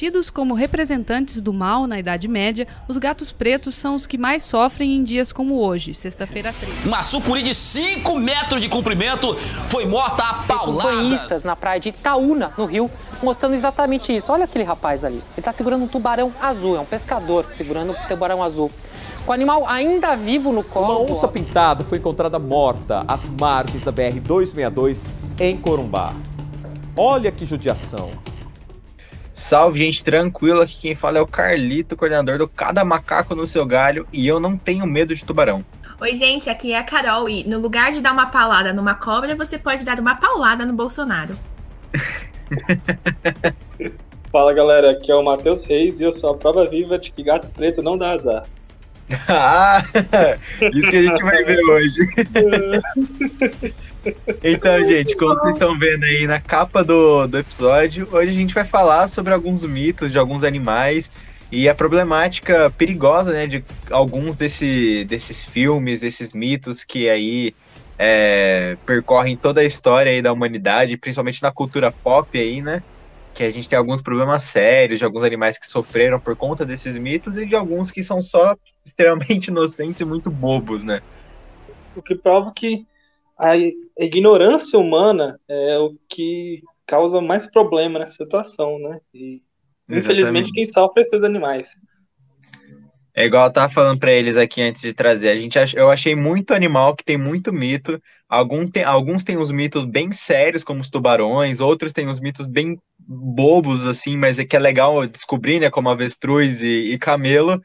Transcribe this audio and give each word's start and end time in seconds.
Tidos 0.00 0.30
como 0.30 0.54
representantes 0.54 1.42
do 1.42 1.52
mal 1.52 1.86
na 1.86 1.98
Idade 1.98 2.26
Média, 2.26 2.66
os 2.88 2.96
gatos 2.96 3.30
pretos 3.30 3.74
são 3.74 3.94
os 3.94 4.06
que 4.06 4.16
mais 4.16 4.42
sofrem 4.42 4.96
em 4.96 5.04
dias 5.04 5.30
como 5.30 5.60
hoje, 5.60 5.92
sexta-feira 5.92 6.54
13. 6.58 6.88
Uma 6.88 7.02
sucuri 7.02 7.42
de 7.42 7.54
5 7.54 8.18
metros 8.18 8.62
de 8.62 8.70
comprimento 8.70 9.34
foi 9.66 9.84
morta 9.84 10.22
a 10.22 10.34
pauladas. 10.44 10.94
Banhistas 10.94 11.44
na 11.44 11.54
praia 11.54 11.78
de 11.78 11.90
Itaúna, 11.90 12.50
no 12.56 12.64
Rio, 12.64 12.90
mostrando 13.22 13.52
exatamente 13.52 14.16
isso. 14.16 14.32
Olha 14.32 14.46
aquele 14.46 14.64
rapaz 14.64 15.04
ali. 15.04 15.16
Ele 15.16 15.24
está 15.36 15.52
segurando 15.52 15.84
um 15.84 15.86
tubarão 15.86 16.32
azul, 16.40 16.76
é 16.76 16.80
um 16.80 16.86
pescador 16.86 17.44
segurando 17.50 17.92
um 17.92 18.08
tubarão 18.08 18.42
azul. 18.42 18.70
Com 19.26 19.32
o 19.32 19.34
animal 19.34 19.68
ainda 19.68 20.16
vivo 20.16 20.50
no 20.50 20.64
colo. 20.64 21.02
Uma 21.04 21.12
onça 21.12 21.28
pintada 21.28 21.84
foi 21.84 21.98
encontrada 21.98 22.38
morta 22.38 23.04
às 23.06 23.28
margens 23.28 23.84
da 23.84 23.92
BR-262 23.92 25.04
em 25.38 25.58
Corumbá. 25.58 26.14
Olha 26.96 27.30
que 27.30 27.44
judiação. 27.44 28.08
Salve, 29.40 29.78
gente, 29.78 30.04
tranquilo. 30.04 30.60
Aqui 30.60 30.78
quem 30.78 30.94
fala 30.94 31.16
é 31.18 31.20
o 31.20 31.26
Carlito, 31.26 31.96
coordenador 31.96 32.38
do 32.38 32.46
Cada 32.46 32.84
Macaco 32.84 33.34
no 33.34 33.46
Seu 33.46 33.64
Galho, 33.64 34.06
e 34.12 34.28
eu 34.28 34.38
não 34.38 34.54
tenho 34.54 34.86
medo 34.86 35.16
de 35.16 35.24
tubarão. 35.24 35.64
Oi, 35.98 36.14
gente, 36.14 36.50
aqui 36.50 36.72
é 36.72 36.78
a 36.78 36.84
Carol, 36.84 37.28
e 37.28 37.42
no 37.48 37.58
lugar 37.58 37.90
de 37.90 38.02
dar 38.02 38.12
uma 38.12 38.26
paulada 38.26 38.72
numa 38.72 38.94
cobra, 38.94 39.34
você 39.34 39.58
pode 39.58 39.84
dar 39.84 39.98
uma 39.98 40.14
paulada 40.14 40.66
no 40.66 40.74
Bolsonaro. 40.74 41.34
Fala, 44.30 44.52
galera, 44.52 44.92
aqui 44.92 45.10
é 45.10 45.14
o 45.14 45.24
Matheus 45.24 45.64
Reis 45.64 45.98
e 46.00 46.04
eu 46.04 46.12
sou 46.12 46.30
a 46.30 46.36
prova 46.36 46.68
viva 46.68 46.98
de 46.98 47.10
que 47.10 47.22
gato 47.22 47.48
preto 47.48 47.82
não 47.82 47.96
dá 47.96 48.12
azar. 48.12 48.44
ah, 49.26 49.82
isso 50.72 50.90
que 50.90 50.96
a 50.96 51.02
gente 51.02 51.22
vai 51.22 51.44
ver 51.44 51.64
hoje. 51.64 52.00
Então, 54.42 54.86
gente, 54.86 55.14
como 55.16 55.34
vocês 55.34 55.54
estão 55.54 55.78
vendo 55.78 56.04
aí 56.04 56.26
na 56.26 56.40
capa 56.40 56.82
do, 56.82 57.26
do 57.26 57.38
episódio, 57.38 58.08
hoje 58.10 58.30
a 58.30 58.34
gente 58.34 58.54
vai 58.54 58.64
falar 58.64 59.08
sobre 59.08 59.32
alguns 59.32 59.64
mitos 59.64 60.10
de 60.10 60.18
alguns 60.18 60.42
animais 60.42 61.10
e 61.52 61.68
a 61.68 61.74
problemática 61.74 62.70
perigosa, 62.70 63.32
né, 63.32 63.46
de 63.46 63.64
alguns 63.90 64.36
desse, 64.36 65.04
desses 65.04 65.44
filmes, 65.44 66.00
desses 66.00 66.32
mitos 66.32 66.84
que 66.84 67.10
aí 67.10 67.54
é, 67.98 68.76
percorrem 68.86 69.36
toda 69.36 69.60
a 69.60 69.64
história 69.64 70.12
aí 70.12 70.22
da 70.22 70.32
humanidade, 70.32 70.96
principalmente 70.96 71.42
na 71.42 71.50
cultura 71.50 71.90
pop 71.90 72.38
aí, 72.38 72.62
né, 72.62 72.82
que 73.34 73.42
a 73.42 73.50
gente 73.50 73.68
tem 73.68 73.78
alguns 73.78 74.00
problemas 74.00 74.42
sérios 74.42 74.98
de 74.98 75.04
alguns 75.04 75.22
animais 75.22 75.58
que 75.58 75.66
sofreram 75.66 76.20
por 76.20 76.36
conta 76.36 76.64
desses 76.64 76.96
mitos 76.96 77.36
e 77.36 77.44
de 77.44 77.56
alguns 77.56 77.90
que 77.90 78.02
são 78.02 78.20
só 78.20 78.56
extremamente 78.84 79.48
inocentes 79.48 80.00
e 80.00 80.04
muito 80.04 80.30
bobos, 80.30 80.82
né. 80.84 81.02
O 81.96 82.00
que 82.00 82.14
prova 82.14 82.52
que 82.54 82.86
a 83.40 83.56
ignorância 83.98 84.78
humana 84.78 85.40
é 85.48 85.78
o 85.78 85.96
que 86.08 86.62
causa 86.86 87.20
mais 87.20 87.50
problema 87.50 87.98
nessa 87.98 88.14
situação, 88.14 88.78
né? 88.78 89.00
E 89.14 89.42
infelizmente 89.90 90.52
quem 90.52 90.64
sofre 90.64 91.00
é 91.00 91.02
esses 91.02 91.22
animais. 91.22 91.74
É 93.14 93.24
igual 93.24 93.46
eu 93.46 93.52
tava 93.52 93.72
falando 93.72 93.98
para 93.98 94.12
eles 94.12 94.36
aqui 94.36 94.62
antes 94.62 94.82
de 94.82 94.92
trazer. 94.92 95.30
A 95.30 95.36
gente 95.36 95.58
eu 95.74 95.90
achei 95.90 96.14
muito 96.14 96.54
animal 96.54 96.94
que 96.94 97.04
tem 97.04 97.16
muito 97.16 97.52
mito. 97.52 98.00
Algum 98.28 98.68
tem, 98.68 98.84
alguns 98.84 99.24
têm 99.24 99.36
os 99.36 99.50
mitos 99.50 99.84
bem 99.84 100.12
sérios, 100.12 100.62
como 100.62 100.80
os 100.80 100.90
tubarões, 100.90 101.60
outros 101.60 101.92
têm 101.92 102.08
os 102.08 102.20
mitos 102.20 102.46
bem 102.46 102.78
bobos, 102.98 103.84
assim, 103.86 104.16
mas 104.16 104.38
é 104.38 104.44
que 104.44 104.54
é 104.54 104.58
legal 104.58 105.06
descobrir, 105.06 105.58
né? 105.58 105.70
Como 105.70 105.88
avestruz 105.88 106.62
e, 106.62 106.92
e 106.92 106.98
camelo. 106.98 107.60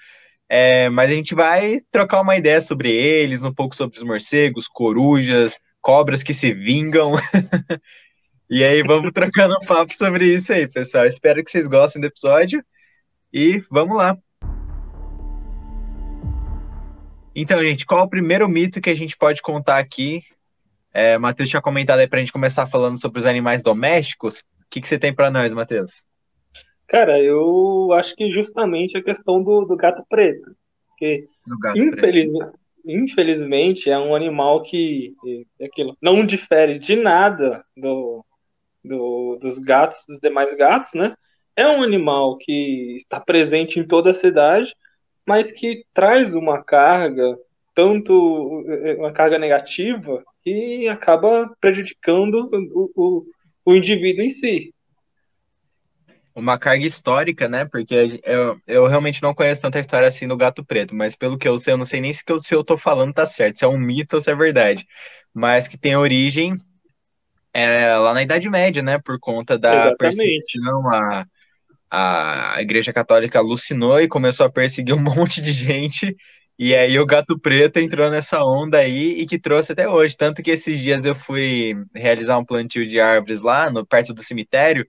É, 0.49 0.89
mas 0.89 1.11
a 1.11 1.13
gente 1.13 1.35
vai 1.35 1.79
trocar 1.91 2.21
uma 2.21 2.35
ideia 2.35 2.61
sobre 2.61 2.91
eles, 2.91 3.43
um 3.43 3.53
pouco 3.53 3.75
sobre 3.75 3.97
os 3.97 4.03
morcegos, 4.03 4.67
corujas, 4.67 5.59
cobras 5.85 6.23
que 6.23 6.33
se 6.33 6.51
vingam. 6.51 7.11
e 8.49 8.63
aí 8.63 8.81
vamos 8.81 9.11
trocando 9.11 9.55
um 9.55 9.65
papo 9.67 9.95
sobre 9.95 10.25
isso 10.25 10.51
aí, 10.51 10.67
pessoal. 10.67 11.05
Espero 11.05 11.43
que 11.43 11.51
vocês 11.51 11.67
gostem 11.67 12.01
do 12.01 12.07
episódio 12.07 12.65
e 13.31 13.63
vamos 13.69 13.95
lá. 13.95 14.17
Então, 17.35 17.61
gente, 17.61 17.85
qual 17.85 17.99
é 17.99 18.03
o 18.03 18.09
primeiro 18.09 18.49
mito 18.49 18.81
que 18.81 18.89
a 18.89 18.95
gente 18.95 19.15
pode 19.15 19.43
contar 19.43 19.77
aqui? 19.77 20.23
É, 20.91 21.19
Matheus 21.19 21.51
tinha 21.51 21.61
comentado 21.61 21.99
aí 21.99 22.07
para 22.07 22.17
a 22.17 22.21
gente 22.21 22.33
começar 22.33 22.65
falando 22.65 22.99
sobre 22.99 23.19
os 23.19 23.27
animais 23.27 23.61
domésticos. 23.61 24.39
O 24.39 24.43
que, 24.71 24.81
que 24.81 24.87
você 24.87 24.97
tem 24.97 25.13
para 25.13 25.29
nós, 25.29 25.53
Matheus? 25.53 26.01
Cara, 26.87 27.21
eu 27.21 27.93
acho 27.93 28.15
que 28.15 28.31
justamente 28.31 28.97
a 28.97 29.03
questão 29.03 29.43
do, 29.43 29.65
do 29.65 29.75
gato 29.75 30.03
preto. 30.09 30.55
Porque, 30.87 31.27
infelizmente, 31.75 32.57
infelizmente, 32.85 33.89
é 33.89 33.97
um 33.97 34.15
animal 34.15 34.61
que 34.61 35.15
é 35.59 35.65
aquilo, 35.65 35.97
não 36.01 36.25
difere 36.25 36.77
de 36.79 36.95
nada 36.95 37.63
do, 37.75 38.23
do, 38.83 39.37
dos 39.41 39.57
gatos, 39.59 39.99
dos 40.07 40.19
demais 40.19 40.55
gatos, 40.57 40.93
né? 40.93 41.15
É 41.55 41.67
um 41.67 41.81
animal 41.81 42.37
que 42.37 42.95
está 42.97 43.19
presente 43.19 43.79
em 43.79 43.87
toda 43.87 44.11
a 44.11 44.13
cidade, 44.13 44.75
mas 45.25 45.51
que 45.51 45.85
traz 45.93 46.35
uma 46.35 46.63
carga, 46.63 47.37
tanto 47.73 48.63
uma 48.97 49.11
carga 49.11 49.39
negativa, 49.39 50.23
que 50.43 50.87
acaba 50.87 51.49
prejudicando 51.59 52.49
o, 52.73 52.91
o, 52.95 53.25
o 53.65 53.75
indivíduo 53.75 54.23
em 54.23 54.29
si 54.29 54.74
uma 56.35 56.59
carga 56.59 56.85
histórica, 56.85 57.47
né? 57.47 57.65
Porque 57.65 58.21
eu, 58.23 58.61
eu 58.67 58.87
realmente 58.87 59.23
não 59.23 59.33
conheço 59.33 59.61
tanta 59.61 59.79
história 59.79 60.07
assim 60.07 60.27
do 60.27 60.35
gato 60.35 60.63
preto, 60.65 60.93
mas 60.93 61.15
pelo 61.15 61.37
que 61.37 61.47
eu 61.47 61.57
sei, 61.57 61.73
eu 61.73 61.77
não 61.77 61.85
sei 61.85 62.01
nem 62.01 62.11
se, 62.11 62.21
eu, 62.27 62.39
se 62.39 62.53
eu 62.53 62.63
tô 62.63 62.77
falando 62.77 63.13
tá 63.13 63.25
certo, 63.25 63.57
se 63.57 63.65
é 63.65 63.67
um 63.67 63.77
mito 63.77 64.17
ou 64.17 64.21
se 64.21 64.29
é 64.29 64.35
verdade. 64.35 64.85
Mas 65.33 65.67
que 65.67 65.77
tem 65.77 65.95
origem 65.95 66.55
é, 67.53 67.95
lá 67.95 68.13
na 68.13 68.21
Idade 68.21 68.49
Média, 68.49 68.83
né? 68.83 68.99
Por 68.99 69.17
conta 69.19 69.57
da 69.57 69.71
Exatamente. 69.71 69.97
perseguição, 69.97 70.89
a, 70.91 71.25
a 71.89 72.61
Igreja 72.61 72.91
Católica 72.91 73.39
alucinou 73.39 74.01
e 74.01 74.07
começou 74.07 74.45
a 74.45 74.51
perseguir 74.51 74.93
um 74.93 74.99
monte 75.01 75.41
de 75.41 75.53
gente. 75.53 76.15
E 76.57 76.73
aí 76.75 76.97
o 76.99 77.05
gato 77.05 77.37
preto 77.39 77.77
entrou 77.79 78.09
nessa 78.09 78.43
onda 78.43 78.79
aí 78.79 79.21
e 79.21 79.25
que 79.25 79.39
trouxe 79.39 79.71
até 79.71 79.87
hoje. 79.87 80.15
Tanto 80.17 80.41
que 80.43 80.51
esses 80.51 80.79
dias 80.79 81.05
eu 81.05 81.15
fui 81.15 81.75
realizar 81.93 82.37
um 82.37 82.45
plantio 82.45 82.85
de 82.87 82.99
árvores 82.99 83.41
lá 83.41 83.69
no 83.69 83.85
perto 83.85 84.13
do 84.13 84.21
cemitério. 84.21 84.85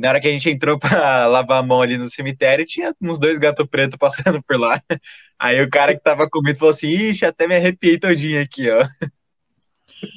Na 0.00 0.08
hora 0.10 0.20
que 0.20 0.28
a 0.28 0.32
gente 0.32 0.48
entrou 0.48 0.78
para 0.78 1.26
lavar 1.26 1.58
a 1.60 1.62
mão 1.62 1.82
ali 1.82 1.98
no 1.98 2.06
cemitério, 2.06 2.64
tinha 2.64 2.94
uns 3.00 3.18
dois 3.18 3.38
gatos 3.38 3.66
pretos 3.68 3.98
passando 3.98 4.42
por 4.42 4.58
lá. 4.58 4.82
Aí 5.38 5.60
o 5.62 5.70
cara 5.70 5.94
que 5.94 6.02
tava 6.02 6.28
comigo 6.28 6.58
falou 6.58 6.70
assim: 6.70 6.88
Ixi, 6.88 7.24
até 7.26 7.46
me 7.46 7.56
arrepiei 7.56 7.98
todinho 7.98 8.42
aqui, 8.42 8.70
ó. 8.70 8.86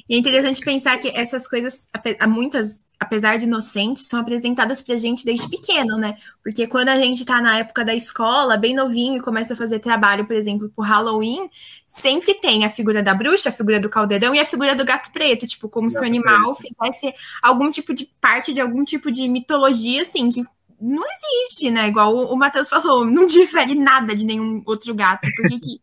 E 0.08 0.16
é 0.16 0.18
interessante 0.18 0.62
pensar 0.62 0.98
que 0.98 1.10
essas 1.10 1.48
coisas, 1.48 1.88
muitas, 2.28 2.84
apesar 3.00 3.38
de 3.38 3.46
inocentes, 3.46 4.08
são 4.08 4.20
apresentadas 4.20 4.82
pra 4.82 4.98
gente 4.98 5.26
desde 5.26 5.50
pequeno, 5.50 5.98
né? 5.98 6.18
Porque 6.44 6.68
quando 6.68 6.90
a 6.90 6.96
gente 6.96 7.26
tá 7.26 7.42
na 7.42 7.58
época 7.58 7.84
da 7.84 7.94
escola, 7.94 8.58
bem 8.58 8.76
novinho, 8.76 9.18
e 9.18 9.22
começa 9.22 9.54
a 9.54 9.58
fazer 9.58 9.80
trabalho, 9.80 10.26
por 10.26 10.36
exemplo, 10.36 10.70
pro 10.70 10.84
Halloween, 10.84 11.50
sempre 11.86 12.34
tem 12.36 12.66
a 12.66 12.70
figura 12.70 13.02
da 13.02 13.14
bruxa, 13.14 13.50
a 13.50 13.54
figura 13.54 13.80
do 13.80 13.90
caldeirão 13.90 14.34
e 14.34 14.40
a 14.40 14.46
figura 14.46 14.76
do 14.76 14.86
gato 14.86 15.12
preto, 15.12 15.48
tipo, 15.48 15.70
como 15.70 15.88
gato 15.88 15.98
se 15.98 16.04
o 16.04 16.08
animal 16.08 16.56
preto. 16.56 16.76
fizesse 16.80 17.14
algum 17.42 17.72
tipo 17.72 17.94
de 17.94 18.10
parte 18.20 18.54
de 18.54 18.62
algum 18.62 18.84
tipo 18.84 19.12
de 19.12 19.28
mitologia, 19.28 20.02
assim, 20.02 20.32
que 20.32 20.44
não 20.80 21.04
existe, 21.04 21.72
né? 21.72 21.88
Igual 21.88 22.14
o, 22.14 22.34
o 22.34 22.38
Matheus 22.38 22.70
falou, 22.70 23.06
não 23.10 23.26
difere 23.26 23.76
nada 23.76 24.16
de 24.16 24.26
nenhum 24.26 24.62
outro 24.66 24.94
gato, 24.94 25.28
porque 25.36 25.60
que 25.60 25.82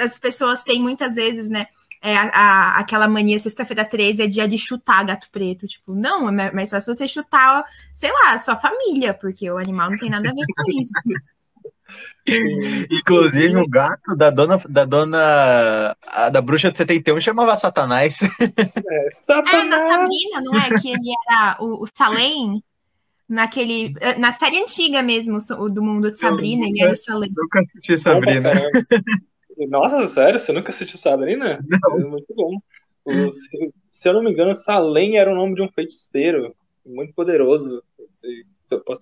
as 0.00 0.18
pessoas 0.18 0.62
têm 0.62 0.80
muitas 0.80 1.14
vezes, 1.14 1.48
né? 1.48 1.66
É, 2.02 2.16
a, 2.16 2.22
a, 2.24 2.80
aquela 2.80 3.06
mania 3.06 3.38
sexta-feira 3.38 3.84
13 3.84 4.24
é 4.24 4.26
dia 4.26 4.48
de 4.48 4.58
chutar 4.58 5.06
gato 5.06 5.30
preto. 5.30 5.68
Tipo, 5.68 5.94
não, 5.94 6.28
é 6.28 6.52
mais 6.52 6.68
fácil 6.68 6.92
você 6.94 7.06
chutar, 7.06 7.64
sei 7.94 8.10
lá, 8.10 8.32
a 8.32 8.38
sua 8.38 8.56
família, 8.56 9.14
porque 9.14 9.48
o 9.48 9.56
animal 9.56 9.90
não 9.90 9.98
tem 9.98 10.10
nada 10.10 10.28
a 10.28 10.34
ver 10.34 10.44
com 10.44 10.80
isso. 10.80 10.92
Inclusive, 12.90 13.56
o 13.56 13.68
gato 13.68 14.16
da 14.16 14.30
dona 14.30 14.60
da 14.68 14.84
dona 14.84 15.96
a, 16.06 16.28
da 16.30 16.40
bruxa 16.40 16.72
de 16.72 16.78
71 16.78 17.20
chamava 17.20 17.54
Satanás. 17.54 18.20
É, 18.22 19.10
Satanás. 19.12 19.54
é 19.54 19.64
na 19.64 19.78
Sabrina, 19.78 20.40
não 20.42 20.58
é? 20.58 20.70
Que 20.80 20.88
ele 20.88 21.12
era 21.28 21.56
o, 21.60 21.82
o 21.82 21.86
Salem 21.86 22.62
naquele 23.28 23.94
na 24.18 24.32
série 24.32 24.60
antiga 24.60 25.02
mesmo 25.02 25.38
do 25.70 25.82
mundo 25.82 26.10
de 26.10 26.18
Sabrina, 26.18 26.64
eu, 26.64 26.68
ele 26.68 26.82
era 26.82 26.92
o 26.92 26.96
Salem. 26.96 27.30
Nunca 27.36 27.60
assisti 27.60 27.98
Sabrina. 27.98 28.50
Nossa, 29.68 30.06
sério? 30.08 30.38
Você 30.38 30.52
nunca 30.52 30.70
assistiu 30.70 30.98
Sabrina? 30.98 31.60
Não. 31.66 32.00
É 32.00 32.04
muito 32.04 32.34
bom. 32.34 32.58
O, 33.04 33.30
se, 33.30 33.72
se, 33.90 34.08
eu 34.08 34.14
não 34.14 34.22
me 34.22 34.30
engano, 34.30 34.54
Salem 34.54 35.18
era 35.18 35.30
o 35.30 35.34
nome 35.34 35.54
de 35.54 35.62
um 35.62 35.68
feiticeiro 35.68 36.54
muito 36.84 37.12
poderoso. 37.14 37.82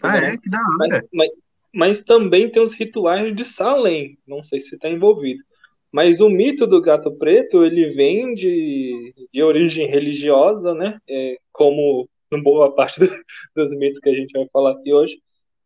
Ah, 0.02 0.16
é? 0.16 0.36
Que 0.36 0.48
da 0.48 0.58
hora. 0.58 0.88
Mas, 0.90 1.08
mas, 1.12 1.30
mas, 1.72 2.00
também 2.00 2.50
tem 2.50 2.62
os 2.62 2.72
rituais 2.72 3.34
de 3.34 3.44
Salem. 3.44 4.18
Não 4.26 4.42
sei 4.42 4.60
se 4.60 4.74
está 4.74 4.88
envolvido. 4.88 5.42
Mas 5.92 6.20
o 6.20 6.28
mito 6.28 6.66
do 6.66 6.80
gato 6.80 7.10
preto, 7.12 7.64
ele 7.64 7.90
vem 7.90 8.34
de, 8.34 9.12
de 9.32 9.42
origem 9.42 9.88
religiosa, 9.88 10.74
né? 10.74 10.98
É, 11.08 11.36
como 11.52 12.08
boa 12.42 12.72
parte 12.74 13.00
do, 13.00 13.08
dos 13.56 13.72
mitos 13.76 13.98
que 13.98 14.08
a 14.08 14.14
gente 14.14 14.32
vai 14.32 14.46
falar 14.52 14.72
aqui 14.72 14.92
hoje. 14.92 15.20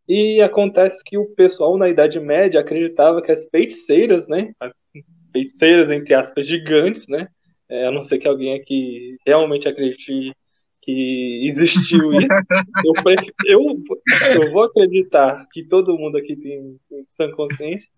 E 0.08 0.40
acontece 0.42 1.02
que 1.02 1.16
o 1.16 1.26
pessoal 1.34 1.78
na 1.78 1.88
Idade 1.88 2.20
Média 2.20 2.60
acreditava 2.60 3.22
que 3.22 3.32
as 3.32 3.46
feiticeiras, 3.48 4.28
né? 4.28 4.52
As 4.60 4.72
feiticeiras, 5.32 5.90
entre 5.90 6.14
aspas, 6.14 6.46
gigantes, 6.46 7.08
né? 7.08 7.28
É, 7.68 7.86
a 7.86 7.90
não 7.90 8.02
ser 8.02 8.18
que 8.18 8.28
alguém 8.28 8.54
aqui 8.54 9.16
realmente 9.26 9.66
acredite 9.66 10.34
que 10.82 11.46
existiu 11.46 12.12
isso. 12.20 12.34
eu, 12.84 12.92
eu, 13.46 14.42
eu, 14.42 14.52
vou 14.52 14.64
acreditar 14.64 15.46
que 15.50 15.64
todo 15.64 15.98
mundo 15.98 16.18
aqui 16.18 16.36
tem, 16.36 16.76
tem 16.90 17.06
sã 17.10 17.30
consciência, 17.30 17.90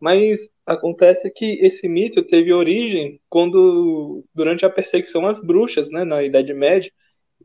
mas 0.00 0.48
acontece 0.66 1.30
que 1.30 1.52
esse 1.64 1.88
mito 1.88 2.24
teve 2.24 2.52
origem 2.52 3.20
quando 3.30 4.24
durante 4.34 4.66
a 4.66 4.70
perseguição 4.70 5.26
às 5.28 5.40
bruxas, 5.40 5.88
né, 5.90 6.02
na 6.02 6.24
Idade 6.24 6.52
Média, 6.52 6.90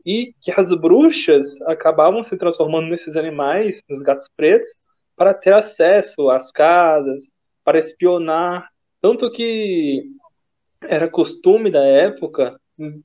e 0.04 0.34
que 0.40 0.52
as 0.52 0.72
bruxas 0.74 1.60
acabavam 1.62 2.22
se 2.22 2.36
transformando 2.36 2.88
nesses 2.88 3.16
animais, 3.16 3.82
nos 3.88 4.02
gatos 4.02 4.28
pretos, 4.36 4.68
para 5.16 5.34
ter 5.34 5.52
acesso 5.52 6.30
às 6.30 6.50
casas, 6.52 7.30
para 7.64 7.78
espionar, 7.78 8.68
tanto 9.00 9.30
que 9.30 10.04
era 10.82 11.08
costume 11.08 11.70
da 11.70 11.84
época 11.84 12.58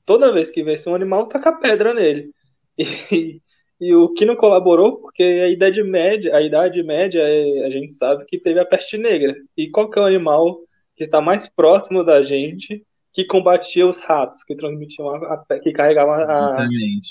toda 0.04 0.32
vez 0.32 0.50
que 0.50 0.62
vê 0.62 0.74
um 0.86 0.94
animal, 0.94 1.26
taca 1.28 1.52
pedra 1.52 1.94
nele. 1.94 2.30
E, 3.10 3.40
e 3.80 3.94
o 3.94 4.12
que 4.14 4.24
não 4.24 4.36
colaborou, 4.36 5.00
porque 5.00 5.22
a 5.22 5.48
Idade 5.48 5.82
Média, 5.82 6.34
a 6.34 6.40
Idade 6.40 6.82
Média, 6.82 7.20
é, 7.20 7.66
a 7.66 7.70
gente 7.70 7.94
sabe 7.94 8.24
que 8.26 8.38
teve 8.38 8.58
a 8.60 8.64
peste 8.64 8.96
negra. 8.96 9.34
E 9.56 9.68
qual 9.70 9.90
que 9.90 9.98
é 9.98 10.02
o 10.02 10.06
animal 10.06 10.60
que 10.96 11.04
está 11.04 11.20
mais 11.20 11.48
próximo 11.48 12.04
da 12.04 12.22
gente 12.22 12.84
que 13.14 13.24
combatia 13.24 13.86
os 13.86 14.00
ratos, 14.00 14.42
que 14.42 14.56
transmitiam 14.56 15.08
a, 15.08 15.44
a 15.48 15.58
que 15.60 15.72
carregavam 15.72 16.14
a, 16.14 16.66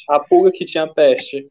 a 0.10 0.20
pulga 0.20 0.52
que 0.52 0.66
tinha 0.66 0.86
peste? 0.86 1.48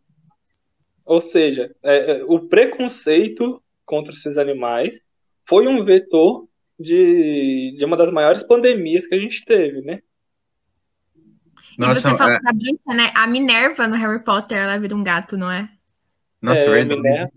Ou 1.07 1.23
seja, 1.23 1.75
é, 1.83 2.19
é, 2.19 2.25
o 2.25 2.39
preconceito 2.39 3.63
contra 3.85 4.13
esses 4.13 4.37
animais 4.37 5.01
foi 5.49 5.67
um 5.67 5.83
vetor 5.83 6.47
de, 6.79 7.75
de 7.79 7.85
uma 7.85 7.97
das 7.97 8.13
maiores 8.13 8.43
pandemias 8.43 9.07
que 9.07 9.15
a 9.15 9.19
gente 9.19 9.43
teve, 9.45 9.81
né? 9.81 10.01
Nossa, 11.79 12.01
e 12.01 12.03
você 12.03 12.17
falou 12.17 12.35
é... 12.35 12.41
da 12.41 12.53
bruxa, 12.53 12.95
né? 12.95 13.11
A 13.15 13.27
Minerva 13.27 13.89
no 13.89 13.97
Harry 13.97 14.23
Potter, 14.23 14.59
ela 14.59 14.79
vira 14.79 14.95
um 14.95 15.03
gato, 15.03 15.37
não 15.37 15.51
é? 15.51 15.69
Nossa, 16.43 16.61
é, 16.61 16.71
verdade. 16.71 17.01
Minerva, 17.01 17.33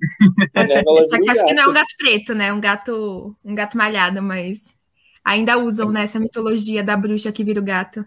Minerva 0.53 1.01
Só 1.07 1.21
que 1.21 1.29
acho 1.29 1.45
que 1.45 1.53
não 1.53 1.63
é 1.63 1.67
um 1.67 1.73
gato 1.73 1.95
preto, 1.97 2.35
né? 2.35 2.51
Um 2.51 2.59
gato, 2.59 3.35
um 3.43 3.55
gato 3.55 3.77
malhado, 3.77 4.21
mas 4.21 4.74
ainda 5.25 5.57
usam 5.57 5.91
nessa 5.91 6.19
né, 6.19 6.23
mitologia 6.23 6.83
da 6.83 6.95
bruxa 6.95 7.31
que 7.31 7.43
vira 7.43 7.59
o 7.59 7.65
gato. 7.65 8.05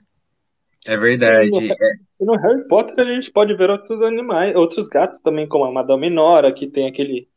É 0.87 0.97
verdade. 0.97 1.50
E 1.50 2.25
no, 2.25 2.37
Harry 2.37 2.67
Potter 2.69 3.06
a 3.06 3.15
gente 3.15 3.31
pode 3.32 3.55
ver 3.56 3.69
outros 3.69 4.00
animais, 4.00 4.55
outros 4.55 4.88
gatos 4.88 5.19
também, 5.20 5.47
como 5.47 5.65
a 5.65 5.73
Madame 5.73 6.09
Nora, 6.09 6.55
que 6.55 6.69
tem 6.69 6.88
aquele 6.88 7.29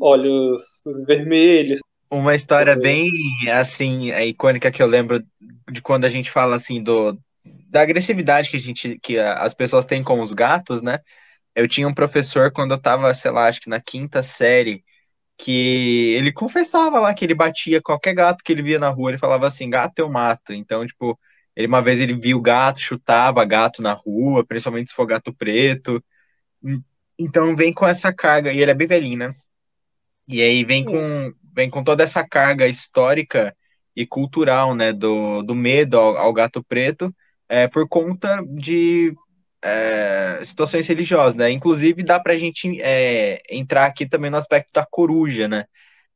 olhos 0.00 0.82
vermelhos. 1.06 1.80
Uma 2.10 2.34
história 2.34 2.76
bem 2.76 3.08
assim, 3.50 4.10
icônica 4.10 4.70
que 4.70 4.82
eu 4.82 4.86
lembro 4.86 5.24
de 5.70 5.80
quando 5.80 6.04
a 6.04 6.10
gente 6.10 6.30
fala 6.30 6.54
assim 6.56 6.82
do, 6.82 7.18
da 7.70 7.82
agressividade 7.82 8.50
que 8.50 8.56
a 8.56 8.60
gente 8.60 8.98
que 9.02 9.18
as 9.18 9.54
pessoas 9.54 9.86
têm 9.86 10.02
com 10.02 10.20
os 10.20 10.32
gatos, 10.32 10.82
né? 10.82 10.98
Eu 11.54 11.66
tinha 11.66 11.88
um 11.88 11.94
professor 11.94 12.52
quando 12.52 12.72
eu 12.72 12.78
tava, 12.78 13.12
sei 13.14 13.30
lá, 13.30 13.48
acho 13.48 13.60
que 13.60 13.70
na 13.70 13.80
quinta 13.80 14.22
série, 14.22 14.84
que 15.38 16.14
ele 16.14 16.32
confessava 16.32 16.98
lá 16.98 17.14
que 17.14 17.24
ele 17.24 17.34
batia 17.34 17.82
qualquer 17.82 18.14
gato 18.14 18.42
que 18.42 18.52
ele 18.52 18.62
via 18.62 18.78
na 18.78 18.88
rua, 18.88 19.10
ele 19.10 19.18
falava 19.18 19.46
assim, 19.46 19.68
gato 19.68 19.98
eu 19.98 20.08
mato. 20.10 20.52
Então, 20.52 20.86
tipo, 20.86 21.18
ele 21.54 21.66
uma 21.66 21.82
vez 21.82 22.00
ele 22.00 22.14
viu 22.14 22.40
gato, 22.40 22.80
chutava 22.80 23.44
gato 23.44 23.82
na 23.82 23.92
rua, 23.92 24.44
principalmente 24.46 24.90
se 24.90 24.94
for 24.94 25.06
gato 25.06 25.34
preto. 25.34 26.02
Então 27.18 27.54
vem 27.56 27.72
com 27.72 27.86
essa 27.86 28.12
carga, 28.12 28.52
e 28.52 28.60
ele 28.60 28.70
é 28.70 28.74
bem 28.74 28.86
velhinho, 28.86 29.18
né? 29.18 29.34
E 30.28 30.42
aí 30.42 30.64
vem 30.64 30.84
com, 30.84 31.32
vem 31.54 31.70
com 31.70 31.84
toda 31.84 32.02
essa 32.02 32.26
carga 32.26 32.66
histórica 32.66 33.56
e 33.94 34.06
cultural, 34.06 34.74
né, 34.74 34.92
do, 34.92 35.42
do 35.42 35.54
medo 35.54 35.98
ao, 35.98 36.16
ao 36.18 36.32
gato 36.32 36.62
preto, 36.62 37.14
é, 37.48 37.66
por 37.66 37.88
conta 37.88 38.42
de 38.46 39.14
é, 39.62 40.40
situações 40.44 40.86
religiosas, 40.86 41.34
né? 41.34 41.50
Inclusive 41.50 42.02
dá 42.02 42.20
para 42.20 42.34
a 42.34 42.38
gente 42.38 42.80
é, 42.82 43.42
entrar 43.50 43.86
aqui 43.86 44.06
também 44.08 44.30
no 44.30 44.36
aspecto 44.36 44.70
da 44.74 44.86
coruja, 44.86 45.48
né? 45.48 45.64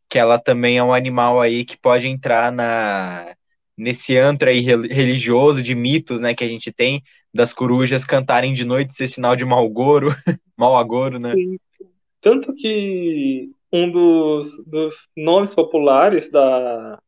Que 0.08 0.19
ela 0.19 0.38
também 0.38 0.78
é 0.78 0.82
um 0.82 0.92
animal 0.92 1.40
aí 1.40 1.64
que 1.64 1.78
pode 1.78 2.06
entrar 2.06 2.52
na 2.52 3.34
nesse 3.76 4.14
antro 4.19 4.50
aí 4.50 4.60
religioso 4.60 5.62
de 5.62 5.75
mitos, 5.75 6.20
né? 6.20 6.34
Que 6.34 6.44
a 6.44 6.48
gente 6.48 6.70
tem 6.70 7.02
das 7.32 7.52
corujas 7.52 8.04
cantarem 8.04 8.52
de 8.52 8.64
noite 8.64 8.94
ser 8.94 9.08
sinal 9.08 9.34
de 9.34 9.44
mau 9.44 9.64
agouro, 9.64 10.10
mau 10.56 10.76
agouro, 10.76 11.19
né? 11.19 11.32
Sim. 11.34 11.58
Tanto 12.20 12.54
que 12.54 13.50
um 13.72 13.90
dos, 13.90 14.62
dos 14.66 15.08
nomes 15.16 15.54
populares 15.54 16.28
da, 16.28 16.98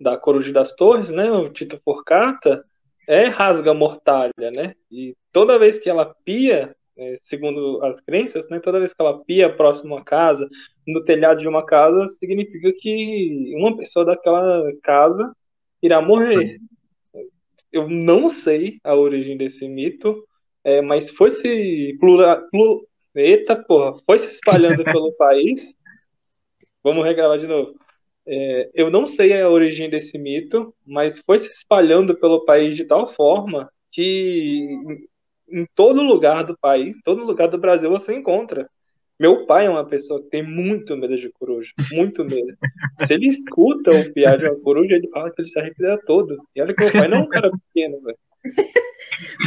da 0.00 0.16
Coruja 0.16 0.52
das 0.52 0.72
Torres, 0.72 1.08
né, 1.08 1.30
o 1.30 1.48
Tito 1.48 1.80
Porcata, 1.84 2.64
é 3.06 3.28
rasga 3.28 3.72
mortalha, 3.72 4.50
né? 4.52 4.74
E 4.90 5.14
toda 5.32 5.58
vez 5.58 5.78
que 5.78 5.88
ela 5.88 6.14
pia, 6.24 6.74
né, 6.96 7.16
segundo 7.20 7.82
as 7.84 8.00
crenças, 8.00 8.48
né, 8.48 8.58
toda 8.58 8.78
vez 8.78 8.92
que 8.92 9.00
ela 9.00 9.22
pia 9.24 9.54
próximo 9.54 9.96
à 9.96 10.04
casa, 10.04 10.48
no 10.86 11.04
telhado 11.04 11.40
de 11.40 11.48
uma 11.48 11.64
casa, 11.64 12.08
significa 12.08 12.72
que 12.78 13.52
uma 13.56 13.76
pessoa 13.76 14.04
daquela 14.04 14.64
casa 14.82 15.32
irá 15.82 16.00
morrer. 16.00 16.58
Eu 17.72 17.88
não 17.88 18.28
sei 18.28 18.78
a 18.82 18.94
origem 18.94 19.36
desse 19.36 19.68
mito, 19.68 20.24
é, 20.64 20.80
mas 20.80 21.10
foi 21.10 21.30
se 21.30 21.96
plura, 22.00 22.42
eita 23.14 23.54
porra, 23.54 24.00
foi 24.04 24.18
se 24.18 24.28
espalhando 24.28 24.82
pelo 24.84 25.12
país. 25.12 25.74
Vamos 26.82 27.04
regravar 27.04 27.38
de 27.38 27.46
novo. 27.46 27.74
É, 28.28 28.70
eu 28.74 28.90
não 28.90 29.06
sei 29.06 29.40
a 29.40 29.48
origem 29.48 29.88
desse 29.88 30.18
mito, 30.18 30.74
mas 30.84 31.20
foi 31.24 31.38
se 31.38 31.48
espalhando 31.48 32.16
pelo 32.16 32.44
país 32.44 32.76
de 32.76 32.84
tal 32.84 33.14
forma 33.14 33.70
que 33.92 34.68
em 35.48 35.66
todo 35.74 36.02
lugar 36.02 36.44
do 36.44 36.58
país, 36.58 36.94
todo 37.04 37.24
lugar 37.24 37.48
do 37.48 37.58
Brasil 37.58 37.88
você 37.88 38.14
encontra. 38.14 38.68
Meu 39.18 39.46
pai 39.46 39.66
é 39.66 39.70
uma 39.70 39.86
pessoa 39.86 40.20
que 40.22 40.28
tem 40.28 40.42
muito 40.42 40.94
medo 40.96 41.16
de 41.16 41.30
coruja, 41.30 41.70
muito 41.92 42.22
medo. 42.24 42.54
Se 43.06 43.14
ele 43.14 43.28
escuta 43.28 43.90
o 43.90 44.12
piar 44.12 44.36
de 44.36 44.44
uma 44.44 44.60
coruja, 44.60 44.94
ele 44.94 45.08
fala 45.08 45.30
que 45.30 45.40
ele 45.40 45.48
se 45.48 45.58
arrepia 45.58 45.98
todo. 46.06 46.36
E 46.54 46.60
olha 46.60 46.74
que 46.74 46.82
meu 46.82 46.92
pai 46.92 47.08
não 47.08 47.18
é 47.18 47.22
um 47.22 47.28
cara 47.28 47.50
pequeno, 47.50 48.00
velho. 48.02 48.18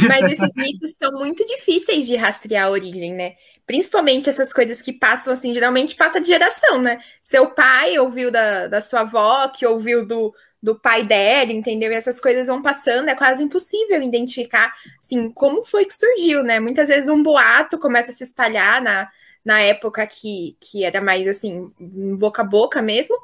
Mas 0.06 0.32
esses 0.32 0.52
mitos 0.56 0.96
são 1.00 1.12
muito 1.12 1.44
difíceis 1.44 2.06
de 2.06 2.16
rastrear 2.16 2.66
a 2.66 2.70
origem, 2.70 3.14
né? 3.14 3.34
Principalmente 3.66 4.28
essas 4.28 4.52
coisas 4.52 4.82
que 4.82 4.92
passam 4.92 5.32
assim, 5.32 5.54
geralmente 5.54 5.94
passa 5.94 6.20
de 6.20 6.26
geração, 6.26 6.80
né? 6.80 6.98
Seu 7.22 7.50
pai 7.50 7.98
ouviu 7.98 8.30
da, 8.30 8.66
da 8.66 8.80
sua 8.80 9.00
avó, 9.00 9.48
que 9.48 9.66
ouviu 9.66 10.04
do, 10.04 10.34
do 10.62 10.78
pai 10.78 11.04
dela, 11.04 11.52
entendeu? 11.52 11.90
E 11.90 11.94
essas 11.94 12.20
coisas 12.20 12.46
vão 12.46 12.62
passando, 12.62 13.08
é 13.08 13.14
quase 13.14 13.42
impossível 13.42 14.02
identificar, 14.02 14.72
assim, 14.98 15.30
como 15.30 15.64
foi 15.64 15.84
que 15.84 15.94
surgiu, 15.94 16.42
né? 16.42 16.60
Muitas 16.60 16.88
vezes 16.88 17.08
um 17.08 17.22
boato 17.22 17.78
começa 17.78 18.10
a 18.10 18.14
se 18.14 18.24
espalhar 18.24 18.82
na, 18.82 19.08
na 19.44 19.60
época 19.60 20.06
que, 20.06 20.56
que 20.60 20.84
era 20.84 21.00
mais, 21.00 21.26
assim, 21.26 21.72
boca 21.78 22.42
a 22.42 22.44
boca 22.44 22.82
mesmo, 22.82 23.16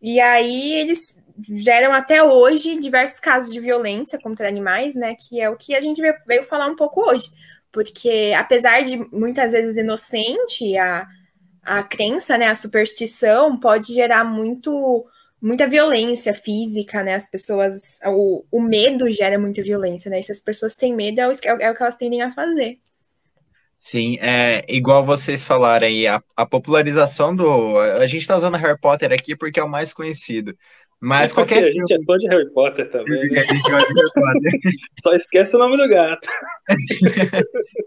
e 0.00 0.20
aí 0.20 0.74
eles 0.74 1.24
geram 1.50 1.92
até 1.92 2.22
hoje 2.22 2.78
diversos 2.78 3.20
casos 3.20 3.52
de 3.52 3.60
violência 3.60 4.18
contra 4.18 4.48
animais, 4.48 4.94
né? 4.94 5.14
Que 5.14 5.40
é 5.40 5.48
o 5.48 5.56
que 5.56 5.74
a 5.74 5.80
gente 5.80 6.00
veio 6.26 6.44
falar 6.44 6.66
um 6.66 6.76
pouco 6.76 7.00
hoje. 7.08 7.30
Porque 7.70 8.32
apesar 8.36 8.82
de 8.82 8.96
muitas 9.12 9.52
vezes 9.52 9.76
inocente, 9.76 10.76
a, 10.76 11.06
a 11.62 11.82
crença, 11.82 12.38
né, 12.38 12.48
a 12.48 12.54
superstição 12.54 13.56
pode 13.56 13.92
gerar 13.94 14.24
muito 14.24 15.06
muita 15.40 15.68
violência 15.68 16.34
física, 16.34 17.02
né? 17.02 17.14
As 17.14 17.30
pessoas, 17.30 18.00
o, 18.06 18.44
o 18.50 18.60
medo 18.60 19.10
gera 19.12 19.38
muita 19.38 19.62
violência, 19.62 20.10
né? 20.10 20.20
E 20.20 20.22
se 20.22 20.32
as 20.32 20.40
pessoas 20.40 20.74
têm 20.74 20.94
medo, 20.94 21.20
é 21.20 21.28
o, 21.28 21.32
é 21.60 21.70
o 21.70 21.74
que 21.74 21.82
elas 21.82 21.96
tendem 21.96 22.22
a 22.22 22.32
fazer. 22.34 22.80
Sim, 23.82 24.18
é 24.20 24.64
igual 24.68 25.04
vocês 25.04 25.44
falaram 25.44 25.86
aí, 25.86 26.06
a, 26.06 26.22
a 26.36 26.44
popularização 26.44 27.34
do. 27.34 27.78
A 27.78 28.06
gente 28.06 28.22
está 28.22 28.36
usando 28.36 28.56
Harry 28.56 28.78
Potter 28.78 29.12
aqui 29.12 29.36
porque 29.36 29.60
é 29.60 29.64
o 29.64 29.68
mais 29.68 29.92
conhecido. 29.92 30.54
Mas 31.00 31.32
qualquer. 31.32 31.64
A 31.64 31.72
gente 31.72 31.94
é 31.94 32.04
fã 32.04 32.16
de 32.16 32.28
Harry 32.28 32.52
Potter 32.52 32.90
também. 32.90 33.28
Né? 33.30 33.40
A 33.40 33.44
gente 33.44 33.70
é 33.70 33.78
de 33.78 33.94
Harry 33.94 34.12
Potter. 34.14 34.60
Só 35.00 35.14
esquece 35.14 35.56
o 35.56 35.58
nome 35.58 35.76
do 35.76 35.88
gato. 35.88 36.28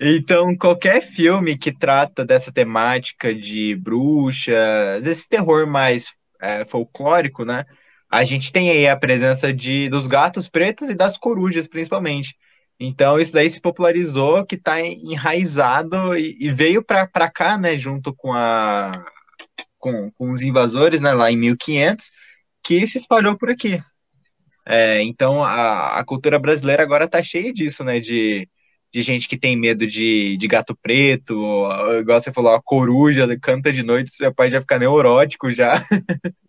Então, 0.00 0.56
qualquer 0.56 1.00
filme 1.02 1.56
que 1.56 1.70
trata 1.70 2.24
dessa 2.24 2.52
temática 2.52 3.32
de 3.32 3.76
bruxas, 3.76 5.06
esse 5.06 5.28
terror 5.28 5.68
mais 5.68 6.08
é, 6.40 6.64
folclórico, 6.64 7.44
né? 7.44 7.64
A 8.10 8.24
gente 8.24 8.52
tem 8.52 8.70
aí 8.70 8.88
a 8.88 8.96
presença 8.96 9.52
de, 9.52 9.88
dos 9.88 10.06
gatos 10.06 10.48
pretos 10.48 10.88
e 10.88 10.94
das 10.94 11.16
corujas, 11.16 11.68
principalmente. 11.68 12.36
Então, 12.78 13.20
isso 13.20 13.32
daí 13.32 13.48
se 13.48 13.60
popularizou, 13.60 14.44
que 14.44 14.56
está 14.56 14.80
enraizado 14.80 16.16
e, 16.16 16.36
e 16.40 16.52
veio 16.52 16.82
para 16.84 17.30
cá, 17.30 17.56
né, 17.56 17.76
junto 17.78 18.12
com, 18.14 18.32
a, 18.32 19.04
com, 19.78 20.10
com 20.12 20.30
os 20.30 20.42
invasores, 20.42 21.00
né, 21.00 21.12
lá 21.12 21.30
em 21.30 21.36
1500, 21.36 22.10
que 22.62 22.86
se 22.86 22.98
espalhou 22.98 23.36
por 23.38 23.50
aqui. 23.50 23.80
É, 24.66 25.02
então 25.02 25.44
a, 25.44 25.98
a, 25.98 26.04
cultura 26.04 26.38
brasileira 26.38 26.82
agora 26.82 27.06
tá 27.06 27.22
cheia 27.22 27.52
disso, 27.52 27.84
né? 27.84 28.00
De, 28.00 28.48
de 28.92 29.02
gente 29.02 29.28
que 29.28 29.36
tem 29.36 29.56
medo 29.56 29.86
de, 29.86 30.36
de 30.36 30.48
gato 30.48 30.76
preto, 30.80 31.34
igual 32.00 32.18
você 32.18 32.32
falou, 32.32 32.54
a 32.54 32.62
coruja 32.62 33.26
canta 33.40 33.72
de 33.72 33.82
noite, 33.82 34.12
seu 34.12 34.34
pai 34.34 34.50
já 34.50 34.60
fica 34.60 34.78
neurótico 34.78 35.50
já. 35.50 35.84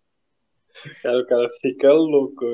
Cara, 1.02 1.18
o 1.18 1.26
cara 1.26 1.50
fica 1.60 1.92
louco. 1.92 2.44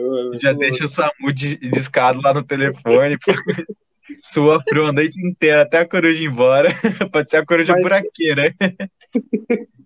Já 0.40 0.52
deixa 0.52 0.84
o 0.84 0.88
SAMU 0.88 1.32
discado 1.32 2.20
lá 2.22 2.34
no 2.34 2.42
telefone. 2.42 3.16
Sua 4.22 4.62
frio 4.62 4.84
a 4.84 4.92
noite 4.92 5.20
inteira, 5.24 5.62
até 5.62 5.78
a 5.78 5.88
coruja 5.88 6.22
ir 6.22 6.26
embora. 6.26 6.70
Pode 7.12 7.30
ser 7.30 7.38
a 7.38 7.46
coruja 7.46 7.72
Mas... 7.72 7.82
buraqueira. 7.82 8.54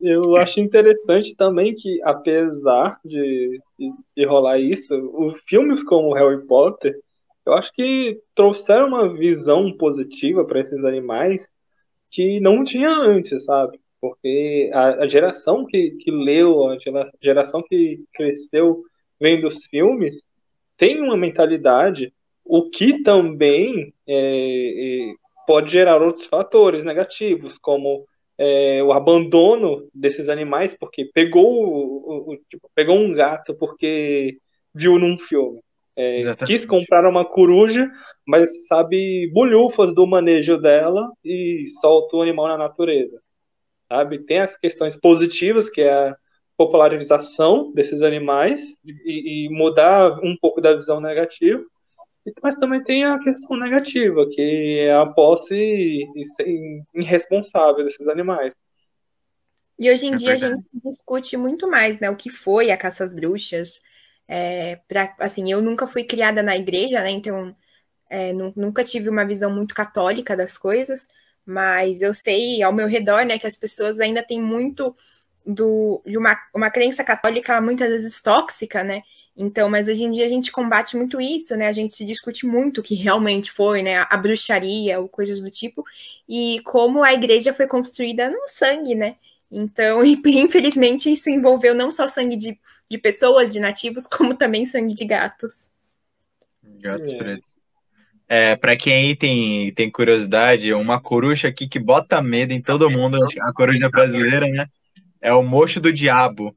Eu 0.00 0.36
acho 0.36 0.60
interessante 0.60 1.34
também 1.34 1.74
que, 1.74 1.98
apesar 2.02 3.00
de, 3.02 3.58
de, 3.78 3.90
de 4.14 4.26
rolar 4.26 4.58
isso, 4.58 4.94
os 5.14 5.40
filmes 5.46 5.82
como 5.82 6.12
Harry 6.12 6.46
Potter, 6.46 6.94
eu 7.46 7.54
acho 7.54 7.72
que 7.72 8.20
trouxeram 8.34 8.88
uma 8.88 9.14
visão 9.14 9.74
positiva 9.76 10.44
para 10.44 10.60
esses 10.60 10.84
animais 10.84 11.48
que 12.10 12.38
não 12.38 12.64
tinha 12.64 12.90
antes, 12.90 13.44
sabe? 13.44 13.80
Porque 14.04 14.70
a, 14.74 15.04
a 15.04 15.06
geração 15.06 15.64
que, 15.64 15.92
que 15.92 16.10
leu, 16.10 16.66
a 16.70 16.76
geração 17.22 17.62
que 17.62 18.04
cresceu 18.12 18.82
vendo 19.18 19.48
os 19.48 19.64
filmes, 19.64 20.22
tem 20.76 21.00
uma 21.00 21.16
mentalidade, 21.16 22.12
o 22.44 22.68
que 22.68 23.02
também 23.02 23.94
é, 24.06 25.08
é, 25.08 25.14
pode 25.46 25.70
gerar 25.72 26.02
outros 26.02 26.26
fatores 26.26 26.84
negativos, 26.84 27.56
como 27.56 28.04
é, 28.36 28.82
o 28.82 28.92
abandono 28.92 29.88
desses 29.94 30.28
animais, 30.28 30.76
porque 30.78 31.06
pegou, 31.06 31.64
o, 31.64 32.32
o, 32.32 32.36
tipo, 32.50 32.70
pegou 32.74 32.98
um 32.98 33.14
gato 33.14 33.54
porque 33.54 34.36
viu 34.74 34.98
num 34.98 35.18
filme. 35.18 35.60
É, 35.96 36.34
quis 36.44 36.66
comprar 36.66 37.08
uma 37.08 37.24
coruja, 37.24 37.90
mas 38.26 38.66
sabe 38.66 39.30
bulhufas 39.32 39.94
do 39.94 40.06
manejo 40.06 40.58
dela 40.58 41.10
e 41.24 41.64
solta 41.80 42.18
o 42.18 42.20
animal 42.20 42.48
na 42.48 42.58
natureza. 42.58 43.23
Sabe? 43.88 44.18
Tem 44.20 44.40
as 44.40 44.56
questões 44.56 44.96
positivas, 44.96 45.68
que 45.68 45.80
é 45.80 45.92
a 45.92 46.16
popularização 46.56 47.72
desses 47.72 48.00
animais 48.02 48.76
e, 48.84 49.46
e 49.46 49.48
mudar 49.50 50.18
um 50.22 50.36
pouco 50.40 50.60
da 50.60 50.74
visão 50.74 51.00
negativa, 51.00 51.62
mas 52.42 52.54
também 52.54 52.82
tem 52.82 53.04
a 53.04 53.18
questão 53.18 53.56
negativa, 53.56 54.26
que 54.30 54.78
é 54.80 54.94
a 54.94 55.04
posse 55.04 56.06
irresponsável 56.94 57.84
desses 57.84 58.08
animais. 58.08 58.52
E 59.78 59.90
hoje 59.90 60.06
em 60.06 60.14
é 60.14 60.16
dia 60.16 60.32
a 60.32 60.36
gente 60.36 60.64
discute 60.72 61.36
muito 61.36 61.68
mais, 61.68 61.98
né, 62.00 62.08
o 62.08 62.16
que 62.16 62.30
foi 62.30 62.70
a 62.70 62.76
caça 62.76 63.04
às 63.04 63.12
bruxas. 63.12 63.80
É, 64.26 64.76
pra, 64.88 65.14
assim, 65.18 65.52
eu 65.52 65.60
nunca 65.60 65.86
fui 65.86 66.04
criada 66.04 66.42
na 66.42 66.56
igreja, 66.56 67.02
né, 67.02 67.10
então 67.10 67.54
é, 68.08 68.32
nunca 68.32 68.84
tive 68.84 69.08
uma 69.08 69.26
visão 69.26 69.52
muito 69.52 69.74
católica 69.74 70.36
das 70.36 70.56
coisas, 70.56 71.06
mas 71.46 72.02
eu 72.02 72.14
sei 72.14 72.62
ao 72.62 72.72
meu 72.72 72.86
redor, 72.86 73.24
né, 73.24 73.38
que 73.38 73.46
as 73.46 73.56
pessoas 73.56 74.00
ainda 74.00 74.22
têm 74.22 74.40
muito 74.40 74.94
do, 75.44 76.02
de 76.06 76.16
uma, 76.16 76.38
uma 76.54 76.70
crença 76.70 77.04
católica 77.04 77.60
muitas 77.60 77.88
vezes 77.88 78.20
tóxica, 78.22 78.82
né, 78.82 79.02
então, 79.36 79.68
mas 79.68 79.88
hoje 79.88 80.04
em 80.04 80.10
dia 80.12 80.24
a 80.24 80.28
gente 80.28 80.52
combate 80.52 80.96
muito 80.96 81.20
isso, 81.20 81.56
né? 81.56 81.66
A 81.66 81.72
gente 81.72 81.94
se 81.94 82.04
discute 82.04 82.46
muito 82.46 82.78
o 82.78 82.82
que 82.82 82.94
realmente 82.94 83.50
foi, 83.50 83.82
né? 83.82 84.06
A 84.08 84.16
bruxaria 84.16 85.00
ou 85.00 85.08
coisas 85.08 85.40
do 85.40 85.50
tipo, 85.50 85.84
e 86.28 86.60
como 86.64 87.02
a 87.02 87.12
igreja 87.12 87.52
foi 87.52 87.66
construída 87.66 88.30
no 88.30 88.48
sangue, 88.48 88.94
né? 88.94 89.16
Então, 89.50 90.04
infelizmente, 90.24 91.12
isso 91.12 91.28
envolveu 91.28 91.74
não 91.74 91.90
só 91.90 92.06
sangue 92.06 92.36
de, 92.36 92.58
de 92.88 92.98
pessoas, 92.98 93.52
de 93.52 93.58
nativos, 93.58 94.06
como 94.08 94.36
também 94.36 94.66
sangue 94.66 94.94
de 94.94 95.04
gatos. 95.04 95.68
Gatos 96.62 97.12
é. 97.12 97.18
pretos. 97.18 97.53
É, 98.34 98.56
para 98.56 98.76
quem 98.76 98.92
aí 98.92 99.14
tem, 99.14 99.72
tem 99.74 99.88
curiosidade, 99.88 100.74
uma 100.74 101.00
coruja 101.00 101.46
aqui 101.46 101.68
que 101.68 101.78
bota 101.78 102.20
medo 102.20 102.52
em 102.52 102.60
todo 102.60 102.90
mundo, 102.90 103.16
a 103.40 103.52
coruja 103.52 103.88
brasileira, 103.88 104.48
né? 104.48 104.66
É 105.20 105.32
o 105.32 105.40
mocho 105.40 105.80
do 105.80 105.92
diabo. 105.92 106.52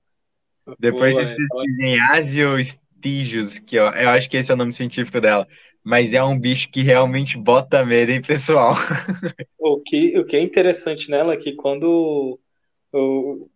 Depois 0.79 1.13
Boa, 1.13 1.23
vocês 1.23 1.37
pesquisem 1.37 1.99
Asiostígios, 1.99 3.59
que 3.59 3.77
ó, 3.77 3.91
eu 3.91 4.09
acho 4.09 4.27
que 4.27 4.37
esse 4.37 4.51
é 4.51 4.55
o 4.55 4.57
nome 4.57 4.73
científico 4.73 5.21
dela. 5.21 5.47
Mas 5.83 6.13
é 6.13 6.23
um 6.23 6.39
bicho 6.39 6.67
que 6.71 6.81
realmente 6.81 7.37
bota 7.37 7.85
medo, 7.85 8.11
hein, 8.11 8.23
pessoal? 8.23 8.73
O 9.59 9.81
que, 9.81 10.17
o 10.17 10.25
que 10.25 10.35
é 10.35 10.41
interessante 10.41 11.11
nela 11.11 11.33
é 11.33 11.37
que 11.37 11.53
quando 11.53 12.39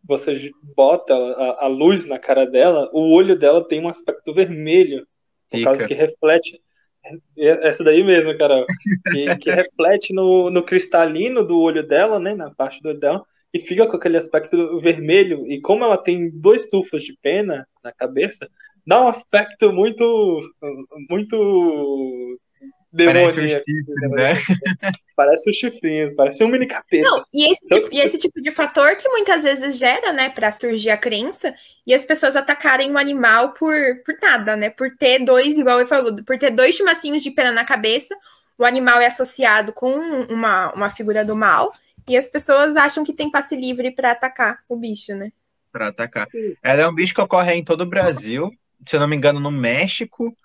você 0.03 0.51
bota 0.75 1.15
a, 1.15 1.65
a, 1.65 1.67
luz 1.67 2.05
na 2.05 2.19
cara 2.19 2.45
dela, 2.45 2.87
o 2.93 3.13
olho 3.15 3.37
dela 3.37 3.67
tem 3.67 3.81
um 3.81 3.87
aspecto 3.87 4.33
vermelho, 4.33 5.07
por 5.49 5.57
Fica. 5.57 5.71
causa 5.71 5.87
que 5.87 5.93
reflete. 5.93 6.61
Essa 7.37 7.83
daí 7.83 8.03
mesmo, 8.03 8.37
cara. 8.37 8.65
Que, 9.11 9.35
que 9.37 9.51
reflete 9.51 10.13
no, 10.13 10.49
no 10.49 10.63
cristalino 10.63 11.43
do 11.45 11.59
olho 11.59 11.85
dela, 11.85 12.19
né? 12.19 12.35
Na 12.35 12.51
parte 12.51 12.81
do 12.81 12.89
olho 12.89 12.99
dela 12.99 13.25
e 13.53 13.59
fica 13.59 13.85
com 13.87 13.97
aquele 13.97 14.17
aspecto 14.17 14.79
vermelho. 14.79 15.45
E 15.51 15.59
como 15.61 15.83
ela 15.83 15.97
tem 15.97 16.29
dois 16.29 16.67
tufos 16.67 17.03
de 17.03 17.17
pena 17.21 17.67
na 17.83 17.91
cabeça, 17.91 18.49
dá 18.85 19.03
um 19.03 19.07
aspecto 19.07 19.71
muito. 19.71 20.41
muito. 21.09 22.39
Parece 22.95 23.39
os 23.39 23.51
chifres, 23.51 24.11
né? 24.11 24.33
Parece 25.15 25.49
os 25.49 25.55
chifrinhos, 25.55 26.13
parece 26.15 26.43
um 26.43 26.47
mini 26.47 26.65
capeta. 26.65 27.07
Não, 27.07 27.23
e 27.31 27.51
esse, 27.51 27.61
então, 27.63 27.79
tipo, 27.79 27.95
e 27.95 27.99
esse 27.99 28.17
tipo 28.17 28.41
de 28.41 28.51
fator 28.51 28.95
que 28.95 29.07
muitas 29.07 29.43
vezes 29.43 29.77
gera, 29.77 30.11
né, 30.11 30.29
para 30.29 30.51
surgir 30.51 30.89
a 30.89 30.97
crença 30.97 31.53
e 31.85 31.93
as 31.93 32.03
pessoas 32.03 32.35
atacarem 32.35 32.91
o 32.91 32.97
animal 32.97 33.53
por, 33.53 33.75
por 34.03 34.15
nada, 34.19 34.55
né? 34.55 34.71
Por 34.71 34.89
ter 34.97 35.19
dois, 35.19 35.57
igual 35.57 35.79
eu 35.79 35.87
falou, 35.87 36.15
por 36.25 36.37
ter 36.37 36.49
dois 36.49 36.75
chumacinhos 36.75 37.21
de 37.21 37.29
pena 37.29 37.51
na 37.51 37.63
cabeça, 37.63 38.15
o 38.57 38.65
animal 38.65 38.99
é 38.99 39.05
associado 39.05 39.71
com 39.73 39.93
uma, 39.93 40.73
uma 40.73 40.89
figura 40.89 41.23
do 41.23 41.35
mal 41.35 41.71
e 42.09 42.17
as 42.17 42.27
pessoas 42.27 42.75
acham 42.75 43.03
que 43.03 43.13
tem 43.13 43.29
passe 43.29 43.55
livre 43.55 43.91
para 43.91 44.11
atacar 44.11 44.59
o 44.67 44.75
bicho, 44.75 45.13
né? 45.13 45.31
Para 45.71 45.89
atacar. 45.89 46.27
Ela 46.63 46.81
é 46.81 46.87
um 46.87 46.95
bicho 46.95 47.13
que 47.13 47.21
ocorre 47.21 47.53
em 47.53 47.63
todo 47.63 47.81
o 47.81 47.89
Brasil, 47.89 48.51
se 48.85 48.95
eu 48.95 48.99
não 48.99 49.07
me 49.07 49.15
engano, 49.15 49.39
no 49.39 49.51
México 49.51 50.35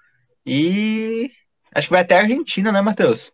e 0.45 1.31
acho 1.77 1.89
que 1.89 1.93
vai 1.93 2.03
até 2.03 2.17
a 2.17 2.23
Argentina, 2.23 2.73
né, 2.73 2.81
Matheus? 2.81 3.33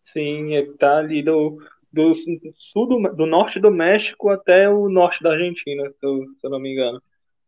Sim, 0.00 0.54
ele 0.54 0.72
tá 0.74 0.98
ali 0.98 1.22
do, 1.22 1.58
do 1.92 2.14
sul 2.56 2.86
do, 2.86 3.14
do, 3.14 3.26
norte 3.26 3.58
do 3.58 3.70
México 3.70 4.28
até 4.28 4.68
o 4.68 4.88
norte 4.88 5.22
da 5.22 5.32
Argentina, 5.32 5.88
se 5.88 6.06
eu, 6.06 6.24
se 6.38 6.46
eu 6.46 6.50
não 6.50 6.60
me 6.60 6.72
engano. 6.72 7.02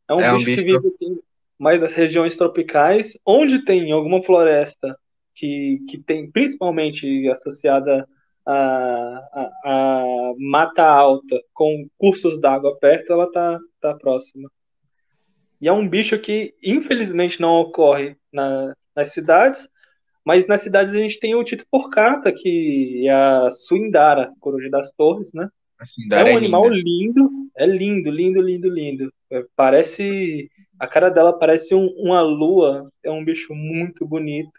É 0.09 0.15
um, 0.15 0.21
é 0.21 0.33
bicho, 0.33 0.35
um 0.35 0.45
bicho, 0.45 0.57
que 0.57 0.73
vive 0.73 0.88
aqui, 0.88 1.21
mais 1.59 1.81
das 1.81 1.93
regiões 1.93 2.37
tropicais, 2.37 3.19
onde 3.26 3.65
tem 3.65 3.91
alguma 3.93 4.23
floresta 4.23 4.97
que, 5.35 5.81
que 5.88 5.99
tem 5.99 6.31
principalmente 6.31 7.29
associada 7.29 8.09
a, 8.47 8.53
a, 8.55 9.50
a 9.65 10.35
Mata 10.38 10.85
Alta 10.85 11.37
com 11.53 11.88
cursos 11.99 12.41
d'água 12.41 12.79
perto, 12.79 13.12
ela 13.12 13.31
tá, 13.31 13.59
tá 13.81 13.95
próxima. 13.95 14.50
E 15.61 15.69
é 15.69 15.73
um 15.73 15.88
bicho 15.88 16.19
que, 16.19 16.55
infelizmente, 16.62 17.41
não 17.41 17.55
ocorre 17.61 18.17
na, 18.33 18.75
nas 18.95 19.12
cidades, 19.12 19.69
mas 20.26 20.49
nas 20.49 20.61
cidades 20.61 20.92
a 20.92 20.99
gente 20.99 21.21
tem 21.21 21.37
o 21.37 21.45
Tito 21.45 21.64
Porcata, 21.71 22.33
que 22.33 23.06
é 23.06 23.12
a 23.12 23.49
Suindara, 23.52 24.33
coruja 24.40 24.68
das 24.68 24.90
torres, 24.90 25.33
né? 25.33 25.49
É 26.11 26.25
um 26.25 26.26
é 26.26 26.35
animal 26.35 26.68
linda. 26.68 26.83
lindo, 26.83 27.30
é 27.56 27.64
lindo, 27.64 28.11
lindo, 28.11 28.40
lindo, 28.40 28.68
lindo. 28.68 29.12
É, 29.30 29.45
parece. 29.54 30.50
A 30.80 30.87
cara 30.88 31.11
dela 31.11 31.33
parece 31.33 31.76
um, 31.76 31.87
uma 31.97 32.23
lua, 32.23 32.90
é 33.04 33.11
um 33.11 33.25
bicho 33.25 33.54
muito 33.54 34.04
bonito 34.04 34.50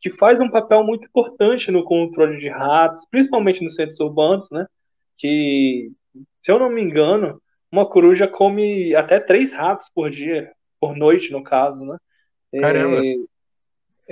que 0.00 0.10
faz 0.10 0.40
um 0.40 0.50
papel 0.50 0.82
muito 0.82 1.06
importante 1.06 1.70
no 1.70 1.84
controle 1.84 2.36
de 2.38 2.48
ratos, 2.48 3.06
principalmente 3.08 3.62
nos 3.62 3.76
centros 3.76 4.00
urbanos, 4.00 4.50
né? 4.50 4.66
Que, 5.16 5.92
se 6.42 6.50
eu 6.50 6.58
não 6.58 6.68
me 6.68 6.82
engano, 6.82 7.40
uma 7.70 7.88
coruja 7.88 8.26
come 8.26 8.92
até 8.96 9.20
três 9.20 9.52
ratos 9.52 9.88
por 9.94 10.10
dia, 10.10 10.50
por 10.80 10.96
noite, 10.96 11.30
no 11.30 11.44
caso, 11.44 11.84
né? 11.84 11.96
Caramba! 12.60 13.00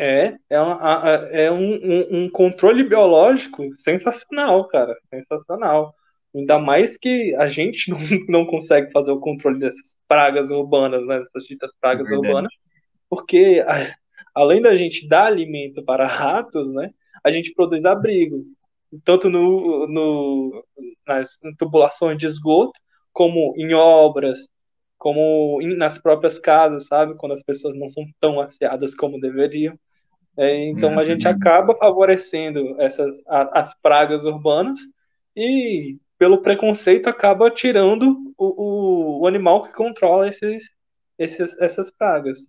É, 0.02 0.34
é, 0.48 0.58
uma, 0.58 1.04
é 1.30 1.52
um, 1.52 1.74
um, 1.74 2.24
um 2.24 2.30
controle 2.30 2.82
biológico 2.84 3.68
sensacional, 3.76 4.66
cara, 4.66 4.96
sensacional. 5.10 5.94
Ainda 6.34 6.58
mais 6.58 6.96
que 6.96 7.34
a 7.34 7.48
gente 7.48 7.90
não, 7.92 7.98
não 8.26 8.46
consegue 8.46 8.90
fazer 8.92 9.10
o 9.10 9.20
controle 9.20 9.58
dessas 9.58 9.98
pragas 10.08 10.48
urbanas, 10.48 11.06
né? 11.06 11.22
Essas 11.22 11.44
ditas 11.44 11.70
pragas 11.78 12.10
é 12.10 12.16
urbanas, 12.16 12.50
porque 13.10 13.62
a, 13.68 13.94
além 14.34 14.62
da 14.62 14.74
gente 14.74 15.06
dar 15.06 15.26
alimento 15.26 15.84
para 15.84 16.06
ratos, 16.06 16.72
né, 16.72 16.90
a 17.22 17.30
gente 17.30 17.52
produz 17.52 17.84
abrigo, 17.84 18.42
tanto 19.04 19.28
no, 19.28 19.86
no, 19.86 20.64
nas 21.06 21.38
tubulações 21.58 22.16
de 22.16 22.24
esgoto, 22.24 22.80
como 23.12 23.52
em 23.58 23.74
obras, 23.74 24.48
como 24.96 25.60
nas 25.76 25.98
próprias 25.98 26.38
casas, 26.38 26.86
sabe? 26.86 27.16
Quando 27.16 27.32
as 27.32 27.42
pessoas 27.42 27.78
não 27.78 27.90
são 27.90 28.06
tão 28.18 28.40
asseadas 28.40 28.94
como 28.94 29.20
deveriam. 29.20 29.78
É, 30.40 30.70
então 30.70 30.98
a 30.98 31.04
gente 31.04 31.26
uhum. 31.26 31.34
acaba 31.34 31.76
favorecendo 31.76 32.74
essas 32.80 33.14
as 33.28 33.74
pragas 33.82 34.24
urbanas 34.24 34.78
e 35.36 35.98
pelo 36.18 36.40
preconceito 36.40 37.10
acaba 37.10 37.50
tirando 37.50 38.16
o, 38.38 38.46
o, 38.46 39.20
o 39.20 39.26
animal 39.26 39.64
que 39.64 39.74
controla 39.74 40.30
esses, 40.30 40.64
esses, 41.18 41.54
essas 41.60 41.90
pragas. 41.90 42.40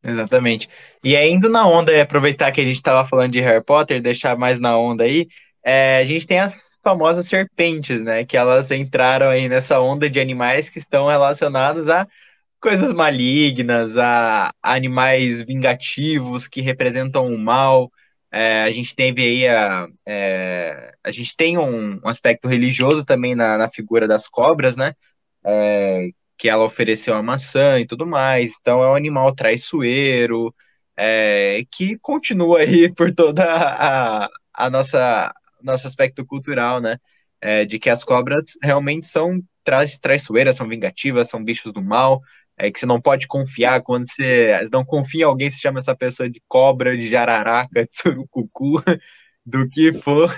Exatamente. 0.00 0.68
E 1.02 1.16
aí, 1.16 1.28
indo 1.28 1.48
na 1.48 1.66
onda, 1.66 2.00
aproveitar 2.00 2.52
que 2.52 2.60
a 2.60 2.64
gente 2.64 2.76
estava 2.76 3.06
falando 3.08 3.32
de 3.32 3.40
Harry 3.40 3.64
Potter, 3.64 4.00
deixar 4.00 4.38
mais 4.38 4.60
na 4.60 4.78
onda 4.78 5.02
aí, 5.02 5.26
é, 5.64 5.98
a 5.98 6.04
gente 6.04 6.24
tem 6.24 6.38
as 6.38 6.54
famosas 6.84 7.26
serpentes, 7.26 8.00
né? 8.00 8.24
Que 8.24 8.36
elas 8.36 8.70
entraram 8.70 9.28
aí 9.28 9.48
nessa 9.48 9.80
onda 9.80 10.08
de 10.08 10.20
animais 10.20 10.68
que 10.68 10.78
estão 10.78 11.08
relacionados 11.08 11.88
a 11.88 12.06
coisas 12.60 12.92
malignas, 12.92 13.96
a 13.98 14.52
animais 14.62 15.42
vingativos 15.42 16.48
que 16.48 16.60
representam 16.60 17.26
o 17.26 17.38
mal. 17.38 17.90
É, 18.30 18.62
a 18.64 18.70
gente 18.70 18.94
teve 18.94 19.22
aí 19.22 19.48
a, 19.48 19.88
é, 20.06 20.92
a 21.02 21.10
gente 21.10 21.36
tem 21.36 21.56
um, 21.58 22.00
um, 22.04 22.08
aspecto 22.08 22.46
religioso 22.48 23.04
também 23.04 23.34
na, 23.34 23.56
na 23.56 23.68
figura 23.68 24.06
das 24.06 24.28
cobras, 24.28 24.76
né? 24.76 24.92
É, 25.44 26.10
que 26.36 26.48
ela 26.48 26.64
ofereceu 26.64 27.14
a 27.14 27.22
maçã 27.22 27.80
e 27.80 27.86
tudo 27.86 28.06
mais. 28.06 28.52
Então 28.60 28.82
é 28.82 28.90
um 28.90 28.94
animal 28.94 29.34
traiçoeiro 29.34 30.54
é, 30.96 31.64
que 31.70 31.98
continua 31.98 32.60
aí 32.60 32.92
por 32.94 33.14
toda 33.14 33.44
a, 33.44 34.28
a 34.54 34.70
nossa 34.70 35.32
nosso 35.62 35.86
aspecto 35.86 36.24
cultural, 36.26 36.80
né? 36.80 36.98
É, 37.40 37.64
de 37.64 37.78
que 37.78 37.90
as 37.90 38.02
cobras 38.04 38.44
realmente 38.62 39.06
são 39.06 39.40
tra 39.64 39.84
traiçoeiras, 40.00 40.56
são 40.56 40.68
vingativas, 40.68 41.28
são 41.28 41.42
bichos 41.42 41.72
do 41.72 41.82
mal, 41.82 42.20
é 42.58 42.70
que 42.70 42.80
você 42.80 42.86
não 42.86 43.00
pode 43.00 43.26
confiar 43.26 43.82
quando 43.82 44.04
você 44.04 44.68
não 44.72 44.84
confia 44.84 45.22
em 45.22 45.24
alguém, 45.24 45.50
se 45.50 45.60
chama 45.60 45.78
essa 45.78 45.94
pessoa 45.94 46.28
de 46.28 46.42
cobra, 46.48 46.96
de 46.96 47.06
jararaca, 47.08 47.86
de 47.86 47.94
surucucu, 47.94 48.82
do 49.46 49.68
que 49.68 49.92
for. 49.92 50.28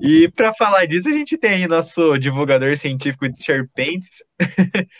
E 0.00 0.28
para 0.28 0.52
falar 0.54 0.86
disso, 0.86 1.08
a 1.08 1.12
gente 1.12 1.38
tem 1.38 1.50
aí 1.54 1.66
nosso 1.66 2.18
divulgador 2.18 2.76
científico 2.76 3.28
de 3.28 3.42
serpentes. 3.42 4.24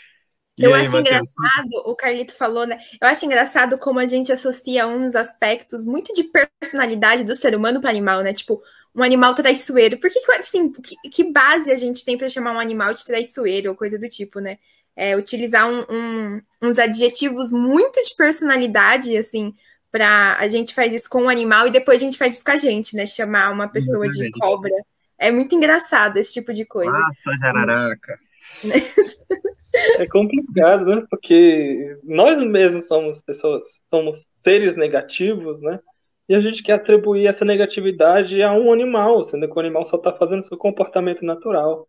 Eu 0.57 0.73
aí, 0.73 0.81
acho 0.81 0.93
Mateus? 0.93 1.07
engraçado, 1.07 1.69
o 1.85 1.95
Carlito 1.95 2.33
falou, 2.33 2.65
né? 2.65 2.79
Eu 3.01 3.09
acho 3.09 3.25
engraçado 3.25 3.77
como 3.77 3.99
a 3.99 4.05
gente 4.05 4.31
associa 4.31 4.87
uns 4.87 5.13
aspectos 5.13 5.85
muito 5.85 6.13
de 6.13 6.31
personalidade 6.61 7.25
do 7.25 7.35
ser 7.35 7.53
humano 7.55 7.81
para 7.81 7.89
animal, 7.89 8.23
né? 8.23 8.33
Tipo, 8.33 8.61
um 8.95 9.03
animal 9.03 9.35
traiçoeiro. 9.35 9.99
Por 9.99 10.09
que, 10.09 10.19
assim, 10.31 10.71
que, 10.71 10.95
que 11.09 11.29
base 11.29 11.69
a 11.71 11.75
gente 11.75 12.05
tem 12.05 12.17
para 12.17 12.29
chamar 12.29 12.53
um 12.53 12.59
animal 12.59 12.93
de 12.93 13.03
traiçoeiro 13.03 13.69
ou 13.69 13.75
coisa 13.75 13.99
do 13.99 14.07
tipo, 14.07 14.39
né? 14.39 14.57
É, 14.95 15.15
utilizar 15.15 15.69
um, 15.69 15.81
um, 15.89 16.41
uns 16.61 16.79
adjetivos 16.79 17.51
muito 17.51 18.01
de 18.01 18.15
personalidade, 18.15 19.17
assim, 19.17 19.53
para 19.91 20.37
a 20.39 20.47
gente 20.47 20.73
faz 20.73 20.93
isso 20.93 21.09
com 21.09 21.23
um 21.23 21.29
animal 21.29 21.67
e 21.67 21.71
depois 21.71 22.01
a 22.01 22.05
gente 22.05 22.17
faz 22.17 22.35
isso 22.35 22.45
com 22.45 22.51
a 22.51 22.57
gente, 22.57 22.95
né? 22.95 23.05
Chamar 23.05 23.51
uma 23.51 23.67
pessoa 23.67 24.07
de 24.09 24.31
cobra. 24.31 24.71
É 25.17 25.31
muito 25.31 25.55
engraçado 25.55 26.17
esse 26.17 26.33
tipo 26.33 26.53
de 26.53 26.65
coisa. 26.65 26.91
Nossa, 26.91 27.37
jararaca. 27.39 28.19
É 29.97 30.07
complicado, 30.07 30.85
né? 30.85 31.03
Porque 31.09 31.97
nós 32.03 32.41
mesmos 32.41 32.87
somos 32.87 33.21
pessoas, 33.21 33.81
somos 33.89 34.25
seres 34.41 34.75
negativos, 34.75 35.61
né? 35.61 35.79
E 36.27 36.33
a 36.33 36.39
gente 36.39 36.63
quer 36.63 36.73
atribuir 36.73 37.27
essa 37.27 37.45
negatividade 37.45 38.41
a 38.41 38.51
um 38.53 38.73
animal, 38.73 39.21
sendo 39.21 39.47
que 39.47 39.55
o 39.55 39.59
animal 39.59 39.85
só 39.85 39.97
está 39.97 40.11
fazendo 40.13 40.45
seu 40.45 40.57
comportamento 40.57 41.23
natural. 41.23 41.87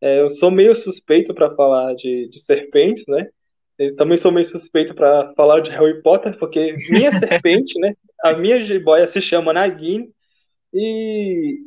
É, 0.00 0.20
eu 0.20 0.28
sou 0.28 0.50
meio 0.50 0.74
suspeito 0.74 1.34
para 1.34 1.54
falar 1.54 1.94
de, 1.94 2.28
de 2.28 2.38
serpente, 2.40 3.04
né? 3.08 3.28
Eu 3.78 3.94
também 3.96 4.16
sou 4.16 4.32
meio 4.32 4.46
suspeito 4.46 4.94
para 4.94 5.32
falar 5.34 5.60
de 5.60 5.70
Harry 5.70 6.02
Potter, 6.02 6.38
porque 6.38 6.74
minha 6.90 7.10
serpente, 7.12 7.78
né? 7.78 7.94
A 8.22 8.34
minha 8.34 8.62
jiboia 8.62 9.06
se 9.06 9.20
chama 9.20 9.52
Nagini. 9.52 10.10
E 10.72 11.58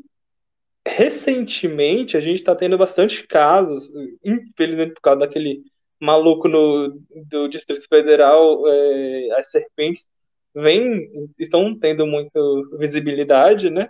recentemente 0.88 2.18
a 2.18 2.20
gente 2.20 2.40
está 2.40 2.56
tendo 2.56 2.78
bastante 2.78 3.26
casos, 3.28 3.92
infelizmente 4.24 4.94
por 4.94 5.02
causa 5.02 5.22
daquele 5.22 5.64
maluco 6.00 6.48
no, 6.48 7.00
do 7.30 7.48
Distrito 7.48 7.88
Federal, 7.88 8.64
é, 8.68 9.30
as 9.38 9.52
serpentes 9.52 10.08
vem, 10.56 11.30
estão 11.38 11.78
tendo 11.78 12.08
muita 12.08 12.40
visibilidade, 12.78 13.70
né? 13.70 13.90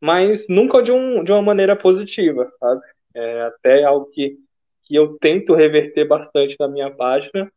Mas 0.00 0.46
nunca 0.48 0.82
de, 0.82 0.92
um, 0.92 1.24
de 1.24 1.32
uma 1.32 1.42
maneira 1.42 1.74
positiva, 1.74 2.48
sabe? 2.60 2.80
É 3.14 3.42
até 3.42 3.84
algo 3.84 4.06
que, 4.06 4.36
que 4.84 4.94
eu 4.94 5.18
tento 5.18 5.54
reverter 5.54 6.06
bastante 6.06 6.56
na 6.58 6.68
minha 6.68 6.90
página. 6.90 7.50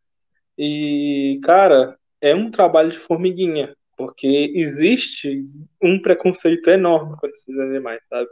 E, 0.57 1.39
cara, 1.43 1.97
é 2.19 2.35
um 2.35 2.51
trabalho 2.51 2.91
de 2.91 2.99
formiguinha, 2.99 3.75
porque 3.97 4.51
existe 4.55 5.45
um 5.81 5.99
preconceito 5.99 6.69
enorme 6.69 7.15
com 7.17 7.27
esses 7.27 7.57
animais, 7.57 8.01
sabe? 8.09 8.29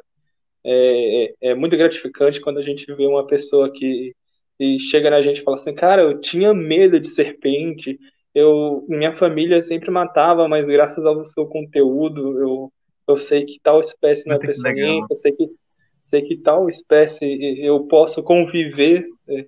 É, 0.63 1.25
é, 1.25 1.33
é 1.41 1.55
muito 1.55 1.77
gratificante 1.77 2.41
quando 2.41 2.59
a 2.59 2.61
gente 2.61 2.85
vê 2.93 3.05
uma 3.07 3.25
pessoa 3.25 3.71
que, 3.71 4.13
que 4.57 4.77
chega 4.79 5.09
na 5.09 5.21
gente 5.21 5.39
e 5.39 5.43
fala 5.43 5.57
assim, 5.57 5.73
cara, 5.73 6.01
eu 6.01 6.19
tinha 6.19 6.53
medo 6.53 6.99
de 6.99 7.07
serpente, 7.07 7.97
eu 8.35 8.85
minha 8.87 9.13
família 9.13 9.61
sempre 9.61 9.89
matava, 9.89 10.47
mas 10.47 10.67
graças 10.67 11.05
ao 11.05 11.23
seu 11.25 11.45
conteúdo, 11.45 12.39
eu, 12.39 12.73
eu 13.07 13.17
sei 13.17 13.45
que 13.45 13.59
tal 13.63 13.81
espécie 13.81 14.27
não 14.27 14.35
é 14.35 14.39
peçonhenta, 14.39 15.07
eu 15.09 15.15
sei 15.15 15.31
que 15.31 15.49
sei 16.09 16.21
que 16.23 16.37
tal 16.37 16.69
espécie 16.69 17.25
eu 17.61 17.85
posso 17.87 18.23
conviver 18.23 19.05
é, 19.27 19.45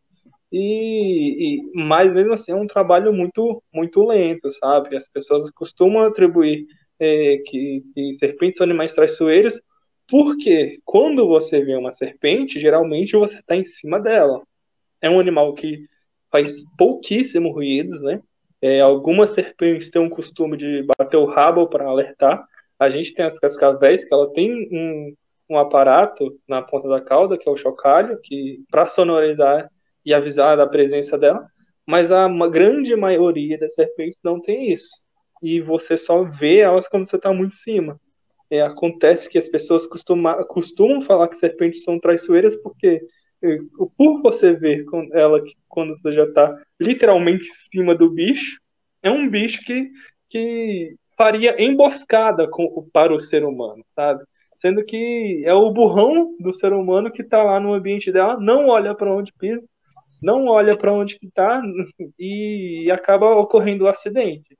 e, 0.51 1.57
e 1.57 1.71
mas 1.73 2.13
mesmo 2.13 2.33
assim 2.33 2.51
é 2.51 2.55
um 2.55 2.67
trabalho 2.67 3.13
muito 3.13 3.63
muito 3.73 4.03
lento, 4.05 4.51
sabe? 4.51 4.95
As 4.97 5.07
pessoas 5.07 5.49
costumam 5.51 6.03
atribuir 6.03 6.65
é, 6.99 7.37
que, 7.45 7.83
que 7.93 8.13
serpentes 8.13 8.57
são 8.57 8.65
animais 8.65 8.93
traiçoeiros, 8.93 9.59
porque 10.07 10.79
quando 10.85 11.27
você 11.27 11.63
vê 11.63 11.75
uma 11.75 11.91
serpente, 11.91 12.59
geralmente 12.59 13.15
você 13.15 13.37
está 13.37 13.55
em 13.55 13.63
cima 13.63 13.99
dela. 13.99 14.41
É 15.01 15.09
um 15.09 15.19
animal 15.19 15.53
que 15.53 15.85
faz 16.31 16.63
pouquíssimo 16.77 17.51
ruídos, 17.51 18.01
né? 18.01 18.21
É, 18.61 18.81
algumas 18.81 19.31
serpentes 19.31 19.89
têm 19.89 20.01
um 20.01 20.09
costume 20.09 20.55
de 20.57 20.85
bater 20.97 21.17
o 21.17 21.25
rabo 21.25 21.67
para 21.67 21.85
alertar. 21.85 22.45
A 22.77 22.89
gente 22.89 23.13
tem 23.13 23.25
as 23.25 23.39
cascavéis, 23.39 24.05
que 24.05 24.13
ela 24.13 24.31
tem 24.33 24.51
um, 24.71 25.13
um 25.51 25.57
aparato 25.57 26.39
na 26.47 26.61
ponta 26.61 26.87
da 26.87 27.01
cauda, 27.01 27.37
que 27.37 27.47
é 27.47 27.51
o 27.51 27.57
chocalho, 27.57 28.19
que 28.23 28.63
para 28.71 28.87
sonorizar 28.87 29.69
e 30.05 30.13
avisar 30.13 30.55
da 30.55 30.65
presença 30.65 31.17
dela. 31.17 31.45
Mas 31.85 32.11
a 32.11 32.27
grande 32.47 32.95
maioria 32.95 33.57
das 33.57 33.75
serpentes 33.75 34.19
não 34.23 34.39
tem 34.39 34.71
isso. 34.71 34.89
E 35.43 35.59
você 35.59 35.97
só 35.97 36.23
vê 36.23 36.59
elas 36.59 36.87
quando 36.87 37.07
você 37.07 37.17
está 37.17 37.33
muito 37.33 37.53
em 37.53 37.57
cima. 37.57 37.99
É, 38.49 38.61
acontece 38.61 39.29
que 39.29 39.37
as 39.37 39.47
pessoas 39.47 39.85
costuma, 39.87 40.43
costumam 40.45 41.01
falar 41.01 41.27
que 41.27 41.37
serpentes 41.37 41.83
são 41.83 41.99
traiçoeiras 41.99 42.55
porque 42.55 43.01
por 43.97 44.21
você 44.21 44.53
ver 44.53 44.85
ela 45.13 45.41
quando 45.67 45.97
você 45.97 46.13
já 46.13 46.25
está 46.25 46.55
literalmente 46.79 47.49
em 47.49 47.53
cima 47.53 47.95
do 47.95 48.09
bicho, 48.09 48.59
é 49.01 49.09
um 49.09 49.27
bicho 49.27 49.61
que, 49.63 49.89
que 50.29 50.95
faria 51.17 51.61
emboscada 51.61 52.47
com, 52.47 52.87
para 52.93 53.13
o 53.13 53.19
ser 53.19 53.43
humano, 53.43 53.83
sabe? 53.95 54.23
Sendo 54.61 54.85
que 54.85 55.41
é 55.43 55.53
o 55.53 55.71
burrão 55.71 56.35
do 56.39 56.53
ser 56.53 56.71
humano 56.71 57.11
que 57.11 57.23
está 57.23 57.41
lá 57.41 57.59
no 57.59 57.73
ambiente 57.73 58.11
dela, 58.11 58.39
não 58.39 58.67
olha 58.67 58.93
para 58.93 59.11
onde 59.11 59.33
pisa, 59.33 59.63
não 60.21 60.45
olha 60.45 60.77
para 60.77 60.93
onde 60.93 61.17
está 61.21 61.61
e 62.19 62.89
acaba 62.91 63.25
ocorrendo 63.35 63.85
o 63.85 63.87
um 63.87 63.89
acidente. 63.89 64.55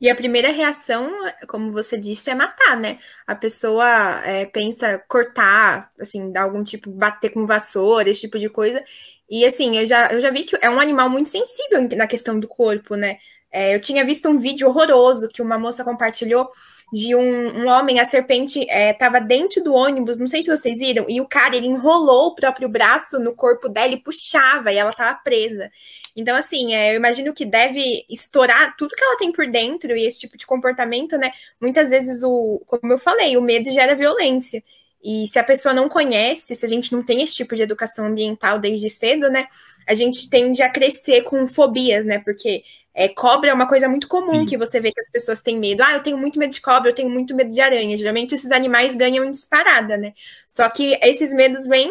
E 0.00 0.08
a 0.08 0.14
primeira 0.14 0.50
reação, 0.50 1.12
como 1.46 1.70
você 1.70 1.98
disse, 1.98 2.30
é 2.30 2.34
matar, 2.34 2.74
né? 2.74 2.98
A 3.26 3.36
pessoa 3.36 3.86
é, 4.24 4.46
pensa 4.46 4.98
cortar, 5.06 5.92
assim, 6.00 6.32
dar 6.32 6.44
algum 6.44 6.64
tipo, 6.64 6.90
bater 6.90 7.28
com 7.28 7.46
vassoura, 7.46 8.08
esse 8.08 8.22
tipo 8.22 8.38
de 8.38 8.48
coisa. 8.48 8.82
E 9.28 9.44
assim, 9.44 9.76
eu 9.76 9.86
já, 9.86 10.10
eu 10.10 10.18
já 10.18 10.30
vi 10.30 10.44
que 10.44 10.56
é 10.62 10.70
um 10.70 10.80
animal 10.80 11.10
muito 11.10 11.28
sensível 11.28 11.86
na 11.98 12.06
questão 12.06 12.40
do 12.40 12.48
corpo, 12.48 12.94
né? 12.94 13.18
É, 13.52 13.74
eu 13.74 13.80
tinha 13.80 14.02
visto 14.02 14.26
um 14.26 14.38
vídeo 14.38 14.68
horroroso 14.68 15.28
que 15.28 15.42
uma 15.42 15.58
moça 15.58 15.84
compartilhou 15.84 16.48
de 16.92 17.14
um, 17.14 17.62
um 17.62 17.68
homem, 17.68 18.00
a 18.00 18.04
serpente 18.04 18.66
estava 18.68 19.18
é, 19.18 19.20
dentro 19.20 19.62
do 19.62 19.72
ônibus, 19.72 20.18
não 20.18 20.26
sei 20.26 20.42
se 20.42 20.50
vocês 20.50 20.78
viram, 20.78 21.06
e 21.08 21.20
o 21.20 21.26
cara 21.26 21.56
ele 21.56 21.66
enrolou 21.66 22.28
o 22.28 22.34
próprio 22.34 22.68
braço 22.68 23.18
no 23.20 23.34
corpo 23.34 23.68
dela 23.68 23.92
e 23.92 24.02
puxava, 24.02 24.72
e 24.72 24.76
ela 24.76 24.90
estava 24.90 25.18
presa. 25.22 25.70
Então, 26.16 26.36
assim, 26.36 26.74
é, 26.74 26.92
eu 26.92 26.96
imagino 26.96 27.32
que 27.32 27.44
deve 27.44 28.04
estourar 28.10 28.76
tudo 28.76 28.94
que 28.96 29.04
ela 29.04 29.16
tem 29.16 29.30
por 29.30 29.46
dentro 29.46 29.96
e 29.96 30.04
esse 30.04 30.20
tipo 30.20 30.36
de 30.36 30.46
comportamento, 30.46 31.16
né? 31.16 31.32
Muitas 31.60 31.90
vezes, 31.90 32.22
o, 32.22 32.60
como 32.66 32.92
eu 32.92 32.98
falei, 32.98 33.36
o 33.36 33.42
medo 33.42 33.70
gera 33.70 33.94
violência. 33.94 34.62
E 35.02 35.26
se 35.28 35.38
a 35.38 35.44
pessoa 35.44 35.72
não 35.72 35.88
conhece, 35.88 36.54
se 36.54 36.66
a 36.66 36.68
gente 36.68 36.92
não 36.92 37.02
tem 37.02 37.22
esse 37.22 37.34
tipo 37.36 37.54
de 37.54 37.62
educação 37.62 38.06
ambiental 38.06 38.58
desde 38.58 38.90
cedo, 38.90 39.30
né? 39.30 39.46
A 39.86 39.94
gente 39.94 40.28
tende 40.28 40.62
a 40.62 40.68
crescer 40.68 41.22
com 41.22 41.48
fobias, 41.48 42.04
né? 42.04 42.18
Porque 42.18 42.64
é, 42.94 43.08
cobra 43.08 43.50
é 43.50 43.54
uma 43.54 43.68
coisa 43.68 43.88
muito 43.88 44.08
comum 44.08 44.40
Sim. 44.40 44.46
que 44.46 44.56
você 44.56 44.80
vê 44.80 44.92
que 44.92 45.00
as 45.00 45.10
pessoas 45.10 45.40
têm 45.40 45.58
medo. 45.58 45.82
Ah, 45.82 45.94
eu 45.94 46.02
tenho 46.02 46.18
muito 46.18 46.38
medo 46.38 46.52
de 46.52 46.60
cobra, 46.60 46.90
eu 46.90 46.94
tenho 46.94 47.08
muito 47.08 47.34
medo 47.34 47.50
de 47.50 47.60
aranha. 47.60 47.96
Geralmente 47.96 48.34
esses 48.34 48.50
animais 48.50 48.94
ganham 48.94 49.24
em 49.24 49.30
disparada, 49.30 49.96
né? 49.96 50.12
Só 50.48 50.68
que 50.68 50.98
esses 51.02 51.32
medos 51.32 51.66
vêm 51.66 51.90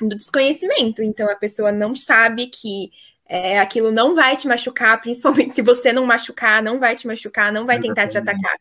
do 0.00 0.16
desconhecimento. 0.16 1.02
Então 1.02 1.30
a 1.30 1.36
pessoa 1.36 1.70
não 1.70 1.94
sabe 1.94 2.46
que 2.46 2.90
é, 3.26 3.60
aquilo 3.60 3.92
não 3.92 4.14
vai 4.14 4.36
te 4.36 4.48
machucar, 4.48 4.98
principalmente 5.02 5.54
se 5.54 5.62
você 5.62 5.92
não 5.92 6.04
machucar, 6.04 6.62
não 6.62 6.80
vai 6.80 6.96
te 6.96 7.06
machucar, 7.06 7.52
não 7.52 7.66
vai 7.66 7.78
tentar 7.78 8.08
te 8.08 8.18
atacar. 8.18 8.56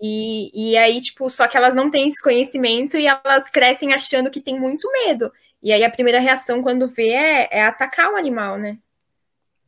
E, 0.00 0.72
e 0.72 0.76
aí, 0.76 1.00
tipo, 1.00 1.30
só 1.30 1.46
que 1.46 1.56
elas 1.56 1.74
não 1.74 1.90
têm 1.90 2.08
esse 2.08 2.20
conhecimento 2.20 2.96
e 2.96 3.06
elas 3.06 3.48
crescem 3.48 3.92
achando 3.92 4.30
que 4.30 4.40
tem 4.40 4.58
muito 4.58 4.90
medo. 4.92 5.32
E 5.62 5.72
aí 5.72 5.84
a 5.84 5.90
primeira 5.90 6.18
reação 6.18 6.60
quando 6.60 6.88
vê 6.88 7.10
é, 7.10 7.48
é 7.52 7.64
atacar 7.64 8.12
o 8.12 8.16
animal, 8.16 8.58
né? 8.58 8.78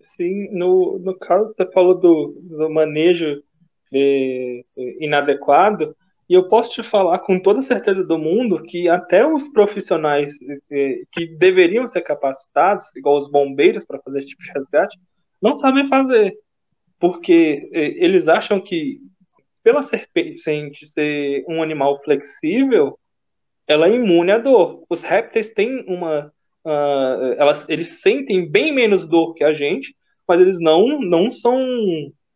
Sim, 0.01 0.49
no, 0.53 0.99
no 0.99 1.17
caso 1.19 1.55
você 1.55 1.71
falou 1.73 1.95
do, 1.95 2.37
do 2.43 2.71
manejo 2.71 3.43
de, 3.91 4.65
de 4.77 4.97
inadequado, 5.01 5.97
e 6.29 6.35
eu 6.35 6.49
posso 6.49 6.71
te 6.71 6.83
falar 6.83 7.19
com 7.21 7.39
toda 7.39 7.61
certeza 7.61 8.03
do 8.03 8.19
mundo 8.19 8.63
que 8.63 8.89
até 8.89 9.27
os 9.27 9.49
profissionais 9.49 10.33
eh, 10.71 11.03
que 11.13 11.27
deveriam 11.27 11.87
ser 11.87 12.01
capacitados, 12.01 12.95
igual 12.97 13.19
os 13.19 13.31
bombeiros 13.31 13.85
para 13.85 14.01
fazer 14.01 14.21
esse 14.21 14.29
tipo 14.29 14.43
de 14.43 14.53
resgate, 14.53 14.99
não 15.41 15.55
sabem 15.55 15.87
fazer. 15.87 16.35
Porque 16.99 17.69
eles 17.73 18.29
acham 18.29 18.59
que 18.61 18.99
pela 19.63 19.83
serpente 19.83 20.87
ser 20.87 21.45
um 21.49 21.63
animal 21.63 22.03
flexível, 22.03 22.99
ela 23.67 23.89
é 23.89 23.95
imune 23.95 24.31
à 24.31 24.39
dor. 24.39 24.85
Os 24.91 25.03
répteis 25.03 25.49
têm 25.49 25.83
uma. 25.89 26.33
Uh, 26.65 27.35
elas, 27.37 27.67
eles 27.69 28.01
sentem 28.01 28.51
bem 28.51 28.73
menos 28.73 29.07
dor 29.07 29.35
que 29.35 29.45
a 29.45 29.53
gente, 29.53 29.95
mas 30.27 30.41
eles 30.41 30.59
não, 30.59 31.01
não 31.01 31.31
são 31.31 31.59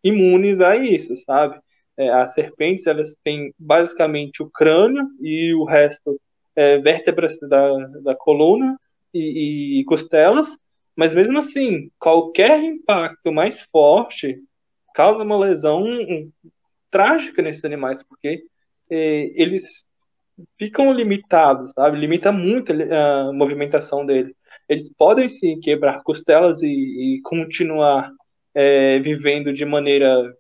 imunes 0.05 0.61
a 0.61 0.77
isso, 0.77 1.17
sabe? 1.19 1.59
É, 1.97 2.11
as 2.11 2.33
serpentes, 2.35 2.87
elas 2.87 3.17
têm 3.25 3.53
basicamente 3.59 4.43
o 4.43 4.51
crânio 4.51 5.09
e 5.21 5.53
o 5.55 5.65
resto 5.65 6.21
é, 6.55 6.79
vértebras 6.79 7.39
da, 7.41 7.77
da 8.03 8.15
coluna 8.15 8.79
e, 9.13 9.81
e 9.81 9.85
costelas, 9.85 10.49
mas 10.95 11.15
mesmo 11.15 11.39
assim, 11.39 11.91
qualquer 11.99 12.63
impacto 12.63 13.33
mais 13.33 13.63
forte 13.73 14.37
causa 14.95 15.23
uma 15.23 15.39
lesão 15.39 15.85
trágica 16.91 17.41
nesses 17.41 17.65
animais, 17.65 18.03
porque 18.03 18.43
é, 18.91 19.33
eles 19.35 19.85
ficam 20.59 20.93
limitados, 20.93 21.73
sabe? 21.73 21.99
Limita 21.99 22.33
muito 22.33 22.73
a 22.73 23.33
movimentação 23.33 24.05
dele. 24.05 24.35
Eles 24.69 24.93
podem 24.93 25.29
sim 25.29 25.61
quebrar 25.61 26.03
costelas 26.03 26.63
e, 26.63 26.69
e 26.69 27.21
continuar 27.23 28.11
é, 28.55 28.99
vivendo 29.01 29.53
de 29.53 29.65
maneira 29.65 30.35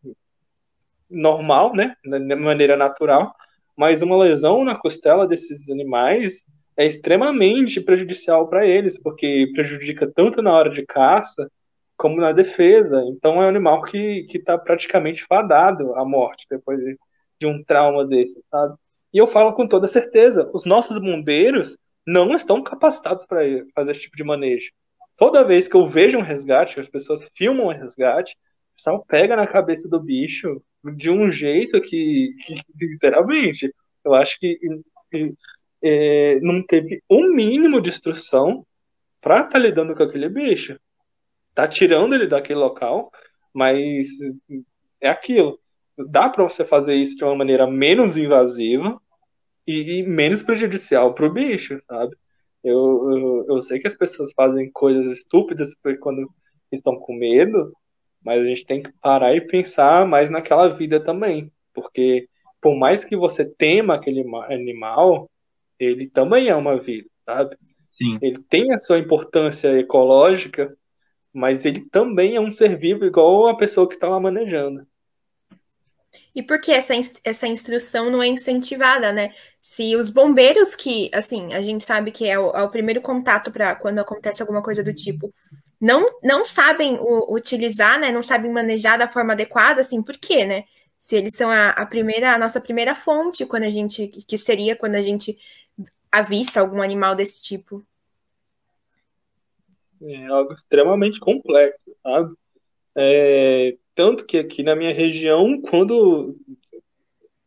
normal, 1.10 1.74
né? 1.74 1.94
De 2.04 2.34
maneira 2.34 2.76
natural, 2.76 3.34
mas 3.76 4.02
uma 4.02 4.16
lesão 4.16 4.64
na 4.64 4.76
costela 4.76 5.26
desses 5.26 5.68
animais 5.70 6.42
é 6.76 6.86
extremamente 6.86 7.80
prejudicial 7.80 8.48
para 8.48 8.66
eles, 8.66 8.98
porque 9.00 9.50
prejudica 9.54 10.10
tanto 10.14 10.42
na 10.42 10.52
hora 10.52 10.70
de 10.70 10.84
caça 10.86 11.50
como 11.96 12.20
na 12.20 12.32
defesa. 12.32 13.02
Então 13.08 13.42
é 13.42 13.46
um 13.46 13.48
animal 13.48 13.82
que 13.82 14.26
está 14.32 14.56
praticamente 14.56 15.24
fadado 15.26 15.94
à 15.94 16.04
morte 16.04 16.46
depois 16.48 16.78
de, 16.78 16.96
de 17.40 17.46
um 17.46 17.62
trauma 17.64 18.06
desse, 18.06 18.40
sabe? 18.50 18.76
E 19.12 19.18
eu 19.18 19.26
falo 19.26 19.52
com 19.52 19.66
toda 19.66 19.86
certeza, 19.86 20.50
os 20.52 20.64
nossos 20.64 20.98
bombeiros 20.98 21.76
não 22.06 22.34
estão 22.34 22.62
capacitados 22.62 23.26
para 23.26 23.40
fazer 23.74 23.90
esse 23.90 24.02
tipo 24.02 24.16
de 24.16 24.24
manejo. 24.24 24.70
Toda 25.16 25.44
vez 25.44 25.66
que 25.66 25.76
eu 25.76 25.88
vejo 25.88 26.18
um 26.18 26.22
resgate, 26.22 26.78
as 26.78 26.88
pessoas 26.88 27.28
filmam 27.34 27.66
um 27.66 27.72
resgate, 27.72 28.36
o 28.86 28.98
pega 29.00 29.34
na 29.34 29.46
cabeça 29.46 29.88
do 29.88 30.00
bicho 30.00 30.62
de 30.96 31.10
um 31.10 31.32
jeito 31.32 31.80
que, 31.80 32.34
que 32.44 32.54
sinceramente, 32.76 33.74
eu 34.04 34.14
acho 34.14 34.38
que 34.38 34.58
é, 35.82 36.38
não 36.40 36.62
teve 36.62 37.02
um 37.10 37.32
mínimo 37.34 37.80
de 37.80 37.90
instrução 37.90 38.64
para 39.20 39.38
estar 39.38 39.50
tá 39.50 39.58
lidando 39.58 39.94
com 39.94 40.02
aquele 40.02 40.28
bicho 40.28 40.78
tá 41.58 41.66
tirando 41.66 42.14
ele 42.14 42.28
daquele 42.28 42.60
local, 42.60 43.10
mas 43.52 44.06
é 45.00 45.08
aquilo. 45.08 45.58
Dá 46.06 46.28
para 46.28 46.44
você 46.44 46.64
fazer 46.64 46.94
isso 46.94 47.16
de 47.16 47.24
uma 47.24 47.34
maneira 47.34 47.66
menos 47.66 48.16
invasiva 48.16 49.00
e, 49.66 49.98
e 49.98 50.02
menos 50.02 50.42
prejudicial 50.42 51.14
para 51.14 51.26
o 51.26 51.32
bicho, 51.32 51.80
sabe? 51.86 52.16
Eu, 52.62 53.10
eu, 53.10 53.46
eu, 53.48 53.62
sei 53.62 53.78
que 53.78 53.86
as 53.86 53.96
pessoas 53.96 54.32
fazem 54.32 54.70
coisas 54.70 55.12
estúpidas 55.12 55.74
quando 56.00 56.28
estão 56.72 56.96
com 56.96 57.14
medo, 57.14 57.72
mas 58.24 58.40
a 58.40 58.44
gente 58.44 58.66
tem 58.66 58.82
que 58.82 58.92
parar 59.00 59.34
e 59.34 59.40
pensar 59.40 60.06
mais 60.06 60.28
naquela 60.28 60.68
vida 60.68 61.00
também, 61.00 61.52
porque 61.72 62.28
por 62.60 62.76
mais 62.76 63.04
que 63.04 63.16
você 63.16 63.44
tema 63.44 63.94
aquele 63.94 64.24
animal, 64.50 65.30
ele 65.78 66.08
também 66.08 66.48
é 66.48 66.54
uma 66.54 66.76
vida, 66.78 67.08
sabe? 67.24 67.56
Sim. 67.96 68.18
Ele 68.20 68.38
tem 68.48 68.72
a 68.72 68.78
sua 68.78 68.98
importância 68.98 69.78
ecológica, 69.78 70.76
mas 71.32 71.64
ele 71.64 71.88
também 71.88 72.36
é 72.36 72.40
um 72.40 72.50
ser 72.50 72.76
vivo 72.76 73.04
igual 73.04 73.48
a 73.48 73.56
pessoa 73.56 73.88
que 73.88 73.94
está 73.94 74.08
lá 74.08 74.18
manejando. 74.18 74.86
E 76.34 76.42
por 76.42 76.60
que 76.60 76.72
essa, 76.72 76.94
essa 77.24 77.46
instrução 77.46 78.10
não 78.10 78.22
é 78.22 78.26
incentivada, 78.26 79.12
né? 79.12 79.32
Se 79.60 79.94
os 79.96 80.08
bombeiros 80.08 80.74
que, 80.74 81.10
assim, 81.12 81.52
a 81.52 81.62
gente 81.62 81.84
sabe 81.84 82.10
que 82.10 82.26
é 82.26 82.38
o, 82.38 82.50
é 82.50 82.62
o 82.62 82.70
primeiro 82.70 83.00
contato 83.00 83.50
para 83.50 83.74
quando 83.76 83.98
acontece 83.98 84.40
alguma 84.40 84.62
coisa 84.62 84.82
do 84.82 84.92
tipo, 84.94 85.32
não, 85.80 86.18
não 86.22 86.44
sabem 86.44 86.96
o, 86.98 87.34
utilizar, 87.34 88.00
né? 88.00 88.10
Não 88.10 88.22
sabem 88.22 88.50
manejar 88.50 88.98
da 88.98 89.08
forma 89.08 89.32
adequada, 89.32 89.80
assim, 89.80 90.02
por 90.02 90.16
quê, 90.16 90.44
né? 90.44 90.64
Se 90.98 91.16
eles 91.16 91.36
são 91.36 91.50
a, 91.50 91.70
a 91.70 91.86
primeira, 91.86 92.34
a 92.34 92.38
nossa 92.38 92.60
primeira 92.60 92.94
fonte, 92.94 93.46
quando 93.46 93.64
a 93.64 93.70
gente, 93.70 94.08
que 94.08 94.38
seria 94.38 94.74
quando 94.74 94.96
a 94.96 95.02
gente 95.02 95.36
avista 96.10 96.60
algum 96.60 96.82
animal 96.82 97.14
desse 97.14 97.42
tipo. 97.42 97.84
É 100.02 100.26
algo 100.26 100.52
extremamente 100.52 101.20
complexo, 101.20 101.92
sabe? 102.02 102.34
É, 102.96 103.76
tanto 103.98 104.24
que 104.24 104.38
aqui 104.38 104.62
na 104.62 104.76
minha 104.76 104.94
região, 104.94 105.60
quando 105.60 106.36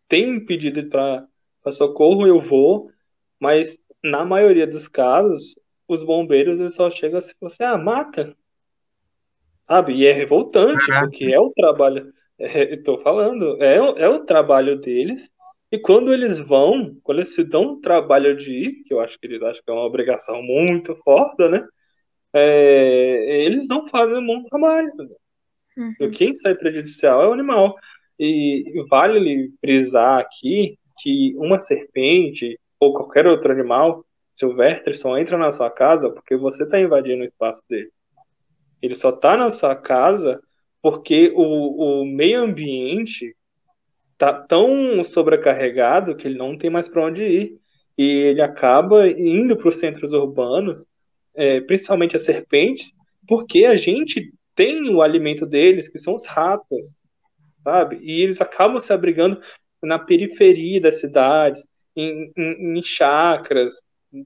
tem 0.05 0.37
pedido 0.45 0.85
para 0.89 1.25
socorro, 1.71 2.27
eu 2.27 2.41
vou, 2.41 2.91
mas 3.39 3.79
na 4.03 4.25
maioria 4.25 4.67
dos 4.67 4.85
casos, 4.85 5.57
os 5.87 6.03
bombeiros 6.03 6.59
eles 6.59 6.75
só 6.75 6.91
chegam 6.91 7.19
assim, 7.19 7.31
assim 7.41 7.63
ah, 7.63 7.77
mata. 7.77 8.35
Sabe? 9.65 9.93
E 9.93 10.05
é 10.05 10.11
revoltante, 10.11 10.85
Caraca. 10.87 11.07
porque 11.07 11.33
é 11.33 11.39
o 11.39 11.53
trabalho, 11.55 12.13
é, 12.37 12.73
estou 12.73 13.01
falando, 13.01 13.63
é, 13.63 13.77
é 13.77 14.09
o 14.09 14.25
trabalho 14.25 14.77
deles, 14.77 15.31
e 15.71 15.79
quando 15.79 16.13
eles 16.13 16.37
vão, 16.37 16.97
quando 17.01 17.19
eles 17.19 17.33
se 17.33 17.45
dão 17.45 17.75
o 17.75 17.79
trabalho 17.79 18.35
de 18.35 18.51
ir, 18.51 18.83
que 18.83 18.93
eu 18.93 18.99
acho 18.99 19.17
que 19.17 19.25
eles 19.25 19.41
acham 19.41 19.63
que 19.63 19.71
é 19.71 19.73
uma 19.73 19.85
obrigação 19.85 20.43
muito 20.43 20.97
forte, 20.97 21.47
né? 21.47 21.65
é, 22.33 23.45
eles 23.45 23.67
não 23.67 23.87
fazem 23.87 24.17
um 24.17 24.25
bom 24.25 24.43
trabalho. 24.43 24.91
Uhum. 25.77 26.11
Quem 26.11 26.33
sai 26.33 26.55
prejudicial 26.55 27.23
é 27.23 27.27
o 27.27 27.33
animal. 27.33 27.75
E 28.19 28.85
vale 28.89 29.51
frisar 29.59 30.19
aqui 30.19 30.77
que 31.01 31.33
uma 31.37 31.59
serpente 31.59 32.59
ou 32.79 32.93
qualquer 32.93 33.25
outro 33.25 33.51
animal 33.51 34.05
silvestre 34.35 34.93
só 34.93 35.17
entra 35.17 35.37
na 35.37 35.51
sua 35.51 35.69
casa 35.69 36.09
porque 36.09 36.35
você 36.35 36.63
está 36.63 36.79
invadindo 36.79 37.21
o 37.21 37.25
espaço 37.25 37.63
dele. 37.69 37.89
Ele 38.81 38.95
só 38.95 39.09
está 39.09 39.37
na 39.37 39.49
sua 39.49 39.75
casa 39.75 40.41
porque 40.81 41.31
o, 41.35 42.01
o 42.01 42.05
meio 42.05 42.43
ambiente 42.43 43.35
está 44.13 44.33
tão 44.33 45.03
sobrecarregado 45.03 46.15
que 46.15 46.27
ele 46.27 46.37
não 46.37 46.57
tem 46.57 46.69
mais 46.69 46.87
para 46.87 47.05
onde 47.05 47.23
ir. 47.23 47.61
E 47.97 48.03
ele 48.03 48.41
acaba 48.41 49.07
indo 49.07 49.55
para 49.57 49.69
os 49.69 49.77
centros 49.77 50.13
urbanos 50.13 50.85
é, 51.35 51.61
principalmente 51.61 52.15
as 52.15 52.23
serpentes, 52.23 52.91
porque 53.27 53.65
a 53.65 53.75
gente 53.75 54.31
tem 54.61 54.93
o 54.93 55.01
alimento 55.01 55.43
deles, 55.43 55.89
que 55.89 55.97
são 55.97 56.13
os 56.13 56.27
ratos, 56.27 56.95
sabe? 57.63 57.97
E 58.03 58.21
eles 58.21 58.39
acabam 58.39 58.79
se 58.79 58.93
abrigando 58.93 59.41
na 59.81 59.97
periferia 59.97 60.79
das 60.79 60.99
cidades, 60.99 61.65
em, 61.95 62.31
em, 62.37 62.77
em 62.77 62.83
chacras, 62.83 63.73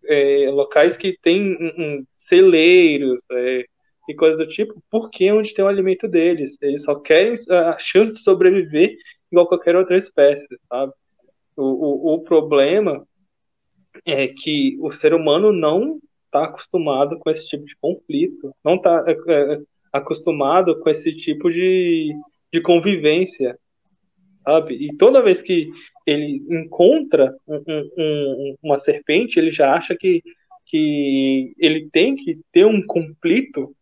é, 0.04 0.50
locais 0.52 0.98
que 0.98 1.18
tem 1.22 1.56
um, 1.80 2.06
celeiros 2.18 3.22
é, 3.32 3.64
e 4.10 4.14
coisas 4.14 4.38
do 4.38 4.46
tipo, 4.46 4.84
porque 4.92 5.24
é 5.24 5.34
onde 5.34 5.54
tem 5.54 5.64
o 5.64 5.70
alimento 5.70 6.06
deles. 6.06 6.58
Eles 6.62 6.84
só 6.84 6.96
querem 6.96 7.36
a 7.50 7.80
chance 7.80 8.12
de 8.12 8.20
sobreviver 8.20 8.94
igual 9.32 9.48
qualquer 9.48 9.78
outra 9.78 9.98
espécie, 9.98 10.48
sabe? 10.68 10.92
O, 11.56 11.64
o, 11.64 12.14
o 12.16 12.24
problema 12.24 13.08
é 14.04 14.28
que 14.28 14.78
o 14.82 14.92
ser 14.92 15.14
humano 15.14 15.54
não 15.54 15.98
está 16.26 16.44
acostumado 16.44 17.18
com 17.20 17.30
esse 17.30 17.48
tipo 17.48 17.64
de 17.64 17.76
conflito, 17.78 18.54
não 18.62 18.76
está 18.76 19.06
é, 19.08 19.14
é, 19.14 19.62
acostumado 19.98 20.80
com 20.80 20.90
esse 20.90 21.16
tipo 21.16 21.50
de, 21.50 22.14
de 22.52 22.62
convivência, 22.62 23.58
sabe? 24.44 24.76
E 24.76 24.96
toda 24.98 25.22
vez 25.22 25.42
que 25.42 25.70
ele 26.06 26.44
encontra 26.50 27.36
um, 27.48 27.64
um, 27.98 28.56
uma 28.62 28.78
serpente, 28.78 29.40
ele 29.40 29.52
já 29.52 29.74
acha 29.74 29.96
que, 29.96 30.22
que 30.66 31.54
ele 31.58 31.90
tem 31.90 32.16
que 32.16 32.40
ter 32.52 32.66
um 32.66 32.86
conflito, 32.86 33.76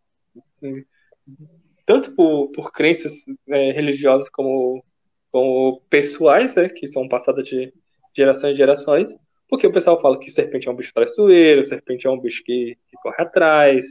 tanto 1.85 2.13
por, 2.15 2.49
por 2.51 2.71
crenças 2.71 3.13
é, 3.49 3.71
religiosas 3.71 4.29
como, 4.29 4.83
como 5.31 5.81
pessoais, 5.89 6.55
né, 6.55 6.69
que 6.69 6.87
são 6.87 7.07
passadas 7.07 7.43
de 7.45 7.73
gerações 8.15 8.53
em 8.53 8.57
gerações, 8.57 9.15
porque 9.49 9.67
o 9.67 9.73
pessoal 9.73 9.99
fala 9.99 10.19
que 10.19 10.31
serpente 10.31 10.67
é 10.67 10.71
um 10.71 10.75
bicho 10.75 10.93
traiçoeiro, 10.93 11.63
serpente 11.63 12.07
é 12.07 12.09
um 12.09 12.19
bicho 12.19 12.43
que, 12.43 12.77
que 12.89 12.97
corre 13.01 13.21
atrás. 13.21 13.85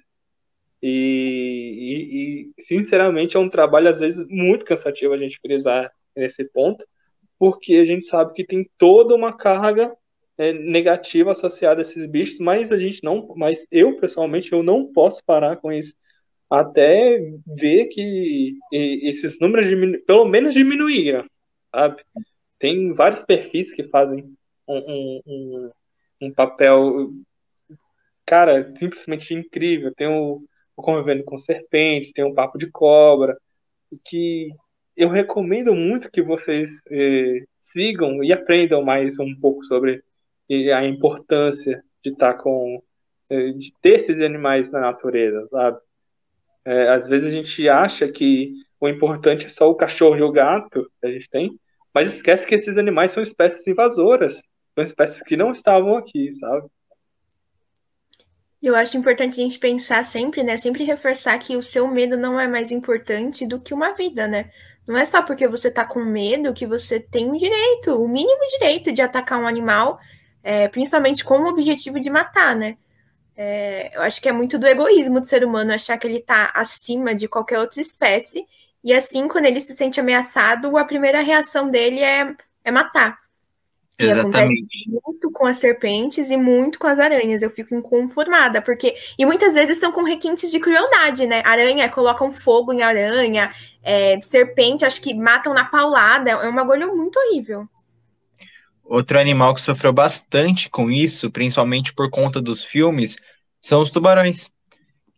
E, 0.82 0.88
e, 0.88 2.50
e, 2.58 2.62
sinceramente, 2.62 3.36
é 3.36 3.40
um 3.40 3.48
trabalho, 3.48 3.88
às 3.88 3.98
vezes, 3.98 4.26
muito 4.28 4.64
cansativo 4.64 5.14
a 5.14 5.18
gente 5.18 5.38
frisar 5.40 5.92
nesse 6.16 6.44
ponto, 6.44 6.84
porque 7.38 7.74
a 7.76 7.84
gente 7.84 8.04
sabe 8.04 8.34
que 8.34 8.44
tem 8.44 8.68
toda 8.76 9.14
uma 9.14 9.32
carga 9.32 9.94
é, 10.36 10.52
negativa 10.52 11.30
associada 11.30 11.80
a 11.80 11.82
esses 11.82 12.04
bichos, 12.10 12.40
mas 12.40 12.72
a 12.72 12.78
gente 12.78 13.02
não, 13.04 13.32
mas 13.36 13.64
eu, 13.70 13.96
pessoalmente, 13.98 14.52
eu 14.52 14.62
não 14.62 14.92
posso 14.92 15.22
parar 15.24 15.56
com 15.56 15.72
isso 15.72 15.94
até 16.50 17.18
ver 17.46 17.86
que 17.86 18.58
esses 18.70 19.40
números 19.40 19.66
diminu 19.66 19.98
pelo 20.04 20.26
menos 20.26 20.52
diminuíram, 20.52 21.24
sabe? 21.74 22.02
Tem 22.58 22.92
vários 22.92 23.22
perfis 23.22 23.72
que 23.72 23.84
fazem 23.84 24.36
um, 24.68 25.20
um, 25.26 25.70
um 26.20 26.30
papel, 26.30 27.10
cara, 28.26 28.70
simplesmente 28.76 29.32
incrível. 29.32 29.94
Tem 29.94 30.06
o 30.06 30.44
Convivendo 30.76 31.24
com 31.24 31.38
Serpentes, 31.38 32.12
tem 32.12 32.24
o 32.24 32.34
Papo 32.34 32.58
de 32.58 32.70
Cobra, 32.70 33.36
que 34.04 34.50
eu 34.96 35.08
recomendo 35.08 35.74
muito 35.74 36.10
que 36.10 36.22
vocês 36.22 36.80
eh, 36.90 37.44
sigam 37.60 38.22
e 38.22 38.32
aprendam 38.32 38.82
mais 38.82 39.18
um 39.18 39.34
pouco 39.34 39.64
sobre 39.64 40.02
eh, 40.50 40.72
a 40.72 40.84
importância 40.84 41.82
de 42.02 42.10
estar 42.10 42.34
com 42.34 42.82
eh, 43.30 43.52
de 43.52 43.72
ter 43.80 43.96
esses 43.96 44.20
animais 44.20 44.70
na 44.70 44.80
natureza, 44.80 45.46
sabe? 45.50 45.78
É, 46.64 46.88
às 46.90 47.08
vezes 47.08 47.32
a 47.32 47.36
gente 47.36 47.68
acha 47.68 48.08
que 48.10 48.52
o 48.80 48.88
importante 48.88 49.46
é 49.46 49.48
só 49.48 49.68
o 49.70 49.74
cachorro 49.74 50.16
e 50.16 50.22
o 50.22 50.30
gato 50.32 50.90
que 51.00 51.06
a 51.06 51.10
gente 51.10 51.28
tem, 51.28 51.58
mas 51.94 52.14
esquece 52.14 52.46
que 52.46 52.54
esses 52.54 52.76
animais 52.78 53.12
são 53.12 53.22
espécies 53.22 53.66
invasoras, 53.66 54.40
são 54.74 54.84
espécies 54.84 55.22
que 55.22 55.36
não 55.36 55.52
estavam 55.52 55.96
aqui, 55.96 56.32
sabe? 56.34 56.68
Eu 58.62 58.76
acho 58.76 58.96
importante 58.96 59.40
a 59.40 59.42
gente 59.42 59.58
pensar 59.58 60.04
sempre, 60.04 60.42
né? 60.44 60.56
Sempre 60.56 60.84
reforçar 60.84 61.36
que 61.38 61.56
o 61.56 61.62
seu 61.62 61.88
medo 61.88 62.16
não 62.16 62.38
é 62.38 62.46
mais 62.46 62.70
importante 62.70 63.44
do 63.46 63.60
que 63.60 63.74
uma 63.74 63.92
vida, 63.92 64.28
né? 64.28 64.50
Não 64.86 64.96
é 64.96 65.04
só 65.04 65.22
porque 65.22 65.48
você 65.48 65.70
tá 65.70 65.84
com 65.84 66.04
medo 66.04 66.54
que 66.54 66.66
você 66.66 67.00
tem 67.00 67.30
o 67.30 67.38
direito, 67.38 67.94
o 68.02 68.08
mínimo 68.08 68.40
direito 68.58 68.92
de 68.92 69.02
atacar 69.02 69.40
um 69.40 69.46
animal, 69.48 69.98
é, 70.42 70.68
principalmente 70.68 71.24
com 71.24 71.38
o 71.40 71.48
objetivo 71.48 72.00
de 72.00 72.08
matar, 72.10 72.54
né? 72.56 72.76
É, 73.36 73.96
eu 73.96 74.02
acho 74.02 74.20
que 74.20 74.28
é 74.28 74.32
muito 74.32 74.58
do 74.58 74.66
egoísmo 74.66 75.20
do 75.20 75.26
ser 75.26 75.44
humano 75.44 75.72
achar 75.72 75.98
que 75.98 76.06
ele 76.06 76.18
está 76.18 76.52
acima 76.54 77.14
de 77.14 77.28
qualquer 77.28 77.58
outra 77.58 77.80
espécie. 77.80 78.46
E 78.84 78.92
assim, 78.92 79.28
quando 79.28 79.46
ele 79.46 79.60
se 79.60 79.74
sente 79.74 80.00
ameaçado, 80.00 80.76
a 80.76 80.84
primeira 80.84 81.20
reação 81.22 81.70
dele 81.70 82.00
é, 82.00 82.34
é 82.64 82.70
matar. 82.70 83.21
Exatamente. 84.04 84.88
E 84.88 84.96
acontece 84.96 85.00
muito 85.04 85.30
com 85.30 85.46
as 85.46 85.58
serpentes 85.58 86.30
e 86.30 86.36
muito 86.36 86.78
com 86.78 86.86
as 86.86 86.98
aranhas. 86.98 87.42
Eu 87.42 87.50
fico 87.50 87.74
inconformada, 87.74 88.60
porque. 88.62 88.96
E 89.18 89.24
muitas 89.24 89.54
vezes 89.54 89.76
estão 89.76 89.92
com 89.92 90.02
requintes 90.02 90.50
de 90.50 90.60
crueldade, 90.60 91.26
né? 91.26 91.42
Aranha, 91.44 91.88
colocam 91.88 92.30
fogo 92.30 92.72
em 92.72 92.82
aranha, 92.82 93.52
é, 93.82 94.20
serpente, 94.20 94.84
acho 94.84 95.00
que 95.00 95.14
matam 95.14 95.54
na 95.54 95.64
paulada. 95.64 96.30
É 96.30 96.48
um 96.48 96.54
bagulho 96.54 96.96
muito 96.96 97.18
horrível. 97.18 97.68
Outro 98.84 99.18
animal 99.18 99.54
que 99.54 99.60
sofreu 99.60 99.92
bastante 99.92 100.68
com 100.68 100.90
isso, 100.90 101.30
principalmente 101.30 101.92
por 101.94 102.10
conta 102.10 102.40
dos 102.40 102.64
filmes, 102.64 103.16
são 103.60 103.80
os 103.80 103.90
tubarões, 103.90 104.50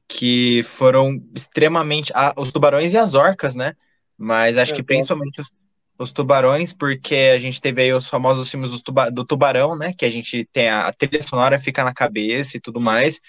que 0.06 0.62
foram 0.64 1.20
extremamente. 1.34 2.12
Ah, 2.14 2.32
os 2.36 2.52
tubarões 2.52 2.92
e 2.92 2.98
as 2.98 3.14
orcas, 3.14 3.54
né? 3.54 3.74
Mas 4.16 4.56
acho 4.56 4.72
é, 4.72 4.76
que 4.76 4.82
principalmente 4.82 5.40
os, 5.40 5.52
os, 5.98 6.12
tubarões, 6.12 6.72
porque 6.72 7.33
a 7.35 7.38
gente 7.38 7.61
teve 7.61 7.83
aí 7.83 7.92
os 7.92 8.07
famosos 8.07 8.50
filmes 8.50 8.70
do, 8.70 8.83
tuba, 8.83 9.11
do 9.11 9.24
tubarão, 9.24 9.76
né? 9.76 9.92
Que 9.92 10.04
a 10.04 10.11
gente 10.11 10.48
tem 10.52 10.68
a, 10.68 10.88
a 10.88 10.92
trilha 10.92 11.22
sonora 11.22 11.59
fica 11.59 11.85
na 11.85 11.94
cabeça 11.94 12.57
e 12.57 12.61
tudo 12.61 12.80
mais. 12.80 13.20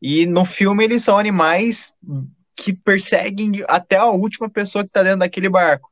E 0.00 0.26
no 0.26 0.44
filme 0.44 0.84
eles 0.84 1.02
são 1.04 1.18
animais 1.18 1.94
que 2.56 2.72
perseguem 2.72 3.52
até 3.68 3.96
a 3.96 4.06
última 4.06 4.48
pessoa 4.50 4.84
que 4.84 4.90
está 4.90 5.02
dentro 5.02 5.20
daquele 5.20 5.48
barco. 5.48 5.90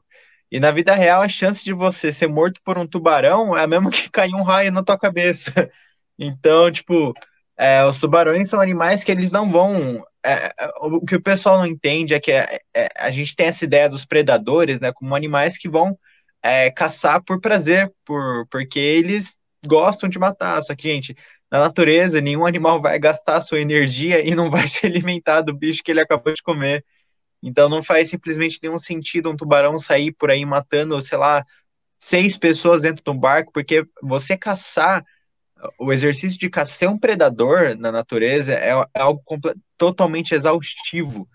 E 0.51 0.59
na 0.59 0.71
vida 0.71 0.95
real, 0.95 1.23
a 1.23 1.29
chance 1.29 1.65
de 1.65 1.73
você 1.73 2.11
ser 2.11 2.27
morto 2.27 2.61
por 2.65 2.79
um 2.79 2.87
tubarão 2.87 3.57
é 3.57 3.65
a 3.65 3.67
mesma 3.67 3.91
que 3.91 4.11
cair 4.11 4.35
um 4.35 4.43
raio 4.43 4.73
na 4.73 4.83
tua 4.83 4.99
cabeça. 4.99 5.53
Então, 6.21 6.69
tipo, 6.69 7.15
é, 7.57 7.85
os 7.85 8.01
tubarões 8.01 8.49
são 8.49 8.61
animais 8.61 9.05
que 9.05 9.13
eles 9.13 9.31
não 9.31 9.49
vão. 9.49 10.05
É, 10.25 10.47
é, 10.47 10.69
o 10.81 11.01
que 11.01 11.15
o 11.15 11.23
pessoal 11.23 11.59
não 11.59 11.67
entende 11.67 12.13
é 12.13 12.19
que 12.19 12.33
é, 12.33 12.59
é, 12.75 12.89
a 12.97 13.09
gente 13.13 13.37
tem 13.37 13.47
essa 13.47 13.65
ideia 13.65 13.89
dos 13.89 14.05
predadores, 14.05 14.81
né, 14.81 14.93
como 14.93 15.15
animais 15.15 15.57
que 15.57 15.69
vão 15.69 15.97
é, 16.43 16.71
caçar 16.71 17.23
por 17.23 17.41
prazer, 17.41 17.93
por, 18.05 18.47
porque 18.49 18.79
eles 18.79 19.39
gostam 19.67 20.09
de 20.09 20.19
matar. 20.19 20.63
Só 20.63 20.75
que, 20.75 20.89
gente, 20.89 21.17
na 21.51 21.61
natureza, 21.61 22.21
nenhum 22.21 22.47
animal 22.47 22.81
vai 22.81 22.99
gastar 22.99 23.41
sua 23.41 23.61
energia 23.61 24.27
e 24.27 24.35
não 24.35 24.51
vai 24.51 24.67
se 24.69 24.87
alimentar 24.87 25.43
do 25.43 25.55
bicho 25.55 25.83
que 25.83 25.91
ele 25.91 26.01
acabou 26.01 26.33
de 26.33 26.43
comer. 26.43 26.85
Então 27.43 27.69
não 27.69 27.83
faz 27.83 28.11
simplesmente 28.11 28.59
nenhum 28.63 28.79
sentido 28.79 29.31
um 29.31 29.37
tubarão 29.37 29.79
sair 29.79 30.13
por 30.13 30.31
aí 30.31 30.45
matando, 30.45 31.01
sei 31.01 31.19
lá, 31.19 31.43
seis 31.99 32.37
pessoas 32.37 32.83
dentro 32.83 33.05
do 33.05 33.15
barco, 33.15 33.53
porque 33.53 33.87
você 34.03 34.37
caçar, 34.37 35.05
o 35.79 35.93
exercício 35.93 36.39
de 36.39 36.51
caçar, 36.51 36.77
ser 36.77 36.89
um 36.89 36.99
predador 36.99 37.77
na 37.77 37.91
natureza 37.91 38.55
é, 38.55 38.71
é 38.71 39.01
algo 39.01 39.23
totalmente 39.77 40.35
exaustivo. 40.35 41.29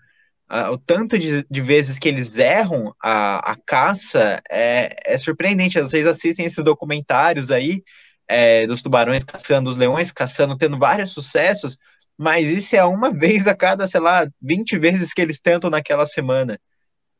O 0.70 0.78
tanto 0.78 1.18
de, 1.18 1.44
de, 1.50 1.60
vezes 1.60 1.98
que 1.98 2.08
eles 2.08 2.36
erram 2.36 2.94
a, 3.02 3.52
a 3.52 3.56
caça 3.56 4.40
é, 4.50 4.94
é, 5.04 5.18
surpreendente. 5.18 5.80
Vocês 5.80 6.06
assistem 6.06 6.44
esses 6.44 6.62
documentários 6.62 7.50
aí 7.50 7.82
é, 8.28 8.66
dos 8.66 8.82
tubarões 8.82 9.24
caçando, 9.24 9.70
os 9.70 9.76
leões 9.76 10.12
caçando, 10.12 10.56
tendo 10.56 10.78
vários 10.78 11.12
sucessos, 11.12 11.78
mas 12.16 12.48
isso 12.48 12.76
é 12.76 12.84
uma 12.84 13.10
vez 13.12 13.46
a 13.46 13.54
cada, 13.54 13.86
sei 13.86 14.00
lá, 14.00 14.28
20 14.40 14.78
vezes 14.78 15.12
que 15.12 15.22
eles 15.22 15.40
tentam 15.40 15.70
naquela 15.70 16.06
semana. 16.06 16.58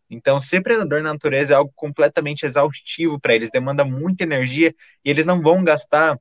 Então, 0.08 0.38
ser 0.38 0.62
predador 0.62 1.02
na 1.02 1.12
natureza 1.12 1.54
é 1.54 1.56
algo 1.56 1.72
completamente 1.74 2.44
exaustivo 2.44 3.18
para 3.18 3.34
eles, 3.34 3.50
demanda 3.50 3.84
muita 3.84 4.22
energia 4.22 4.74
e 5.04 5.10
eles 5.10 5.26
não 5.26 5.40
vão 5.40 5.64
gastar 5.64 6.18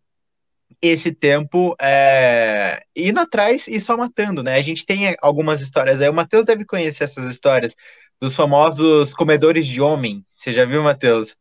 esse 0.81 1.11
tempo 1.11 1.75
é, 1.81 2.83
indo 2.95 3.19
atrás 3.19 3.67
e 3.67 3.79
só 3.79 3.97
matando, 3.97 4.43
né? 4.43 4.55
A 4.55 4.61
gente 4.61 4.85
tem 4.85 5.15
algumas 5.21 5.61
histórias 5.61 6.01
aí, 6.01 6.09
o 6.09 6.13
Matheus 6.13 6.45
deve 6.45 6.65
conhecer 6.65 7.03
essas 7.03 7.25
histórias 7.25 7.75
dos 8.19 8.35
famosos 8.35 9.13
comedores 9.13 9.67
de 9.67 9.81
homem. 9.81 10.25
Você 10.29 10.53
já 10.53 10.65
viu, 10.65 10.83
Matheus? 10.83 11.35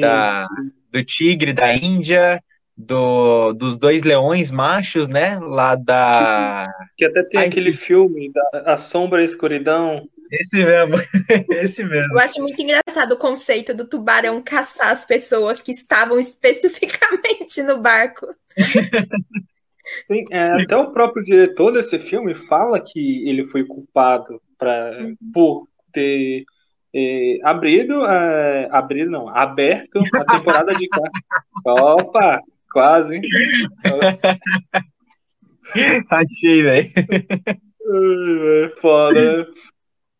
Da, 0.00 0.46
do 0.92 1.04
tigre 1.04 1.52
da 1.52 1.74
Índia, 1.74 2.40
do, 2.76 3.52
dos 3.52 3.76
dois 3.76 4.02
leões 4.02 4.50
machos, 4.50 5.08
né? 5.08 5.38
Lá 5.40 5.74
da. 5.74 6.68
Que, 6.96 7.04
que 7.04 7.04
até 7.06 7.28
tem 7.28 7.40
Ai, 7.40 7.46
aquele 7.46 7.72
que... 7.72 7.78
filme, 7.78 8.32
da 8.32 8.72
A 8.72 8.78
Sombra 8.78 9.20
e 9.20 9.22
a 9.22 9.26
Escuridão. 9.26 10.08
Esse 10.30 10.64
mesmo, 10.64 10.94
esse 11.60 11.84
mesmo. 11.84 12.14
Eu 12.14 12.20
acho 12.20 12.40
muito 12.40 12.60
engraçado 12.60 13.12
o 13.12 13.18
conceito 13.18 13.74
do 13.74 13.86
tubarão 13.86 14.40
caçar 14.40 14.90
as 14.90 15.04
pessoas 15.04 15.60
que 15.60 15.72
estavam 15.72 16.18
especificamente 16.18 17.62
no 17.62 17.78
barco. 17.78 18.34
Sim, 20.06 20.24
é, 20.30 20.62
até 20.62 20.76
o 20.76 20.92
próprio 20.92 21.24
diretor 21.24 21.72
desse 21.72 21.98
filme 21.98 22.34
fala 22.46 22.80
que 22.80 23.28
ele 23.28 23.48
foi 23.48 23.64
culpado 23.64 24.40
pra, 24.56 24.96
uhum. 25.00 25.16
por 25.34 25.68
ter 25.92 26.44
é, 26.94 27.38
abrido, 27.42 28.06
é, 28.06 28.68
abrido 28.70 29.10
não, 29.10 29.28
aberto 29.28 29.98
a 30.14 30.24
temporada 30.24 30.72
de 30.74 30.88
Opa, 31.66 32.40
Quase, 32.72 33.16
hein? 33.16 33.22
Achei, 36.10 36.62
velho. 36.62 36.88
Foda. 38.80 39.46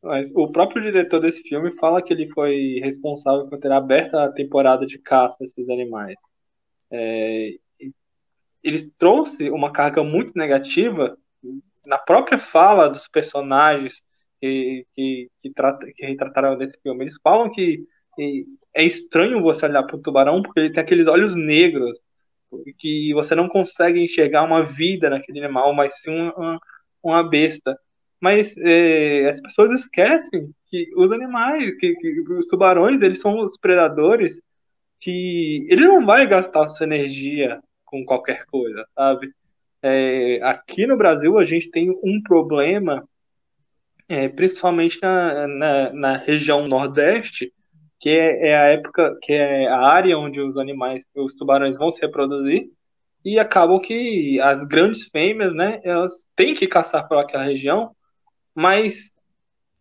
Mas 0.03 0.31
o 0.35 0.51
próprio 0.51 0.83
diretor 0.83 1.21
desse 1.21 1.42
filme 1.42 1.71
fala 1.79 2.03
que 2.03 2.12
ele 2.12 2.29
foi 2.31 2.81
responsável 2.83 3.49
por 3.49 3.59
ter 3.59 3.73
aberto 3.73 4.16
a 4.16 4.33
temporada 4.33 4.85
de 4.85 4.99
caça 4.99 5.38
a 5.40 5.45
esses 5.45 5.71
animais. 5.71 6.16
É, 6.90 7.51
ele 8.62 8.90
trouxe 8.98 9.51
uma 9.51 9.72
carga 9.72 10.03
muito 10.05 10.33
negativa 10.37 11.16
na 11.87 11.98
própria 11.98 12.38
fala 12.38 12.88
dos 12.88 13.09
personagens 13.09 14.03
que, 14.40 14.87
que, 14.94 15.31
que, 15.42 15.51
trata, 15.51 15.87
que 15.94 16.07
retrataram 16.07 16.57
nesse 16.57 16.79
filme. 16.83 17.05
Eles 17.05 17.18
falam 17.22 17.51
que, 17.51 17.85
é 18.75 18.85
estranho 18.85 19.42
você 19.42 19.66
olhar 19.66 19.83
para 19.85 19.96
o 19.96 20.03
tubarão 20.03 20.42
porque 20.42 20.61
ele 20.61 20.72
tem 20.72 20.83
aqueles 20.83 21.09
olhos 21.09 21.35
negros 21.35 21.98
que 22.79 23.12
você 23.14 23.35
não 23.35 23.48
consegue 23.48 24.01
enxergar 24.01 24.42
uma 24.42 24.64
vida 24.64 25.09
naquele 25.09 25.42
animal, 25.42 25.72
mas 25.75 26.01
sim 26.01 26.31
uma, 26.37 26.61
uma 27.03 27.22
besta. 27.29 27.79
Mas 28.20 28.55
é, 28.59 29.31
as 29.31 29.40
pessoas 29.40 29.81
esquecem 29.81 30.51
que 30.66 30.87
os 30.96 31.11
animais, 31.11 31.77
que, 31.79 31.94
que, 31.96 32.20
os 32.20 32.46
tubarões, 32.46 33.03
eles 33.03 33.20
são 33.20 33.38
os 33.40 33.57
predadores 33.57 34.40
que 35.01 35.66
ele 35.70 35.87
não 35.87 36.05
vai 36.07 36.27
gastar 36.27 36.68
sua 36.68 36.87
energia 36.87 37.61
com 37.92 38.07
qualquer 38.07 38.46
coisa, 38.46 38.87
sabe? 38.94 39.31
É, 39.83 40.40
aqui 40.42 40.87
no 40.87 40.96
Brasil 40.96 41.38
a 41.38 41.44
gente 41.44 41.70
tem 41.70 41.90
um 41.90 42.22
problema, 42.22 43.07
é, 44.09 44.31
principalmente 44.31 44.98
na, 45.02 45.46
na, 45.46 45.92
na 45.92 46.16
região 46.16 46.66
nordeste, 46.66 47.52
que 48.00 48.09
é, 48.09 48.48
é, 48.48 48.57
a 48.57 48.64
época, 48.68 49.18
que 49.20 49.33
é 49.35 49.68
a 49.68 49.81
área 49.81 50.18
onde 50.18 50.40
os 50.40 50.57
animais, 50.57 51.05
os 51.14 51.35
tubarões 51.35 51.76
vão 51.76 51.90
se 51.90 52.00
reproduzir, 52.00 52.70
e 53.22 53.38
acabam 53.38 53.78
que 53.78 54.40
as 54.40 54.64
grandes 54.64 55.09
fêmeas, 55.09 55.55
né, 55.55 55.81
elas 55.85 56.26
têm 56.35 56.55
que 56.55 56.66
caçar 56.66 57.07
por 57.07 57.18
aquela 57.18 57.44
região, 57.44 57.94
mas 58.55 59.12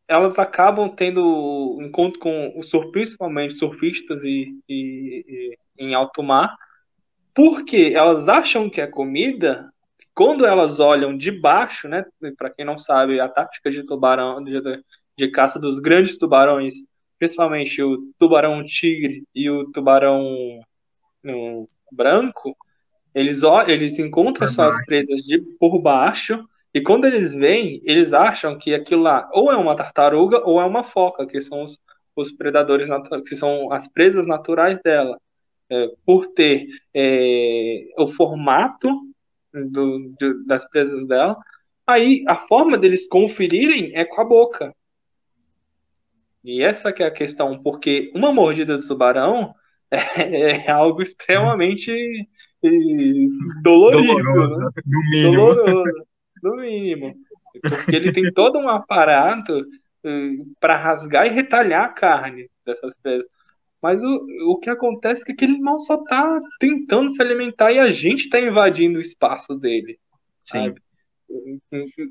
elas 0.08 0.38
acabam 0.38 0.89
tendo 0.93 1.80
encontro 1.82 2.19
com 2.19 2.60
os 2.60 2.69
principalmente 2.91 3.56
surfistas 3.56 4.24
e, 4.24 4.54
e, 4.67 5.56
e 5.80 5.86
em 5.86 5.95
alto 5.95 6.21
mar, 6.21 6.54
porque 7.34 7.94
elas 7.96 8.28
acham 8.30 8.70
que 8.70 8.82
é 8.82 8.88
comida, 8.88 9.72
quando 10.13 10.46
elas 10.46 10.80
olham 10.80 11.17
de 11.17 11.32
baixo, 11.32 11.88
né, 11.88 12.06
para 12.38 12.50
quem 12.50 12.65
não 12.65 12.78
sabe, 12.78 13.20
a 13.20 13.30
tática 13.30 13.72
de 13.72 13.84
tubarão, 13.84 14.44
de, 14.44 14.62
de 15.17 15.32
caça 15.32 15.60
dos 15.60 15.80
grandes 15.80 16.17
tubarões 16.17 16.76
principalmente 17.22 17.84
o 17.84 18.12
tubarão 18.17 18.65
tigre 18.65 19.24
e 19.36 19.48
o 19.48 19.72
tubarão 19.72 20.26
um, 21.24 21.67
branco, 21.91 22.58
eles, 23.13 23.41
eles 23.67 24.00
encontram 24.00 24.48
uhum. 24.48 24.54
suas 24.54 24.84
presas 24.88 25.22
de, 25.22 25.39
por 25.60 25.80
baixo 25.80 26.44
e 26.74 26.82
quando 26.82 27.06
eles 27.06 27.32
vêm, 27.32 27.80
eles 27.84 28.12
acham 28.12 28.58
que 28.58 28.74
aquilo 28.74 29.04
lá 29.04 29.30
ou 29.34 29.52
é 29.52 29.56
uma 29.56 29.76
tartaruga 29.76 30.41
ou 30.44 30.60
é 30.60 30.65
uma 30.65 30.84
foca, 30.84 31.28
que 31.28 31.39
são 31.41 31.62
os, 31.62 31.78
os 32.15 32.32
predadores 32.32 32.89
que 33.28 33.36
são 33.36 33.72
as 33.72 33.88
presas 33.88 34.26
naturais 34.26 34.80
dela, 34.84 35.15
é, 35.15 35.31
por 36.06 36.28
ter 36.28 36.68
é, 36.94 37.86
o 37.98 38.08
formato 38.10 38.90
do, 39.54 40.14
de, 40.20 40.46
das 40.46 40.68
presas 40.70 41.08
dela, 41.08 41.38
aí 41.88 42.24
a 42.28 42.36
forma 42.36 42.78
deles 42.78 43.08
conferirem 43.08 43.96
é 43.96 44.06
com 44.06 44.22
a 44.22 44.26
boca. 44.26 44.74
E 46.44 46.62
essa 46.62 46.92
que 46.92 47.04
é 47.04 47.06
a 47.06 47.12
questão, 47.12 47.62
porque 47.62 48.12
uma 48.16 48.34
mordida 48.34 48.78
do 48.78 48.88
tubarão 48.88 49.54
é, 49.90 49.98
é 50.68 50.72
algo 50.72 51.02
extremamente 51.02 51.92
dolorido, 53.64 54.04
doloroso, 54.04 54.60
né? 54.60 54.70
no 54.86 55.10
mínimo. 55.10 55.36
Doloroso, 55.36 56.06
no 56.44 56.56
mínimo. 56.58 57.16
Porque 57.62 57.96
ele 57.96 58.12
tem 58.12 58.32
todo 58.32 58.58
um 58.58 58.70
aparato 58.70 59.66
para 60.60 60.78
rasgar 60.78 61.28
e 61.28 61.30
retalhar 61.30 61.86
a 61.86 61.90
carne 61.90 62.50
dessas 62.66 62.94
pedras. 63.02 63.30
Mas 63.82 64.04
o, 64.04 64.28
o 64.52 64.58
que 64.60 64.70
acontece 64.70 65.22
é 65.22 65.26
que 65.26 65.32
aquele 65.32 65.54
animal 65.54 65.80
só 65.82 65.96
está 65.96 66.39
tentando 66.60 67.13
se 67.13 67.22
alimentar 67.22 67.72
e 67.72 67.80
a 67.80 67.91
gente 67.91 68.26
está 68.26 68.39
invadindo 68.39 69.00
o 69.00 69.02
espaço 69.02 69.56
dele. 69.56 70.00
Sabe? 70.46 70.82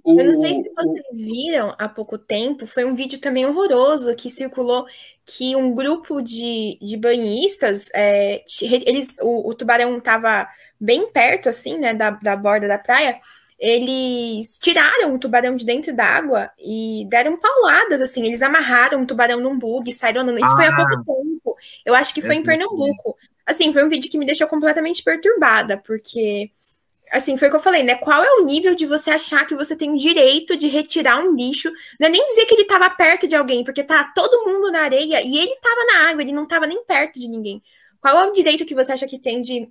O, 0.03 0.19
eu 0.19 0.27
não 0.27 0.35
sei 0.35 0.55
se 0.55 0.73
vocês 0.75 1.21
viram 1.21 1.75
há 1.79 1.89
pouco 1.89 2.17
tempo, 2.17 2.67
foi 2.67 2.85
um 2.85 2.95
vídeo 2.95 3.21
também 3.21 3.45
horroroso 3.45 4.17
que 4.17 4.31
circulou 4.31 4.87
que 5.27 5.55
um 5.55 5.75
grupo 5.75 6.23
de, 6.23 6.79
de 6.81 6.97
banhistas, 6.97 7.87
é, 7.95 8.43
eles, 8.63 9.17
o, 9.21 9.51
o 9.51 9.55
tubarão 9.55 9.99
estava 9.99 10.49
bem 10.81 11.13
perto, 11.13 11.51
assim, 11.51 11.79
né, 11.79 11.93
da, 11.93 12.11
da 12.11 12.35
borda 12.35 12.67
da 12.67 12.79
praia, 12.79 13.21
eles 13.61 14.59
tiraram 14.59 15.15
o 15.15 15.19
tubarão 15.19 15.55
de 15.55 15.67
dentro 15.67 15.95
d'água 15.95 16.51
e 16.59 17.07
deram 17.11 17.37
pauladas, 17.37 18.01
assim, 18.01 18.25
eles 18.25 18.41
amarraram 18.41 19.03
o 19.03 19.07
tubarão 19.07 19.39
num 19.39 19.59
bug, 19.59 19.93
saíram 19.93 20.23
andando. 20.23 20.39
Isso 20.39 20.47
ah, 20.47 20.57
foi 20.57 20.67
há 20.67 20.75
pouco 20.75 21.05
tempo. 21.05 21.57
Eu 21.85 21.95
acho 21.95 22.15
que 22.15 22.23
foi 22.23 22.37
em 22.37 22.43
Pernambuco. 22.43 23.17
Assim, 23.45 23.71
foi 23.71 23.85
um 23.85 23.89
vídeo 23.91 24.11
que 24.11 24.17
me 24.17 24.25
deixou 24.25 24.49
completamente 24.49 25.03
perturbada, 25.03 25.77
porque 25.77 26.51
assim, 27.13 27.37
foi 27.37 27.49
o 27.49 27.51
que 27.51 27.57
eu 27.57 27.63
falei, 27.63 27.83
né? 27.83 27.97
Qual 27.97 28.25
é 28.25 28.31
o 28.35 28.47
nível 28.47 28.75
de 28.75 28.87
você 28.87 29.11
achar 29.11 29.45
que 29.45 29.55
você 29.55 29.77
tem 29.77 29.91
o 29.91 29.99
direito 29.99 30.57
de 30.57 30.67
retirar 30.69 31.19
um 31.19 31.35
bicho? 31.35 31.71
Não 31.99 32.07
é 32.07 32.11
nem 32.11 32.25
dizer 32.29 32.47
que 32.47 32.55
ele 32.55 32.63
estava 32.63 32.89
perto 32.89 33.29
de 33.29 33.35
alguém, 33.35 33.63
porque 33.63 33.83
tá 33.83 34.05
todo 34.15 34.47
mundo 34.47 34.71
na 34.71 34.83
areia 34.83 35.21
e 35.21 35.37
ele 35.37 35.53
estava 35.53 35.85
na 35.87 36.09
água, 36.09 36.23
ele 36.23 36.33
não 36.33 36.45
estava 36.45 36.67
nem 36.67 36.83
perto 36.85 37.19
de 37.21 37.29
ninguém. 37.29 37.63
Qual 38.01 38.17
é 38.17 38.27
o 38.27 38.33
direito 38.33 38.65
que 38.65 38.75
você 38.75 38.93
acha 38.93 39.07
que 39.07 39.19
tem 39.19 39.43
de 39.43 39.69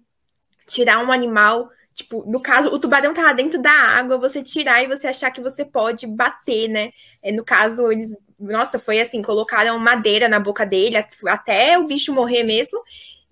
tirar 0.68 1.00
um 1.04 1.12
animal? 1.12 1.72
Tipo, 2.00 2.24
no 2.26 2.40
caso, 2.40 2.70
o 2.70 2.80
tubarão 2.80 3.14
tava 3.14 3.34
dentro 3.34 3.62
da 3.62 3.72
água, 3.72 4.18
você 4.18 4.42
tirar 4.42 4.82
e 4.82 4.88
você 4.88 5.06
achar 5.06 5.32
que 5.32 5.42
você 5.42 5.66
pode 5.66 6.08
bater, 6.08 6.70
né? 6.70 6.92
É, 7.22 7.30
no 7.30 7.44
caso, 7.44 7.92
eles. 7.92 8.16
Nossa, 8.40 8.80
foi 8.80 9.02
assim, 9.02 9.22
colocaram 9.22 9.78
madeira 9.78 10.30
na 10.30 10.40
boca 10.40 10.66
dele 10.66 10.96
até 11.28 11.78
o 11.78 11.86
bicho 11.86 12.14
morrer 12.14 12.44
mesmo. 12.44 12.82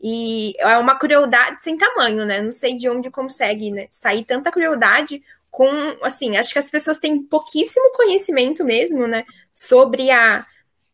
E 0.04 0.54
é 0.60 0.78
uma 0.78 0.96
crueldade 0.96 1.64
sem 1.64 1.78
tamanho, 1.78 2.26
né? 2.26 2.42
Não 2.42 2.52
sei 2.52 2.76
de 2.76 2.90
onde 2.90 3.10
consegue 3.10 3.72
né? 3.72 3.88
sair 3.90 4.26
tanta 4.26 4.52
crueldade 4.52 5.24
com, 5.50 5.72
assim, 6.04 6.36
acho 6.36 6.52
que 6.52 6.60
as 6.60 6.70
pessoas 6.70 6.98
têm 6.98 7.24
pouquíssimo 7.24 7.94
conhecimento 7.94 8.66
mesmo, 8.66 9.08
né? 9.08 9.24
Sobre 9.50 10.12
a, 10.12 10.46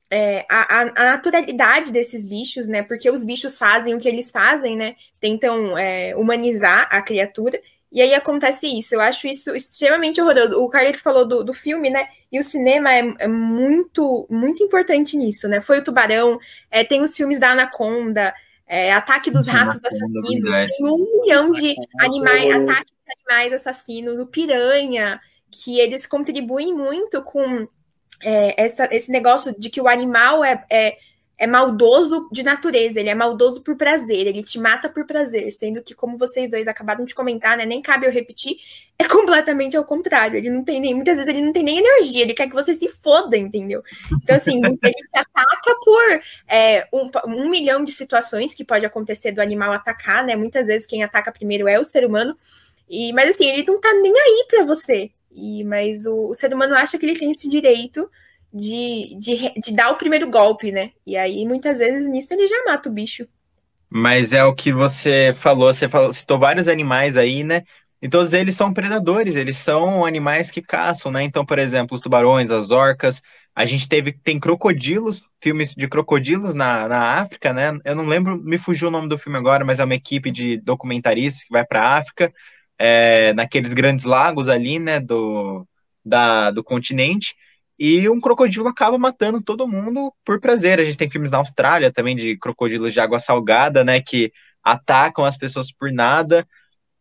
é, 0.09 0.45
a, 0.49 0.81
a, 0.81 1.11
naturalidade 1.11 1.91
desses 1.91 2.27
bichos, 2.27 2.67
né? 2.67 2.83
Porque 2.83 3.09
os 3.09 3.23
bichos 3.23 3.57
fazem 3.57 3.95
o 3.95 3.99
que 3.99 4.07
eles 4.07 4.31
fazem, 4.31 4.77
né? 4.77 4.95
Tentam 5.19 5.77
é, 5.77 6.15
humanizar 6.15 6.87
a 6.91 7.01
criatura. 7.01 7.59
E 7.91 8.01
aí 8.01 8.13
acontece 8.13 8.67
isso. 8.67 8.95
Eu 8.95 9.01
acho 9.01 9.27
isso 9.27 9.55
extremamente 9.55 10.19
horroroso. 10.19 10.59
O 10.59 10.69
Carlito 10.69 11.01
falou 11.01 11.27
do, 11.27 11.43
do 11.43 11.53
filme, 11.53 11.89
né? 11.89 12.07
E 12.31 12.39
o 12.39 12.43
cinema 12.43 12.93
é, 12.93 13.13
é, 13.19 13.27
muito, 13.27 14.27
muito 14.29 14.63
importante 14.63 15.15
nisso, 15.15 15.47
né? 15.47 15.61
Foi 15.61 15.79
o 15.79 15.83
Tubarão, 15.83 16.39
é, 16.71 16.83
tem 16.83 17.01
os 17.01 17.15
filmes 17.15 17.39
da 17.39 17.51
Anaconda, 17.51 18.33
é, 18.65 18.91
Ataque 18.91 19.29
dos 19.29 19.45
Ratos 19.47 19.83
Assassinos, 19.83 20.55
tem 20.55 20.85
um 20.85 21.21
milhão 21.21 21.51
de 21.51 21.75
animais, 21.99 22.51
ataques 22.51 22.93
de 22.93 23.13
animais 23.19 23.53
assassinos, 23.53 24.19
o 24.19 24.25
Piranha, 24.25 25.21
que 25.51 25.79
eles 25.79 26.07
contribuem 26.07 26.73
muito 26.73 27.21
com 27.21 27.67
é, 28.21 28.63
essa, 28.63 28.87
esse 28.91 29.11
negócio 29.11 29.53
de 29.57 29.69
que 29.69 29.81
o 29.81 29.87
animal 29.87 30.43
é, 30.43 30.63
é 30.69 30.97
é 31.43 31.47
maldoso 31.47 32.29
de 32.31 32.43
natureza, 32.43 32.99
ele 32.99 33.09
é 33.09 33.15
maldoso 33.15 33.61
por 33.61 33.75
prazer, 33.75 34.27
ele 34.27 34.43
te 34.43 34.59
mata 34.59 34.87
por 34.87 35.05
prazer, 35.05 35.51
sendo 35.51 35.81
que, 35.81 35.93
como 35.93 36.17
vocês 36.17 36.49
dois 36.49 36.67
acabaram 36.67 37.03
de 37.03 37.15
comentar, 37.15 37.57
né, 37.57 37.65
nem 37.65 37.81
cabe 37.81 38.05
eu 38.05 38.11
repetir, 38.11 38.57
é 38.97 39.05
completamente 39.05 39.75
ao 39.75 39.83
contrário. 39.83 40.37
Ele 40.37 40.49
não 40.49 40.63
tem 40.63 40.79
nem, 40.79 40.93
muitas 40.93 41.17
vezes 41.17 41.27
ele 41.27 41.43
não 41.43 41.51
tem 41.51 41.63
nem 41.63 41.79
energia, 41.79 42.21
ele 42.21 42.33
quer 42.33 42.47
que 42.47 42.53
você 42.53 42.73
se 42.73 42.87
foda, 42.87 43.35
entendeu? 43.35 43.83
Então, 44.23 44.35
assim, 44.35 44.61
ele 44.63 44.77
te 44.77 44.89
ataca 45.17 45.75
por 45.83 46.21
é, 46.47 46.87
um, 46.93 47.09
um 47.27 47.49
milhão 47.49 47.83
de 47.83 47.91
situações 47.91 48.53
que 48.53 48.63
pode 48.63 48.85
acontecer 48.85 49.31
do 49.31 49.41
animal 49.41 49.73
atacar, 49.73 50.23
né? 50.23 50.35
Muitas 50.35 50.67
vezes 50.67 50.87
quem 50.87 51.03
ataca 51.03 51.31
primeiro 51.31 51.67
é 51.67 51.79
o 51.79 51.83
ser 51.83 52.05
humano, 52.05 52.37
e, 52.87 53.11
mas 53.11 53.31
assim, 53.31 53.49
ele 53.49 53.65
não 53.67 53.81
tá 53.81 53.91
nem 53.93 54.13
aí 54.13 54.45
para 54.47 54.63
você. 54.63 55.11
E, 55.35 55.63
mas 55.63 56.05
o, 56.05 56.29
o 56.29 56.33
ser 56.33 56.53
humano 56.53 56.75
acha 56.75 56.97
que 56.97 57.05
ele 57.05 57.17
tem 57.17 57.31
esse 57.31 57.49
direito 57.49 58.09
de, 58.53 59.17
de, 59.19 59.53
de 59.59 59.73
dar 59.75 59.91
o 59.91 59.97
primeiro 59.97 60.29
golpe, 60.29 60.71
né? 60.71 60.91
E 61.05 61.17
aí, 61.17 61.45
muitas 61.45 61.79
vezes, 61.79 62.07
nisso 62.07 62.33
ele 62.33 62.47
já 62.47 62.63
mata 62.65 62.89
o 62.89 62.91
bicho. 62.91 63.27
Mas 63.89 64.33
é 64.33 64.43
o 64.43 64.55
que 64.55 64.71
você 64.71 65.33
falou, 65.35 65.71
você 65.71 65.87
falou, 65.87 66.11
citou 66.13 66.39
vários 66.39 66.67
animais 66.67 67.17
aí, 67.17 67.43
né? 67.43 67.63
E 68.01 68.09
todos 68.09 68.33
eles 68.33 68.55
são 68.55 68.73
predadores, 68.73 69.35
eles 69.35 69.55
são 69.57 70.05
animais 70.05 70.51
que 70.51 70.61
caçam, 70.61 71.11
né? 71.11 71.23
Então, 71.23 71.45
por 71.45 71.57
exemplo, 71.57 71.95
os 71.95 72.01
tubarões, 72.01 72.51
as 72.51 72.69
orcas, 72.69 73.21
a 73.55 73.65
gente 73.65 73.87
teve, 73.87 74.11
tem 74.11 74.39
crocodilos, 74.39 75.21
filmes 75.41 75.73
de 75.75 75.87
crocodilos 75.87 76.53
na, 76.55 76.87
na 76.87 77.21
África, 77.21 77.53
né? 77.53 77.77
Eu 77.85 77.95
não 77.95 78.05
lembro, 78.05 78.37
me 78.37 78.57
fugiu 78.57 78.87
o 78.87 78.91
nome 78.91 79.07
do 79.07 79.17
filme 79.17 79.37
agora, 79.37 79.63
mas 79.63 79.79
é 79.79 79.85
uma 79.85 79.95
equipe 79.95 80.31
de 80.31 80.57
documentaristas 80.57 81.43
que 81.43 81.51
vai 81.51 81.63
para 81.65 81.81
a 81.81 81.97
África, 81.97 82.33
é, 82.77 83.33
naqueles 83.33 83.73
grandes 83.73 84.05
lagos 84.05 84.49
ali, 84.49 84.79
né, 84.79 84.99
do, 84.99 85.67
da, 86.03 86.51
do 86.51 86.63
continente, 86.63 87.35
e 87.77 88.07
um 88.09 88.19
crocodilo 88.19 88.67
acaba 88.67 88.97
matando 88.97 89.41
todo 89.41 89.67
mundo 89.67 90.13
por 90.23 90.39
prazer. 90.39 90.79
A 90.79 90.83
gente 90.83 90.97
tem 90.97 91.09
filmes 91.09 91.31
na 91.31 91.39
Austrália 91.39 91.91
também 91.91 92.15
de 92.15 92.37
crocodilos 92.37 92.93
de 92.93 92.99
água 92.99 93.19
salgada, 93.19 93.83
né, 93.83 93.99
que 94.01 94.31
atacam 94.63 95.25
as 95.25 95.37
pessoas 95.37 95.71
por 95.71 95.91
nada. 95.91 96.47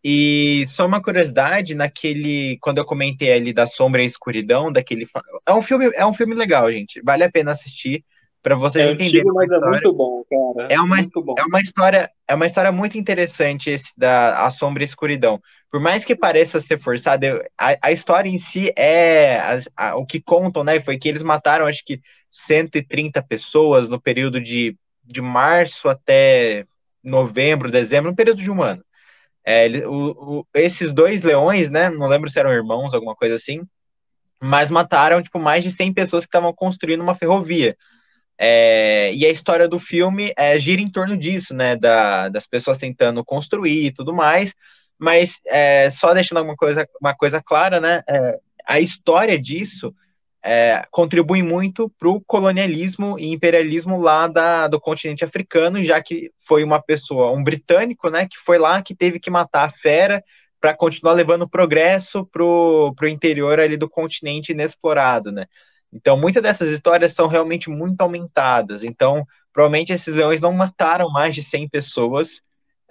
E 0.05 0.65
só 0.67 0.85
uma 0.85 1.01
curiosidade, 1.01 1.77
naquele 1.77 2.59
quando 2.61 2.79
eu 2.79 2.85
comentei 2.85 3.33
ali 3.33 3.53
da 3.53 3.67
Sombra 3.67 4.03
e 4.03 4.07
Escuridão, 4.07 4.73
daquele 4.73 5.07
é 5.47 5.53
um 5.53 5.63
filme 5.63 5.93
é 5.95 6.05
um 6.05 6.13
filme 6.13 6.35
legal, 6.35 6.73
gente. 6.73 7.01
Vale 7.05 7.23
a 7.23 7.31
pena 7.31 7.53
assistir 7.53 8.05
para 8.43 8.57
vocês 8.57 8.85
é 8.85 8.91
entenderem. 8.91 9.21
Antigo, 9.21 9.35
mas 9.35 9.51
é 9.51 9.61
muito 9.61 9.93
bom, 9.93 10.25
cara. 10.29 10.69
É 10.69 10.81
uma, 10.81 10.97
é 10.99 11.45
uma 11.45 11.61
história, 11.61 12.11
é 12.27 12.35
uma 12.35 12.47
história 12.47 12.73
muito 12.73 12.99
interessante 12.99 13.71
esse 13.71 13.97
da 13.97 14.45
A 14.45 14.51
Sombra 14.51 14.83
e 14.83 14.87
Escuridão. 14.87 15.41
Por 15.73 15.81
mais 15.81 16.05
que 16.05 16.15
pareça 16.15 16.61
ser 16.61 16.79
forçado, 16.79 17.25
a, 17.59 17.79
a 17.81 17.91
história 17.91 18.29
em 18.29 18.37
si 18.37 18.71
é 18.77 19.39
a, 19.39 19.59
a, 19.75 19.97
o 19.97 20.05
que 20.05 20.21
contam, 20.21 20.63
né? 20.63 20.79
Foi 20.81 20.99
que 20.99 21.09
eles 21.09 21.23
mataram 21.23 21.67
acho 21.67 21.83
que 21.83 21.99
130 22.31 23.23
pessoas 23.23 23.89
no 23.89 23.99
período 23.99 24.39
de, 24.39 24.77
de 25.03 25.23
março 25.23 25.89
até 25.89 26.67
novembro, 27.03 27.71
dezembro, 27.71 28.11
no 28.11 28.17
período 28.17 28.43
de 28.43 28.51
um 28.51 28.63
ano. 28.63 28.85
É, 29.43 29.67
o, 29.87 30.41
o, 30.41 30.47
esses 30.53 30.93
dois 30.93 31.23
leões, 31.23 31.71
né? 31.71 31.89
Não 31.89 32.07
lembro 32.07 32.29
se 32.29 32.39
eram 32.39 32.53
irmãos, 32.53 32.93
alguma 32.93 33.17
coisa 33.17 33.37
assim, 33.37 33.63
mas 34.39 34.71
mataram 34.71 35.23
tipo 35.23 35.39
mais 35.39 35.65
de 35.65 35.71
100 35.71 35.95
pessoas 35.95 36.25
que 36.25 36.29
estavam 36.29 36.53
construindo 36.53 37.01
uma 37.01 37.15
ferrovia. 37.15 37.75
É, 38.37 39.11
e 39.15 39.25
a 39.25 39.31
história 39.31 39.67
do 39.67 39.79
filme 39.79 40.35
é, 40.37 40.59
gira 40.59 40.83
em 40.83 40.91
torno 40.91 41.17
disso, 41.17 41.55
né? 41.55 41.77
Da, 41.77 42.29
das 42.29 42.47
pessoas 42.47 42.77
tentando 42.77 43.25
construir 43.25 43.87
e 43.87 43.91
tudo 43.91 44.13
mais. 44.13 44.55
Mas 45.03 45.41
é, 45.47 45.91
só 45.91 46.15
deixando 46.15 46.39
alguma 46.39 46.55
coisa, 46.55 46.89
uma 47.01 47.13
coisa 47.13 47.43
clara, 47.43 47.81
né? 47.81 48.05
É, 48.09 48.39
a 48.65 48.79
história 48.79 49.37
disso 49.37 49.93
é, 50.41 50.85
contribui 50.93 51.43
muito 51.43 51.91
para 51.99 52.09
o 52.09 52.21
colonialismo 52.21 53.19
e 53.19 53.33
imperialismo 53.33 54.01
lá 54.01 54.29
da, 54.29 54.69
do 54.69 54.81
continente 54.81 55.25
africano, 55.25 55.83
já 55.83 56.01
que 56.01 56.31
foi 56.47 56.63
uma 56.63 56.81
pessoa, 56.81 57.33
um 57.33 57.43
britânico, 57.43 58.09
né? 58.11 58.29
Que 58.29 58.39
foi 58.39 58.59
lá 58.59 58.81
que 58.81 58.95
teve 58.95 59.19
que 59.19 59.29
matar 59.29 59.65
a 59.65 59.71
fera 59.71 60.23
para 60.61 60.73
continuar 60.73 61.15
levando 61.15 61.49
progresso 61.49 62.25
para 62.25 62.45
o 62.45 62.95
interior 63.09 63.59
ali 63.59 63.77
do 63.77 63.91
continente 63.91 64.53
inexplorado, 64.53 65.33
né? 65.33 65.47
Então, 65.93 66.17
muitas 66.17 66.45
dessas 66.45 66.69
histórias 66.69 67.13
são 67.13 67.27
realmente 67.27 67.69
muito 67.69 68.01
aumentadas. 68.01 68.85
Então, 68.85 69.27
provavelmente 69.53 69.93
esses 69.93 70.15
leões 70.15 70.41
não 70.41 70.53
mataram 70.53 71.11
mais 71.11 71.35
de 71.35 71.43
100 71.43 71.69
pessoas. 71.69 72.41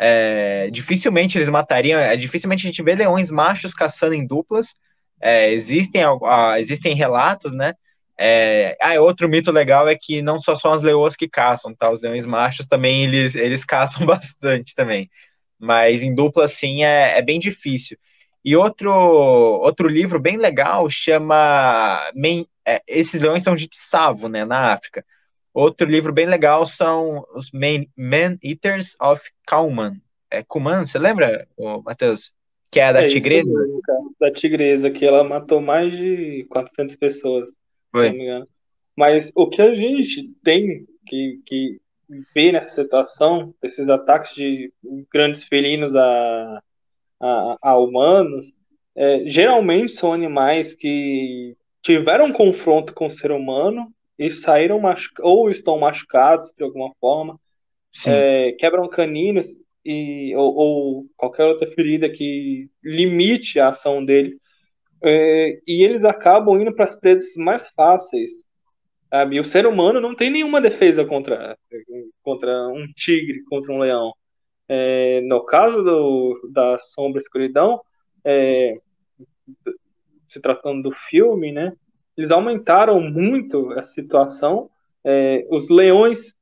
É, 0.03 0.67
dificilmente 0.71 1.37
eles 1.37 1.47
matariam. 1.47 1.99
É, 1.99 2.17
dificilmente 2.17 2.65
a 2.65 2.69
gente 2.69 2.81
vê 2.81 2.95
leões 2.95 3.29
machos 3.29 3.71
caçando 3.71 4.15
em 4.15 4.25
duplas. 4.25 4.73
É, 5.21 5.51
existem, 5.53 6.01
existem 6.57 6.95
relatos, 6.95 7.53
né? 7.53 7.75
É, 8.17 8.75
ah, 8.81 8.99
outro 8.99 9.29
mito 9.29 9.51
legal 9.51 9.87
é 9.87 9.95
que 9.95 10.21
não 10.21 10.39
só 10.39 10.55
são 10.55 10.71
as 10.71 10.81
leoas 10.81 11.15
que 11.15 11.29
caçam, 11.29 11.75
tá? 11.75 11.91
Os 11.91 12.01
leões 12.01 12.25
machos 12.25 12.65
também 12.65 13.03
eles, 13.03 13.35
eles 13.35 13.63
caçam 13.65 14.05
bastante 14.05 14.73
também. 14.73 15.07
Mas 15.59 16.01
em 16.01 16.15
dupla, 16.15 16.45
assim, 16.45 16.83
é, 16.83 17.19
é 17.19 17.21
bem 17.21 17.39
difícil. 17.39 17.95
E 18.43 18.55
outro, 18.55 18.91
outro 18.91 19.87
livro 19.87 20.19
bem 20.19 20.35
legal 20.35 20.89
chama 20.89 22.11
é, 22.67 22.81
esses 22.87 23.21
leões 23.21 23.43
são 23.43 23.55
de 23.55 23.67
Tsavo, 23.67 24.27
né, 24.27 24.45
na 24.45 24.73
África. 24.73 25.05
Outro 25.53 25.87
livro 25.87 26.13
bem 26.13 26.25
legal 26.25 26.65
são 26.65 27.25
os 27.35 27.51
Man, 27.51 27.85
Man 27.97 28.37
Eaters 28.41 28.95
of 29.01 29.21
Kauman. 29.45 30.01
É 30.29 30.43
Kuman, 30.43 30.85
você 30.85 30.97
lembra, 30.97 31.45
Matheus? 31.83 32.31
Que 32.71 32.79
é 32.79 32.85
a 32.85 32.93
da 32.93 33.03
é 33.03 33.07
tigresa? 33.07 33.51
Mesmo, 33.51 33.81
da 34.17 34.31
tigresa, 34.31 34.89
que 34.89 35.05
ela 35.05 35.25
matou 35.25 35.59
mais 35.59 35.91
de 35.91 36.45
400 36.49 36.95
pessoas, 36.95 37.51
Foi. 37.91 38.03
se 38.03 38.09
não 38.11 38.17
me 38.17 38.23
engano. 38.23 38.47
Mas 38.95 39.31
o 39.35 39.49
que 39.49 39.61
a 39.61 39.75
gente 39.75 40.31
tem 40.41 40.85
que, 41.05 41.41
que 41.45 41.81
ver 42.33 42.53
nessa 42.53 42.81
situação, 42.81 43.53
esses 43.61 43.89
ataques 43.89 44.33
de 44.35 44.71
grandes 45.11 45.43
felinos 45.43 45.95
a, 45.95 46.61
a, 47.19 47.57
a 47.61 47.77
humanos, 47.77 48.53
é, 48.95 49.23
geralmente 49.25 49.91
são 49.91 50.13
animais 50.13 50.73
que 50.73 51.57
tiveram 51.81 52.27
um 52.27 52.33
confronto 52.33 52.93
com 52.93 53.07
o 53.07 53.11
ser 53.11 53.31
humano 53.31 53.93
e 54.18 54.30
saíram 54.30 54.80
machucados, 54.80 55.32
ou 55.32 55.49
estão 55.49 55.80
machucados 55.80 56.53
de 56.55 56.64
alguma 56.64 56.93
forma, 56.99 57.39
é, 58.07 58.53
quebram 58.53 58.88
caninos 58.88 59.47
e, 59.84 60.34
ou, 60.36 60.55
ou, 60.55 61.05
qualquer 61.18 61.45
outra 61.45 61.70
ferida 61.72 62.09
que 62.09 62.70
limite 62.84 63.59
a 63.59 63.70
ação 63.70 64.03
dele. 64.03 64.38
É, 65.03 65.59
e 65.68 65.84
eles 65.84 66.03
acabam 66.03 66.62
indo 66.62 66.74
para 66.74 66.86
as 66.86 66.95
presas 66.95 67.36
mais 67.36 67.68
fáceis. 67.70 68.45
Sabe? 69.09 69.36
E 69.36 69.39
o 69.39 69.43
ser 69.43 69.66
humano 69.66 69.99
não 69.99 70.16
tem 70.16 70.30
nenhuma 70.30 70.62
defesa 70.62 71.03
contra, 71.03 71.57
contra 72.24 72.68
um 72.70 72.88
tigre, 72.95 73.43
contra 73.43 73.74
um 73.74 73.80
leão. 73.80 74.14
É, 74.70 75.20
no 75.22 75.43
caso 75.43 75.84
do, 75.84 76.49
da 76.53 76.78
Sombra 76.80 77.20
e 77.20 77.24
Escuridão, 77.24 77.82
é, 78.24 78.78
se 80.30 80.39
tratando 80.39 80.89
do 80.89 80.95
filme, 81.09 81.51
né? 81.51 81.74
Eles 82.18 82.32
aumentaram 82.32 82.99
muito 83.01 83.72
a 83.74 83.84
situação. 83.84 84.70
É, 85.03 85.45
os 85.49 85.70
leões, 85.70 86.36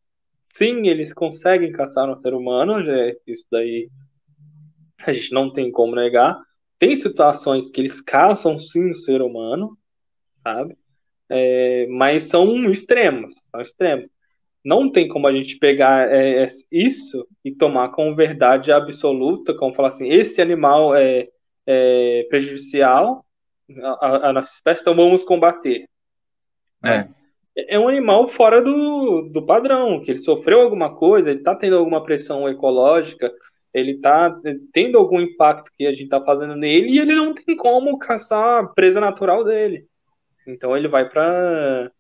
sim, 0.54 0.88
eles 0.88 1.14
conseguem 1.14 1.72
caçar 1.72 2.10
um 2.10 2.20
ser 2.20 2.34
humano, 2.34 2.80
é, 2.90 3.16
isso 3.28 3.46
daí 3.52 3.90
a 5.06 5.12
gente 5.12 5.32
não 5.32 5.52
tem 5.52 5.72
como 5.72 5.96
negar. 5.96 6.38
Tem 6.78 6.96
situações 6.96 7.70
que 7.70 7.82
eles 7.82 8.02
caçam 8.02 8.58
sim 8.58 8.92
o 8.92 8.96
ser 8.96 9.22
humano, 9.22 9.78
sabe? 10.44 10.78
É, 11.30 11.88
mas 11.88 12.24
são 12.24 12.70
extremos, 12.72 13.36
são 13.52 13.62
extremos. 13.62 14.10
Não 14.64 14.92
tem 14.92 15.08
como 15.08 15.28
a 15.28 15.32
gente 15.32 15.58
pegar 15.58 16.12
é, 16.12 16.46
isso 16.72 17.26
e 17.46 17.52
tomar 17.52 17.90
como 17.90 18.16
verdade 18.16 18.72
absoluta, 18.72 19.54
como 19.54 19.74
falar 19.74 19.90
assim, 19.90 20.10
esse 20.10 20.42
animal 20.42 20.96
é, 20.96 21.30
é 21.66 22.26
prejudicial 22.30 23.26
a, 23.84 24.30
a, 24.30 24.34
nossa 24.34 24.54
espécie, 24.54 24.82
então 24.82 24.96
vamos 24.96 25.24
combater. 25.24 25.88
É. 26.84 27.08
é 27.56 27.80
um 27.80 27.88
animal 27.88 28.28
fora 28.28 28.62
do, 28.62 29.30
do 29.34 29.46
padrão, 29.46 30.02
que 30.02 30.12
ele 30.12 30.20
sofreu 30.20 30.62
alguma 30.62 30.96
coisa, 30.96 31.30
ele 31.30 31.40
está 31.40 31.56
tendo 31.56 31.78
alguma 31.78 32.04
pressão 32.04 32.48
ecológica, 32.48 33.32
ele 33.74 33.92
está 33.92 34.36
tendo 34.74 34.98
algum 34.98 35.20
impacto 35.22 35.72
que 35.78 35.86
a 35.86 35.92
gente 35.92 36.04
está 36.04 36.22
fazendo 36.22 36.56
nele 36.56 36.90
e 36.90 37.00
ele 37.00 37.16
não 37.16 37.34
tem 37.34 37.56
como 37.56 38.00
caçar 38.00 38.64
a 38.64 38.68
presa 38.68 39.00
natural 39.00 39.44
dele. 39.44 39.86
Então 40.48 40.76
ele 40.76 40.88
vai 40.88 41.08
para 41.08 41.92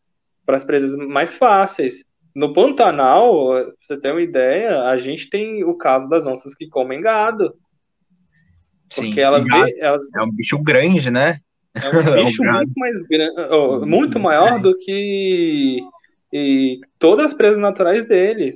as 0.47 0.63
presas 0.63 0.95
mais 0.95 1.35
fáceis. 1.35 2.03
No 2.35 2.53
Pantanal, 2.53 3.49
pra 3.49 3.73
você 3.81 3.99
ter 3.99 4.11
uma 4.11 4.21
ideia, 4.21 4.83
a 4.83 4.97
gente 4.97 5.29
tem 5.29 5.63
o 5.63 5.75
caso 5.75 6.07
das 6.07 6.25
onças 6.25 6.55
que 6.55 6.67
comem 6.67 7.01
gado. 7.01 7.53
Porque 8.93 9.13
Sim, 9.13 9.19
ela 9.19 9.43
vê, 9.43 9.77
elas... 9.79 10.03
É 10.15 10.21
um 10.23 10.31
bicho 10.31 10.57
grande, 10.57 11.11
né? 11.11 11.39
É 11.83 12.21
um 12.21 12.25
bicho 12.25 12.43
muito 12.43 12.73
mais 12.77 13.01
grande, 13.03 13.41
oh, 13.51 13.85
muito 13.85 14.19
maior 14.19 14.59
do 14.59 14.75
que 14.77 15.79
e 16.31 16.79
todas 16.97 17.31
as 17.31 17.33
presas 17.33 17.59
naturais 17.59 18.05
deles. 18.07 18.55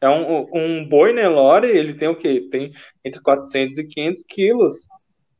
É 0.00 0.08
um, 0.08 0.46
um 0.52 0.86
boi 0.86 1.12
Nelore, 1.12 1.66
ele 1.66 1.94
tem 1.94 2.08
o 2.08 2.16
quê? 2.16 2.46
Tem 2.50 2.72
entre 3.04 3.20
400 3.20 3.78
e 3.78 3.84
500 3.84 4.24
quilos, 4.28 4.74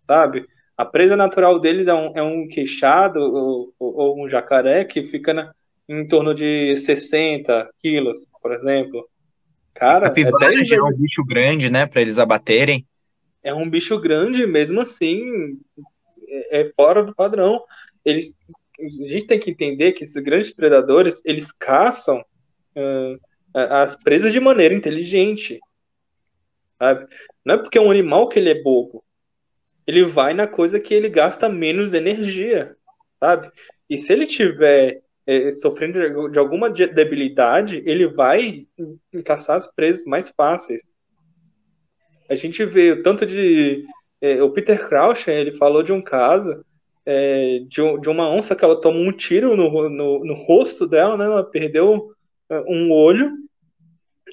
sabe? 0.06 0.46
A 0.76 0.84
presa 0.84 1.16
natural 1.16 1.60
deles 1.60 1.86
é 1.86 1.94
um, 1.94 2.12
é 2.16 2.22
um 2.22 2.48
queixado 2.48 3.20
ou, 3.20 3.74
ou 3.78 4.24
um 4.24 4.28
jacaré 4.28 4.84
que 4.84 5.04
fica 5.04 5.32
na, 5.32 5.52
em 5.88 6.06
torno 6.08 6.34
de 6.34 6.74
60 6.76 7.70
quilos, 7.80 8.26
por 8.42 8.52
exemplo. 8.52 9.06
Cara, 9.74 10.12
é, 10.16 10.74
é 10.74 10.82
um 10.82 10.96
bicho 10.96 11.24
grande, 11.24 11.70
né, 11.70 11.86
para 11.86 12.00
eles 12.00 12.18
abaterem. 12.18 12.86
É 13.42 13.52
um 13.52 13.68
bicho 13.68 14.00
grande, 14.00 14.46
mesmo 14.46 14.80
assim, 14.80 15.58
é, 16.50 16.60
é 16.60 16.72
fora 16.72 17.04
do 17.04 17.14
padrão. 17.14 17.62
Eles, 18.04 18.36
a 18.78 19.08
gente 19.08 19.26
tem 19.26 19.38
que 19.38 19.50
entender 19.50 19.92
que 19.92 20.04
esses 20.04 20.22
grandes 20.22 20.50
predadores, 20.50 21.22
eles 21.24 21.52
caçam 21.52 22.20
uh, 22.20 23.20
as 23.54 23.96
presas 23.96 24.32
de 24.32 24.40
maneira 24.40 24.74
inteligente. 24.74 25.60
Sabe? 26.78 27.06
Não 27.44 27.54
é 27.54 27.58
porque 27.58 27.78
é 27.78 27.80
um 27.80 27.90
animal 27.90 28.28
que 28.28 28.38
ele 28.38 28.50
é 28.50 28.62
bobo. 28.62 29.04
Ele 29.86 30.04
vai 30.04 30.34
na 30.34 30.46
coisa 30.46 30.80
que 30.80 30.94
ele 30.94 31.08
gasta 31.08 31.48
menos 31.48 31.92
energia, 31.92 32.74
sabe? 33.20 33.50
E 33.88 33.96
se 33.96 34.12
ele 34.12 34.26
tiver 34.26 35.02
é, 35.26 35.50
sofrendo 35.52 36.30
de 36.30 36.38
alguma 36.38 36.70
debilidade, 36.70 37.82
ele 37.86 38.06
vai 38.06 38.66
caçar 39.24 39.58
as 39.58 39.66
presas 39.74 40.04
mais 40.04 40.30
fáceis. 40.30 40.82
A 42.28 42.34
gente 42.34 42.64
vê 42.64 42.92
o 42.92 43.02
tanto 43.02 43.26
de. 43.26 43.84
É, 44.24 44.42
o 44.42 44.48
Peter 44.48 44.88
Crouch, 44.88 45.30
ele 45.30 45.54
falou 45.58 45.82
de 45.82 45.92
um 45.92 46.00
caso 46.00 46.64
é, 47.04 47.58
de, 47.68 48.00
de, 48.00 48.08
uma 48.08 48.30
onça 48.30 48.56
que 48.56 48.64
ela 48.64 48.80
tomou 48.80 49.02
um 49.02 49.12
tiro 49.12 49.54
no, 49.54 49.90
no, 49.90 50.24
no 50.24 50.34
rosto 50.34 50.86
dela, 50.86 51.18
né? 51.18 51.26
Ela 51.26 51.44
perdeu 51.44 52.10
é, 52.48 52.58
um 52.60 52.90
olho 52.90 53.36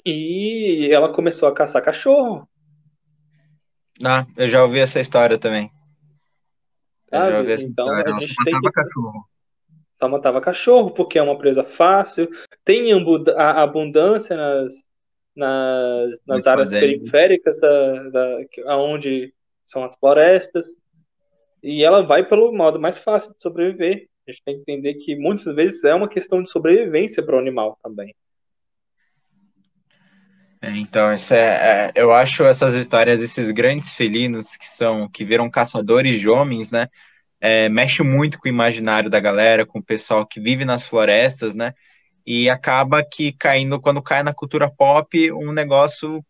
e 0.06 0.88
ela 0.90 1.12
começou 1.12 1.46
a 1.46 1.54
caçar 1.54 1.84
cachorro. 1.84 2.48
Ah, 4.02 4.24
eu 4.38 4.48
já 4.48 4.64
ouvi 4.64 4.78
essa 4.78 4.98
história 4.98 5.36
também. 5.36 5.70
Eu 7.10 7.30
já 7.30 7.38
ouvi 7.40 7.52
essa 7.52 7.64
então, 7.66 7.84
história. 7.84 8.10
Ela 8.10 8.20
só 8.20 8.44
matava 8.44 8.62
que... 8.62 8.72
cachorro 8.72 9.32
só 10.00 10.08
matava 10.08 10.40
cachorro, 10.40 10.90
porque 10.90 11.18
é 11.18 11.22
uma 11.22 11.38
presa 11.38 11.62
fácil, 11.62 12.28
tem 12.64 12.88
abundância 13.36 14.36
nas, 14.36 14.72
nas, 15.36 16.10
nas 16.26 16.46
áreas 16.46 16.70
periféricas 16.70 17.56
da, 17.60 18.08
da, 18.08 18.76
onde 18.78 19.32
são 19.66 19.84
as 19.84 19.94
florestas, 19.96 20.66
e 21.62 21.82
ela 21.82 22.02
vai 22.02 22.24
pelo 22.26 22.52
modo 22.52 22.80
mais 22.80 22.98
fácil 22.98 23.30
de 23.32 23.42
sobreviver. 23.42 24.06
A 24.26 24.30
gente 24.30 24.42
tem 24.44 24.54
que 24.56 24.60
entender 24.62 24.94
que 24.94 25.16
muitas 25.16 25.54
vezes 25.54 25.82
é 25.84 25.94
uma 25.94 26.08
questão 26.08 26.42
de 26.42 26.50
sobrevivência 26.50 27.22
para 27.22 27.36
o 27.36 27.38
animal 27.38 27.78
também. 27.82 28.14
É, 30.60 30.70
então, 30.76 31.12
isso 31.12 31.34
é, 31.34 31.88
é, 31.88 31.92
eu 31.96 32.12
acho 32.12 32.44
essas 32.44 32.74
histórias 32.74 33.18
desses 33.18 33.50
grandes 33.50 33.92
felinos 33.92 34.56
que 34.56 34.66
são 34.66 35.08
que 35.08 35.24
viram 35.24 35.50
caçadores 35.50 36.20
de 36.20 36.28
homens, 36.28 36.70
né? 36.70 36.88
é, 37.42 37.68
mexe 37.68 38.04
muito 38.04 38.38
com 38.38 38.46
o 38.46 38.48
imaginário 38.48 39.10
da 39.10 39.18
galera, 39.18 39.66
com 39.66 39.80
o 39.80 39.84
pessoal 39.84 40.24
que 40.24 40.38
vive 40.38 40.64
nas 40.64 40.86
florestas, 40.86 41.56
né? 41.56 41.74
E 42.24 42.48
acaba 42.48 43.04
que 43.04 43.32
caindo, 43.32 43.80
quando 43.80 44.00
cai 44.00 44.22
na 44.22 44.32
cultura 44.32 44.70
pop, 44.70 45.32
um 45.32 45.52
negócio 45.52 46.24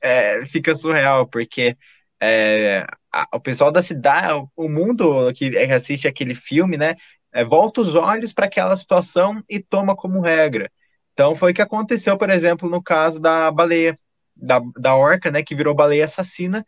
é, 0.00 0.46
fica 0.46 0.76
surreal, 0.76 1.26
porque 1.26 1.76
é, 2.20 2.86
a, 3.12 3.26
o 3.36 3.40
pessoal 3.40 3.72
da 3.72 3.82
cidade, 3.82 4.46
o 4.56 4.68
mundo 4.68 5.32
que 5.34 5.56
assiste 5.72 6.08
aquele 6.08 6.34
filme, 6.34 6.76
né? 6.76 6.94
É, 7.32 7.44
volta 7.44 7.80
os 7.80 7.94
olhos 7.94 8.32
para 8.32 8.46
aquela 8.46 8.76
situação 8.76 9.42
e 9.48 9.60
toma 9.60 9.94
como 9.94 10.20
regra. 10.20 10.70
Então 11.12 11.34
foi 11.34 11.52
o 11.52 11.54
que 11.54 11.62
aconteceu, 11.62 12.16
por 12.16 12.30
exemplo, 12.30 12.68
no 12.68 12.82
caso 12.82 13.20
da 13.20 13.50
baleia, 13.50 13.98
da, 14.36 14.60
da 14.76 14.96
orca, 14.96 15.30
né? 15.30 15.42
Que 15.42 15.54
virou 15.54 15.74
baleia 15.74 16.04
assassina 16.04 16.64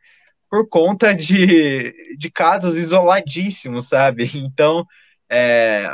por 0.50 0.68
conta 0.68 1.14
de, 1.14 2.16
de 2.16 2.30
casos 2.30 2.76
isoladíssimos, 2.76 3.88
sabe? 3.88 4.28
Então, 4.34 4.84
é, 5.30 5.88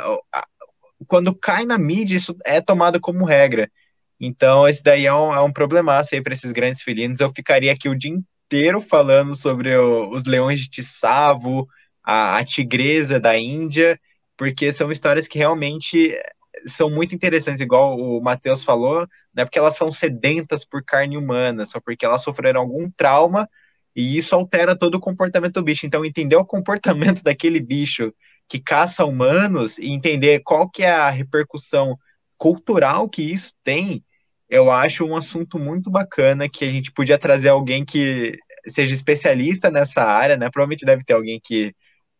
quando 1.07 1.35
cai 1.35 1.65
na 1.65 1.77
mídia, 1.77 2.15
isso 2.15 2.35
é 2.45 2.59
tomado 2.61 2.99
como 2.99 3.25
regra. 3.25 3.71
Então, 4.19 4.67
esse 4.67 4.81
daí 4.81 5.05
é 5.05 5.13
um, 5.13 5.33
é 5.33 5.41
um 5.41 5.53
problemaço 5.53 6.15
aí 6.15 6.21
para 6.21 6.33
esses 6.33 6.51
grandes 6.51 6.81
felinos. 6.81 7.19
Eu 7.19 7.31
ficaria 7.35 7.71
aqui 7.71 7.87
o 7.87 7.95
dia 7.97 8.11
inteiro 8.47 8.81
falando 8.81 9.35
sobre 9.35 9.75
o, 9.75 10.09
os 10.11 10.23
leões 10.23 10.61
de 10.61 10.69
Tissavo, 10.69 11.67
a, 12.03 12.37
a 12.37 12.45
tigresa 12.45 13.19
da 13.19 13.37
Índia, 13.37 13.99
porque 14.37 14.71
são 14.71 14.91
histórias 14.91 15.27
que 15.27 15.37
realmente 15.37 16.17
são 16.65 16.89
muito 16.89 17.13
interessantes, 17.13 17.61
igual 17.61 17.97
o 17.97 18.21
Matheus 18.21 18.63
falou, 18.63 19.07
não 19.33 19.43
é 19.43 19.45
porque 19.45 19.59
elas 19.59 19.75
são 19.75 19.91
sedentas 19.91 20.65
por 20.65 20.83
carne 20.83 21.17
humana, 21.17 21.65
só 21.65 21.79
porque 21.79 22.05
elas 22.05 22.23
sofreram 22.23 22.61
algum 22.61 22.89
trauma 22.89 23.47
e 23.95 24.17
isso 24.17 24.33
altera 24.35 24.75
todo 24.75 24.95
o 24.95 24.99
comportamento 24.99 25.55
do 25.55 25.63
bicho. 25.63 25.85
Então, 25.85 26.05
entender 26.05 26.35
o 26.35 26.45
comportamento 26.45 27.21
daquele 27.23 27.59
bicho 27.59 28.13
que 28.47 28.59
caça 28.59 29.05
humanos 29.05 29.77
e 29.77 29.87
entender 29.87 30.41
qual 30.43 30.69
que 30.69 30.83
é 30.83 30.91
a 30.91 31.09
repercussão 31.09 31.97
cultural 32.37 33.09
que 33.09 33.21
isso 33.21 33.53
tem, 33.63 34.03
eu 34.49 34.71
acho 34.71 35.05
um 35.05 35.15
assunto 35.15 35.59
muito 35.59 35.89
bacana 35.89 36.49
que 36.49 36.63
a 36.63 36.71
gente 36.71 36.91
podia 36.91 37.17
trazer 37.17 37.49
alguém 37.49 37.83
que 37.83 38.37
seja 38.67 38.93
especialista 38.93 39.69
nessa 39.69 40.03
área, 40.03 40.37
né? 40.37 40.49
Provavelmente 40.49 40.85
deve 40.85 41.03
ter 41.03 41.13
alguém 41.13 41.39
que, 41.43 41.73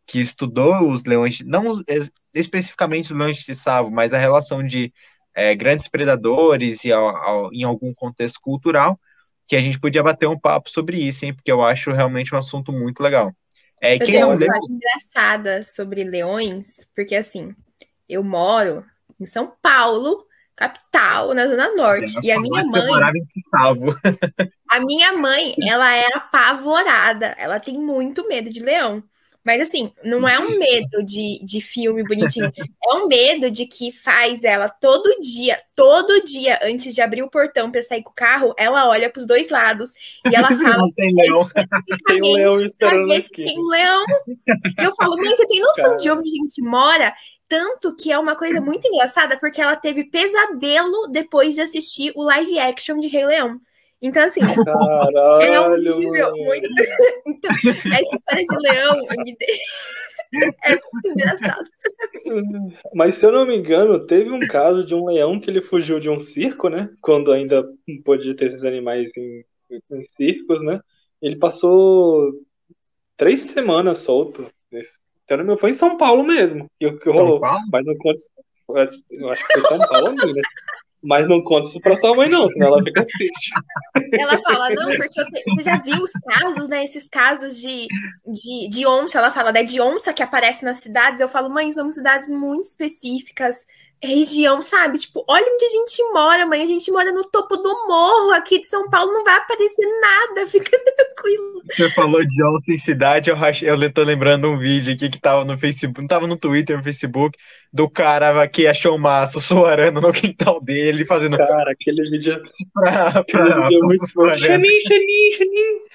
que 0.05 0.19
estudou 0.19 0.89
os 0.89 1.03
leões, 1.05 1.41
não 1.45 1.81
especificamente 2.33 3.11
os 3.11 3.17
leões 3.17 3.37
de 3.37 3.55
Savo, 3.55 3.91
mas 3.91 4.13
a 4.13 4.17
relação 4.17 4.65
de 4.65 4.91
é, 5.35 5.53
grandes 5.55 5.87
predadores 5.87 6.83
e 6.83 6.91
ao, 6.91 7.15
ao, 7.15 7.53
em 7.53 7.63
algum 7.63 7.93
contexto 7.93 8.39
cultural, 8.41 8.99
que 9.47 9.55
a 9.55 9.61
gente 9.61 9.79
podia 9.79 10.03
bater 10.03 10.27
um 10.27 10.39
papo 10.39 10.69
sobre 10.69 10.97
isso, 10.97 11.25
hein? 11.25 11.33
Porque 11.33 11.51
eu 11.51 11.63
acho 11.63 11.91
realmente 11.91 12.33
um 12.33 12.37
assunto 12.37 12.71
muito 12.73 13.01
legal. 13.01 13.33
É, 13.81 13.95
eu 13.95 13.99
tenho 13.99 14.25
uma 14.25 14.33
história 14.33 14.59
engraçada 14.69 15.63
sobre 15.63 16.03
leões, 16.03 16.89
porque 16.95 17.15
assim, 17.15 17.55
eu 18.09 18.23
moro 18.23 18.83
em 19.19 19.25
São 19.25 19.53
Paulo, 19.61 20.25
capital, 20.57 21.33
na 21.35 21.47
Zona 21.47 21.73
Norte. 21.75 22.13
e 22.23 22.31
a 22.31 22.39
minha 22.39 22.65
mãe. 22.65 22.81
a 24.69 24.79
minha 24.79 25.13
mãe, 25.13 25.55
ela 25.65 25.95
é 25.95 26.07
apavorada. 26.13 27.27
Ela 27.37 27.59
tem 27.59 27.77
muito 27.77 28.27
medo 28.27 28.49
de 28.49 28.59
leão. 28.59 29.03
Mas 29.45 29.61
assim, 29.61 29.93
não 30.03 30.27
é 30.27 30.37
um 30.37 30.59
medo 30.59 31.01
de, 31.05 31.39
de 31.41 31.61
filme 31.61 32.03
bonitinho, 32.03 32.51
é 32.57 32.93
um 32.95 33.07
medo 33.07 33.49
de 33.49 33.65
que 33.65 33.93
faz 33.93 34.43
ela 34.43 34.67
todo 34.67 35.21
dia, 35.21 35.57
todo 35.73 36.21
dia, 36.25 36.59
antes 36.61 36.93
de 36.93 36.99
abrir 36.99 37.23
o 37.23 37.29
portão 37.29 37.71
para 37.71 37.81
sair 37.81 38.03
com 38.03 38.09
o 38.09 38.13
carro, 38.13 38.53
ela 38.57 38.89
olha 38.89 39.09
para 39.09 39.21
os 39.21 39.25
dois 39.25 39.49
lados 39.49 39.93
e 40.29 40.35
ela 40.35 40.49
fala. 40.51 40.91
tem 40.97 41.15
leão. 41.15 41.49
tem 42.07 42.21
um 42.21 42.33
leão 42.33 42.51
esperando. 42.51 43.07
Tem 43.31 43.57
um 43.57 43.67
leão. 43.67 44.05
E 44.27 44.83
eu 44.83 44.93
falo, 44.95 45.15
mãe, 45.15 45.29
você 45.29 45.47
tem 45.47 45.61
noção 45.61 45.91
Cara. 45.91 45.97
de 45.97 46.11
onde 46.11 46.27
a 46.27 46.43
gente 46.43 46.61
mora? 46.61 47.13
Tanto 47.47 47.95
que 47.95 48.11
é 48.11 48.19
uma 48.19 48.35
coisa 48.35 48.59
muito 48.59 48.87
engraçada, 48.87 49.37
porque 49.39 49.61
ela 49.61 49.75
teve 49.75 50.03
pesadelo 50.03 51.07
depois 51.07 51.55
de 51.55 51.61
assistir 51.61 52.11
o 52.15 52.23
live 52.23 52.59
action 52.59 52.99
de 52.99 53.07
Rei 53.07 53.25
Leão. 53.25 53.59
Então, 54.01 54.23
assim, 54.23 54.41
Caralho, 54.41 55.41
é 55.41 55.59
um 55.61 55.75
nível 55.75 56.35
muito. 56.37 56.67
então, 57.25 57.51
essa 57.55 58.15
história 58.15 58.45
de 58.45 58.57
leão 58.59 58.97
me... 59.23 59.35
é 60.65 60.71
muito 60.93 61.09
engraçado. 61.09 61.69
Mas 62.93 63.15
se 63.15 63.25
eu 63.25 63.31
não 63.31 63.47
me 63.47 63.57
engano, 63.57 64.05
teve 64.05 64.29
um 64.29 64.39
caso 64.39 64.85
de 64.85 64.93
um 64.93 65.05
leão 65.05 65.39
que 65.39 65.49
ele 65.49 65.61
fugiu 65.61 65.99
de 65.99 66.09
um 66.09 66.19
circo, 66.19 66.69
né? 66.69 66.89
Quando 67.01 67.31
ainda 67.31 67.67
podia 68.03 68.35
ter 68.35 68.47
esses 68.49 68.63
animais 68.63 69.09
em, 69.17 69.43
em 69.71 70.03
circos, 70.15 70.61
né? 70.61 70.79
Ele 71.21 71.37
passou 71.37 72.33
três 73.15 73.41
semanas 73.41 73.99
solto. 73.99 74.47
Então, 75.27 75.43
meu 75.43 75.57
foi 75.57 75.71
em 75.71 75.73
São 75.73 75.97
Paulo 75.97 76.23
mesmo 76.23 76.67
que, 76.79 76.89
que 76.89 77.09
rolou. 77.09 77.41
Mas 77.71 77.85
não 77.85 77.95
conta. 77.97 78.21
Eu 79.11 79.29
acho 79.29 79.45
que 79.45 79.53
foi 79.53 79.63
São 79.63 79.79
Paulo, 79.79 80.11
né? 80.11 80.41
Mas 81.03 81.27
não 81.27 81.43
conta 81.43 81.67
isso 81.67 81.79
pra 81.79 81.95
sua 81.95 82.15
mãe, 82.15 82.27
não, 82.27 82.49
senão 82.49 82.67
ela 82.67 82.83
fica 82.83 83.05
triste. 83.05 83.51
Ela 84.13 84.37
fala, 84.39 84.69
não, 84.71 84.95
porque 84.95 85.23
você 85.55 85.63
já 85.63 85.77
viu 85.77 86.01
os 86.01 86.11
casos, 86.11 86.67
né? 86.67 86.83
Esses 86.83 87.07
casos 87.07 87.61
de, 87.61 87.87
de, 88.25 88.69
de 88.69 88.87
onça, 88.87 89.19
ela 89.19 89.29
fala, 89.29 89.51
né? 89.51 89.63
De 89.63 89.79
onça 89.79 90.11
que 90.11 90.23
aparece 90.23 90.65
nas 90.65 90.79
cidades. 90.79 91.21
Eu 91.21 91.29
falo, 91.29 91.49
mãe, 91.49 91.71
são 91.71 91.91
cidades 91.91 92.29
muito 92.29 92.65
específicas, 92.65 93.65
região, 94.03 94.61
sabe? 94.61 94.99
Tipo, 94.99 95.23
olha 95.27 95.45
onde 95.45 95.65
a 95.65 95.69
gente 95.69 96.03
mora, 96.13 96.45
mãe. 96.45 96.61
A 96.61 96.67
gente 96.67 96.91
mora 96.91 97.11
no 97.11 97.23
topo 97.25 97.57
do 97.57 97.87
morro 97.87 98.31
aqui 98.31 98.59
de 98.59 98.65
São 98.65 98.89
Paulo, 98.89 99.11
não 99.11 99.23
vai 99.23 99.37
aparecer 99.37 99.85
nada, 99.99 100.47
fica 100.49 100.69
tranquilo. 100.69 101.61
Você 101.65 101.89
falou 101.91 102.25
de 102.25 102.43
onça 102.43 102.71
em 102.71 102.77
cidade, 102.77 103.29
eu, 103.29 103.35
rachei, 103.35 103.69
eu 103.69 103.93
tô 103.93 104.03
lembrando 104.03 104.49
um 104.49 104.57
vídeo 104.57 104.93
aqui 104.93 105.09
que 105.09 105.19
tava 105.19 105.43
no 105.43 105.57
Facebook, 105.57 105.99
não 105.99 106.07
tava 106.07 106.27
no 106.27 106.37
Twitter, 106.37 106.77
no 106.77 106.83
Facebook, 106.83 107.37
do 107.73 107.89
cara 107.89 108.47
que 108.47 108.67
achou 108.67 108.95
uma 108.95 109.25
sussurrando 109.27 109.99
no 109.99 110.11
quintal 110.13 110.61
dele, 110.61 111.05
fazendo. 111.05 111.37
Cara, 111.37 111.71
aquele 111.71 112.03
vídeo. 112.03 112.41
pra, 112.73 113.11
pra, 113.11 113.21
aquele 113.21 113.53
vídeo 113.63 113.79
é 113.79 113.87
muito 113.87 114.05
bom. 114.15 114.37
Xanin, 114.37 114.79
xanin, 114.79 115.31
xanin. 115.37 115.86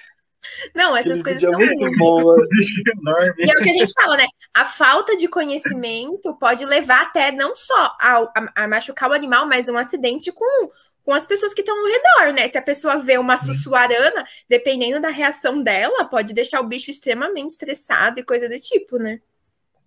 Não, 0.75 0.97
essas 0.97 1.21
Aquele 1.21 1.41
coisas 1.41 1.43
é 1.43 1.53
são 1.53 1.61
é 1.61 1.67
muito 1.67 2.47
e 3.39 3.51
é 3.51 3.55
o 3.55 3.63
que 3.63 3.71
a 3.71 3.73
gente 3.73 3.93
fala, 3.93 4.17
né? 4.17 4.27
A 4.53 4.65
falta 4.65 5.17
de 5.17 5.29
conhecimento 5.29 6.35
pode 6.35 6.65
levar 6.65 7.03
até 7.03 7.33
não 7.33 7.55
só 7.55 7.97
a, 8.01 8.19
a, 8.35 8.65
a 8.65 8.69
machucar 8.69 9.11
o 9.11 9.15
animal, 9.15 9.47
mas 9.47 9.69
um 9.69 9.77
acidente 9.77 10.33
com, 10.33 10.71
com 11.05 11.13
as 11.13 11.27
pessoas 11.27 11.55
que 11.55 11.61
estão 11.61 11.79
ao 11.79 11.87
redor, 11.87 12.35
né? 12.35 12.49
Se 12.49 12.59
a 12.59 12.63
pessoa 12.63 12.99
vê 12.99 13.19
uma 13.19 13.37
sussuarana, 13.37 14.25
dependendo 14.49 15.01
da 15.01 15.11
reação 15.11 15.63
dela, 15.63 16.05
pode 16.05 16.35
deixar 16.35 16.61
o 16.61 16.67
bicho 16.67 16.91
extremamente 16.91 17.51
estressado 17.51 18.21
e 18.21 18.25
coisa 18.25 18.49
do 18.49 18.59
tipo, 18.61 18.99
né? 18.99 19.21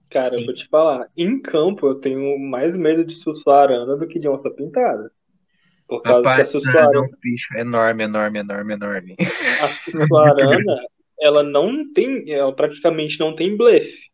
Cara, 0.09 0.39
eu 0.39 0.45
vou 0.45 0.53
te 0.53 0.67
falar, 0.67 1.09
em 1.17 1.41
campo 1.41 1.87
eu 1.87 1.95
tenho 1.95 2.39
mais 2.39 2.75
medo 2.75 3.03
de 3.03 3.15
sussuarana 3.15 3.97
do 3.97 4.07
que 4.07 4.19
de 4.19 4.29
onça 4.29 4.49
pintada. 4.49 5.11
Por 5.87 6.01
causa 6.01 6.17
Rapaz, 6.17 6.35
que 6.35 6.41
a 6.41 6.45
Sussuarana... 6.59 6.95
é 6.95 6.99
um 6.99 7.09
bicho 7.21 7.57
enorme, 7.57 8.03
enorme, 8.03 8.39
enorme, 8.39 8.73
enorme. 8.73 9.15
A 9.19 9.67
Sussuarana, 9.67 10.75
ela 11.21 11.43
não 11.43 11.91
tem, 11.93 12.31
ela 12.31 12.53
praticamente 12.53 13.19
não 13.19 13.35
tem 13.35 13.55
blefe. 13.55 14.05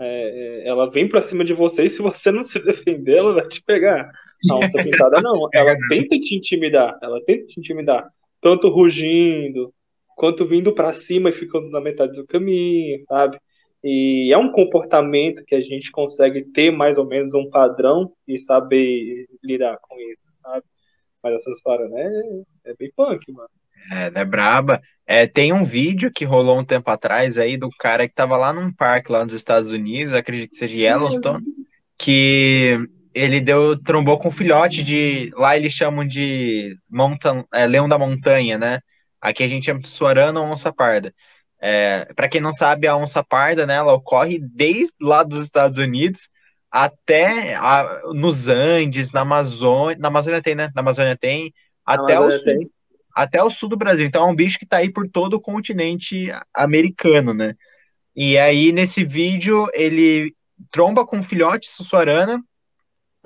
É, 0.00 0.62
é 0.64 0.68
ela 0.68 0.90
vem 0.90 1.08
para 1.08 1.20
cima 1.20 1.44
de 1.44 1.52
você 1.52 1.84
e 1.84 1.90
se 1.90 2.00
você 2.00 2.30
não 2.30 2.42
se 2.42 2.58
defender, 2.58 3.16
ela 3.16 3.34
vai 3.34 3.46
te 3.46 3.62
pegar. 3.62 4.10
A 4.50 4.56
onça 4.56 4.82
pintada 4.82 5.20
não, 5.20 5.48
ela 5.52 5.76
tenta 5.88 6.18
te 6.18 6.34
intimidar, 6.34 6.98
ela 7.02 7.22
tenta 7.24 7.46
te 7.46 7.60
intimidar, 7.60 8.08
tanto 8.40 8.68
rugindo, 8.68 9.72
quanto 10.16 10.46
vindo 10.46 10.72
para 10.72 10.92
cima 10.94 11.28
e 11.28 11.32
ficando 11.32 11.70
na 11.70 11.80
metade 11.80 12.14
do 12.14 12.26
caminho, 12.26 13.02
sabe? 13.04 13.38
E 13.84 14.32
é 14.32 14.38
um 14.38 14.50
comportamento 14.50 15.44
que 15.44 15.54
a 15.54 15.60
gente 15.60 15.90
consegue 15.90 16.44
ter 16.52 16.70
mais 16.70 16.96
ou 16.96 17.04
menos 17.04 17.34
um 17.34 17.50
padrão 17.50 18.12
e 18.26 18.38
saber 18.38 19.26
lidar 19.42 19.78
com 19.82 19.98
isso, 20.00 20.24
sabe? 20.40 20.64
Mas 21.22 21.34
essa 21.34 21.50
história, 21.50 21.88
né, 21.88 22.42
é 22.64 22.74
bem 22.74 22.90
punk, 22.96 23.30
mano. 23.32 23.48
É, 23.90 24.20
é 24.20 24.24
braba. 24.24 24.80
É, 25.06 25.26
tem 25.26 25.52
um 25.52 25.64
vídeo 25.64 26.10
que 26.12 26.24
rolou 26.24 26.58
um 26.58 26.64
tempo 26.64 26.90
atrás 26.90 27.36
aí 27.36 27.56
do 27.56 27.68
cara 27.78 28.08
que 28.08 28.14
tava 28.14 28.36
lá 28.36 28.52
num 28.52 28.72
parque 28.72 29.10
lá 29.10 29.24
nos 29.24 29.34
Estados 29.34 29.72
Unidos, 29.72 30.12
acredito 30.12 30.50
que 30.50 30.56
seja 30.56 30.76
Yellowstone, 30.76 31.44
que 31.98 32.78
ele 33.14 33.40
deu 33.40 33.78
trombou 33.78 34.18
com 34.18 34.28
um 34.28 34.32
filhote 34.32 34.82
de 34.82 35.30
lá 35.36 35.56
eles 35.56 35.72
chamam 35.72 36.06
de 36.06 36.78
montan, 36.88 37.44
é, 37.52 37.66
leão 37.66 37.88
da 37.88 37.98
montanha, 37.98 38.56
né? 38.56 38.80
Aqui 39.20 39.42
a 39.42 39.48
gente 39.48 39.66
chama 39.66 39.80
de 39.80 39.88
suarana 39.88 40.40
ou 40.40 40.46
onça 40.46 40.72
parda. 40.72 41.12
É, 41.60 42.12
para 42.16 42.28
quem 42.28 42.40
não 42.40 42.52
sabe, 42.52 42.88
a 42.88 42.96
onça 42.96 43.22
parda, 43.22 43.64
né, 43.66 43.74
ela 43.74 43.92
ocorre 43.92 44.40
desde 44.40 44.94
lá 45.00 45.22
dos 45.22 45.44
Estados 45.44 45.78
Unidos 45.78 46.28
até 46.72 47.54
a, 47.54 48.00
nos 48.14 48.48
Andes, 48.48 49.12
na 49.12 49.20
Amazônia, 49.20 49.98
na 50.00 50.08
Amazônia 50.08 50.40
tem, 50.40 50.54
né? 50.54 50.72
Na 50.74 50.80
Amazônia 50.80 51.14
tem, 51.14 51.52
até 51.84 52.14
Amazônia 52.16 52.36
o 52.36 52.38
sul, 52.38 52.44
tem. 52.44 52.70
até 53.14 53.42
o 53.42 53.50
sul 53.50 53.68
do 53.68 53.76
Brasil. 53.76 54.06
Então 54.06 54.26
é 54.26 54.30
um 54.30 54.34
bicho 54.34 54.58
que 54.58 54.64
está 54.64 54.78
aí 54.78 54.90
por 54.90 55.06
todo 55.06 55.34
o 55.34 55.40
continente 55.40 56.32
americano, 56.54 57.34
né? 57.34 57.54
E 58.16 58.38
aí 58.38 58.72
nesse 58.72 59.04
vídeo 59.04 59.68
ele 59.74 60.34
tromba 60.70 61.04
com 61.04 61.18
um 61.18 61.22
filhote 61.22 61.68
sussuarana 61.68 62.42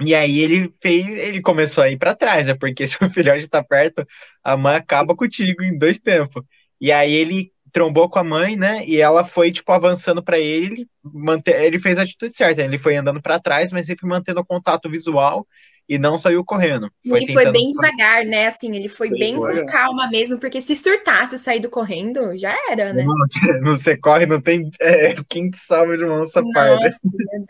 e 0.00 0.14
aí 0.14 0.40
ele 0.40 0.74
fez, 0.82 1.06
ele 1.06 1.40
começou 1.40 1.84
a 1.84 1.88
ir 1.88 1.96
para 1.96 2.16
trás, 2.16 2.48
né? 2.48 2.54
Porque 2.54 2.84
se 2.86 2.96
o 3.00 3.10
filhote 3.10 3.44
está 3.44 3.62
perto, 3.62 4.04
a 4.42 4.56
mãe 4.56 4.74
acaba 4.74 5.14
contigo 5.14 5.62
em 5.62 5.78
dois 5.78 5.98
tempos. 6.00 6.42
E 6.80 6.90
aí 6.90 7.14
ele 7.14 7.52
trombou 7.76 8.08
com 8.08 8.18
a 8.18 8.24
mãe, 8.24 8.56
né? 8.56 8.82
E 8.86 9.02
ela 9.02 9.22
foi, 9.22 9.52
tipo, 9.52 9.70
avançando 9.70 10.22
para 10.22 10.38
ele, 10.38 10.88
manter, 11.04 11.60
ele 11.62 11.78
fez 11.78 11.98
a 11.98 12.04
atitude 12.04 12.34
certa, 12.34 12.62
ele 12.62 12.78
foi 12.78 12.96
andando 12.96 13.20
para 13.20 13.38
trás, 13.38 13.70
mas 13.70 13.84
sempre 13.84 14.08
mantendo 14.08 14.40
o 14.40 14.46
contato 14.46 14.88
visual 14.88 15.46
e 15.86 15.98
não 15.98 16.16
saiu 16.16 16.42
correndo. 16.42 16.90
Foi 17.06 17.22
ele 17.22 17.34
foi 17.34 17.52
bem 17.52 17.68
devagar, 17.68 18.24
né? 18.24 18.46
Assim, 18.46 18.74
ele 18.74 18.88
foi, 18.88 19.10
foi 19.10 19.18
bem 19.18 19.36
com 19.36 19.66
calma 19.66 20.08
mesmo, 20.08 20.38
porque 20.38 20.58
se 20.62 20.74
surtasse 20.74 21.36
saído 21.36 21.68
correndo, 21.68 22.34
já 22.38 22.56
era, 22.70 22.94
né? 22.94 23.04
Você, 23.04 23.60
você 23.60 23.96
corre, 23.98 24.24
não 24.24 24.40
tem 24.40 24.70
é, 24.80 25.14
quem 25.28 25.50
te 25.50 25.58
salva 25.58 25.98
de 25.98 26.04
uma 26.04 26.22
onça 26.22 26.42
parda. 26.54 26.88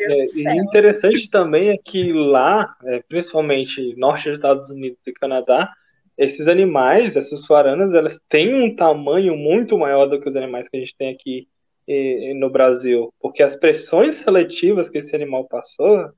É, 0.01 0.25
e 0.35 0.59
interessante 0.59 1.31
também 1.31 1.69
é 1.69 1.77
que 1.77 2.13
lá, 2.13 2.75
é, 2.85 3.01
principalmente 3.09 3.95
norte 3.97 4.29
dos 4.29 4.39
Estados 4.39 4.71
Unidos 4.71 4.99
e 5.07 5.13
Canadá, 5.13 5.71
esses 6.19 6.49
animais, 6.49 7.17
essas 7.17 7.45
suaranas, 7.45 7.93
elas 7.93 8.21
têm 8.29 8.55
um 8.55 8.75
tamanho 8.75 9.37
muito 9.37 9.77
maior 9.79 10.07
do 10.07 10.21
que 10.21 10.29
os 10.29 10.37
animais 10.37 10.69
que 10.69 10.77
a 10.77 10.81
gente 10.81 10.95
tem 10.97 11.13
aqui 11.13 11.47
eh, 11.89 12.33
no 12.35 12.51
Brasil, 12.51 13.13
porque 13.21 13.43
as 13.43 13.57
pressões 13.57 14.17
seletivas 14.17 14.89
que 14.89 14.99
esse 14.99 15.15
animal 15.15 15.47
passou, 15.47 16.11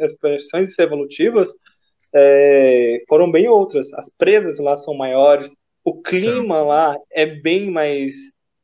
as 0.00 0.14
pressões 0.14 0.78
evolutivas, 0.78 1.52
é, 2.14 3.02
foram 3.08 3.30
bem 3.30 3.48
outras. 3.48 3.92
As 3.94 4.08
presas 4.08 4.58
lá 4.58 4.76
são 4.76 4.94
maiores, 4.94 5.54
o 5.84 6.00
clima 6.00 6.60
Sim. 6.60 6.66
lá 6.66 6.96
é 7.10 7.26
bem 7.26 7.70
mais. 7.70 8.14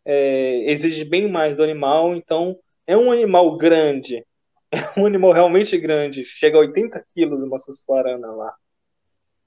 É, 0.05 0.71
exige 0.71 1.05
bem 1.05 1.31
mais 1.31 1.59
do 1.59 1.63
animal, 1.63 2.17
então 2.17 2.59
é 2.87 2.97
um 2.97 3.13
animal 3.13 3.57
grande, 3.57 4.25
é 4.73 5.01
um 5.01 5.07
animal 5.07 5.31
realmente 5.31 5.79
grande, 5.79 6.25
chega 6.25 6.57
a 6.57 6.61
80 6.61 7.05
quilos 7.15 7.41
uma 7.41 7.59
sussuarana 7.59 8.33
lá. 8.33 8.53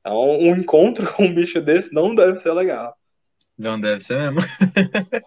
Então, 0.06 0.40
um 0.40 0.56
encontro 0.56 1.12
com 1.14 1.26
um 1.26 1.34
bicho 1.34 1.60
desse 1.60 1.92
não 1.92 2.14
deve 2.14 2.36
ser 2.36 2.54
legal. 2.54 2.96
Não 3.58 3.80
deve 3.80 4.04
ser 4.04 4.20
mesmo. 4.20 4.40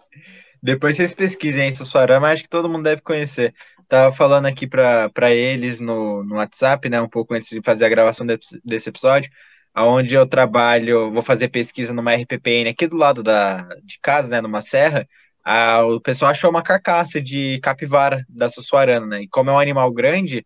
Depois 0.63 0.95
vocês 0.95 1.13
pesquisem 1.13 1.65
aí 1.65 1.71
Sussuarama, 1.71 2.31
acho 2.31 2.43
que 2.43 2.49
todo 2.49 2.69
mundo 2.69 2.83
deve 2.83 3.01
conhecer. 3.01 3.53
Tava 3.87 4.15
falando 4.15 4.45
aqui 4.45 4.67
para 4.67 5.31
eles 5.31 5.79
no, 5.79 6.23
no 6.23 6.35
WhatsApp, 6.35 6.87
né, 6.89 7.01
um 7.01 7.09
pouco 7.09 7.33
antes 7.33 7.49
de 7.49 7.61
fazer 7.61 7.85
a 7.85 7.89
gravação 7.89 8.25
desse, 8.25 8.61
desse 8.63 8.89
episódio, 8.89 9.31
aonde 9.73 10.13
eu 10.13 10.27
trabalho, 10.27 11.11
vou 11.11 11.23
fazer 11.23 11.47
pesquisa 11.47 11.93
numa 11.93 12.13
RPPN 12.13 12.69
aqui 12.69 12.87
do 12.87 12.97
lado 12.97 13.23
da, 13.23 13.67
de 13.83 13.97
casa, 13.99 14.29
né, 14.29 14.41
numa 14.41 14.61
serra, 14.61 15.07
a, 15.43 15.81
o 15.83 15.99
pessoal 15.99 16.29
achou 16.29 16.51
uma 16.51 16.61
carcaça 16.61 17.19
de 17.19 17.59
capivara 17.61 18.23
da 18.29 18.49
Sussuarana, 18.49 19.07
né, 19.07 19.21
e 19.23 19.27
como 19.27 19.49
é 19.49 19.53
um 19.53 19.59
animal 19.59 19.91
grande, 19.91 20.45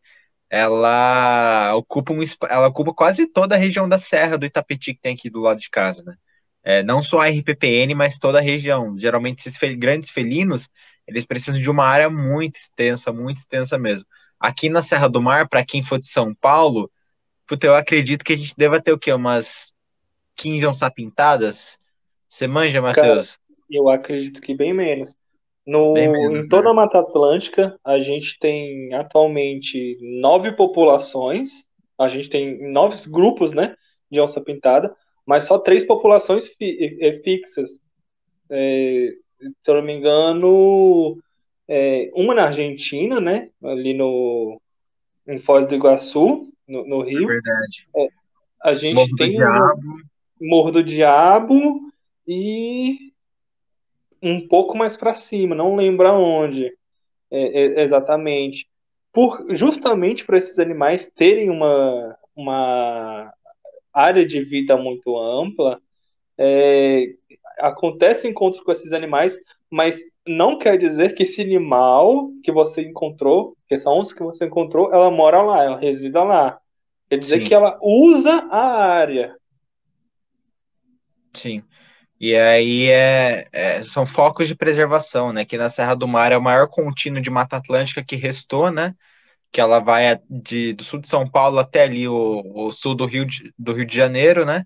ela 0.55 1.75
ocupa, 1.75 2.13
um, 2.13 2.19
ela 2.47 2.67
ocupa 2.67 2.93
quase 2.93 3.25
toda 3.25 3.55
a 3.55 3.57
região 3.57 3.89
da 3.89 3.97
Serra 3.97 4.37
do 4.37 4.45
Itapetí 4.45 4.93
que 4.93 5.01
tem 5.01 5.15
aqui 5.15 5.27
do 5.27 5.39
lado 5.39 5.59
de 5.59 5.67
casa, 5.67 6.03
né? 6.03 6.15
É, 6.63 6.83
não 6.83 7.01
só 7.01 7.21
a 7.21 7.27
RPPN, 7.27 7.95
mas 7.95 8.19
toda 8.19 8.37
a 8.37 8.41
região. 8.41 8.95
Geralmente, 8.95 9.39
esses 9.39 9.57
fel 9.57 9.75
grandes 9.75 10.11
felinos, 10.11 10.69
eles 11.07 11.25
precisam 11.25 11.59
de 11.59 11.67
uma 11.71 11.83
área 11.83 12.07
muito 12.07 12.57
extensa, 12.57 13.11
muito 13.11 13.37
extensa 13.37 13.79
mesmo. 13.79 14.07
Aqui 14.39 14.69
na 14.69 14.83
Serra 14.83 15.09
do 15.09 15.19
Mar, 15.19 15.49
para 15.49 15.65
quem 15.65 15.81
for 15.81 15.97
de 15.97 16.05
São 16.05 16.35
Paulo, 16.35 16.91
puta, 17.47 17.65
eu 17.65 17.73
acredito 17.73 18.23
que 18.23 18.33
a 18.33 18.37
gente 18.37 18.53
deva 18.55 18.79
ter 18.79 18.93
o 18.93 18.99
quê? 18.99 19.11
Umas 19.11 19.73
15 20.35 20.67
onças 20.67 20.93
pintadas? 20.93 21.79
Você 22.29 22.45
manja, 22.45 22.79
Matheus? 22.79 23.39
Eu 23.67 23.89
acredito 23.89 24.39
que 24.39 24.53
bem 24.53 24.71
menos. 24.71 25.15
No, 25.65 25.93
bem 25.93 26.11
menos, 26.11 26.45
em 26.45 26.49
toda 26.49 26.65
né? 26.65 26.71
a 26.71 26.73
Mata 26.73 26.99
Atlântica, 26.99 27.79
a 27.83 27.99
gente 27.99 28.37
tem 28.37 28.93
atualmente 28.93 29.97
nove 30.01 30.51
populações, 30.51 31.63
a 31.97 32.09
gente 32.09 32.29
tem 32.29 32.71
nove 32.71 32.97
grupos 33.09 33.53
né, 33.53 33.75
de 34.11 34.19
onça 34.19 34.41
pintada, 34.41 34.93
mas 35.25 35.45
só 35.45 35.57
três 35.57 35.85
populações 35.85 36.49
fi, 36.49 36.97
é, 37.01 37.19
fixas. 37.19 37.79
É, 38.49 39.13
se 39.39 39.71
eu 39.71 39.75
não 39.75 39.81
me 39.83 39.93
engano, 39.93 41.17
é, 41.67 42.11
uma 42.13 42.35
na 42.35 42.45
Argentina, 42.45 43.21
né, 43.21 43.49
ali 43.63 43.93
no, 43.93 44.59
em 45.25 45.39
Foz 45.39 45.65
do 45.65 45.75
Iguaçu, 45.75 46.51
no, 46.67 46.85
no 46.85 47.01
Rio. 47.01 47.23
É 47.23 47.33
verdade. 47.33 47.87
É, 47.95 48.07
a 48.63 48.73
gente 48.73 48.95
Morro 48.95 49.15
tem 49.17 49.31
do 49.31 49.45
Morro 50.41 50.71
do 50.71 50.83
Diabo 50.83 51.79
e 52.27 53.12
um 54.23 54.47
pouco 54.47 54.77
mais 54.77 54.95
para 54.95 55.13
cima, 55.13 55.53
não 55.53 55.75
lembro 55.75 56.07
aonde 56.07 56.73
é, 57.29 57.81
é, 57.81 57.83
exatamente. 57.83 58.67
Por, 59.11 59.45
justamente 59.55 60.25
para 60.25 60.37
esses 60.37 60.57
animais 60.57 61.11
terem 61.13 61.49
uma, 61.49 62.17
uma 62.35 63.33
área 63.93 64.25
de 64.25 64.41
vida 64.43 64.77
muito 64.77 65.17
ampla, 65.17 65.79
é, 66.37 67.13
acontece 67.59 68.27
encontro 68.27 68.63
com 68.63 68.71
esses 68.71 68.93
animais, 68.93 69.37
mas 69.69 70.01
não 70.25 70.57
quer 70.57 70.77
dizer 70.77 71.13
que 71.15 71.23
esse 71.23 71.41
animal 71.41 72.31
que 72.43 72.51
você 72.51 72.81
encontrou, 72.81 73.55
que 73.67 73.75
essa 73.75 73.89
onça 73.89 74.15
que 74.15 74.23
você 74.23 74.45
encontrou, 74.45 74.93
ela 74.93 75.11
mora 75.11 75.41
lá, 75.41 75.63
ela 75.63 75.77
resida 75.77 76.23
lá. 76.23 76.59
Quer 77.09 77.17
dizer 77.17 77.41
Sim. 77.41 77.47
que 77.47 77.53
ela 77.53 77.77
usa 77.81 78.31
a 78.49 78.83
área. 78.83 79.35
Sim. 81.33 81.63
E 82.25 82.37
aí 82.37 82.89
é, 82.89 83.49
é, 83.51 83.83
são 83.83 84.05
focos 84.05 84.47
de 84.47 84.55
preservação, 84.55 85.33
né? 85.33 85.43
Que 85.43 85.57
na 85.57 85.67
Serra 85.67 85.93
do 85.93 86.07
Mar 86.07 86.31
é 86.31 86.37
o 86.37 86.41
maior 86.41 86.69
contínuo 86.69 87.21
de 87.21 87.29
Mata 87.29 87.57
Atlântica 87.57 88.01
que 88.01 88.15
restou, 88.15 88.71
né? 88.71 88.95
Que 89.51 89.59
ela 89.59 89.79
vai 89.81 90.17
de, 90.29 90.71
do 90.71 90.85
sul 90.85 91.01
de 91.01 91.09
São 91.09 91.29
Paulo 91.29 91.59
até 91.59 91.83
ali 91.83 92.07
o, 92.07 92.41
o 92.55 92.71
sul 92.71 92.95
do 92.95 93.05
Rio, 93.05 93.25
de, 93.25 93.53
do 93.59 93.73
Rio 93.73 93.85
de 93.85 93.93
Janeiro, 93.93 94.45
né? 94.45 94.65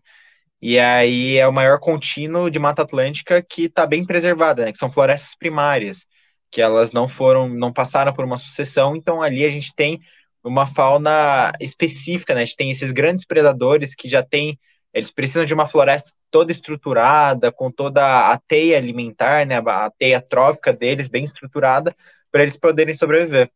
E 0.62 0.78
aí 0.78 1.38
é 1.38 1.48
o 1.48 1.54
maior 1.54 1.80
contínuo 1.80 2.52
de 2.52 2.60
Mata 2.60 2.84
Atlântica 2.84 3.42
que 3.42 3.64
está 3.64 3.88
bem 3.88 4.06
preservada, 4.06 4.66
né? 4.66 4.72
Que 4.72 4.78
são 4.78 4.92
florestas 4.92 5.34
primárias, 5.34 6.06
que 6.52 6.62
elas 6.62 6.92
não 6.92 7.08
foram, 7.08 7.50
não 7.50 7.74
passaram 7.74 8.14
por 8.14 8.24
uma 8.24 8.38
sucessão, 8.38 8.96
então 8.96 9.20
ali 9.20 9.44
a 9.44 9.50
gente 9.50 9.74
tem 9.74 10.00
uma 10.44 10.68
fauna 10.68 11.52
específica, 11.60 12.36
né? 12.36 12.44
A 12.44 12.46
gente 12.46 12.58
tem 12.58 12.70
esses 12.70 12.92
grandes 12.92 13.26
predadores 13.26 13.96
que 13.96 14.08
já 14.08 14.22
têm 14.22 14.60
eles 14.98 15.12
precisam 15.12 15.46
de 15.46 15.54
uma 15.54 15.68
floresta 15.68 16.14
toda 16.32 16.52
estruturada, 16.52 17.52
com 17.52 17.72
toda 17.72 18.32
a 18.32 18.38
teia 18.48 18.78
alimentar, 18.78 19.46
né, 19.46 19.58
a 19.58 19.92
teia 19.92 20.20
trófica 20.20 20.74
deles 20.74 21.08
bem 21.08 21.24
estruturada, 21.24 21.96
para 22.32 22.42
eles 22.42 22.58
poderem 22.58 22.96
sobreviver. 22.96 23.52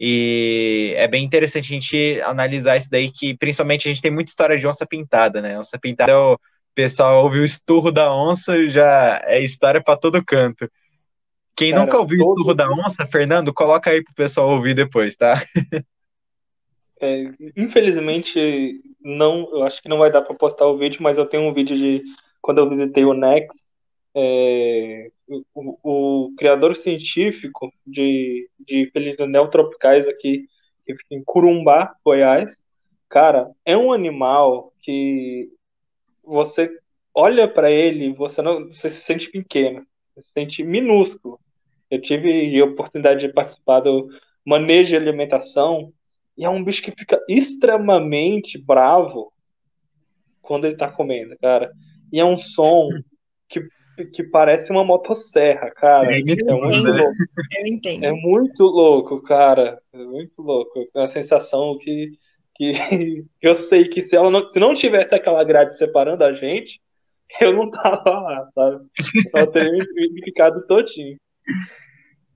E 0.00 0.94
é 0.96 1.06
bem 1.06 1.22
interessante 1.22 1.66
a 1.66 1.74
gente 1.74 2.22
analisar 2.22 2.78
isso 2.78 2.88
daí, 2.90 3.10
que 3.10 3.36
principalmente 3.36 3.86
a 3.86 3.90
gente 3.90 4.00
tem 4.00 4.10
muita 4.10 4.30
história 4.30 4.56
de 4.56 4.66
onça 4.66 4.86
pintada, 4.86 5.42
né? 5.42 5.58
Onça 5.58 5.78
pintada, 5.78 6.18
o 6.18 6.38
pessoal 6.74 7.22
ouve 7.22 7.40
o 7.40 7.44
esturro 7.44 7.92
da 7.92 8.10
onça, 8.14 8.66
já 8.70 9.20
é 9.26 9.42
história 9.42 9.82
para 9.82 9.98
todo 9.98 10.24
canto. 10.24 10.70
Quem 11.54 11.72
Cara, 11.72 11.84
nunca 11.84 11.98
ouviu 11.98 12.20
o 12.20 12.30
esturro 12.30 12.54
da 12.54 12.70
onça, 12.70 13.04
Fernando, 13.04 13.52
coloca 13.52 13.90
aí 13.90 14.02
pro 14.02 14.14
pessoal 14.14 14.48
ouvir 14.48 14.72
depois, 14.74 15.16
tá? 15.16 15.44
É, 17.00 17.32
infelizmente, 17.56 18.80
não, 19.00 19.48
eu 19.52 19.62
acho 19.62 19.80
que 19.80 19.88
não 19.88 19.98
vai 19.98 20.10
dar 20.10 20.22
para 20.22 20.34
postar 20.34 20.66
o 20.66 20.76
vídeo, 20.76 21.02
mas 21.02 21.18
eu 21.18 21.26
tenho 21.26 21.44
um 21.44 21.54
vídeo 21.54 21.76
de 21.76 22.02
quando 22.40 22.58
eu 22.58 22.68
visitei 22.68 23.04
o 23.04 23.14
Nex. 23.14 23.46
É, 24.14 25.10
o, 25.54 25.78
o, 25.82 26.34
criador 26.36 26.74
científico 26.74 27.72
de, 27.86 28.48
de 28.58 28.90
felinos 28.90 29.28
neotropicais 29.28 30.08
aqui, 30.08 30.46
que 30.84 30.96
fica 30.96 31.14
em 31.14 31.22
Curumbá, 31.22 31.94
Goiás, 32.04 32.56
cara, 33.08 33.50
é 33.64 33.76
um 33.76 33.92
animal 33.92 34.72
que 34.80 35.50
você 36.24 36.70
olha 37.14 37.46
para 37.46 37.70
ele, 37.70 38.12
você 38.12 38.42
não 38.42 38.66
você 38.66 38.90
se 38.90 39.02
sente 39.02 39.30
pequeno, 39.30 39.86
se 40.14 40.22
sente 40.32 40.62
minúsculo. 40.64 41.38
Eu 41.90 42.00
tive 42.00 42.60
a 42.60 42.64
oportunidade 42.64 43.20
de 43.26 43.32
participar 43.32 43.80
do 43.80 44.08
manejo 44.44 44.90
de 44.90 44.96
alimentação 44.96 45.92
e 46.38 46.44
é 46.44 46.48
um 46.48 46.62
bicho 46.62 46.80
que 46.80 46.92
fica 46.92 47.20
extremamente 47.28 48.56
bravo 48.56 49.32
quando 50.40 50.66
ele 50.66 50.76
tá 50.76 50.88
comendo, 50.88 51.36
cara. 51.42 51.72
E 52.12 52.20
é 52.20 52.24
um 52.24 52.36
som 52.36 52.88
que, 53.48 53.60
que 54.14 54.22
parece 54.22 54.70
uma 54.70 54.84
motosserra, 54.84 55.68
cara. 55.72 56.14
É, 56.14 56.20
é 56.20 56.22
muito 56.22 56.44
né? 56.44 56.92
louco. 56.92 57.14
Eu 57.58 57.66
entendo. 57.66 58.04
É 58.04 58.12
muito 58.12 58.62
louco, 58.62 59.20
cara. 59.22 59.82
É 59.92 59.98
muito 59.98 60.40
louco. 60.40 60.88
É 60.94 61.00
uma 61.00 61.08
sensação 61.08 61.76
que, 61.76 62.12
que 62.54 62.72
eu 63.42 63.56
sei 63.56 63.88
que 63.88 64.00
se 64.00 64.14
ela 64.14 64.30
não, 64.30 64.48
se 64.48 64.60
não 64.60 64.74
tivesse 64.74 65.16
aquela 65.16 65.42
grade 65.42 65.76
separando 65.76 66.22
a 66.22 66.32
gente, 66.32 66.80
eu 67.40 67.52
não 67.52 67.68
tava 67.68 68.10
lá, 68.10 68.48
sabe? 68.54 68.86
Eu 69.34 69.46
teria 69.48 69.72
me 69.72 70.22
ficado 70.22 70.64
todinho. 70.68 71.16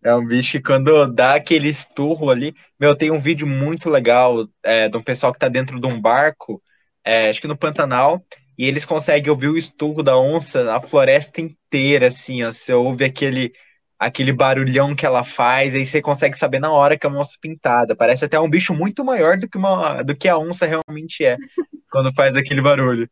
É 0.02 0.14
um 0.14 0.26
bicho 0.26 0.52
que 0.52 0.62
quando 0.62 1.06
dá 1.06 1.34
aquele 1.36 1.68
esturro 1.68 2.30
ali. 2.30 2.54
Meu, 2.78 2.94
tem 2.96 3.10
um 3.10 3.20
vídeo 3.20 3.46
muito 3.46 3.88
legal 3.88 4.48
é, 4.62 4.88
de 4.88 4.96
um 4.96 5.02
pessoal 5.02 5.32
que 5.32 5.38
tá 5.38 5.48
dentro 5.48 5.80
de 5.80 5.86
um 5.86 6.00
barco, 6.00 6.60
é, 7.04 7.30
acho 7.30 7.40
que 7.40 7.46
no 7.46 7.56
Pantanal, 7.56 8.24
e 8.58 8.66
eles 8.66 8.84
conseguem 8.84 9.30
ouvir 9.30 9.48
o 9.48 9.56
esturro 9.56 10.02
da 10.02 10.18
onça 10.18 10.74
a 10.74 10.80
floresta 10.80 11.40
inteira, 11.40 12.08
assim, 12.08 12.42
ó. 12.42 12.50
Você 12.50 12.72
ouve 12.72 13.04
aquele, 13.04 13.52
aquele 13.98 14.32
barulhão 14.32 14.94
que 14.94 15.06
ela 15.06 15.22
faz, 15.22 15.74
aí 15.74 15.86
você 15.86 16.02
consegue 16.02 16.36
saber 16.36 16.58
na 16.58 16.72
hora 16.72 16.98
que 16.98 17.06
é 17.06 17.08
uma 17.08 17.20
onça 17.20 17.36
pintada. 17.40 17.94
Parece 17.94 18.24
até 18.24 18.38
um 18.40 18.50
bicho 18.50 18.74
muito 18.74 19.04
maior 19.04 19.38
do 19.38 19.48
que, 19.48 19.56
uma, 19.56 20.02
do 20.02 20.16
que 20.16 20.28
a 20.28 20.36
onça 20.36 20.66
realmente 20.66 21.24
é, 21.24 21.36
quando 21.90 22.12
faz 22.14 22.36
aquele 22.36 22.60
barulho. 22.60 23.08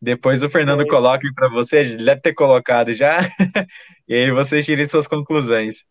Depois 0.00 0.42
o 0.42 0.50
Fernando 0.50 0.86
coloca 0.86 1.26
para 1.34 1.48
você, 1.48 1.78
ele 1.78 2.04
deve 2.04 2.20
ter 2.20 2.34
colocado 2.34 2.92
já, 2.92 3.20
e 4.06 4.14
aí 4.14 4.30
vocês 4.30 4.66
tirem 4.66 4.86
suas 4.86 5.06
conclusões. 5.06 5.84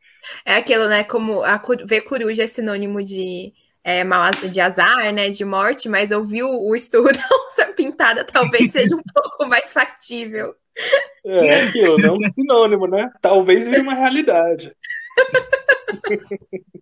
É 0.46 0.56
aquilo, 0.56 0.88
né? 0.88 1.04
Como 1.04 1.44
a, 1.44 1.62
ver 1.86 2.02
coruja 2.02 2.44
é 2.44 2.48
sinônimo 2.48 3.04
de, 3.04 3.54
é, 3.84 4.04
mal, 4.04 4.32
de 4.32 4.60
azar, 4.60 5.12
né? 5.14 5.30
De 5.30 5.44
morte, 5.46 5.90
mas 5.90 6.12
ouvir 6.12 6.44
o, 6.44 6.70
o 6.70 6.76
estudo 6.76 7.10
onça 7.48 7.66
pintada 7.76 8.24
talvez 8.24 8.72
seja 8.72 8.96
um 8.96 9.02
pouco 9.14 9.48
mais 9.48 9.72
factível. 9.74 10.56
É, 11.26 11.48
é 11.48 11.62
aquilo, 11.64 11.98
não 11.98 12.16
é 12.16 12.18
um 12.18 12.32
sinônimo, 12.32 12.88
né? 12.88 13.12
Talvez 13.22 13.66
vire 13.66 13.82
uma 13.82 13.94
realidade. 13.94 14.76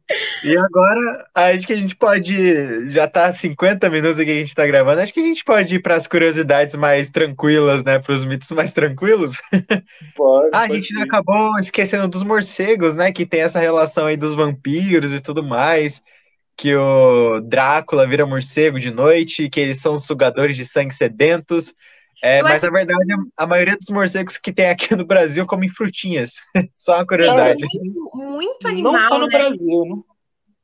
E 0.43 0.57
agora, 0.57 1.25
acho 1.33 1.65
que 1.65 1.73
a 1.73 1.77
gente 1.77 1.95
pode. 1.95 2.89
Já 2.89 3.07
tá 3.07 3.31
50 3.31 3.89
minutos 3.89 4.19
aqui 4.19 4.25
que 4.25 4.37
a 4.37 4.39
gente 4.39 4.55
tá 4.55 4.65
gravando. 4.65 5.01
Acho 5.01 5.13
que 5.13 5.19
a 5.19 5.25
gente 5.25 5.43
pode 5.43 5.75
ir 5.75 5.79
para 5.79 5.95
as 5.95 6.07
curiosidades 6.07 6.75
mais 6.75 7.09
tranquilas, 7.09 7.83
né? 7.83 7.99
Para 7.99 8.13
os 8.13 8.25
mitos 8.25 8.51
mais 8.51 8.73
tranquilos. 8.73 9.39
Pode, 10.15 10.49
ah, 10.51 10.61
a 10.61 10.69
gente 10.69 10.91
ir. 10.93 11.01
acabou 11.01 11.57
esquecendo 11.59 12.07
dos 12.07 12.23
morcegos, 12.23 12.93
né? 12.93 13.11
Que 13.11 13.25
tem 13.25 13.41
essa 13.41 13.59
relação 13.59 14.07
aí 14.07 14.17
dos 14.17 14.33
vampiros 14.33 15.13
e 15.13 15.21
tudo 15.21 15.43
mais. 15.43 16.01
Que 16.57 16.75
o 16.75 17.39
Drácula 17.41 18.05
vira 18.05 18.25
morcego 18.25 18.79
de 18.79 18.91
noite, 18.91 19.49
que 19.49 19.59
eles 19.59 19.79
são 19.79 19.97
sugadores 19.97 20.57
de 20.57 20.65
sangue 20.65 20.93
sedentos. 20.93 21.73
É, 22.21 22.43
mas 22.43 22.63
acho... 22.63 22.71
na 22.71 22.77
verdade, 22.77 23.03
a 23.35 23.47
maioria 23.47 23.75
dos 23.75 23.89
morcegos 23.89 24.37
que 24.37 24.53
tem 24.53 24.69
aqui 24.69 24.95
no 24.95 25.05
Brasil 25.05 25.45
comem 25.47 25.69
frutinhas. 25.69 26.35
Só 26.77 26.95
uma 26.95 27.07
curiosidade. 27.07 27.65
Tem 27.67 27.81
muito, 27.81 28.17
muito 28.17 28.67
animal. 28.67 28.93
Não 28.93 29.07
só 29.07 29.17
no 29.17 29.27
né? 29.27 29.37
Brasil, 29.37 29.85
né? 29.85 30.01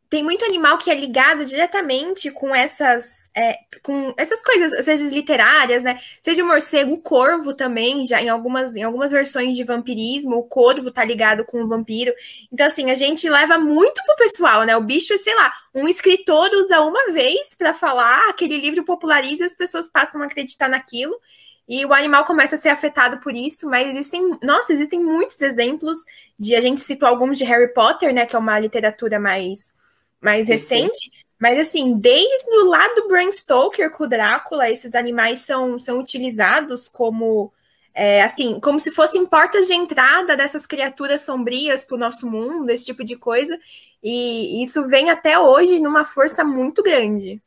Tem 0.09 0.23
muito 0.23 0.45
animal 0.45 0.77
que 0.77 0.89
é 0.89 0.95
ligado 0.95 1.43
diretamente 1.43 2.31
com 2.31 2.55
essas, 2.55 3.29
é, 3.35 3.57
com 3.83 4.13
essas 4.15 4.41
coisas, 4.41 4.71
às 4.71 4.85
vezes 4.85 5.11
literárias, 5.11 5.83
né? 5.83 5.99
Seja 6.21 6.41
o 6.43 6.47
morcego, 6.47 6.93
o 6.93 7.01
corvo 7.01 7.53
também, 7.53 8.05
já 8.05 8.21
em 8.21 8.29
algumas, 8.29 8.73
em 8.77 8.83
algumas 8.83 9.11
versões 9.11 9.57
de 9.57 9.65
vampirismo, 9.65 10.37
o 10.37 10.43
corvo 10.43 10.91
tá 10.91 11.03
ligado 11.03 11.43
com 11.43 11.61
o 11.61 11.67
vampiro. 11.67 12.13
Então, 12.53 12.67
assim, 12.67 12.89
a 12.89 12.95
gente 12.95 13.27
leva 13.27 13.57
muito 13.57 14.01
pro 14.05 14.15
pessoal, 14.15 14.63
né? 14.63 14.77
O 14.77 14.81
bicho, 14.81 15.17
sei 15.17 15.35
lá, 15.35 15.51
um 15.75 15.89
escritor 15.89 16.49
usa 16.53 16.79
uma 16.79 17.11
vez 17.11 17.53
para 17.53 17.73
falar, 17.73 18.29
aquele 18.29 18.57
livro 18.57 18.85
populariza 18.85 19.43
e 19.43 19.47
as 19.47 19.57
pessoas 19.57 19.89
passam 19.89 20.21
a 20.21 20.25
acreditar 20.25 20.69
naquilo 20.69 21.19
e 21.67 21.85
o 21.85 21.93
animal 21.93 22.25
começa 22.25 22.55
a 22.55 22.57
ser 22.57 22.69
afetado 22.69 23.19
por 23.19 23.35
isso, 23.35 23.69
mas 23.69 23.89
existem, 23.89 24.37
nossa, 24.41 24.71
existem 24.73 25.03
muitos 25.03 25.41
exemplos 25.41 26.05
de 26.39 26.55
a 26.55 26.61
gente 26.61 26.81
citou 26.81 27.07
alguns 27.07 27.37
de 27.37 27.43
Harry 27.43 27.73
Potter, 27.73 28.13
né, 28.13 28.25
que 28.25 28.35
é 28.35 28.39
uma 28.39 28.59
literatura 28.59 29.19
mais 29.19 29.75
mais 30.21 30.47
recente, 30.47 31.11
Mas 31.39 31.59
assim, 31.59 31.97
desde 31.97 32.49
o 32.57 32.65
lado 32.65 32.95
do 32.95 33.07
Bram 33.07 33.31
Stoker 33.31 33.91
com 33.91 34.05
o 34.05 34.07
Drácula, 34.07 34.69
esses 34.69 34.95
animais 34.95 35.41
são, 35.41 35.77
são 35.79 35.99
utilizados 35.99 36.89
como 36.89 37.53
é, 37.93 38.21
assim, 38.23 38.59
como 38.59 38.79
se 38.79 38.91
fossem 38.91 39.25
portas 39.25 39.67
de 39.67 39.73
entrada 39.73 40.37
dessas 40.37 40.65
criaturas 40.67 41.21
sombrias 41.23 41.83
para 41.83 41.95
o 41.95 41.99
nosso 41.99 42.29
mundo, 42.29 42.69
esse 42.69 42.85
tipo 42.85 43.03
de 43.03 43.15
coisa. 43.15 43.59
E 44.03 44.63
isso 44.63 44.87
vem 44.87 45.09
até 45.09 45.39
hoje 45.39 45.79
numa 45.79 46.05
força 46.05 46.43
muito 46.43 46.83
grande. 46.83 47.41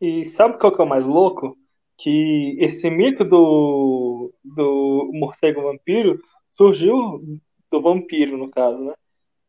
E 0.00 0.24
sabe 0.24 0.58
qual 0.58 0.74
que 0.74 0.80
é 0.80 0.84
o 0.84 0.88
mais 0.88 1.06
louco? 1.06 1.56
Que 1.98 2.56
esse 2.60 2.90
mito 2.90 3.24
do, 3.24 4.32
do 4.44 5.10
morcego 5.14 5.62
vampiro 5.62 6.20
surgiu 6.52 7.22
do 7.70 7.80
vampiro, 7.80 8.36
no 8.36 8.50
caso, 8.50 8.78
né? 8.78 8.94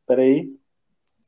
Peraí. 0.06 0.50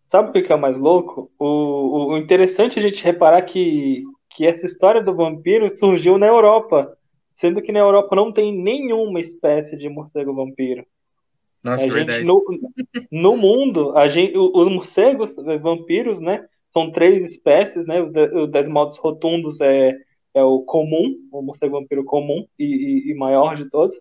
Sabe 0.07 0.29
o 0.29 0.43
que 0.43 0.51
é 0.51 0.55
o 0.55 0.59
mais 0.59 0.77
louco? 0.77 1.31
O, 1.37 2.13
o 2.13 2.17
interessante 2.17 2.79
é 2.79 2.81
a 2.81 2.85
gente 2.85 3.03
reparar 3.03 3.41
que, 3.43 4.03
que 4.31 4.45
essa 4.45 4.65
história 4.65 5.03
do 5.03 5.13
vampiro 5.13 5.69
surgiu 5.69 6.17
na 6.17 6.25
Europa, 6.25 6.97
sendo 7.33 7.61
que 7.61 7.71
na 7.71 7.79
Europa 7.79 8.15
não 8.15 8.31
tem 8.31 8.55
nenhuma 8.57 9.19
espécie 9.19 9.77
de 9.77 9.87
morcego 9.87 10.33
vampiro. 10.33 10.85
Nossa, 11.63 11.83
a 11.83 11.89
gente, 11.89 12.23
no, 12.23 12.43
no 13.11 13.37
mundo, 13.37 13.95
a 13.97 14.07
gente, 14.07 14.37
os 14.37 14.67
morcegos 14.69 15.35
vampiros, 15.61 16.19
né? 16.19 16.47
São 16.71 16.91
três 16.91 17.31
espécies, 17.31 17.85
né? 17.85 18.01
O 18.01 18.47
Desmaldos 18.47 18.97
rotundos 18.97 19.59
é, 19.59 19.93
é 20.33 20.43
o 20.43 20.61
comum, 20.61 21.15
o 21.31 21.41
morcego 21.41 21.79
vampiro 21.79 22.03
comum 22.03 22.45
e, 22.57 22.65
e, 22.65 23.11
e 23.11 23.15
maior 23.15 23.55
de 23.55 23.69
todos. 23.69 23.99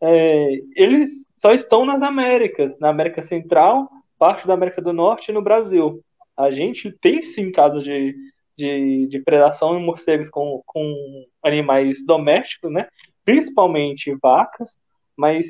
É, 0.00 0.52
eles 0.76 1.26
só 1.36 1.52
estão 1.52 1.84
nas 1.84 2.02
Américas, 2.02 2.78
na 2.78 2.88
América 2.88 3.22
Central, 3.22 3.88
parte 4.18 4.46
da 4.46 4.54
América 4.54 4.82
do 4.82 4.92
Norte 4.92 5.30
e 5.30 5.34
no 5.34 5.42
Brasil. 5.42 6.02
A 6.36 6.50
gente 6.50 6.92
tem 7.00 7.20
sim 7.20 7.50
casos 7.50 7.82
de, 7.82 8.14
de, 8.56 9.06
de 9.06 9.20
predação 9.20 9.78
em 9.78 9.84
morcegos 9.84 10.30
com, 10.30 10.62
com 10.66 11.24
animais 11.42 12.04
domésticos, 12.04 12.70
né? 12.70 12.88
principalmente 13.24 14.16
vacas, 14.22 14.78
mas 15.14 15.46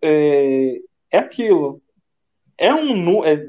é, 0.00 0.78
é 1.10 1.18
aquilo. 1.18 1.82
É 2.56 2.72
um. 2.72 3.24
É, 3.24 3.48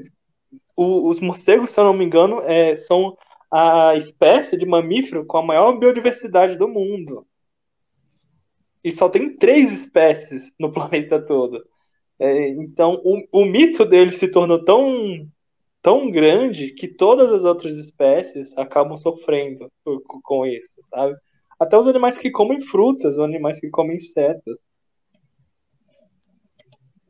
os 0.76 1.20
morcegos, 1.20 1.70
se 1.70 1.80
eu 1.80 1.84
não 1.84 1.92
me 1.92 2.04
engano, 2.04 2.40
é, 2.42 2.74
são 2.74 3.16
a 3.50 3.94
espécie 3.96 4.56
de 4.56 4.66
mamífero 4.66 5.24
com 5.24 5.38
a 5.38 5.42
maior 5.42 5.78
biodiversidade 5.78 6.56
do 6.56 6.68
mundo. 6.68 7.26
E 8.82 8.92
só 8.92 9.08
tem 9.08 9.36
três 9.36 9.72
espécies 9.72 10.52
no 10.58 10.70
planeta 10.72 11.20
todo. 11.20 11.64
É, 12.18 12.48
então, 12.48 13.00
o, 13.04 13.42
o 13.42 13.44
mito 13.44 13.84
dele 13.84 14.12
se 14.12 14.28
tornou 14.28 14.64
tão, 14.64 15.28
tão 15.80 16.10
grande 16.10 16.72
que 16.72 16.88
todas 16.88 17.32
as 17.32 17.44
outras 17.44 17.76
espécies 17.76 18.56
acabam 18.56 18.96
sofrendo 18.96 19.70
com, 20.22 20.44
isso, 20.44 20.82
sabe? 20.90 21.16
Até 21.58 21.78
os 21.78 21.86
animais 21.86 22.18
que 22.18 22.30
comem 22.30 22.62
frutas, 22.62 23.16
os 23.16 23.24
animais 23.24 23.60
que 23.60 23.70
comem 23.70 23.96
insetos. 23.96 24.56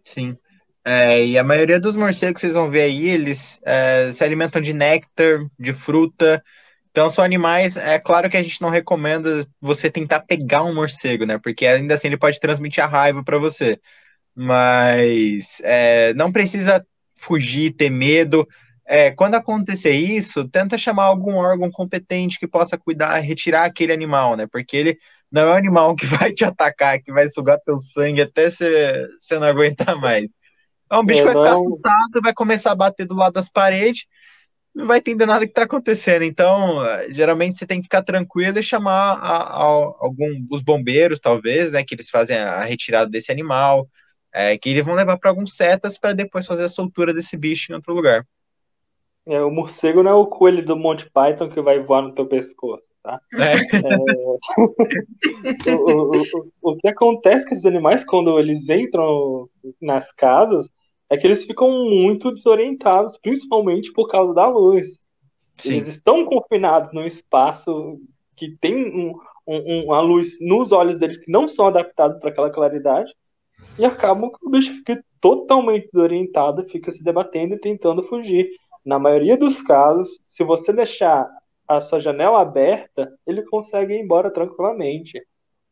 Sim. 0.05 0.37
É, 0.91 1.23
e 1.23 1.37
a 1.37 1.45
maioria 1.45 1.79
dos 1.79 1.95
morcegos 1.95 2.37
que 2.37 2.41
vocês 2.41 2.55
vão 2.55 2.71
ver 2.71 2.81
aí, 2.83 3.09
eles 3.11 3.61
é, 3.63 4.11
se 4.11 4.25
alimentam 4.25 4.59
de 4.59 4.73
néctar, 4.73 5.47
de 5.59 5.75
fruta. 5.75 6.43
Então 6.91 7.11
são 7.11 7.23
animais. 7.23 7.77
É 7.77 7.99
claro 7.99 8.31
que 8.31 8.39
a 8.39 8.43
gente 8.43 8.63
não 8.63 8.71
recomenda 8.71 9.47
você 9.61 9.91
tentar 9.91 10.21
pegar 10.21 10.65
um 10.65 10.75
morcego, 10.75 11.27
né? 11.27 11.39
Porque 11.39 11.67
ainda 11.67 11.93
assim 11.93 12.09
ele 12.09 12.17
pode 12.17 12.41
transmitir 12.41 12.83
a 12.83 12.87
raiva 12.87 13.23
para 13.23 13.39
você. 13.39 13.79
Mas 14.35 15.61
é, 15.65 16.15
não 16.15 16.33
precisa 16.33 16.87
fugir, 17.17 17.73
ter 17.75 17.91
medo. 17.91 18.49
É, 18.87 19.11
quando 19.11 19.35
acontecer 19.35 19.93
isso, 19.93 20.49
tenta 20.49 20.79
chamar 20.79 21.05
algum 21.05 21.35
órgão 21.37 21.71
competente 21.71 22.39
que 22.39 22.49
possa 22.49 22.79
cuidar, 22.79 23.19
retirar 23.19 23.65
aquele 23.67 23.93
animal, 23.93 24.37
né? 24.37 24.47
Porque 24.51 24.77
ele 24.77 24.99
não 25.31 25.43
é 25.43 25.53
um 25.53 25.57
animal 25.57 25.95
que 25.97 26.07
vai 26.07 26.33
te 26.33 26.45
atacar, 26.47 27.01
que 27.03 27.13
vai 27.13 27.29
sugar 27.29 27.59
teu 27.61 27.77
sangue 27.79 28.23
até 28.23 28.49
você 28.51 29.39
não 29.39 29.45
aguentar 29.45 29.97
mais. 30.01 30.33
É 30.91 30.97
um 30.97 31.05
bicho 31.05 31.21
é, 31.21 31.27
que 31.27 31.33
vai 31.33 31.37
ficar 31.37 31.55
não... 31.55 31.67
assustado, 31.67 32.23
vai 32.23 32.33
começar 32.33 32.73
a 32.73 32.77
bater 32.77 33.07
do 33.07 33.15
lado 33.15 33.35
das 33.35 33.49
paredes, 33.49 34.07
não 34.75 34.87
vai 34.87 34.99
entender 34.99 35.27
nada 35.27 35.45
que 35.45 35.51
está 35.51 35.63
acontecendo. 35.63 36.23
Então, 36.23 36.79
geralmente 37.11 37.59
você 37.59 37.67
tem 37.67 37.79
que 37.79 37.85
ficar 37.85 38.03
tranquilo 38.03 38.59
e 38.59 38.63
chamar 38.63 39.15
a, 39.15 39.37
a, 39.37 39.63
algum, 39.63 40.47
os 40.51 40.63
bombeiros, 40.63 41.21
talvez, 41.21 41.73
né? 41.73 41.85
Que 41.85 41.95
eles 41.95 42.09
fazem 42.09 42.39
a 42.39 42.63
retirada 42.63 43.11
desse 43.11 43.33
animal, 43.33 43.89
é, 44.33 44.57
que 44.57 44.69
eles 44.71 44.85
vão 44.85 44.95
levar 44.95 45.19
para 45.19 45.31
alguns 45.31 45.57
setas 45.57 45.99
para 45.99 46.13
depois 46.13 46.47
fazer 46.47 46.65
a 46.65 46.69
soltura 46.69 47.13
desse 47.13 47.37
bicho 47.37 47.73
em 47.73 47.75
outro 47.75 47.95
lugar. 47.95 48.25
É, 49.27 49.43
o 49.43 49.51
morcego 49.51 50.03
não 50.03 50.11
é 50.11 50.15
o 50.15 50.27
coelho 50.27 50.65
do 50.65 50.77
Monty 50.77 51.11
Python 51.13 51.51
que 51.51 51.61
vai 51.61 51.81
voar 51.81 52.03
no 52.03 52.15
teu 52.15 52.27
pescoço, 52.27 52.83
tá? 53.03 53.21
É. 53.35 53.55
É, 55.67 55.75
o, 55.75 55.77
o, 55.77 56.23
o, 56.63 56.73
o, 56.73 56.77
que 56.77 56.89
acontece 56.89 57.47
com 57.47 57.53
esses 57.53 57.67
animais 57.67 58.05
quando 58.05 58.39
eles 58.39 58.69
entram 58.71 59.49
nas 59.83 60.11
casas 60.13 60.71
é 61.11 61.17
que 61.17 61.27
eles 61.27 61.45
ficam 61.45 61.71
muito 61.87 62.33
desorientados, 62.33 63.19
principalmente 63.19 63.93
por 63.93 64.09
causa 64.09 64.35
da 64.35 64.47
luz. 64.47 65.01
Sim. 65.57 65.75
Eles 65.75 65.89
estão 65.89 66.25
confinados 66.25 66.93
num 66.93 67.07
espaço 67.07 67.99
que 68.37 68.57
tem 68.61 68.75
um, 68.77 69.19
um, 69.47 69.85
uma 69.87 70.01
luz 70.01 70.39
nos 70.41 70.71
olhos 70.73 70.99
deles 70.99 71.17
que 71.17 71.31
não 71.31 71.49
são 71.49 71.67
adaptados 71.67 72.21
para 72.21 72.31
aquela 72.31 72.51
claridade 72.51 73.13
e 73.79 73.85
acabam 73.85 74.31
que 74.31 74.47
o 74.47 74.51
bicho 74.51 74.73
fica 74.75 75.03
totalmente 75.21 75.89
desorientado, 75.93 76.69
fica 76.69 76.93
se 76.93 77.03
debatendo 77.03 77.55
e 77.55 77.61
tentando 77.61 78.05
fugir. 78.05 78.49
Na 78.85 78.99
maioria 78.99 79.37
dos 79.37 79.61
casos, 79.63 80.21
se 80.29 80.45
você 80.45 80.73
deixar 80.73 81.29
a 81.67 81.81
sua 81.81 82.01
janela 82.01 82.41
aberta, 82.41 83.13
ele 83.27 83.43
consegue 83.43 83.95
ir 83.95 84.01
embora 84.01 84.31
tranquilamente. 84.31 85.21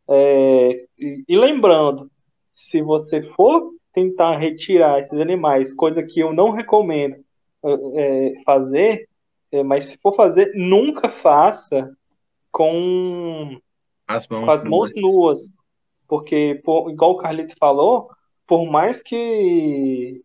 É, 0.09 0.87
e, 0.99 1.25
e, 1.27 1.37
lembrando, 1.37 2.11
se 2.55 2.83
você 2.83 3.23
for 3.35 3.73
tentar 3.97 4.37
retirar 4.37 5.01
esses 5.01 5.19
animais, 5.19 5.73
coisa 5.73 6.03
que 6.03 6.21
eu 6.21 6.31
não 6.31 6.51
recomendo 6.51 7.17
é, 7.95 8.35
fazer, 8.45 9.09
é, 9.51 9.63
mas 9.63 9.87
se 9.87 9.99
for 9.99 10.15
fazer, 10.15 10.53
nunca 10.55 11.09
faça 11.09 11.91
com 12.53 13.59
as 14.07 14.29
mãos, 14.29 14.45
com 14.45 14.51
as 14.51 14.65
mãos 14.65 14.95
nuas. 14.95 15.03
nuas. 15.03 15.39
Porque, 16.07 16.61
por, 16.63 16.91
igual 16.91 17.13
o 17.13 17.17
Carlito 17.17 17.55
falou, 17.59 18.11
por 18.47 18.67
mais 18.67 19.03
que 19.03 20.23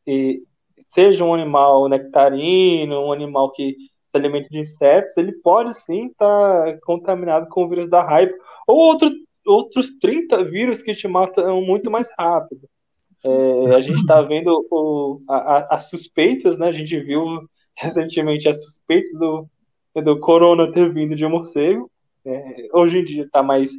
seja 0.90 1.24
um 1.24 1.34
animal 1.34 1.88
nectarino, 1.88 3.06
um 3.06 3.14
animal 3.14 3.54
que 3.54 3.72
se 3.72 4.18
alimenta 4.18 4.50
de 4.50 4.60
insetos, 4.60 5.16
ele 5.16 5.32
pode 5.32 5.74
sim 5.78 6.08
estar 6.08 6.66
tá 6.66 6.78
contaminado 6.84 7.48
com 7.48 7.64
o 7.64 7.70
vírus 7.70 7.90
da 7.90 8.04
raiva 8.04 8.34
ou 8.68 8.78
outro, 8.78 9.10
outros 9.46 9.98
30 9.98 10.44
vírus 10.44 10.84
que 10.84 10.94
te 10.94 11.08
matam 11.08 11.62
muito 11.62 11.90
mais 11.90 12.10
rápido. 12.20 12.68
É, 13.24 13.76
a 13.76 13.82
gente 13.82 14.02
está 14.02 14.22
vendo 14.22 14.68
o, 14.72 15.22
a, 15.30 15.76
as 15.76 15.90
suspeitas, 15.90 16.58
né? 16.58 16.68
A 16.68 16.72
gente 16.72 17.00
viu 17.00 17.48
recentemente 17.76 18.48
as 18.48 18.64
suspeitas 18.64 19.12
do, 19.20 19.48
do 20.04 20.20
corona 20.20 20.72
ter 20.72 20.92
vindo 20.92 21.16
de 21.16 21.28
morcego. 21.28 21.90
É, 22.26 22.68
hoje 22.74 23.00
em 23.00 23.04
dia 23.04 23.24
está 23.24 23.42
mais. 23.44 23.72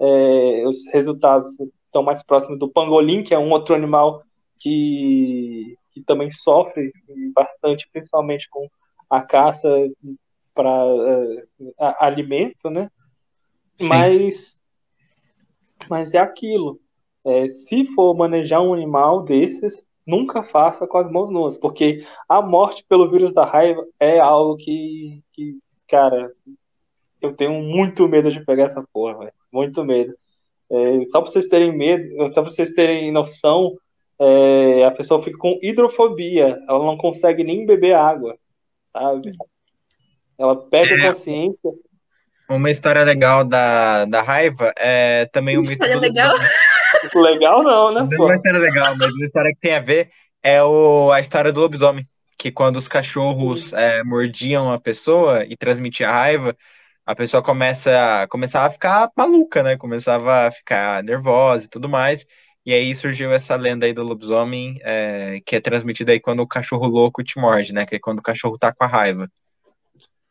É, 0.00 0.64
os 0.66 0.86
resultados 0.92 1.58
estão 1.86 2.02
mais 2.02 2.22
próximos 2.22 2.58
do 2.58 2.68
pangolim, 2.68 3.22
que 3.22 3.34
é 3.34 3.38
um 3.38 3.50
outro 3.50 3.74
animal 3.74 4.22
que 4.58 5.76
que 5.98 6.04
também 6.04 6.30
sofre 6.30 6.92
bastante, 7.34 7.88
principalmente 7.92 8.48
com 8.48 8.68
a 9.10 9.20
caça 9.20 9.68
para 10.54 10.86
uh, 10.86 11.38
eh, 11.60 11.96
alimento, 12.00 12.70
né? 12.70 12.90
Mas, 13.80 14.56
mas 15.88 16.14
é 16.14 16.18
aquilo. 16.18 16.80
É, 17.24 17.48
se 17.48 17.84
for 17.94 18.14
manejar 18.14 18.62
um 18.62 18.72
animal 18.72 19.22
desses, 19.22 19.84
nunca 20.06 20.42
faça 20.42 20.86
com 20.86 20.98
as 20.98 21.10
mãos 21.10 21.30
nuas, 21.30 21.58
porque 21.58 22.02
a 22.26 22.40
morte 22.40 22.84
pelo 22.88 23.10
vírus 23.10 23.32
da 23.32 23.44
raiva 23.44 23.84
é 24.00 24.18
algo 24.18 24.56
que, 24.56 25.20
que 25.34 25.58
cara, 25.86 26.32
eu 27.20 27.34
tenho 27.34 27.52
muito 27.62 28.08
medo 28.08 28.30
de 28.30 28.44
pegar 28.44 28.64
essa 28.64 28.82
porra, 28.92 29.18
véio. 29.18 29.32
muito 29.52 29.84
medo. 29.84 30.14
É, 30.70 31.04
só 31.10 31.20
para 31.20 31.30
vocês 31.30 31.48
terem 31.48 31.76
medo, 31.76 32.16
só 32.32 32.42
para 32.42 32.50
vocês 32.50 32.70
terem 32.70 33.12
noção, 33.12 33.76
é, 34.18 34.84
a 34.84 34.90
pessoa 34.90 35.22
fica 35.22 35.36
com 35.38 35.58
hidrofobia, 35.62 36.58
ela 36.68 36.84
não 36.84 36.96
consegue 36.96 37.44
nem 37.44 37.66
beber 37.66 37.94
água, 37.94 38.36
sabe? 38.92 39.30
Ela 40.38 40.56
perde 40.56 40.94
é, 40.94 40.96
a 40.96 41.08
consciência. 41.08 41.70
Uma 42.48 42.70
história 42.70 43.04
legal 43.04 43.44
da, 43.44 44.06
da 44.06 44.22
raiva 44.22 44.72
é 44.78 45.26
também 45.26 45.58
um 45.58 45.60
mito. 45.60 45.72
História 45.72 45.98
legal? 45.98 46.34
Isso 46.34 46.67
legal 47.16 47.62
não, 47.62 47.92
né? 47.92 48.08
Não 48.10 48.24
é 48.24 48.26
uma 48.26 48.34
história 48.34 48.58
legal, 48.58 48.96
mas 48.98 49.12
uma 49.12 49.24
história 49.24 49.52
que 49.52 49.60
tem 49.60 49.74
a 49.74 49.80
ver 49.80 50.10
é 50.42 50.62
o, 50.62 51.10
a 51.12 51.20
história 51.20 51.52
do 51.52 51.60
lobisomem. 51.60 52.04
Que 52.38 52.52
quando 52.52 52.76
os 52.76 52.86
cachorros 52.86 53.72
é, 53.72 54.02
mordiam 54.04 54.70
a 54.70 54.78
pessoa 54.78 55.44
e 55.44 55.56
transmitiam 55.56 56.10
raiva, 56.10 56.56
a 57.04 57.14
pessoa 57.14 57.42
começa, 57.42 58.26
começava 58.30 58.66
a 58.66 58.70
ficar 58.70 59.10
maluca, 59.16 59.62
né? 59.62 59.76
Começava 59.76 60.46
a 60.46 60.50
ficar 60.50 61.02
nervosa 61.02 61.64
e 61.64 61.68
tudo 61.68 61.88
mais. 61.88 62.24
E 62.64 62.72
aí 62.72 62.94
surgiu 62.94 63.32
essa 63.32 63.56
lenda 63.56 63.86
aí 63.86 63.92
do 63.92 64.02
lobisomem, 64.02 64.76
é, 64.82 65.40
que 65.44 65.56
é 65.56 65.60
transmitida 65.60 66.12
aí 66.12 66.20
quando 66.20 66.40
o 66.40 66.46
cachorro 66.46 66.86
louco 66.86 67.24
te 67.24 67.38
morde, 67.38 67.72
né? 67.72 67.86
Que 67.86 67.96
é 67.96 67.98
quando 67.98 68.18
o 68.18 68.22
cachorro 68.22 68.58
tá 68.58 68.72
com 68.72 68.84
a 68.84 68.86
raiva. 68.86 69.26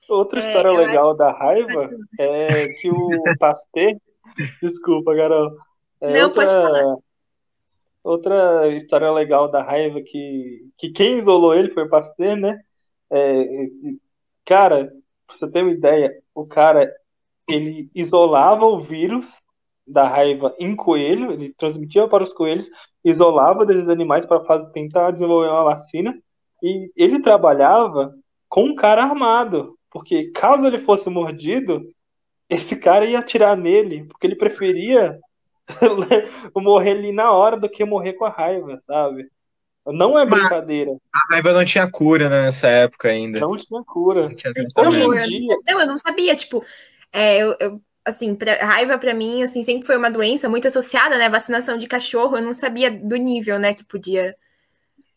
Outra 0.07 0.39
é, 0.39 0.47
história 0.47 0.72
legal 0.72 1.09
acho... 1.09 1.18
da 1.18 1.32
raiva 1.32 1.89
é 2.20 2.68
que 2.80 2.89
o 2.89 3.09
Pasteur. 3.39 3.95
Desculpa, 4.61 5.15
Carol. 5.15 5.57
É 6.02 6.14
Não, 6.14 6.28
outra, 6.28 6.45
pode 6.45 6.52
falar. 6.52 6.98
Outra 8.04 8.68
história 8.70 9.12
legal 9.12 9.50
da 9.50 9.62
raiva 9.62 10.02
que, 10.02 10.70
que 10.78 10.89
quem 10.91 11.18
isolou 11.18 11.54
ele 11.54 11.70
foi 11.72 11.84
o 11.84 11.89
Pasteur, 11.89 12.36
né? 12.36 12.60
É, 13.10 13.45
cara, 14.45 14.91
pra 15.26 15.36
você 15.36 15.50
ter 15.50 15.62
uma 15.62 15.72
ideia, 15.72 16.18
o 16.34 16.45
cara 16.45 16.91
ele 17.48 17.89
isolava 17.95 18.66
o 18.66 18.82
vírus 18.82 19.41
da 19.86 20.08
raiva 20.08 20.54
em 20.60 20.76
coelho, 20.76 21.32
ele 21.32 21.54
transmitia 21.58 22.08
para 22.08 22.24
os 22.24 22.34
coelhos, 22.34 22.70
isolava 23.04 23.66
desses 23.66 23.88
animais 23.88 24.26
para 24.26 24.66
tentar 24.72 25.12
desenvolver 25.12 25.50
uma 25.50 25.64
vacina, 25.64 26.18
e 26.62 26.91
ele 26.95 27.22
trabalhava 27.22 28.14
com 28.50 28.66
um 28.66 28.76
cara 28.76 29.04
armado, 29.04 29.78
porque 29.89 30.30
caso 30.32 30.68
ele 30.68 30.80
fosse 30.80 31.10
mordido, 31.10 31.82
esse 32.50 32.76
cara 32.76 33.06
ia 33.06 33.20
atirar 33.20 33.56
nele, 33.56 34.06
porque 34.06 34.28
ele 34.28 34.36
preferia 34.36 35.18
morrer 36.55 36.91
ali 36.91 37.11
na 37.11 37.32
hora 37.32 37.59
do 37.59 37.70
que 37.70 37.84
morrer 37.86 38.13
com 38.13 38.26
a 38.26 38.30
raiva, 38.30 38.82
sabe? 38.86 39.30
Não 39.86 40.20
é 40.20 40.26
brincadeira. 40.26 40.91
Mas 40.91 41.24
a 41.24 41.34
raiva 41.34 41.53
não 41.53 41.65
tinha 41.65 41.89
cura 41.89 42.30
nessa 42.30 42.68
época 42.68 43.07
ainda. 43.07 43.39
Não 43.39 43.55
tinha 43.55 43.82
cura. 43.84 44.24
Não 44.30 44.36
tinha 44.36 44.53
Hoje 44.76 45.01
em 45.01 45.24
dia... 45.24 45.57
Não, 45.65 45.80
eu 45.80 45.88
não 45.88 45.97
sabia, 45.97 46.36
tipo, 46.36 46.63
é, 47.11 47.38
eu, 47.38 47.55
eu, 47.59 47.82
assim, 48.03 48.36
pra, 48.36 48.53
raiva 48.65 48.97
para 48.97 49.13
mim, 49.13 49.43
assim, 49.43 49.63
sempre 49.63 49.86
foi 49.86 49.97
uma 49.97 50.11
doença 50.11 50.49
muito 50.49 50.68
associada, 50.68 51.18
né? 51.18 51.30
Vacinação 51.30 51.78
de 51.78 51.88
cachorro, 51.88 52.38
eu 52.38 52.41
não 52.41 52.53
sabia 52.53 52.91
do 52.91 53.15
nível, 53.15 53.59
né, 53.59 53.74
que 53.74 53.86
podia, 53.86 54.36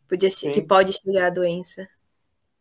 podia 0.09 0.31
que 0.31 0.63
pode 0.63 0.93
chegar 0.93 1.27
a 1.27 1.31
doença. 1.31 1.89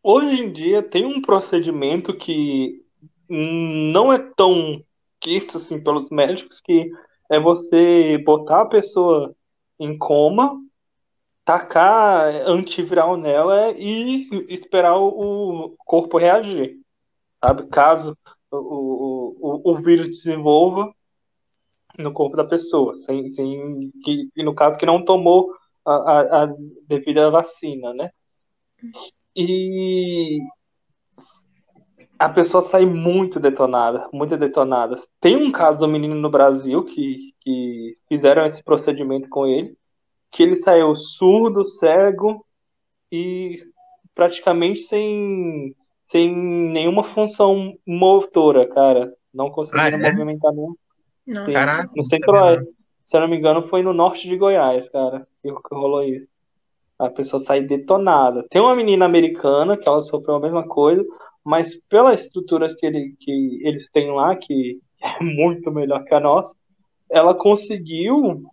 Hoje 0.02 0.42
em 0.42 0.52
dia 0.52 0.82
tem 0.82 1.06
um 1.06 1.22
procedimento 1.22 2.16
que 2.16 2.84
não 3.30 4.12
é 4.12 4.18
tão 4.18 4.84
quisto 5.20 5.58
assim 5.58 5.80
pelos 5.80 6.10
médicos 6.10 6.62
que 6.62 6.90
é 7.30 7.40
você 7.40 8.18
botar 8.20 8.62
a 8.62 8.68
pessoa 8.68 9.36
em 9.80 9.98
coma, 9.98 10.60
tacar 11.46 12.26
antiviral 12.48 13.18
nela 13.18 13.72
e 13.72 14.28
esperar 14.50 14.98
o 14.98 15.76
corpo 15.80 16.18
reagir. 16.18 16.78
Sabe? 17.44 17.68
Caso 17.68 18.18
o, 18.52 19.36
o, 19.40 19.72
o 19.72 19.76
vírus 19.82 20.08
desenvolva 20.08 20.94
no 21.98 22.14
corpo 22.14 22.38
da 22.38 22.44
pessoa, 22.44 22.96
sem, 22.98 23.32
sem 23.32 23.92
que, 24.04 24.30
no 24.38 24.56
caso 24.56 24.78
que 24.78 24.86
não 24.86 25.04
tomou 25.04 25.54
a, 25.86 25.94
a, 25.94 26.44
a 26.44 26.54
devida 26.88 27.30
vacina, 27.30 27.94
né? 27.94 28.12
E 29.36 30.40
a 32.20 32.28
pessoa 32.28 32.62
sai 32.62 32.86
muito 32.86 33.40
detonada, 33.40 34.10
muito 34.12 34.36
detonada. 34.36 34.98
Tem 35.22 35.38
um 35.38 35.52
caso 35.54 35.80
do 35.80 35.88
menino 35.88 36.16
no 36.16 36.30
Brasil 36.30 36.84
que, 36.84 37.34
que 37.40 37.96
fizeram 38.10 38.46
esse 38.46 38.62
procedimento 38.62 39.30
com 39.30 39.48
ele, 39.48 39.74
que 40.30 40.44
ele 40.44 40.56
saiu 40.56 40.94
surdo, 40.96 41.64
cego 41.64 42.46
e 43.10 43.56
praticamente 44.14 44.82
sem 44.82 45.74
sem 46.08 46.36
nenhuma 46.36 47.04
função 47.04 47.76
motora, 47.86 48.68
cara. 48.68 49.14
Não 49.32 49.52
conseguiram 49.52 50.00
ah, 50.00 50.08
é? 50.08 50.12
movimentar 50.12 50.52
nenhum. 50.52 50.76
Não. 51.26 51.52
Caraca, 51.52 51.92
no 51.96 52.04
centro-oeste. 52.04 52.68
Se 53.06 53.16
eu 53.16 53.22
não 53.22 53.28
me 53.28 53.38
engano, 53.38 53.68
foi 53.68 53.84
no 53.84 53.94
norte 53.94 54.28
de 54.28 54.36
Goiás, 54.36 54.90
cara, 54.90 55.28
que 55.42 55.50
rolou 55.72 56.04
isso. 56.04 56.28
A 56.98 57.10
pessoa 57.10 57.40
sai 57.40 57.62
detonada. 57.62 58.46
Tem 58.50 58.62
uma 58.62 58.76
menina 58.76 59.06
americana 59.06 59.78
que 59.78 59.88
ela 59.88 60.02
sofreu 60.02 60.36
a 60.36 60.40
mesma 60.40 60.68
coisa, 60.68 61.06
mas 61.44 61.76
pelas 61.90 62.22
estruturas 62.22 62.76
que, 62.76 62.86
ele, 62.86 63.16
que 63.20 63.62
eles 63.64 63.90
têm 63.90 64.12
lá, 64.12 64.36
que 64.36 64.80
é 65.02 65.24
muito 65.24 65.72
melhor 65.72 66.04
que 66.04 66.14
a 66.14 66.20
nossa, 66.20 66.56
ela 67.10 67.34
conseguiu 67.34 68.44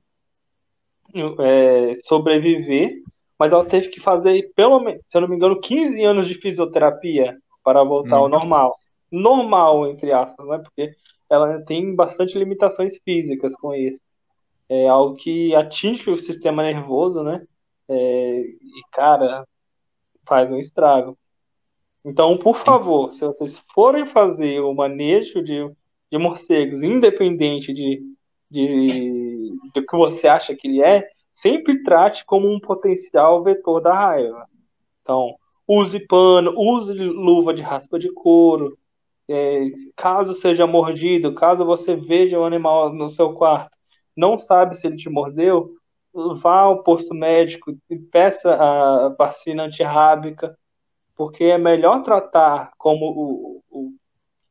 é, 1.40 1.94
sobreviver, 2.02 3.02
mas 3.38 3.52
ela 3.52 3.64
teve 3.64 3.88
que 3.88 4.00
fazer, 4.00 4.50
pelo 4.54 4.80
menos, 4.80 5.02
se 5.08 5.16
eu 5.16 5.20
não 5.20 5.28
me 5.28 5.36
engano, 5.36 5.60
15 5.60 6.02
anos 6.02 6.26
de 6.26 6.34
fisioterapia 6.34 7.36
para 7.62 7.84
voltar 7.84 8.16
ao 8.16 8.28
normal. 8.28 8.76
Normal, 9.10 9.88
entre 9.88 10.12
aspas, 10.12 10.46
né? 10.46 10.58
Porque 10.58 10.94
ela 11.28 11.60
tem 11.62 11.94
bastante 11.94 12.38
limitações 12.38 12.98
físicas 13.04 13.54
com 13.56 13.74
isso. 13.74 14.00
É 14.68 14.88
algo 14.88 15.16
que 15.16 15.54
atinge 15.54 16.10
o 16.10 16.16
sistema 16.16 16.62
nervoso, 16.62 17.22
né? 17.22 17.46
É, 17.88 18.40
e, 18.40 18.82
cara, 18.92 19.46
faz 20.26 20.50
um 20.50 20.58
estrago. 20.58 21.16
Então, 22.06 22.38
por 22.38 22.56
favor, 22.56 23.12
se 23.12 23.26
vocês 23.26 23.58
forem 23.74 24.06
fazer 24.06 24.60
o 24.60 24.72
manejo 24.72 25.42
de, 25.42 25.68
de 26.08 26.16
morcegos, 26.16 26.84
independente 26.84 27.74
de, 27.74 28.00
de, 28.48 29.52
do 29.74 29.84
que 29.84 29.96
você 29.96 30.28
acha 30.28 30.54
que 30.54 30.68
ele 30.68 30.80
é, 30.80 31.04
sempre 31.34 31.82
trate 31.82 32.24
como 32.24 32.48
um 32.48 32.60
potencial 32.60 33.42
vetor 33.42 33.80
da 33.80 33.92
raiva. 33.92 34.46
Então, 35.02 35.34
use 35.66 35.98
pano, 35.98 36.54
use 36.56 36.92
luva 36.94 37.52
de 37.52 37.62
raspa 37.62 37.98
de 37.98 38.12
couro. 38.12 38.78
É, 39.28 39.72
caso 39.96 40.32
seja 40.32 40.64
mordido, 40.64 41.34
caso 41.34 41.64
você 41.64 41.96
veja 41.96 42.38
um 42.38 42.44
animal 42.44 42.92
no 42.92 43.08
seu 43.08 43.32
quarto, 43.32 43.76
não 44.16 44.38
sabe 44.38 44.76
se 44.76 44.86
ele 44.86 44.96
te 44.96 45.10
mordeu, 45.10 45.74
vá 46.40 46.60
ao 46.60 46.84
posto 46.84 47.12
médico 47.12 47.76
e 47.90 47.98
peça 47.98 48.54
a 48.54 49.08
vacina 49.08 49.64
antirrábica, 49.64 50.56
porque 51.16 51.44
é 51.44 51.58
melhor 51.58 52.02
tratar 52.02 52.70
como 52.76 53.06
o, 53.06 53.62
o, 53.70 53.92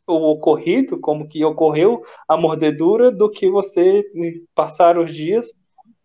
o 0.07 0.31
ocorrido, 0.31 0.99
como 0.99 1.27
que 1.27 1.43
ocorreu 1.45 2.03
a 2.27 2.35
mordedura, 2.35 3.11
do 3.11 3.29
que 3.29 3.49
você 3.49 4.03
passar 4.53 4.97
os 4.97 5.13
dias 5.13 5.51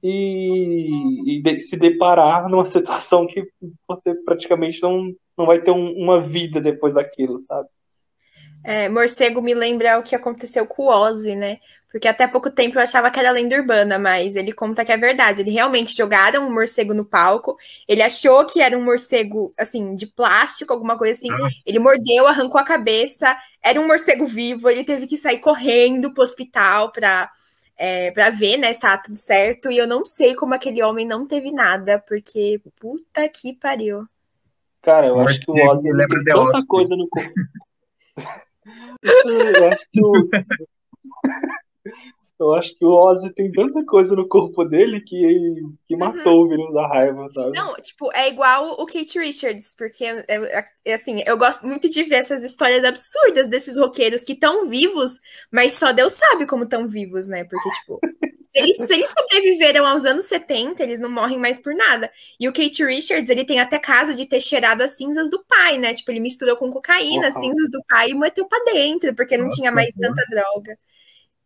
e, 0.02 1.36
e 1.36 1.42
de, 1.42 1.60
se 1.60 1.76
deparar 1.76 2.48
numa 2.48 2.66
situação 2.66 3.26
que 3.26 3.46
você 3.88 4.14
praticamente 4.24 4.80
não, 4.82 5.12
não 5.36 5.46
vai 5.46 5.60
ter 5.60 5.70
um, 5.70 5.92
uma 5.92 6.20
vida 6.20 6.60
depois 6.60 6.94
daquilo, 6.94 7.42
sabe? 7.46 7.68
É, 8.62 8.90
morcego 8.90 9.40
me 9.40 9.54
lembra 9.54 9.98
o 9.98 10.02
que 10.02 10.14
aconteceu 10.14 10.66
com 10.66 10.84
o 10.84 10.88
Ozzy, 10.88 11.34
né? 11.34 11.58
Porque 11.90 12.06
até 12.06 12.26
pouco 12.26 12.50
tempo 12.50 12.78
eu 12.78 12.82
achava 12.82 13.10
que 13.10 13.18
era 13.18 13.32
lenda 13.32 13.56
urbana, 13.56 13.98
mas 13.98 14.36
ele 14.36 14.52
conta 14.52 14.84
que 14.84 14.92
é 14.92 14.96
verdade. 14.96 15.42
Ele 15.42 15.50
realmente 15.50 15.96
jogaram 15.96 16.46
um 16.46 16.52
morcego 16.52 16.94
no 16.94 17.04
palco. 17.04 17.56
Ele 17.88 18.00
achou 18.00 18.44
que 18.44 18.60
era 18.60 18.78
um 18.78 18.84
morcego, 18.84 19.52
assim, 19.58 19.94
de 19.96 20.06
plástico, 20.06 20.72
alguma 20.72 20.96
coisa 20.96 21.12
assim. 21.12 21.28
Ele 21.66 21.80
mordeu, 21.80 22.28
arrancou 22.28 22.60
a 22.60 22.64
cabeça. 22.64 23.36
Era 23.62 23.80
um 23.80 23.86
morcego 23.88 24.24
vivo. 24.24 24.70
Ele 24.70 24.84
teve 24.84 25.06
que 25.06 25.16
sair 25.16 25.40
correndo 25.40 26.14
pro 26.14 26.22
hospital 26.22 26.92
pra 26.92 27.28
é, 27.82 28.10
para 28.10 28.28
ver, 28.28 28.58
né, 28.58 28.70
se 28.74 28.80
tá 28.80 28.98
tudo 28.98 29.16
certo. 29.16 29.70
E 29.70 29.78
eu 29.78 29.86
não 29.86 30.04
sei 30.04 30.34
como 30.34 30.54
aquele 30.54 30.82
homem 30.82 31.06
não 31.06 31.26
teve 31.26 31.50
nada, 31.50 31.98
porque 31.98 32.60
puta 32.78 33.26
que 33.26 33.54
pariu. 33.54 34.06
Cara, 34.82 35.06
eu 35.06 35.18
acho 35.20 35.40
que 35.40 35.50
o 35.50 35.54
Ozzy 35.54 35.90
lembra 35.90 36.18
de 36.18 36.24
tanta 36.24 36.66
coisa 36.66 36.94
no 36.94 37.08
corpo. 37.08 37.32
eu 39.02 39.68
acho 39.68 39.86
que 39.90 40.04
o... 40.04 40.28
Eu 42.40 42.54
acho 42.54 42.74
que 42.74 42.84
o 42.84 42.90
Ozzy 42.90 43.30
tem 43.34 43.52
tanta 43.52 43.84
coisa 43.84 44.16
no 44.16 44.26
corpo 44.26 44.64
dele 44.64 45.00
que, 45.02 45.20
que 45.86 45.94
uhum. 45.94 45.98
matou 45.98 46.42
o 46.42 46.48
vírus 46.48 46.72
da 46.72 46.86
raiva, 46.88 47.28
sabe? 47.34 47.52
Não, 47.54 47.74
tipo, 47.74 48.10
é 48.14 48.28
igual 48.28 48.80
o 48.80 48.86
Kate 48.86 49.18
Richards, 49.18 49.74
porque, 49.76 50.04
é, 50.04 50.66
é, 50.84 50.94
assim, 50.94 51.22
eu 51.26 51.36
gosto 51.36 51.66
muito 51.66 51.88
de 51.88 52.02
ver 52.04 52.16
essas 52.16 52.42
histórias 52.42 52.82
absurdas 52.82 53.46
desses 53.46 53.76
roqueiros 53.76 54.24
que 54.24 54.32
estão 54.32 54.66
vivos, 54.68 55.20
mas 55.52 55.74
só 55.74 55.92
Deus 55.92 56.14
sabe 56.14 56.46
como 56.46 56.64
estão 56.64 56.88
vivos, 56.88 57.28
né? 57.28 57.44
Porque, 57.44 57.68
tipo, 57.80 58.00
se 58.50 58.58
eles, 58.58 58.76
se 58.78 58.94
eles 58.94 59.12
sobreviveram 59.16 59.86
aos 59.86 60.04
anos 60.04 60.24
70, 60.24 60.82
eles 60.82 60.98
não 60.98 61.10
morrem 61.10 61.38
mais 61.38 61.60
por 61.60 61.74
nada. 61.74 62.10
E 62.38 62.48
o 62.48 62.52
Kate 62.52 62.84
Richards, 62.84 63.30
ele 63.30 63.44
tem 63.44 63.60
até 63.60 63.78
caso 63.78 64.14
de 64.14 64.26
ter 64.26 64.40
cheirado 64.40 64.82
as 64.82 64.92
cinzas 64.92 65.30
do 65.30 65.44
pai, 65.44 65.78
né? 65.78 65.94
Tipo, 65.94 66.10
ele 66.10 66.20
misturou 66.20 66.56
com 66.56 66.70
cocaína 66.70 67.28
as 67.28 67.34
cinzas 67.34 67.70
do 67.70 67.80
pai 67.88 68.10
e 68.10 68.14
meteu 68.14 68.46
pra 68.46 68.58
dentro, 68.64 69.14
porque 69.14 69.36
não 69.36 69.50
tinha 69.50 69.70
mais 69.70 69.94
tanta 69.94 70.24
droga. 70.28 70.76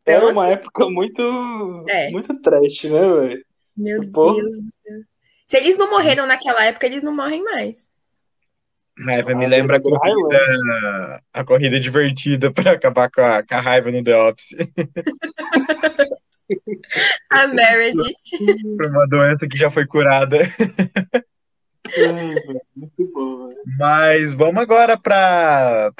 Era 0.06 0.18
então, 0.18 0.32
uma 0.32 0.44
assim, 0.44 0.52
época 0.52 0.90
muito, 0.90 1.84
é. 1.88 2.10
muito 2.10 2.34
trash, 2.40 2.84
né, 2.84 3.00
velho? 3.00 3.44
Meu 3.76 4.00
tipo... 4.00 4.34
Deus 4.34 4.56
do 4.58 4.70
céu. 4.82 5.00
Se 5.46 5.56
eles 5.56 5.76
não 5.76 5.90
morreram 5.90 6.26
naquela 6.26 6.64
época, 6.64 6.86
eles 6.86 7.02
não 7.02 7.14
morrem 7.14 7.42
mais. 7.42 7.92
Raiva 8.98 9.32
ah, 9.32 9.34
me 9.34 9.46
lembra 9.46 9.78
a 9.78 9.80
corrida, 9.80 11.20
a 11.32 11.44
corrida 11.44 11.80
divertida 11.80 12.52
para 12.52 12.72
acabar 12.72 13.10
com 13.10 13.20
a, 13.20 13.42
com 13.42 13.54
a, 13.54 13.60
raiva 13.60 13.90
no 13.90 14.04
The 14.04 14.16
Office. 14.16 14.56
a 17.30 17.48
Meredith. 17.48 18.14
uma 18.80 19.08
doença 19.08 19.48
que 19.48 19.56
já 19.56 19.70
foi 19.70 19.86
curada. 19.86 20.38
muito 22.76 23.12
bom. 23.12 23.50
Mas 23.78 24.32
vamos 24.32 24.62
agora 24.62 24.96
para 24.96 25.92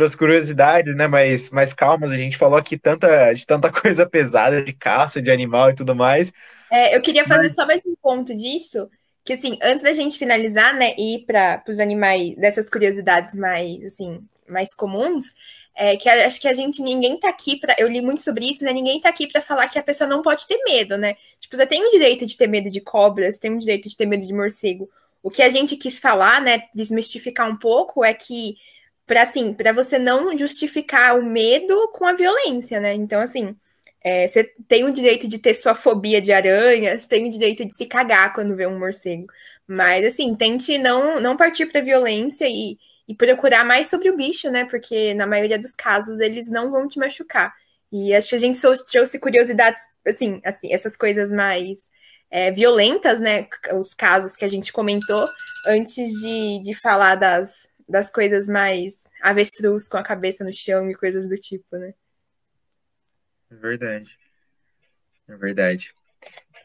as 0.00 0.14
curiosidades, 0.14 0.94
né? 0.96 1.06
Mais, 1.06 1.50
mais 1.50 1.72
calmas. 1.72 2.12
A 2.12 2.16
gente 2.16 2.36
falou 2.36 2.58
aqui 2.58 2.76
tanta, 2.76 3.32
de 3.32 3.46
tanta 3.46 3.70
coisa 3.72 4.08
pesada 4.08 4.62
de 4.62 4.72
caça, 4.72 5.22
de 5.22 5.30
animal 5.30 5.70
e 5.70 5.74
tudo 5.74 5.94
mais. 5.94 6.32
É, 6.70 6.96
eu 6.96 7.00
queria 7.00 7.24
fazer 7.24 7.44
Mas... 7.44 7.54
só 7.54 7.66
mais 7.66 7.80
um 7.86 7.94
ponto 8.02 8.34
disso, 8.36 8.88
que 9.24 9.32
assim, 9.32 9.58
antes 9.62 9.82
da 9.82 9.92
gente 9.92 10.18
finalizar, 10.18 10.74
né, 10.74 10.94
ir 10.98 11.24
para 11.26 11.62
os 11.68 11.80
animais, 11.80 12.36
dessas 12.36 12.68
curiosidades 12.68 13.34
mais, 13.34 13.82
assim, 13.84 14.20
mais 14.48 14.74
comuns, 14.74 15.34
é, 15.74 15.96
que 15.96 16.08
acho 16.08 16.40
que 16.40 16.48
a 16.48 16.52
gente, 16.52 16.82
ninguém 16.82 17.18
tá 17.20 17.28
aqui 17.28 17.56
para. 17.56 17.76
Eu 17.78 17.86
li 17.86 18.02
muito 18.02 18.22
sobre 18.22 18.50
isso, 18.50 18.64
né? 18.64 18.72
Ninguém 18.72 19.00
tá 19.00 19.08
aqui 19.08 19.28
para 19.28 19.40
falar 19.40 19.68
que 19.68 19.78
a 19.78 19.82
pessoa 19.82 20.10
não 20.10 20.22
pode 20.22 20.44
ter 20.48 20.60
medo, 20.64 20.98
né? 20.98 21.14
Tipo, 21.38 21.56
você 21.56 21.66
tem 21.66 21.86
o 21.86 21.90
direito 21.90 22.26
de 22.26 22.36
ter 22.36 22.48
medo 22.48 22.68
de 22.68 22.80
cobras, 22.80 23.38
tem 23.38 23.54
o 23.54 23.60
direito 23.60 23.88
de 23.88 23.96
ter 23.96 24.04
medo 24.04 24.26
de 24.26 24.34
morcego. 24.34 24.90
O 25.22 25.30
que 25.30 25.42
a 25.42 25.50
gente 25.50 25.76
quis 25.76 25.98
falar, 25.98 26.40
né, 26.40 26.64
desmistificar 26.74 27.48
um 27.48 27.56
pouco, 27.56 28.04
é 28.04 28.14
que 28.14 28.56
para 29.06 29.22
assim, 29.22 29.54
para 29.54 29.72
você 29.72 29.98
não 29.98 30.36
justificar 30.36 31.18
o 31.18 31.24
medo 31.24 31.90
com 31.94 32.04
a 32.06 32.12
violência, 32.12 32.78
né? 32.78 32.94
Então, 32.94 33.20
assim, 33.22 33.56
é, 34.02 34.28
você 34.28 34.44
tem 34.68 34.84
o 34.84 34.92
direito 34.92 35.26
de 35.26 35.38
ter 35.38 35.54
sua 35.54 35.74
fobia 35.74 36.20
de 36.20 36.32
aranhas, 36.32 37.06
tem 37.06 37.26
o 37.26 37.30
direito 37.30 37.64
de 37.64 37.74
se 37.74 37.86
cagar 37.86 38.32
quando 38.34 38.54
vê 38.54 38.66
um 38.66 38.78
morcego. 38.78 39.26
Mas, 39.66 40.06
assim, 40.06 40.34
tente 40.34 40.78
não, 40.78 41.20
não 41.20 41.36
partir 41.36 41.66
para 41.66 41.80
violência 41.80 42.46
e, 42.48 42.78
e 43.08 43.14
procurar 43.14 43.64
mais 43.64 43.88
sobre 43.88 44.10
o 44.10 44.16
bicho, 44.16 44.50
né? 44.50 44.64
Porque 44.66 45.14
na 45.14 45.26
maioria 45.26 45.58
dos 45.58 45.72
casos 45.74 46.20
eles 46.20 46.50
não 46.50 46.70
vão 46.70 46.86
te 46.88 46.98
machucar. 46.98 47.54
E 47.90 48.14
acho 48.14 48.30
que 48.30 48.36
a 48.36 48.38
gente 48.38 48.60
trouxe 48.90 49.18
curiosidades, 49.18 49.82
assim, 50.06 50.40
assim 50.44 50.72
essas 50.72 50.96
coisas 50.96 51.30
mais 51.30 51.88
é, 52.30 52.50
violentas, 52.50 53.20
né? 53.20 53.46
Os 53.78 53.94
casos 53.94 54.36
que 54.36 54.44
a 54.44 54.48
gente 54.48 54.72
comentou, 54.72 55.28
antes 55.66 56.12
de, 56.20 56.62
de 56.62 56.74
falar 56.74 57.14
das, 57.14 57.68
das 57.88 58.10
coisas 58.10 58.46
mais 58.46 59.06
avestruz 59.22 59.88
com 59.88 59.96
a 59.96 60.02
cabeça 60.02 60.44
no 60.44 60.52
chão 60.52 60.90
e 60.90 60.94
coisas 60.94 61.28
do 61.28 61.36
tipo, 61.36 61.76
né? 61.76 61.94
É 63.50 63.54
verdade. 63.54 64.18
É 65.28 65.36
verdade. 65.36 65.92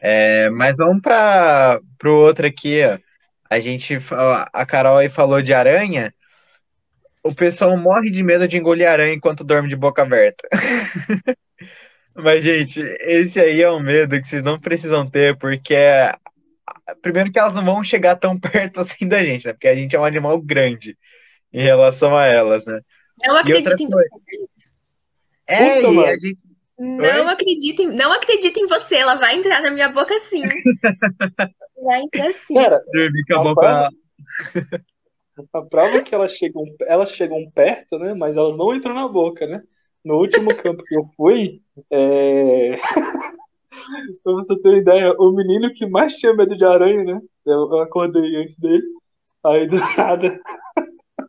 É, 0.00 0.50
mas 0.50 0.76
vamos 0.76 1.02
para 1.02 1.80
o 2.04 2.08
outro 2.08 2.46
aqui, 2.46 2.82
ó. 2.84 2.98
A 3.48 3.60
gente, 3.60 3.98
a 4.52 4.66
Carol 4.66 4.98
aí 4.98 5.08
falou 5.08 5.40
de 5.40 5.54
aranha 5.54 6.12
o 7.24 7.34
pessoal 7.34 7.74
morre 7.76 8.10
de 8.10 8.22
medo 8.22 8.46
de 8.46 8.58
engolir 8.58 8.86
aranha 8.86 9.14
enquanto 9.14 9.42
dorme 9.42 9.68
de 9.68 9.74
boca 9.74 10.02
aberta. 10.02 10.46
Mas, 12.14 12.44
gente, 12.44 12.80
esse 13.00 13.40
aí 13.40 13.60
é 13.60 13.70
um 13.70 13.80
medo 13.80 14.20
que 14.20 14.26
vocês 14.26 14.42
não 14.42 14.58
precisam 14.58 15.08
ter, 15.08 15.36
porque 15.36 15.74
é... 15.74 16.12
primeiro 17.02 17.32
que 17.32 17.38
elas 17.38 17.54
não 17.54 17.64
vão 17.64 17.82
chegar 17.82 18.16
tão 18.16 18.38
perto 18.40 18.80
assim 18.80 19.08
da 19.08 19.22
gente, 19.22 19.46
né? 19.46 19.52
Porque 19.52 19.68
a 19.68 19.74
gente 19.74 19.96
é 19.96 19.98
um 19.98 20.04
animal 20.04 20.40
grande 20.40 20.96
em 21.52 21.62
relação 21.62 22.16
a 22.16 22.26
elas, 22.26 22.64
né? 22.64 22.80
Não 23.26 23.36
acredito 23.36 23.80
em 23.80 23.88
você. 23.88 24.08
É, 25.46 25.80
Puta, 25.80 25.92
e 25.92 26.04
a 26.06 26.18
gente. 26.18 26.44
Não 26.76 27.28
acredito, 27.28 27.82
em, 27.82 27.86
não 27.94 28.12
acredito 28.12 28.58
em 28.58 28.66
você, 28.66 28.96
ela 28.96 29.14
vai 29.14 29.36
entrar 29.36 29.62
na 29.62 29.70
minha 29.70 29.88
boca 29.88 30.18
sim. 30.18 30.42
vai 31.82 32.00
entrar 32.00 32.32
sim. 32.32 32.54
Pera, 32.54 32.82
Dormir 32.92 33.24
com 33.28 33.34
a 33.34 33.42
boca. 33.44 33.90
A 35.52 35.62
prova 35.62 35.96
é 35.96 36.02
que 36.02 36.14
elas 36.14 36.32
chegam, 36.32 36.64
elas 36.80 37.10
chegam 37.10 37.48
perto, 37.54 37.98
né? 37.98 38.14
Mas 38.14 38.36
elas 38.36 38.56
não 38.56 38.74
entram 38.74 38.94
na 38.94 39.06
boca, 39.06 39.46
né? 39.46 39.62
No 40.04 40.18
último 40.18 40.54
campo 40.56 40.82
que 40.84 40.96
eu 40.96 41.08
fui, 41.16 41.60
é... 41.90 42.76
pra 44.22 44.32
você 44.32 44.56
ter 44.60 44.76
ideia, 44.76 45.14
o 45.18 45.30
menino 45.32 45.72
que 45.72 45.86
mais 45.86 46.16
tinha 46.16 46.34
medo 46.34 46.56
de 46.56 46.64
aranha, 46.64 47.04
né? 47.04 47.20
Eu, 47.46 47.80
acordei 47.80 48.36
antes 48.36 48.56
dele. 48.56 48.84
Aí 49.44 49.66
do 49.66 49.76
nada. 49.96 50.40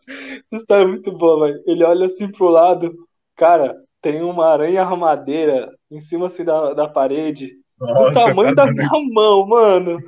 Essa 0.07 0.55
história 0.55 0.83
é 0.83 0.87
muito 0.87 1.11
boa, 1.11 1.47
velho. 1.47 1.63
Ele 1.65 1.83
olha 1.83 2.05
assim 2.05 2.31
pro 2.31 2.49
lado, 2.49 2.93
cara, 3.35 3.75
tem 4.01 4.21
uma 4.21 4.47
aranha 4.47 4.81
armadeira 4.81 5.69
em 5.89 5.99
cima 5.99 6.27
assim 6.27 6.43
da, 6.43 6.73
da 6.73 6.87
parede. 6.87 7.53
Nossa, 7.79 8.07
do 8.07 8.13
tamanho 8.13 8.55
tá 8.55 8.65
da 8.65 8.71
minha 8.71 8.89
mão, 9.11 9.47
mano. 9.47 9.99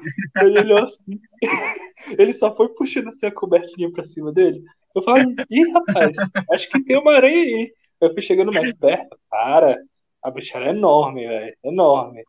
Ele 0.42 0.60
olhou 0.60 0.84
assim. 0.84 1.20
Ele 2.18 2.32
só 2.32 2.56
foi 2.56 2.70
puxando 2.70 3.10
assim 3.10 3.26
a 3.26 3.32
cobertinha 3.32 3.92
pra 3.92 4.06
cima 4.06 4.32
dele. 4.32 4.64
Eu 4.96 5.04
falei, 5.04 5.26
ih, 5.50 5.70
rapaz, 5.72 6.16
acho 6.52 6.70
que 6.70 6.84
tem 6.84 6.98
uma 6.98 7.16
aranha 7.16 7.44
aí. 7.44 7.72
Eu 8.00 8.14
fui 8.14 8.22
chegando 8.22 8.54
mais 8.54 8.74
perto, 8.74 9.18
cara, 9.30 9.82
a 10.24 10.32
bicha 10.32 10.58
era 10.58 10.70
enorme, 10.70 11.26
velho, 11.28 11.58
enorme. 11.64 12.24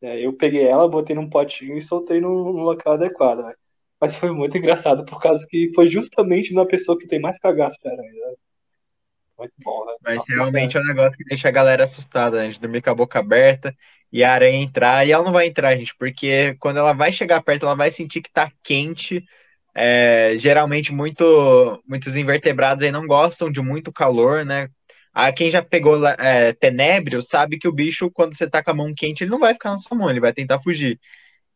Eu 0.00 0.32
peguei 0.32 0.66
ela, 0.66 0.88
botei 0.88 1.16
num 1.16 1.28
potinho 1.28 1.76
e 1.76 1.82
soltei 1.82 2.20
no, 2.20 2.52
no 2.52 2.62
local 2.62 2.94
adequado, 2.94 3.42
véio. 3.42 3.56
Mas 4.00 4.16
foi 4.16 4.30
muito 4.30 4.56
engraçado, 4.56 5.04
por 5.04 5.20
causa 5.20 5.44
que 5.48 5.72
foi 5.74 5.88
justamente 5.88 6.54
na 6.54 6.64
pessoa 6.64 6.96
que 6.96 7.08
tem 7.08 7.20
mais 7.20 7.38
cagaço 7.38 7.76
de 7.82 7.88
aranha, 7.88 8.12
véio. 8.12 8.38
Muito 9.38 9.52
bom, 9.58 9.84
né? 9.86 9.94
Mas 10.02 10.16
Nossa, 10.16 10.32
realmente 10.32 10.76
é 10.76 10.80
um 10.80 10.86
negócio 10.86 11.16
que 11.16 11.24
deixa 11.24 11.48
a 11.48 11.52
galera 11.52 11.84
assustada, 11.84 12.38
né? 12.38 12.48
De 12.48 12.60
dormir 12.60 12.82
com 12.82 12.90
a 12.90 12.94
boca 12.94 13.18
aberta 13.20 13.74
e 14.12 14.24
a 14.24 14.32
aranha 14.32 14.62
entrar. 14.62 15.06
E 15.06 15.12
ela 15.12 15.24
não 15.24 15.32
vai 15.32 15.46
entrar, 15.46 15.76
gente, 15.76 15.94
porque 15.96 16.56
quando 16.58 16.78
ela 16.78 16.92
vai 16.92 17.12
chegar 17.12 17.42
perto, 17.42 17.64
ela 17.64 17.76
vai 17.76 17.90
sentir 17.90 18.20
que 18.20 18.32
tá 18.32 18.50
quente. 18.62 19.24
É, 19.74 20.36
geralmente, 20.36 20.92
muito, 20.92 21.80
muitos 21.86 22.16
invertebrados 22.16 22.82
aí 22.82 22.90
não 22.90 23.06
gostam 23.06 23.50
de 23.50 23.60
muito 23.60 23.92
calor, 23.92 24.44
né? 24.44 24.68
Ah, 25.20 25.32
quem 25.32 25.50
já 25.50 25.60
pegou 25.60 26.06
é, 26.06 26.52
tenébrio 26.52 27.20
sabe 27.20 27.58
que 27.58 27.66
o 27.66 27.72
bicho, 27.72 28.08
quando 28.08 28.36
você 28.36 28.48
tá 28.48 28.62
com 28.62 28.70
a 28.70 28.74
mão 28.74 28.94
quente, 28.94 29.24
ele 29.24 29.32
não 29.32 29.40
vai 29.40 29.52
ficar 29.52 29.72
na 29.72 29.78
sua 29.78 29.96
mão, 29.98 30.08
ele 30.08 30.20
vai 30.20 30.32
tentar 30.32 30.60
fugir. 30.60 31.00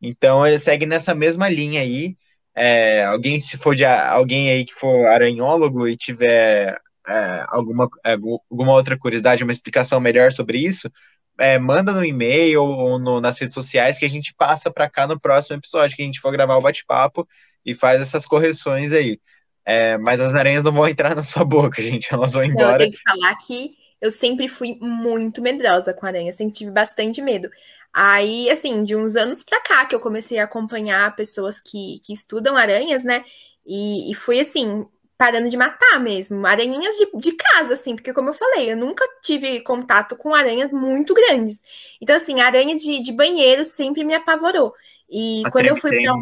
Então 0.02 0.44
ele 0.46 0.58
segue 0.58 0.84
nessa 0.86 1.14
mesma 1.14 1.48
linha 1.48 1.80
aí. 1.82 2.16
É, 2.56 3.04
alguém, 3.04 3.40
se 3.40 3.56
for 3.56 3.76
de 3.76 3.84
alguém 3.84 4.50
aí 4.50 4.64
que 4.64 4.74
for 4.74 5.06
aranhólogo 5.06 5.86
e 5.88 5.96
tiver 5.96 6.76
é, 7.06 7.44
alguma, 7.50 7.88
é, 8.04 8.14
alguma 8.14 8.72
outra 8.72 8.98
curiosidade, 8.98 9.44
uma 9.44 9.52
explicação 9.52 10.00
melhor 10.00 10.32
sobre 10.32 10.58
isso, 10.58 10.90
é, 11.38 11.56
manda 11.58 11.92
no 11.92 12.04
e-mail 12.04 12.64
ou 12.64 12.98
no, 12.98 13.20
nas 13.20 13.38
redes 13.38 13.54
sociais 13.54 13.96
que 13.98 14.04
a 14.04 14.10
gente 14.10 14.34
passa 14.34 14.72
para 14.72 14.90
cá 14.90 15.06
no 15.06 15.20
próximo 15.20 15.56
episódio, 15.56 15.96
que 15.96 16.02
a 16.02 16.06
gente 16.06 16.20
for 16.20 16.32
gravar 16.32 16.56
o 16.56 16.62
bate-papo 16.62 17.28
e 17.64 17.74
faz 17.74 18.00
essas 18.00 18.26
correções 18.26 18.92
aí. 18.92 19.20
É, 19.64 19.96
mas 19.96 20.20
as 20.20 20.34
aranhas 20.34 20.62
não 20.62 20.72
vão 20.72 20.88
entrar 20.88 21.14
na 21.14 21.22
sua 21.22 21.44
boca, 21.44 21.80
gente, 21.82 22.12
elas 22.12 22.32
vão 22.32 22.44
embora. 22.44 22.66
Não, 22.66 22.72
eu 22.72 22.78
tenho 22.78 22.92
que 22.92 23.02
falar 23.02 23.34
que 23.36 23.76
eu 24.00 24.10
sempre 24.10 24.48
fui 24.48 24.76
muito 24.80 25.40
medrosa 25.40 25.94
com 25.94 26.06
aranha, 26.06 26.32
sempre 26.32 26.54
tive 26.54 26.70
bastante 26.70 27.22
medo. 27.22 27.48
Aí, 27.92 28.50
assim, 28.50 28.84
de 28.84 28.96
uns 28.96 29.16
anos 29.16 29.42
pra 29.42 29.60
cá 29.60 29.84
que 29.84 29.94
eu 29.94 30.00
comecei 30.00 30.38
a 30.38 30.44
acompanhar 30.44 31.14
pessoas 31.14 31.60
que, 31.60 32.00
que 32.04 32.12
estudam 32.12 32.56
aranhas, 32.56 33.04
né? 33.04 33.24
E, 33.66 34.10
e 34.10 34.14
fui 34.14 34.40
assim, 34.40 34.86
parando 35.16 35.48
de 35.48 35.56
matar 35.56 36.00
mesmo. 36.00 36.44
Aranhinhas 36.44 36.96
de, 36.96 37.08
de 37.20 37.32
casa, 37.32 37.74
assim, 37.74 37.94
porque 37.94 38.12
como 38.12 38.30
eu 38.30 38.34
falei, 38.34 38.72
eu 38.72 38.76
nunca 38.76 39.04
tive 39.22 39.60
contato 39.60 40.16
com 40.16 40.34
aranhas 40.34 40.72
muito 40.72 41.14
grandes. 41.14 41.62
Então, 42.00 42.16
assim, 42.16 42.40
aranha 42.40 42.74
de, 42.74 43.00
de 43.00 43.12
banheiro 43.12 43.64
sempre 43.64 44.02
me 44.04 44.14
apavorou. 44.14 44.74
E 45.08 45.42
quando 45.52 45.66
eu, 45.66 45.76
fui 45.76 45.90
pra, 45.90 46.14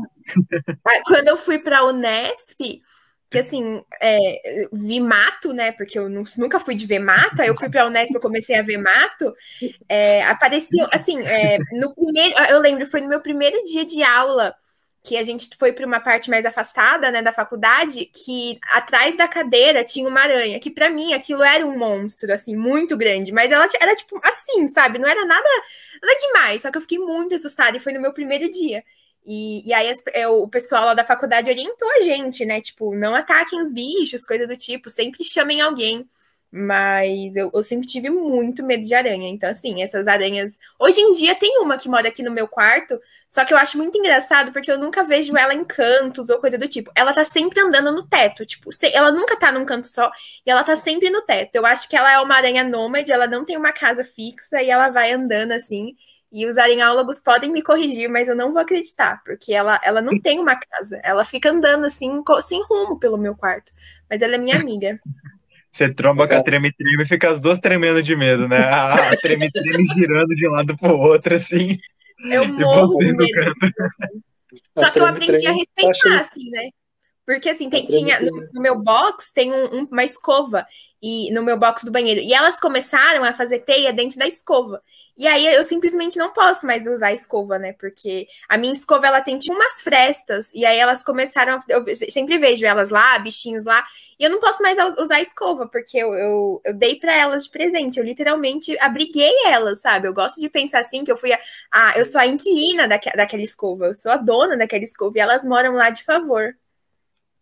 ah, 0.86 1.02
quando 1.06 1.28
eu 1.28 1.36
fui 1.38 1.58
para 1.58 1.86
Unesp, 1.86 2.82
que 3.30 3.38
assim, 3.38 3.82
é, 4.00 4.68
vi 4.72 5.00
mato, 5.00 5.52
né? 5.52 5.70
Porque 5.72 5.98
eu 5.98 6.08
nunca 6.08 6.58
fui 6.58 6.74
de 6.74 6.84
ver 6.84 6.98
mato, 6.98 7.40
aí 7.40 7.48
eu 7.48 7.56
fui 7.56 7.70
para 7.70 7.82
a 7.82 7.86
Unesp, 7.86 8.12
eu 8.12 8.20
comecei 8.20 8.56
a 8.56 8.62
ver 8.62 8.76
mato. 8.78 9.32
É, 9.88 10.24
apareceu, 10.24 10.86
assim, 10.92 11.20
é, 11.24 11.58
no 11.72 11.94
primeiro, 11.94 12.34
eu 12.50 12.58
lembro, 12.60 12.86
foi 12.86 13.00
no 13.00 13.08
meu 13.08 13.20
primeiro 13.20 13.62
dia 13.62 13.84
de 13.84 14.02
aula 14.02 14.54
que 15.02 15.16
a 15.16 15.22
gente 15.22 15.48
foi 15.58 15.72
para 15.72 15.86
uma 15.86 16.00
parte 16.00 16.28
mais 16.28 16.44
afastada, 16.44 17.10
né, 17.10 17.22
da 17.22 17.32
faculdade, 17.32 18.04
que 18.06 18.58
atrás 18.70 19.16
da 19.16 19.26
cadeira 19.26 19.82
tinha 19.82 20.06
uma 20.06 20.20
aranha, 20.20 20.60
que 20.60 20.70
para 20.70 20.90
mim 20.90 21.14
aquilo 21.14 21.42
era 21.42 21.66
um 21.66 21.78
monstro, 21.78 22.32
assim, 22.32 22.54
muito 22.54 22.96
grande, 22.96 23.32
mas 23.32 23.50
ela 23.50 23.66
era 23.80 23.96
tipo 23.96 24.20
assim, 24.22 24.66
sabe? 24.68 24.98
Não 24.98 25.08
era 25.08 25.24
nada, 25.24 25.48
nada 26.02 26.18
demais, 26.20 26.62
só 26.62 26.70
que 26.70 26.76
eu 26.76 26.82
fiquei 26.82 26.98
muito 26.98 27.34
assustada 27.34 27.76
e 27.76 27.80
foi 27.80 27.92
no 27.92 28.00
meu 28.00 28.12
primeiro 28.12 28.50
dia. 28.50 28.84
E, 29.24 29.68
e 29.68 29.72
aí 29.72 29.94
é, 30.12 30.28
o 30.28 30.48
pessoal 30.48 30.86
lá 30.86 30.94
da 30.94 31.04
faculdade 31.04 31.50
orientou 31.50 31.88
a 31.92 32.00
gente, 32.02 32.44
né? 32.44 32.60
Tipo, 32.60 32.94
não 32.94 33.14
ataquem 33.14 33.60
os 33.60 33.72
bichos, 33.72 34.24
coisa 34.24 34.46
do 34.46 34.56
tipo, 34.56 34.90
sempre 34.90 35.24
chamem 35.24 35.60
alguém. 35.60 36.08
Mas 36.52 37.36
eu, 37.36 37.48
eu, 37.54 37.62
sempre 37.62 37.86
tive 37.86 38.10
muito 38.10 38.64
medo 38.64 38.84
de 38.84 38.92
aranha. 38.92 39.28
Então, 39.28 39.48
assim, 39.48 39.82
essas 39.82 40.08
aranhas. 40.08 40.58
Hoje 40.80 41.00
em 41.00 41.12
dia 41.12 41.34
tem 41.36 41.58
uma 41.60 41.78
que 41.78 41.88
mora 41.88 42.08
aqui 42.08 42.24
no 42.24 42.30
meu 42.32 42.48
quarto, 42.48 43.00
só 43.28 43.44
que 43.44 43.54
eu 43.54 43.58
acho 43.58 43.78
muito 43.78 43.96
engraçado 43.96 44.52
porque 44.52 44.70
eu 44.70 44.76
nunca 44.78 45.04
vejo 45.04 45.36
ela 45.36 45.54
em 45.54 45.64
cantos 45.64 46.28
ou 46.28 46.40
coisa 46.40 46.58
do 46.58 46.66
tipo. 46.66 46.90
Ela 46.96 47.14
tá 47.14 47.24
sempre 47.24 47.60
andando 47.60 47.92
no 47.92 48.04
teto, 48.08 48.44
tipo, 48.44 48.70
ela 48.92 49.12
nunca 49.12 49.36
tá 49.36 49.52
num 49.52 49.64
canto 49.64 49.86
só 49.86 50.10
e 50.44 50.50
ela 50.50 50.64
tá 50.64 50.74
sempre 50.74 51.08
no 51.08 51.22
teto. 51.22 51.54
Eu 51.54 51.64
acho 51.64 51.88
que 51.88 51.96
ela 51.96 52.12
é 52.12 52.18
uma 52.18 52.34
aranha 52.34 52.64
nômade, 52.64 53.12
ela 53.12 53.28
não 53.28 53.44
tem 53.44 53.56
uma 53.56 53.72
casa 53.72 54.02
fixa 54.02 54.60
e 54.60 54.70
ela 54.70 54.90
vai 54.90 55.12
andando 55.12 55.52
assim. 55.52 55.94
E 56.32 56.46
os 56.46 56.56
arenhólogos 56.56 57.20
podem 57.20 57.50
me 57.50 57.62
corrigir, 57.62 58.08
mas 58.08 58.28
eu 58.28 58.36
não 58.36 58.52
vou 58.52 58.60
acreditar, 58.60 59.20
porque 59.24 59.52
ela, 59.52 59.80
ela 59.82 60.00
não 60.00 60.18
tem 60.20 60.38
uma 60.38 60.54
casa. 60.54 61.00
Ela 61.02 61.24
fica 61.24 61.50
andando 61.50 61.86
assim, 61.86 62.22
sem 62.42 62.62
rumo 62.64 63.00
pelo 63.00 63.18
meu 63.18 63.34
quarto. 63.34 63.72
Mas 64.08 64.22
ela 64.22 64.36
é 64.36 64.38
minha 64.38 64.56
amiga. 64.56 65.00
Você 65.72 65.92
tromba 65.92 66.26
com 66.26 66.34
a 66.34 66.42
treme-treme 66.42 67.04
e 67.04 67.06
fica 67.06 67.30
as 67.30 67.38
duas 67.38 67.60
tremendo 67.60 68.02
de 68.02 68.16
medo, 68.16 68.48
né? 68.48 68.58
A 68.58 69.14
treme-treme 69.22 69.86
girando 69.94 70.34
de 70.34 70.48
um 70.48 70.50
lado 70.50 70.76
pro 70.76 70.96
outro, 70.96 71.34
assim. 71.34 71.78
Eu 72.24 72.46
morro 72.48 72.98
de 72.98 73.12
medo. 73.12 73.54
Só 74.76 74.90
que 74.90 74.98
eu 74.98 75.06
aprendi 75.06 75.46
a 75.46 75.52
respeitar, 75.52 76.20
assim, 76.20 76.50
né? 76.50 76.70
Porque, 77.24 77.48
assim, 77.48 77.70
tem, 77.70 77.86
tinha, 77.86 78.20
no, 78.20 78.48
no, 78.52 78.60
meu 78.60 78.82
box 78.82 79.32
tem 79.32 79.52
um, 79.52 79.84
uma 79.84 80.02
escova 80.02 80.66
e 81.00 81.32
no 81.32 81.42
meu 81.44 81.56
box 81.56 81.84
do 81.84 81.92
banheiro. 81.92 82.20
E 82.20 82.34
elas 82.34 82.58
começaram 82.58 83.22
a 83.22 83.32
fazer 83.32 83.60
teia 83.60 83.92
dentro 83.92 84.18
da 84.18 84.26
escova. 84.26 84.82
E 85.16 85.26
aí 85.26 85.46
eu 85.46 85.62
simplesmente 85.62 86.18
não 86.18 86.32
posso 86.32 86.66
mais 86.66 86.86
usar 86.86 87.12
escova, 87.12 87.58
né? 87.58 87.72
Porque 87.74 88.26
a 88.48 88.56
minha 88.56 88.72
escova 88.72 89.06
ela 89.06 89.20
tem 89.20 89.38
tipo 89.38 89.54
umas 89.54 89.82
frestas. 89.82 90.52
E 90.54 90.64
aí 90.64 90.78
elas 90.78 91.04
começaram. 91.04 91.62
Eu 91.68 91.84
sempre 91.94 92.38
vejo 92.38 92.64
elas 92.64 92.90
lá, 92.90 93.18
bichinhos 93.18 93.64
lá. 93.64 93.84
E 94.18 94.24
eu 94.24 94.30
não 94.30 94.40
posso 94.40 94.62
mais 94.62 94.78
usar 94.98 95.20
escova, 95.20 95.66
porque 95.66 95.98
eu, 95.98 96.14
eu, 96.14 96.60
eu 96.64 96.74
dei 96.74 96.96
para 96.96 97.14
elas 97.14 97.44
de 97.44 97.50
presente. 97.50 97.98
Eu 97.98 98.04
literalmente 98.04 98.78
abriguei 98.78 99.32
elas, 99.46 99.80
sabe? 99.80 100.08
Eu 100.08 100.14
gosto 100.14 100.40
de 100.40 100.48
pensar 100.48 100.80
assim 100.80 101.04
que 101.04 101.12
eu 101.12 101.16
fui 101.16 101.32
a. 101.32 101.40
a 101.72 101.98
eu 101.98 102.04
sou 102.04 102.20
a 102.20 102.26
inquilina 102.26 102.88
daque, 102.88 103.10
daquela 103.16 103.42
escova. 103.42 103.86
Eu 103.86 103.94
sou 103.94 104.10
a 104.12 104.16
dona 104.16 104.56
daquela 104.56 104.84
escova. 104.84 105.18
E 105.18 105.20
elas 105.20 105.44
moram 105.44 105.74
lá 105.74 105.90
de 105.90 106.04
favor. 106.04 106.54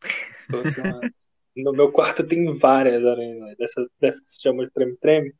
No 1.57 1.73
meu 1.73 1.91
quarto 1.91 2.25
tem 2.25 2.57
várias 2.57 3.05
aranhas, 3.05 3.57
dessas, 3.57 3.89
dessas 4.01 4.21
que 4.21 4.31
se 4.31 4.41
chamam 4.41 4.65
de 4.65 4.71
treme-treme. 4.71 5.35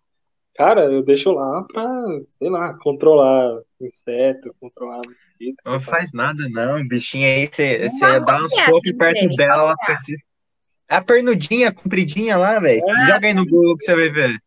Cara, 0.59 0.87
eu 0.87 1.05
deixo 1.05 1.31
lá 1.31 1.63
pra, 1.73 2.05
sei 2.37 2.51
lá, 2.51 2.75
controlar 2.79 3.61
inseto, 3.81 4.53
controlar 4.59 4.97
mosquito. 4.97 5.57
Não 5.65 5.79
faz 5.79 6.13
nada, 6.13 6.49
não. 6.51 6.85
Bichinho 6.87 7.27
aí, 7.27 7.47
você 7.47 7.89
dá 8.27 8.45
um 8.45 8.49
soco 8.49 8.97
perto 8.99 9.37
dela, 9.37 9.63
ela 9.63 9.77
fica 9.79 10.01
é 10.91 10.97
a 10.97 11.05
pernudinha 11.05 11.73
compridinha 11.73 12.37
lá, 12.37 12.59
velho. 12.59 12.83
É. 12.83 13.07
Joga 13.07 13.29
aí 13.29 13.35
no 13.35 13.47
Google 13.47 13.77
que 13.77 13.85
você 13.85 13.95
vai 13.95 14.09
ver. 14.09 14.43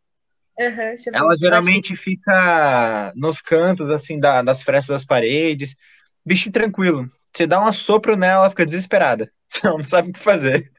Uhum, 0.59 0.95
ela 1.13 1.37
geralmente 1.37 1.95
fica 1.95 3.13
nos 3.15 3.41
cantos, 3.41 3.89
assim, 3.89 4.19
da, 4.19 4.41
das 4.41 4.61
frestas 4.63 4.93
das 4.93 5.05
paredes. 5.05 5.77
Bicho 6.25 6.51
tranquilo. 6.51 7.07
Você 7.31 7.47
dá 7.47 7.61
um 7.61 7.67
assopro 7.67 8.17
nela, 8.17 8.41
ela 8.41 8.49
fica 8.49 8.65
desesperada. 8.65 9.31
Ela 9.63 9.77
não 9.77 9.83
sabe 9.83 10.09
o 10.09 10.13
que 10.13 10.19
fazer. 10.19 10.71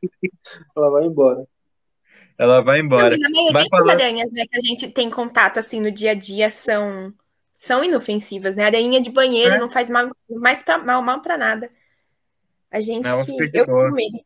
ela 0.74 0.90
vai 0.90 1.04
embora. 1.04 1.46
Ela 2.38 2.62
vai 2.62 2.80
embora. 2.80 3.16
Não, 3.16 3.48
a 3.48 3.52
maioria 3.52 3.68
das 3.70 3.88
aranhas 3.88 4.32
né, 4.32 4.44
que 4.46 4.56
a 4.56 4.60
gente 4.60 4.88
tem 4.88 5.10
contato 5.10 5.58
assim 5.58 5.80
no 5.80 5.90
dia 5.90 6.12
a 6.12 6.14
dia 6.14 6.50
são, 6.50 7.12
são 7.54 7.84
inofensivas, 7.84 8.56
né? 8.56 8.64
Aranha 8.64 9.00
de 9.00 9.10
banheiro 9.10 9.54
é. 9.54 9.58
não 9.58 9.70
faz 9.70 9.88
mal, 9.88 10.10
mais 10.28 10.62
pra, 10.62 10.78
mal, 10.78 11.02
mal 11.02 11.20
pra 11.20 11.36
nada. 11.36 11.70
A 12.70 12.80
gente 12.80 13.04
não, 13.04 13.24
que. 13.24 13.50
Eu 13.52 13.66
com 13.66 13.90
medo. 13.90 14.18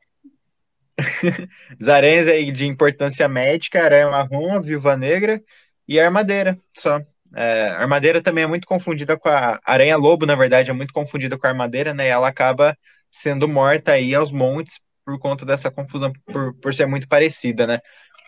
As 1.80 1.88
aranhas 1.88 2.28
aí 2.28 2.50
de 2.50 2.66
importância 2.66 3.28
médica, 3.28 3.84
aranha 3.84 4.09
marrom, 4.09 4.61
viúva 4.61 4.96
negra 4.96 5.42
e 5.86 6.00
armadeira, 6.00 6.57
só. 6.74 7.00
É, 7.34 7.68
a 7.68 7.80
armadeira 7.80 8.22
também 8.22 8.44
é 8.44 8.46
muito 8.46 8.66
confundida 8.66 9.16
com 9.18 9.28
a 9.28 9.61
aranha 9.64 9.96
lobo, 9.96 10.24
na 10.24 10.34
verdade, 10.34 10.70
é 10.70 10.72
muito 10.72 10.92
confundida 10.92 11.36
com 11.36 11.46
a 11.46 11.50
armadeira, 11.50 11.92
né? 11.92 12.07
E 12.07 12.09
ela 12.09 12.28
acaba 12.28 12.76
sendo 13.11 13.46
morta 13.46 13.92
aí 13.92 14.14
aos 14.14 14.32
montes 14.32 14.80
por 15.07 15.18
conta 15.20 15.46
dessa 15.46 15.70
confusão, 15.70 16.12
por, 16.26 16.52
por 16.54 16.74
ser 16.74 16.86
muito 16.86 17.07
parecida, 17.07 17.64
né? 17.64 17.78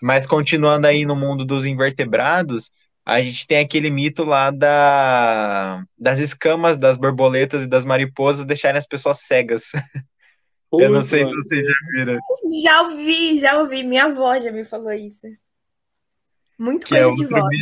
Mas 0.01 0.29
continuando 0.29 0.87
aí 0.87 1.05
no 1.05 1.17
mundo 1.17 1.45
dos 1.45 1.67
invertebrados, 1.67 2.71
a 3.05 3.21
gente 3.21 3.49
tem 3.49 3.59
aquele 3.59 3.91
mito 3.91 4.23
lá 4.23 4.53
da, 4.53 5.83
das 5.99 6.21
escamas 6.21 6.79
das 6.79 6.97
borboletas 6.97 7.63
e 7.63 7.69
das 7.69 7.85
mariposas 7.85 8.47
deixarem 8.47 8.79
as 8.79 8.87
pessoas 8.87 9.19
cegas. 9.23 9.73
Eu 10.71 10.91
não 10.91 11.03
sei 11.03 11.25
se 11.25 11.35
vocês 11.35 11.67
já 11.67 11.75
viram. 11.95 12.19
Já 12.63 12.83
ouvi, 12.83 13.39
já 13.39 13.59
ouvi. 13.59 13.83
Minha 13.83 14.05
avó 14.05 14.39
já 14.39 14.53
me 14.53 14.65
falou 14.65 14.93
isso. 14.93 15.27
Muito 16.59 16.87
que 16.87 16.95
é 16.95 17.03
coisa 17.03 17.23
é 17.23 17.27
de 17.27 17.33
vó, 17.33 17.39
né? 17.39 17.59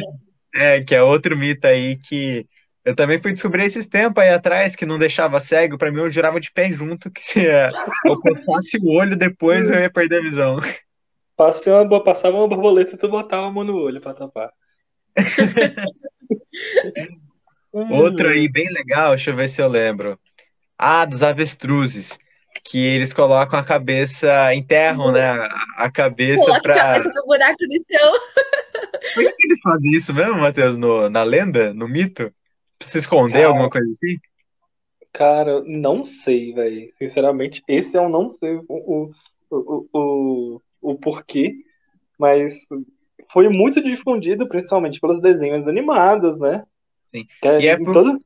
É, 0.56 0.82
que 0.82 0.94
é 0.94 1.02
outro 1.02 1.36
mito 1.36 1.66
aí 1.68 1.96
que 1.96 2.44
eu 2.86 2.94
também 2.94 3.20
fui 3.20 3.32
descobrir 3.32 3.64
esses 3.64 3.88
tempos 3.88 4.22
aí 4.22 4.30
atrás 4.30 4.76
que 4.76 4.86
não 4.86 4.96
deixava 4.96 5.40
cego. 5.40 5.76
Para 5.76 5.90
mim, 5.90 5.98
eu 5.98 6.08
jurava 6.08 6.38
de 6.38 6.52
pé 6.52 6.70
junto 6.70 7.10
que 7.10 7.20
se 7.20 7.40
eu 7.40 8.20
passasse 8.22 8.78
o 8.80 8.96
olho 8.96 9.16
depois 9.16 9.68
eu 9.68 9.80
ia 9.80 9.90
perder 9.90 10.20
a 10.20 10.22
visão. 10.22 10.54
Passei 11.36 11.72
uma, 11.72 12.04
passava 12.04 12.36
uma 12.36 12.46
borboleta 12.46 12.94
e 12.94 12.96
tu 12.96 13.08
botava 13.08 13.48
a 13.48 13.50
mão 13.50 13.64
no 13.64 13.76
olho 13.76 14.00
para 14.00 14.14
tapar. 14.14 14.52
Outro 17.90 18.28
aí 18.28 18.48
bem 18.48 18.70
legal, 18.70 19.16
deixa 19.16 19.32
eu 19.32 19.36
ver 19.36 19.48
se 19.48 19.60
eu 19.60 19.66
lembro. 19.66 20.16
Ah, 20.78 21.04
dos 21.04 21.24
avestruzes. 21.24 22.16
Que 22.64 22.78
eles 22.78 23.12
colocam 23.12 23.58
a 23.58 23.64
cabeça, 23.64 24.54
enterram, 24.54 25.10
né? 25.10 25.48
A 25.76 25.90
cabeça 25.90 26.60
para. 26.62 26.74
A 26.74 26.78
cabeça 26.78 27.10
no 27.12 27.26
buraco 27.26 27.58
do 27.58 27.84
chão. 27.90 28.12
Por 29.12 29.24
que 29.24 29.46
eles 29.46 29.58
fazem 29.60 29.90
isso 29.90 30.14
mesmo, 30.14 30.38
Matheus? 30.38 30.76
No, 30.76 31.10
na 31.10 31.24
lenda? 31.24 31.74
No 31.74 31.88
mito? 31.88 32.32
Se 32.80 32.98
esconder, 32.98 33.34
Cara, 33.34 33.46
alguma 33.48 33.70
coisa 33.70 33.88
assim? 33.88 34.18
Cara, 35.12 35.62
não 35.64 36.04
sei, 36.04 36.52
velho. 36.52 36.92
Sinceramente, 36.98 37.62
esse 37.66 37.96
eu 37.96 38.08
não 38.08 38.30
sei 38.30 38.56
o, 38.56 38.64
o, 38.68 39.10
o, 39.92 40.60
o, 40.82 40.98
porquê, 40.98 41.54
mas 42.18 42.66
foi 43.32 43.48
muito 43.48 43.82
difundido, 43.82 44.48
principalmente 44.48 45.00
pelos 45.00 45.20
desenhos 45.20 45.66
animados, 45.66 46.38
né? 46.38 46.64
Sim. 47.04 47.26
É, 47.42 47.60
e 47.60 47.66
é 47.66 47.78
por... 47.78 47.92
Todo... 47.92 48.18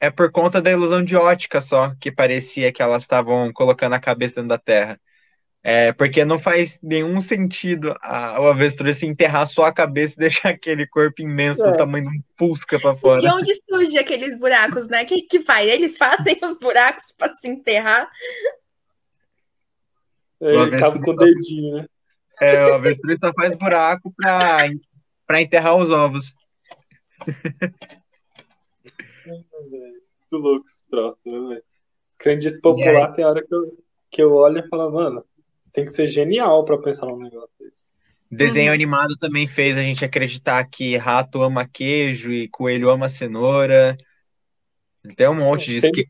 é 0.00 0.10
por 0.10 0.32
conta 0.32 0.60
da 0.60 0.70
ilusão 0.70 1.04
de 1.04 1.14
ótica 1.14 1.60
só, 1.60 1.94
que 2.00 2.10
parecia 2.10 2.72
que 2.72 2.82
elas 2.82 3.02
estavam 3.02 3.52
colocando 3.52 3.94
a 3.94 4.00
cabeça 4.00 4.36
dentro 4.36 4.48
da 4.48 4.58
Terra. 4.58 5.00
É, 5.70 5.92
porque 5.92 6.24
não 6.24 6.38
faz 6.38 6.80
nenhum 6.82 7.20
sentido 7.20 7.94
a, 8.00 8.40
o 8.40 8.46
avestruz 8.46 8.96
se 8.96 9.06
enterrar 9.06 9.46
só 9.46 9.64
a 9.64 9.72
cabeça 9.72 10.14
e 10.14 10.20
deixar 10.24 10.48
aquele 10.48 10.86
corpo 10.86 11.20
imenso 11.20 11.62
é. 11.62 11.70
do 11.70 11.76
tamanho 11.76 12.10
de 12.10 12.16
um 12.16 12.22
fusca 12.38 12.80
para 12.80 12.94
fora. 12.94 13.20
De 13.20 13.28
onde 13.28 13.52
surge 13.54 13.98
aqueles 13.98 14.38
buracos, 14.38 14.88
né? 14.88 15.04
Quem 15.04 15.26
que 15.26 15.42
faz? 15.42 15.70
Eles 15.70 15.98
fazem 15.98 16.40
os 16.42 16.58
buracos 16.58 17.12
para 17.18 17.34
se 17.34 17.48
enterrar. 17.48 18.10
É, 20.40 20.54
ele 20.54 20.74
acaba 20.74 20.98
com 20.98 21.10
o 21.10 21.16
dedinho, 21.16 21.76
né? 21.76 21.86
É, 22.40 22.64
o 22.64 22.74
avestruz 22.74 23.18
só 23.18 23.30
faz 23.34 23.54
buraco 23.54 24.10
para 24.16 25.42
enterrar 25.42 25.76
os 25.76 25.90
ovos. 25.90 26.34
Muito 29.26 30.32
louco 30.32 30.66
esse 30.66 30.78
troço, 30.88 31.20
né, 31.26 31.48
velho? 31.48 31.64
Crendice 32.16 32.58
popular 32.58 33.12
tem 33.12 33.26
hora 33.26 33.46
que 33.46 33.54
eu, 33.54 33.78
que 34.10 34.22
eu 34.22 34.32
olho 34.32 34.60
e 34.60 34.68
falo, 34.68 34.90
mano, 34.90 35.27
tem 35.72 35.84
que 35.84 35.92
ser 35.92 36.06
genial 36.06 36.64
para 36.64 36.78
pensar 36.78 37.06
num 37.06 37.18
negócio 37.18 37.50
desse. 37.58 37.76
Desenho 38.30 38.68
uhum. 38.68 38.74
animado 38.74 39.16
também 39.18 39.46
fez 39.46 39.78
a 39.78 39.82
gente 39.82 40.04
acreditar 40.04 40.62
que 40.64 40.96
rato 40.96 41.42
ama 41.42 41.66
queijo 41.66 42.30
e 42.30 42.48
coelho 42.48 42.90
ama 42.90 43.08
cenoura. 43.08 43.96
Tem 45.16 45.28
um 45.28 45.34
monte 45.34 45.70
disso 45.70 45.86
sendo, 45.86 45.94
que. 45.94 46.06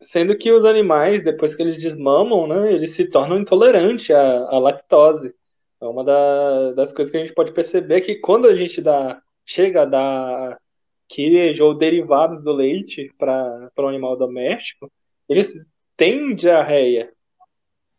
Sendo 0.00 0.38
que 0.38 0.50
os 0.50 0.64
animais, 0.64 1.22
depois 1.22 1.54
que 1.54 1.62
eles 1.62 1.76
desmamam, 1.76 2.46
né, 2.46 2.72
eles 2.72 2.92
se 2.92 3.04
tornam 3.04 3.38
intolerantes 3.38 4.10
à, 4.10 4.48
à 4.48 4.58
lactose. 4.58 5.34
É 5.80 5.84
uma 5.84 6.02
da, 6.02 6.72
das 6.72 6.92
coisas 6.92 7.10
que 7.10 7.18
a 7.18 7.20
gente 7.20 7.34
pode 7.34 7.52
perceber 7.52 8.00
que 8.00 8.14
quando 8.16 8.46
a 8.46 8.56
gente 8.56 8.80
dá, 8.80 9.20
chega 9.44 9.82
a 9.82 9.84
dar 9.84 10.58
queijo 11.06 11.64
ou 11.64 11.76
derivados 11.76 12.42
do 12.42 12.52
leite 12.52 13.12
para 13.18 13.70
um 13.78 13.88
animal 13.88 14.16
doméstico, 14.16 14.90
eles 15.28 15.52
têm 15.96 16.34
diarreia. 16.34 17.12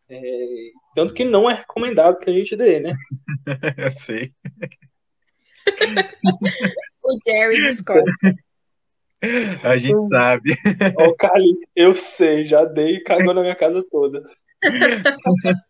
É, 0.09 0.69
tanto 0.95 1.13
que 1.13 1.23
não 1.23 1.49
é 1.49 1.55
recomendado 1.55 2.19
que 2.19 2.29
a 2.29 2.33
gente 2.33 2.55
dê, 2.55 2.79
né? 2.79 2.95
Eu 3.77 3.91
sei. 3.91 4.31
o 7.03 7.19
Jerry 7.25 7.61
discorda. 7.61 8.11
A 9.63 9.77
gente 9.77 9.95
hum. 9.95 10.07
sabe. 10.09 10.55
Ó, 10.97 11.07
o 11.07 11.15
Carlinhos, 11.15 11.59
eu 11.75 11.93
sei, 11.93 12.45
já 12.45 12.63
dei 12.63 12.97
e 12.97 13.03
cagou 13.03 13.33
na 13.33 13.41
minha 13.41 13.55
casa 13.55 13.83
toda. 13.89 14.21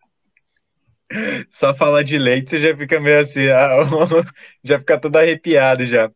Só 1.52 1.74
falar 1.74 2.04
de 2.04 2.18
leite, 2.18 2.50
você 2.50 2.60
já 2.60 2.76
fica 2.76 3.00
meio 3.00 3.20
assim, 3.20 3.48
ah, 3.50 3.88
já 4.64 4.80
fica 4.80 5.00
todo 5.00 5.16
arrepiado 5.16 5.86
já. 5.86 6.12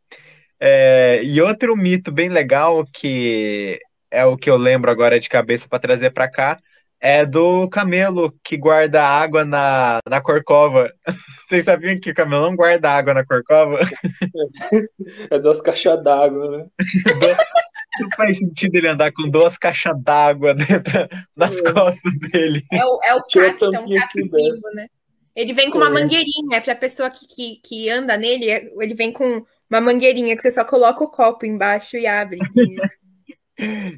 É, 0.60 1.22
e 1.24 1.40
outro 1.42 1.78
mito 1.78 2.12
bem 2.12 2.28
legal 2.28 2.84
que 2.92 3.80
é 4.12 4.26
o 4.26 4.36
que 4.36 4.50
eu 4.50 4.58
lembro 4.58 4.92
agora 4.92 5.20
de 5.20 5.30
cabeça 5.30 5.70
para 5.70 5.80
trazer 5.80 6.12
para 6.12 6.30
cá 6.30 6.60
é 7.02 7.26
do 7.26 7.68
camelo 7.70 8.34
que 8.44 8.58
guarda 8.58 9.04
água 9.04 9.46
na, 9.46 10.00
na 10.08 10.22
corcova. 10.22 10.92
Vocês 11.48 11.66
sabiam 11.66 12.00
que 12.00 12.12
o 12.12 12.14
camelo 12.14 12.44
não 12.44 12.56
guarda 12.56 12.92
água 12.92 13.14
na 13.14 13.26
corcova? 13.26 13.80
É 15.32 15.40
duas 15.40 15.60
caixas 15.62 16.04
d'água, 16.04 16.58
né? 16.58 16.66
Não 18.00 18.10
faz 18.16 18.38
sentido 18.38 18.76
ele 18.76 18.88
andar 18.88 19.12
com 19.12 19.28
duas 19.28 19.58
caixas 19.58 19.94
d'água 20.02 20.54
dentro 20.54 21.10
das 21.36 21.58
é. 21.58 21.74
costas 21.74 22.18
dele. 22.20 22.64
É 22.72 22.86
o, 22.86 23.00
é 23.04 23.16
o 23.16 23.24
cacto, 23.24 23.66
é 23.66 23.80
um 23.80 23.90
cacto 23.90 24.22
vivo, 24.22 24.62
né? 24.76 24.88
Ele 25.36 25.54
vem 25.54 25.70
com 25.70 25.80
uma 25.80 25.88
é. 25.88 25.90
mangueirinha, 25.90 26.62
para 26.62 26.74
a 26.74 26.76
pessoa 26.76 27.10
que, 27.10 27.28
que, 27.28 27.60
que 27.68 27.90
anda 27.90 28.16
nele, 28.16 28.72
ele 28.80 28.94
vem 28.94 29.12
com 29.12 29.44
uma 29.70 29.82
mangueirinha 29.82 30.36
que 30.36 30.42
você 30.42 30.52
só 30.52 30.64
coloca 30.64 31.04
o 31.04 31.10
copo 31.10 31.46
embaixo 31.46 31.98
e 31.98 32.06
abre. 32.06 32.40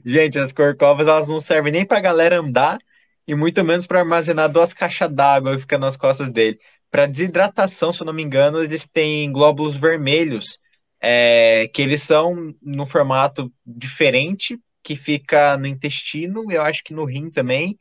Gente, 0.05 0.39
as 0.39 0.53
corcovas 0.53 1.07
elas 1.07 1.27
não 1.27 1.39
servem 1.39 1.73
nem 1.73 1.85
para 1.85 1.97
a 1.97 2.01
galera 2.01 2.39
andar 2.39 2.79
e 3.27 3.35
muito 3.35 3.63
menos 3.63 3.85
para 3.85 3.99
armazenar 3.99 4.49
duas 4.51 4.73
caixas 4.73 5.11
d'água 5.11 5.55
que 5.55 5.61
fica 5.61 5.77
nas 5.77 5.97
costas 5.97 6.29
dele. 6.29 6.59
Para 6.89 7.07
desidratação, 7.07 7.93
se 7.93 8.01
eu 8.01 8.05
não 8.05 8.13
me 8.13 8.23
engano, 8.23 8.61
eles 8.63 8.87
têm 8.87 9.31
glóbulos 9.31 9.75
vermelhos, 9.75 10.59
é, 10.99 11.69
que 11.73 11.81
eles 11.81 12.03
são 12.03 12.53
no 12.61 12.85
formato 12.85 13.51
diferente, 13.65 14.59
que 14.83 14.95
fica 14.95 15.57
no 15.57 15.67
intestino, 15.67 16.51
eu 16.51 16.61
acho 16.61 16.83
que 16.83 16.93
no 16.93 17.05
rim 17.05 17.29
também, 17.29 17.77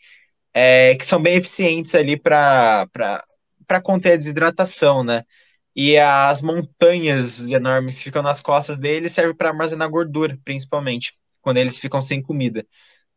é, 0.54 0.96
que 0.96 1.06
são 1.06 1.22
bem 1.22 1.36
eficientes 1.36 1.94
ali 1.94 2.16
para 2.18 2.88
conter 3.82 4.12
a 4.14 4.16
desidratação, 4.16 5.04
né? 5.04 5.24
e 5.74 5.96
as 5.96 6.42
montanhas 6.42 7.40
enormes 7.40 7.98
que 7.98 8.04
ficam 8.04 8.22
nas 8.22 8.40
costas 8.40 8.78
deles 8.78 9.12
servem 9.12 9.34
para 9.34 9.50
armazenar 9.50 9.88
gordura, 9.88 10.38
principalmente, 10.44 11.14
quando 11.40 11.58
eles 11.58 11.78
ficam 11.78 12.00
sem 12.00 12.20
comida. 12.22 12.66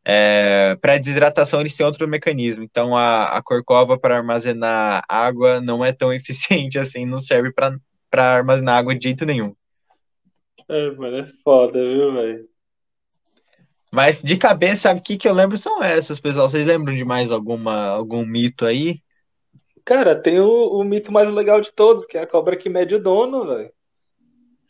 É, 0.05 0.75
para 0.81 0.97
desidratação 0.97 1.61
eles 1.61 1.75
têm 1.75 1.85
outro 1.85 2.05
mecanismo, 2.07 2.61
então 2.61 2.95
a, 2.95 3.37
a 3.37 3.41
corcova 3.41 3.97
para 3.97 4.17
armazenar 4.17 5.01
água 5.07 5.61
não 5.61 5.83
é 5.83 5.93
tão 5.93 6.11
eficiente 6.13 6.77
assim, 6.77 7.05
não 7.05 7.21
serve 7.21 7.53
para 7.53 7.79
armazenar 8.11 8.77
água 8.77 8.95
de 8.95 9.03
jeito 9.03 9.25
nenhum. 9.25 9.55
É, 10.67 10.91
mano, 10.91 11.17
é 11.17 11.27
foda, 11.43 11.79
viu, 11.79 12.13
velho? 12.13 12.49
Mas 13.91 14.23
de 14.23 14.37
cabeça, 14.37 14.91
o 14.91 14.99
que, 14.99 15.17
que 15.17 15.27
eu 15.27 15.33
lembro 15.33 15.55
são 15.55 15.83
essas, 15.83 16.19
pessoal. 16.19 16.49
Vocês 16.49 16.65
lembram 16.65 16.95
de 16.95 17.05
mais 17.05 17.29
alguma, 17.29 17.89
algum 17.89 18.25
mito 18.25 18.65
aí? 18.65 18.99
Cara, 19.85 20.15
tem 20.15 20.39
o, 20.39 20.79
o 20.79 20.83
mito 20.83 21.11
mais 21.11 21.29
legal 21.29 21.61
de 21.61 21.71
todos, 21.71 22.07
que 22.07 22.17
é 22.17 22.21
a 22.21 22.27
cobra 22.27 22.57
que 22.57 22.69
mede 22.69 22.95
o 22.95 22.99
dono, 23.01 23.45
velho. 23.45 23.71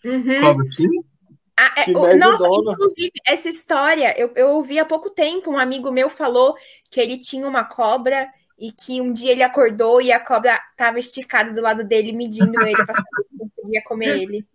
Uhum. 0.04 0.42
Cobra 0.42 0.66
que? 0.76 1.13
Ah, 1.58 1.74
é, 1.78 1.98
o- 1.98 2.18
nossa, 2.18 2.48
dono. 2.48 2.72
inclusive, 2.72 3.12
essa 3.28 3.48
história, 3.48 4.14
eu, 4.20 4.32
eu 4.36 4.50
ouvi 4.56 4.80
há 4.80 4.86
pouco 4.86 5.10
tempo, 5.10 5.52
um 5.52 5.58
amigo 5.60 5.92
meu 5.92 6.10
falou 6.10 6.56
que 6.90 7.00
ele 7.00 7.20
tinha 7.20 7.48
uma 7.48 7.64
cobra 7.64 8.28
e 8.58 8.72
que 8.72 9.00
um 9.02 9.12
dia 9.14 9.32
ele 9.32 9.44
acordou 9.44 10.02
e 10.02 10.12
a 10.12 10.20
cobra 10.20 10.60
estava 10.72 10.98
esticada 11.00 11.52
do 11.54 11.62
lado 11.62 11.84
dele, 11.84 12.12
medindo 12.12 12.64
ele 12.64 12.84
para 12.84 12.96
saber 12.96 13.08
se 13.30 13.38
conseguia 13.38 13.84
comer 13.84 14.22
ele. 14.24 14.48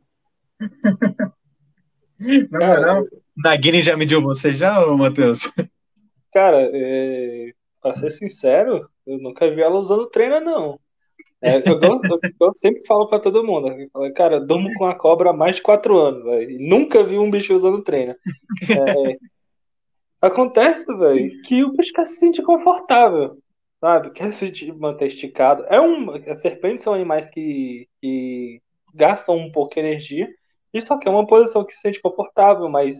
Não, 2.50 2.80
não. 2.80 3.06
Nagini 3.36 3.80
já 3.80 3.96
mediu 3.96 4.20
você 4.20 4.52
já, 4.52 4.84
ô 4.84 4.96
Matheus? 4.96 5.40
Cara, 6.32 6.68
é, 6.74 7.52
pra 7.80 7.96
ser 7.96 8.10
sincero, 8.10 8.88
eu 9.06 9.18
nunca 9.18 9.48
vi 9.48 9.62
ela 9.62 9.78
usando 9.78 10.08
treina, 10.10 10.40
não. 10.40 10.80
É, 11.40 11.59
eu, 11.59 11.81
eu- 12.40 12.55
sempre 12.55 12.85
falo 12.85 13.09
pra 13.09 13.20
todo 13.20 13.44
mundo, 13.44 13.69
eu 13.69 13.89
falo, 13.93 14.12
cara, 14.12 14.40
durmo 14.40 14.69
com 14.74 14.85
a 14.86 14.94
cobra 14.94 15.31
há 15.31 15.32
mais 15.32 15.56
de 15.56 15.62
quatro 15.62 15.97
anos, 15.97 16.24
velho, 16.24 16.59
nunca 16.60 17.05
vi 17.05 17.19
um 17.19 17.31
bicho 17.31 17.55
usando 17.55 17.82
treina. 17.82 18.16
É, 18.69 19.19
acontece, 20.20 20.85
velho, 20.97 21.40
que 21.43 21.62
o 21.65 21.73
bicho 21.73 21.93
quer 21.93 22.05
se 22.05 22.16
sentir 22.16 22.43
confortável, 22.43 23.39
sabe? 23.81 24.10
Quer 24.10 24.32
se 24.32 24.73
manter 24.73 25.06
esticado. 25.06 25.65
É 25.69 25.81
um, 25.81 26.10
as 26.10 26.40
serpentes 26.40 26.85
são 26.85 26.94
animais 26.94 27.28
que, 27.31 27.86
que 28.01 28.60
gastam 28.94 29.36
um 29.36 29.52
pouco 29.52 29.74
de 29.74 29.81
energia, 29.81 30.28
e 30.73 30.82
só 30.82 30.98
que 30.98 31.09
é 31.09 31.10
uma 31.10 31.27
posição 31.27 31.65
que 31.65 31.73
se 31.73 31.81
sente 31.81 32.01
confortável, 32.01 32.69
mas 32.69 32.97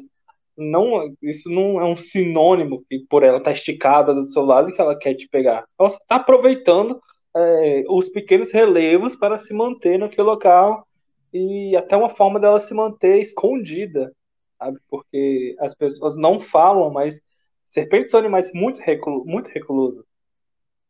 não, 0.57 1.15
isso 1.23 1.51
não 1.51 1.81
é 1.81 1.85
um 1.85 1.97
sinônimo 1.97 2.85
que 2.89 3.01
por 3.09 3.23
ela 3.23 3.39
estar 3.39 3.53
esticada 3.53 4.15
do 4.15 4.25
seu 4.31 4.45
lado 4.45 4.73
que 4.73 4.81
ela 4.81 4.99
quer 4.99 5.15
te 5.15 5.29
pegar. 5.29 5.65
Ela 5.79 5.91
só 5.91 5.99
está 5.99 6.17
aproveitando 6.17 7.01
é, 7.37 7.85
os 7.89 8.09
pequenos 8.09 8.51
relevos 8.51 9.17
para 9.17 9.37
se 9.37 9.53
manter 9.55 9.99
naquele 9.99 10.23
local 10.23 10.87
e 11.33 11.77
até 11.77 11.97
uma 11.97 12.11
forma 12.11 12.41
dela 12.41 12.59
se 12.59 12.75
manter 12.75 13.19
escondida, 13.21 14.13
sabe? 14.59 14.79
Porque 14.89 15.57
as 15.61 15.75
pessoas 15.75 16.17
não 16.17 16.41
falam, 16.41 16.91
mas 16.91 17.21
serpentes 17.67 18.11
são 18.11 18.21
animais 18.21 18.51
muito, 18.53 18.81
reclu 18.81 19.25
muito 19.25 19.49
reclusos. 19.49 20.05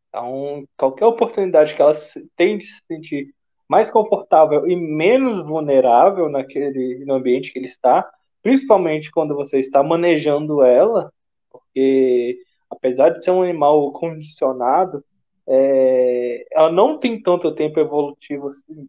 Então, 0.09 0.65
qualquer 0.77 1.07
oportunidade 1.07 1.75
que 1.75 1.83
ela 1.83 1.93
tem 2.37 2.59
de 2.59 2.67
se 2.67 2.83
sentir 2.87 3.35
mais 3.69 3.91
confortável 3.91 4.67
e 4.67 4.75
menos 4.75 5.43
vulnerável 5.45 6.29
naquele 6.31 7.05
no 7.05 7.15
ambiente 7.15 7.53
que 7.53 7.59
ele 7.59 7.67
está, 7.67 8.09
principalmente 8.43 9.11
quando 9.11 9.35
você 9.35 9.59
está 9.59 9.83
manejando 9.83 10.63
ela, 10.63 11.13
porque 11.51 12.39
apesar 12.71 13.11
de 13.11 13.23
ser 13.23 13.31
um 13.31 13.43
animal 13.43 13.93
condicionado, 13.93 15.05
é, 15.49 16.47
ela 16.53 16.71
não 16.71 16.99
tem 16.99 17.21
tanto 17.21 17.55
tempo 17.55 17.81
evolutivo 17.81 18.49
assim, 18.49 18.89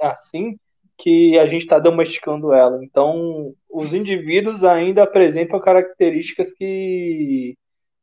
assim 0.00 0.58
que 0.96 1.38
a 1.38 1.46
gente 1.46 1.62
está 1.62 1.78
domesticando 1.78 2.52
ela. 2.52 2.82
Então, 2.84 3.54
os 3.70 3.94
indivíduos 3.94 4.64
ainda 4.64 5.02
apresentam 5.02 5.60
características 5.60 6.52
que 6.52 7.56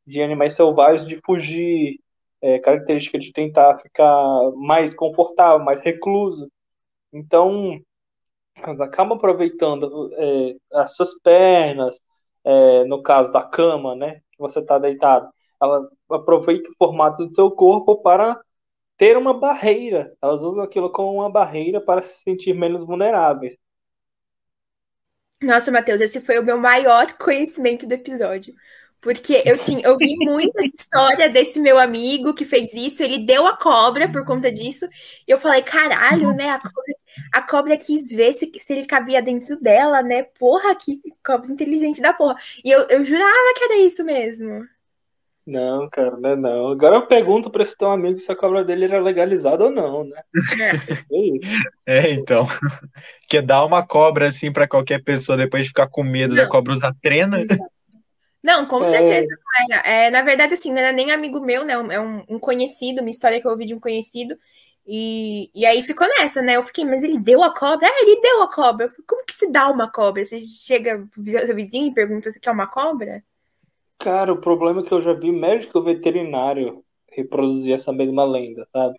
de 0.06 0.22
animais 0.22 0.54
selvagens 0.54 1.06
de 1.06 1.20
fugir, 1.24 2.00
é, 2.40 2.58
característica 2.60 3.18
de 3.18 3.32
tentar 3.32 3.78
ficar 3.78 4.50
mais 4.56 4.94
confortável, 4.94 5.64
mais 5.64 5.80
recluso. 5.80 6.50
Então, 7.12 7.80
elas 8.56 8.80
acabam 8.80 9.18
aproveitando 9.18 10.10
é, 10.14 10.56
as 10.72 10.94
suas 10.96 11.14
pernas, 11.20 12.00
é, 12.44 12.84
no 12.84 13.02
caso 13.02 13.32
da 13.32 13.42
cama, 13.42 13.94
né, 13.94 14.20
que 14.32 14.38
você 14.38 14.60
está 14.60 14.78
deitado, 14.78 15.28
ela 15.60 15.88
aproveita 16.10 16.70
o 16.70 16.74
formato 16.76 17.26
do 17.26 17.34
seu 17.34 17.50
corpo 17.50 17.96
para 18.02 18.40
ter 18.96 19.16
uma 19.16 19.38
barreira. 19.38 20.12
Elas 20.20 20.42
usam 20.42 20.62
aquilo 20.62 20.90
como 20.90 21.14
uma 21.14 21.30
barreira 21.30 21.80
para 21.80 22.02
se 22.02 22.22
sentir 22.22 22.52
menos 22.52 22.84
vulneráveis. 22.84 23.56
Nossa, 25.42 25.70
Matheus, 25.70 26.00
esse 26.00 26.20
foi 26.20 26.38
o 26.38 26.44
meu 26.44 26.58
maior 26.58 27.12
conhecimento 27.16 27.86
do 27.86 27.92
episódio. 27.92 28.54
Porque 29.00 29.42
eu 29.46 29.56
tinha, 29.58 29.80
eu 29.86 29.96
vi 29.96 30.16
muita 30.18 30.64
história 30.64 31.28
desse 31.28 31.60
meu 31.60 31.78
amigo 31.78 32.34
que 32.34 32.44
fez 32.44 32.74
isso, 32.74 33.00
ele 33.00 33.24
deu 33.24 33.46
a 33.46 33.56
cobra 33.56 34.10
por 34.10 34.24
conta 34.24 34.50
disso, 34.50 34.86
e 35.26 35.30
eu 35.30 35.38
falei, 35.38 35.62
caralho, 35.62 36.32
né? 36.34 36.50
A 36.50 36.58
cobra, 36.58 36.94
a 37.32 37.42
cobra 37.42 37.76
quis 37.76 38.08
ver 38.10 38.32
se, 38.32 38.50
se 38.58 38.72
ele 38.72 38.86
cabia 38.86 39.22
dentro 39.22 39.58
dela, 39.60 40.02
né? 40.02 40.24
Porra, 40.24 40.74
que 40.74 41.00
cobra 41.24 41.52
inteligente 41.52 42.00
da 42.00 42.12
porra. 42.12 42.36
E 42.64 42.70
eu, 42.70 42.88
eu 42.88 43.04
jurava 43.04 43.54
que 43.56 43.64
era 43.64 43.76
isso 43.78 44.04
mesmo. 44.04 44.66
Não, 45.48 45.88
cara, 45.88 46.14
não 46.18 46.30
é 46.30 46.36
não. 46.36 46.68
Agora 46.68 46.96
eu 46.96 47.06
pergunto 47.06 47.50
para 47.50 47.62
esse 47.62 47.74
teu 47.74 47.90
amigo 47.90 48.18
se 48.18 48.30
a 48.30 48.36
cobra 48.36 48.62
dele 48.62 48.84
era 48.84 49.00
legalizada 49.00 49.64
ou 49.64 49.70
não, 49.70 50.04
né? 50.04 50.20
É 51.10 51.18
isso. 51.18 51.48
É, 51.86 52.10
então. 52.12 52.46
Que 53.26 53.40
dar 53.40 53.64
uma 53.64 53.82
cobra 53.86 54.28
assim 54.28 54.52
para 54.52 54.68
qualquer 54.68 55.02
pessoa 55.02 55.38
depois 55.38 55.62
de 55.62 55.68
ficar 55.68 55.88
com 55.88 56.02
medo 56.02 56.34
da 56.34 56.42
Não. 56.42 56.50
cobra 56.50 56.74
usar 56.74 56.94
trena. 57.02 57.38
Não, 58.42 58.66
com 58.66 58.82
É. 58.82 58.84
certeza 58.84 59.28
não 59.30 59.76
era. 59.76 59.88
É, 59.88 60.10
na 60.10 60.20
verdade, 60.20 60.52
assim, 60.52 60.70
não 60.70 60.80
era 60.80 60.92
nem 60.92 61.10
amigo 61.12 61.40
meu, 61.40 61.64
né? 61.64 61.72
É 61.72 61.98
um, 62.00 62.22
um 62.28 62.38
conhecido, 62.38 63.00
uma 63.00 63.08
história 63.08 63.40
que 63.40 63.46
eu 63.46 63.50
ouvi 63.50 63.64
de 63.64 63.74
um 63.74 63.80
conhecido. 63.80 64.36
E, 64.86 65.50
e 65.54 65.64
aí 65.64 65.82
ficou 65.82 66.06
nessa, 66.06 66.42
né? 66.42 66.56
Eu 66.56 66.62
fiquei, 66.62 66.84
mas 66.84 67.02
ele 67.02 67.18
deu 67.18 67.42
a 67.42 67.54
cobra? 67.54 67.88
É, 67.88 68.02
ele 68.02 68.20
deu 68.20 68.42
a 68.42 68.52
cobra. 68.52 68.84
Eu 68.84 68.90
falei, 68.90 69.04
Como 69.06 69.24
que 69.24 69.32
se 69.32 69.50
dá 69.50 69.70
uma 69.70 69.90
cobra? 69.90 70.22
Você 70.22 70.40
chega 70.40 71.06
seu 71.46 71.54
vizinho 71.54 71.86
e 71.86 71.94
pergunta 71.94 72.30
se 72.30 72.38
quer 72.38 72.50
uma 72.50 72.66
cobra? 72.66 73.22
Cara, 73.98 74.32
o 74.32 74.40
problema 74.40 74.80
é 74.82 74.84
que 74.84 74.92
eu 74.94 75.00
já 75.00 75.12
vi 75.12 75.32
médico 75.32 75.82
veterinário 75.82 76.84
reproduzir 77.10 77.74
essa 77.74 77.92
mesma 77.92 78.24
lenda, 78.24 78.66
sabe? 78.72 78.98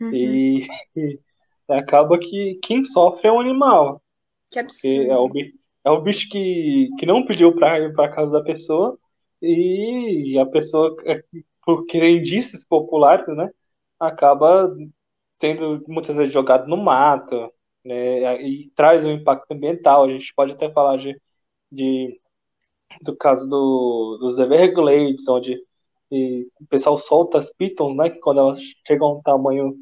Uhum, 0.00 0.12
E, 0.12 0.60
e 0.96 1.20
acaba 1.68 2.18
que 2.18 2.58
quem 2.62 2.84
sofre 2.84 3.28
é 3.28 3.32
o 3.32 3.40
animal. 3.40 4.02
que 4.50 4.58
Porque 4.80 4.88
é 5.10 5.14
absurdo. 5.14 5.16
o, 5.16 5.32
é 5.86 5.90
o 5.90 6.02
bicho 6.02 6.28
que, 6.30 6.90
que 6.98 7.06
não 7.06 7.26
pediu 7.26 7.54
pra 7.54 7.78
ir 7.80 7.94
pra 7.94 8.10
casa 8.10 8.30
da 8.32 8.42
pessoa 8.42 8.98
e 9.42 10.38
a 10.40 10.46
pessoa, 10.46 10.96
é, 11.06 11.22
por 11.64 11.86
crendices 11.86 12.64
populares, 12.66 13.26
né, 13.36 13.50
acaba 14.00 14.74
sendo 15.40 15.84
muitas 15.88 16.16
vezes 16.16 16.32
jogado 16.32 16.68
no 16.68 16.76
mato, 16.76 17.52
né, 17.84 18.42
e 18.42 18.70
traz 18.74 19.04
um 19.04 19.12
impacto 19.12 19.52
ambiental. 19.52 20.04
A 20.04 20.08
gente 20.12 20.34
pode 20.34 20.52
até 20.54 20.70
falar 20.72 20.96
de, 20.98 21.20
de 21.72 22.20
do 23.02 23.16
caso 23.16 23.48
do, 23.48 24.18
dos 24.20 24.38
Everglades, 24.38 25.28
onde 25.28 25.60
o 26.10 26.66
pessoal 26.68 26.96
solta 26.96 27.38
as 27.38 27.52
pitons, 27.52 27.94
né, 27.94 28.10
que 28.10 28.18
quando 28.20 28.40
elas 28.40 28.60
chegam 28.86 29.08
a 29.08 29.12
um 29.14 29.22
tamanho 29.22 29.74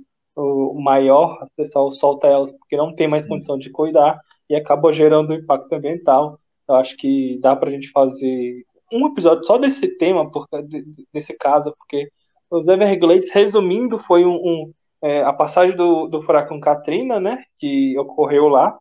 maior, 0.74 1.43
o 1.43 1.48
pessoal 1.56 1.90
solta 1.90 2.26
elas 2.26 2.52
porque 2.52 2.76
não 2.76 2.94
tem 2.94 3.09
mais 3.09 3.26
condição 3.26 3.59
de 3.59 3.70
cuidar 3.70 4.20
e 4.51 4.55
acaba 4.55 4.93
gerando 4.93 5.32
impacto 5.34 5.72
ambiental. 5.72 6.38
Eu 6.68 6.74
acho 6.74 6.97
que 6.97 7.38
dá 7.40 7.55
para 7.56 7.68
a 7.68 7.72
gente 7.72 7.90
fazer 7.90 8.64
um 8.93 9.06
episódio 9.06 9.44
só 9.44 9.56
desse 9.56 9.88
tema, 9.97 10.30
por, 10.30 10.47
de- 10.64 10.84
desse 11.12 11.32
caso, 11.34 11.74
porque 11.78 12.10
os 12.51 12.68
Everglades, 12.68 13.30
resumindo, 13.30 13.98
foi 13.98 14.24
um, 14.24 14.34
um, 14.34 14.72
é, 15.02 15.22
a 15.22 15.32
passagem 15.32 15.76
do, 15.76 16.06
do 16.06 16.22
furacão 16.22 16.60
Katrina, 16.60 17.18
né, 17.18 17.43
que 17.59 17.98
ocorreu 17.98 18.48
lá, 18.48 18.78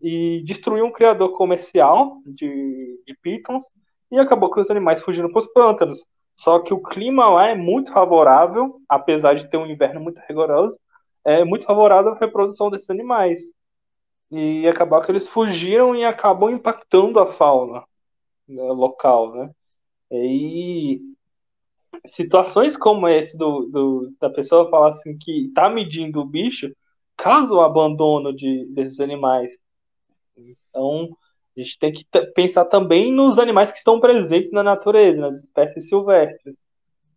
e 0.00 0.42
destruiu 0.44 0.84
um 0.86 0.92
criador 0.92 1.36
comercial 1.36 2.20
de, 2.26 3.00
de 3.06 3.14
pitons 3.22 3.64
e 4.10 4.18
acabou 4.18 4.50
com 4.50 4.60
os 4.60 4.70
animais 4.70 5.02
fugindo 5.02 5.30
para 5.30 5.38
os 5.40 5.46
pântanos. 5.52 6.04
Só 6.36 6.60
que 6.60 6.74
o 6.74 6.82
clima 6.82 7.28
lá 7.28 7.48
é 7.48 7.54
muito 7.54 7.92
favorável, 7.92 8.80
apesar 8.88 9.34
de 9.34 9.48
ter 9.48 9.56
um 9.56 9.66
inverno 9.66 10.00
muito 10.00 10.20
rigoroso, 10.28 10.78
é 11.24 11.44
muito 11.44 11.64
favorável 11.64 12.12
à 12.12 12.18
reprodução 12.18 12.70
desses 12.70 12.90
animais. 12.90 13.40
E 14.30 14.66
acabou 14.68 15.00
que 15.02 15.10
eles 15.12 15.28
fugiram 15.28 15.94
e 15.94 16.04
acabam 16.04 16.50
impactando 16.50 17.20
a 17.20 17.26
fauna 17.32 17.82
né, 18.48 18.62
local, 18.72 19.34
né? 19.34 19.50
E 20.12 21.00
situações 22.06 22.76
como 22.76 23.08
esse 23.08 23.36
do, 23.36 23.66
do- 23.66 24.12
da 24.20 24.30
pessoa 24.30 24.70
falar 24.70 24.90
assim 24.90 25.16
que 25.18 25.50
tá 25.54 25.68
medindo 25.68 26.20
o 26.20 26.24
bicho 26.26 26.70
causa 27.16 27.54
o 27.54 27.60
abandono 27.60 28.34
de, 28.34 28.66
desses 28.66 29.00
animais. 29.00 29.56
Então, 30.36 31.16
a 31.56 31.60
gente 31.60 31.78
tem 31.78 31.92
que 31.92 32.04
pensar 32.34 32.66
também 32.66 33.12
nos 33.12 33.38
animais 33.38 33.72
que 33.72 33.78
estão 33.78 33.98
presentes 33.98 34.50
na 34.52 34.62
natureza, 34.62 35.20
nas 35.20 35.38
espécies 35.38 35.88
silvestres. 35.88 36.56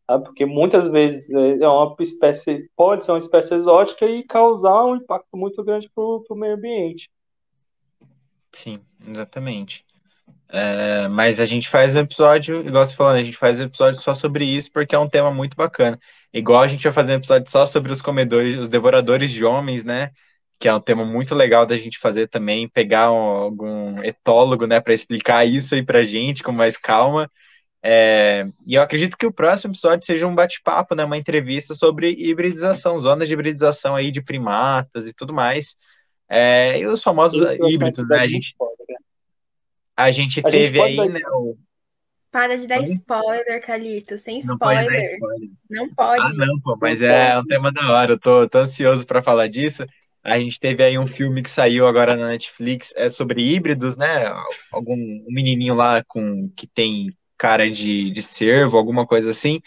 Sabe? 0.09 0.23
Porque 0.23 0.45
muitas 0.45 0.89
vezes 0.89 1.29
é, 1.29 1.59
é 1.59 1.67
uma 1.67 1.95
espécie, 1.99 2.69
pode 2.75 3.05
ser 3.05 3.11
uma 3.11 3.19
espécie 3.19 3.53
exótica 3.53 4.05
e 4.05 4.23
causar 4.23 4.85
um 4.85 4.95
impacto 4.95 5.35
muito 5.35 5.63
grande 5.63 5.89
para 5.93 6.03
o 6.03 6.35
meio 6.35 6.55
ambiente. 6.55 7.11
Sim, 8.51 8.79
exatamente. 9.07 9.85
É, 10.51 11.07
mas 11.07 11.39
a 11.39 11.45
gente 11.45 11.69
faz 11.69 11.95
um 11.95 11.99
episódio, 11.99 12.65
igual 12.65 12.83
você 12.83 12.95
falou, 12.95 13.13
né, 13.13 13.19
a 13.19 13.23
gente 13.23 13.37
faz 13.37 13.59
um 13.59 13.65
episódio 13.65 14.01
só 14.01 14.15
sobre 14.15 14.45
isso 14.45 14.71
porque 14.71 14.95
é 14.95 14.99
um 14.99 15.07
tema 15.07 15.31
muito 15.31 15.55
bacana. 15.55 15.99
Igual 16.33 16.63
a 16.63 16.67
gente 16.67 16.83
vai 16.83 16.91
fazer 16.91 17.13
um 17.13 17.17
episódio 17.17 17.51
só 17.51 17.67
sobre 17.67 17.91
os 17.91 18.01
comedores, 18.01 18.57
os 18.57 18.69
devoradores 18.69 19.31
de 19.31 19.45
homens, 19.45 19.83
né? 19.83 20.11
Que 20.59 20.67
é 20.67 20.73
um 20.73 20.79
tema 20.79 21.05
muito 21.05 21.33
legal 21.33 21.65
da 21.65 21.77
gente 21.77 21.97
fazer 21.97 22.27
também, 22.27 22.67
pegar 22.67 23.11
um, 23.11 23.15
algum 23.15 24.03
etólogo, 24.03 24.67
né, 24.67 24.81
para 24.81 24.93
explicar 24.93 25.45
isso 25.45 25.73
aí 25.73 25.81
pra 25.81 26.03
gente 26.03 26.43
com 26.43 26.51
mais 26.51 26.75
calma. 26.75 27.31
É, 27.81 28.45
e 28.65 28.75
eu 28.75 28.81
acredito 28.81 29.17
que 29.17 29.25
o 29.25 29.31
próximo 29.31 29.71
episódio 29.71 30.05
seja 30.05 30.27
um 30.27 30.35
bate-papo, 30.35 30.95
né, 30.95 31.05
uma 31.05 31.17
entrevista 31.17 31.73
sobre 31.73 32.11
hibridização, 32.11 32.99
zonas 32.99 33.27
de 33.27 33.33
hibridização 33.33 33.95
aí 33.95 34.11
de 34.11 34.21
primatas 34.21 35.07
e 35.07 35.13
tudo 35.13 35.33
mais. 35.33 35.75
É, 36.27 36.77
e 36.77 36.85
os 36.85 37.01
famosos 37.01 37.41
híbridos, 37.67 38.07
né? 38.07 38.19
A 38.19 38.27
gente, 38.27 38.55
a 39.95 40.11
gente 40.11 40.39
a 40.45 40.49
teve 40.49 40.77
gente 40.77 41.01
aí, 41.01 41.09
né? 41.09 41.19
O... 41.33 41.57
Para 42.31 42.55
de 42.55 42.67
dar 42.67 42.83
spoiler, 42.83 43.65
Calito, 43.65 44.15
sem 44.17 44.37
spoiler. 44.37 44.83
Não 44.83 44.91
pode, 44.91 45.13
spoiler. 45.13 45.49
Não 45.69 45.95
pode. 45.95 46.21
Ah, 46.21 46.45
não, 46.45 46.59
pô, 46.59 46.77
mas 46.79 47.01
é 47.01 47.35
um 47.39 47.45
tema 47.45 47.71
da 47.71 47.91
hora, 47.91 48.11
eu 48.11 48.19
tô, 48.19 48.47
tô 48.47 48.59
ansioso 48.59 49.05
para 49.07 49.23
falar 49.23 49.47
disso. 49.47 49.83
A 50.23 50.39
gente 50.39 50.59
teve 50.59 50.83
aí 50.83 50.97
um 50.97 51.07
filme 51.07 51.41
que 51.41 51.49
saiu 51.49 51.87
agora 51.87 52.15
na 52.15 52.27
Netflix, 52.27 52.93
é 52.95 53.09
sobre 53.09 53.41
híbridos, 53.41 53.95
né? 53.95 54.25
Algum 54.71 54.93
um 54.95 55.25
menininho 55.29 55.73
lá 55.73 56.03
com 56.07 56.49
que 56.55 56.67
tem 56.67 57.09
cara 57.37 57.69
de, 57.71 58.11
de 58.11 58.21
cervo, 58.21 58.77
alguma 58.77 59.07
coisa 59.07 59.29
assim. 59.29 59.61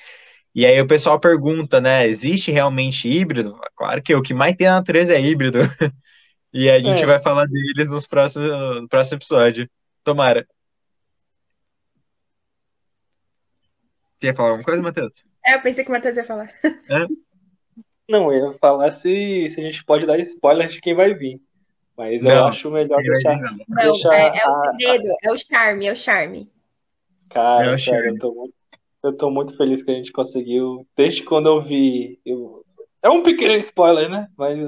E 0.55 0.67
aí 0.67 0.79
o 0.81 0.87
pessoal 0.87 1.19
pergunta, 1.19 1.81
né? 1.81 2.07
Existe 2.07 2.51
realmente 2.51 3.09
híbrido? 3.09 3.59
Claro 3.75 4.03
que 4.03 4.15
o 4.15 4.23
que 4.23 4.35
mais 4.35 4.55
tem 4.55 4.67
na 4.67 4.75
natureza 4.77 5.15
é 5.15 5.21
híbrido. 5.21 5.59
E 6.55 6.69
a 6.69 6.79
gente 6.79 7.03
é. 7.03 7.07
vai 7.07 7.19
falar 7.19 7.47
deles 7.47 7.89
nos 7.89 8.07
próximos, 8.07 8.47
no 8.83 8.87
próximo 8.87 9.17
episódio. 9.17 9.67
Tomara. 10.05 10.47
Ia 14.23 14.35
falar 14.35 14.51
alguma 14.51 14.65
coisa, 14.65 14.83
Matheus? 14.83 15.13
É, 15.45 15.55
eu 15.55 15.63
pensei 15.63 15.83
que 15.83 15.91
o 15.91 15.95
Matheus 15.95 16.17
ia 16.17 16.25
falar. 16.25 16.53
É? 16.63 17.07
Não, 18.09 18.33
eu 18.33 18.47
ia 18.47 18.53
falar 18.53 18.93
se, 18.93 19.51
se 19.51 19.61
a 19.61 19.63
gente 19.63 19.85
pode 19.85 20.07
dar 20.07 20.19
spoiler 20.21 20.69
de 20.69 20.81
quem 20.81 20.95
vai 20.95 21.15
vir. 21.15 21.41
Mas 21.97 22.23
não, 22.23 22.31
eu 22.31 22.45
acho 22.47 22.71
melhor 22.71 23.01
deixar. 23.01 23.41
Não, 23.69 23.93
deixar 23.93 24.15
é, 24.15 24.39
é, 24.39 24.49
o 24.49 24.53
segredo, 24.53 25.15
é 25.23 25.33
o 25.33 25.39
charme, 25.39 25.87
é 25.87 25.93
o 25.93 25.97
charme. 25.97 26.51
Cara, 27.31 27.71
é 27.71 27.75
o 27.75 27.79
charme. 27.79 28.03
Cara, 28.03 28.15
eu, 28.15 28.19
tô 28.19 28.35
muito, 28.35 28.55
eu 29.03 29.17
tô 29.17 29.31
muito 29.31 29.57
feliz 29.57 29.83
que 29.83 29.91
a 29.91 29.95
gente 29.95 30.13
conseguiu. 30.13 30.87
Desde 30.97 31.23
quando 31.23 31.49
eu 31.49 31.63
vi. 31.63 32.19
Eu, 32.25 32.65
é 33.03 33.11
um 33.11 33.23
pequeno 33.23 33.55
spoiler, 33.55 34.09
né? 34.09 34.29
Mas 34.37 34.59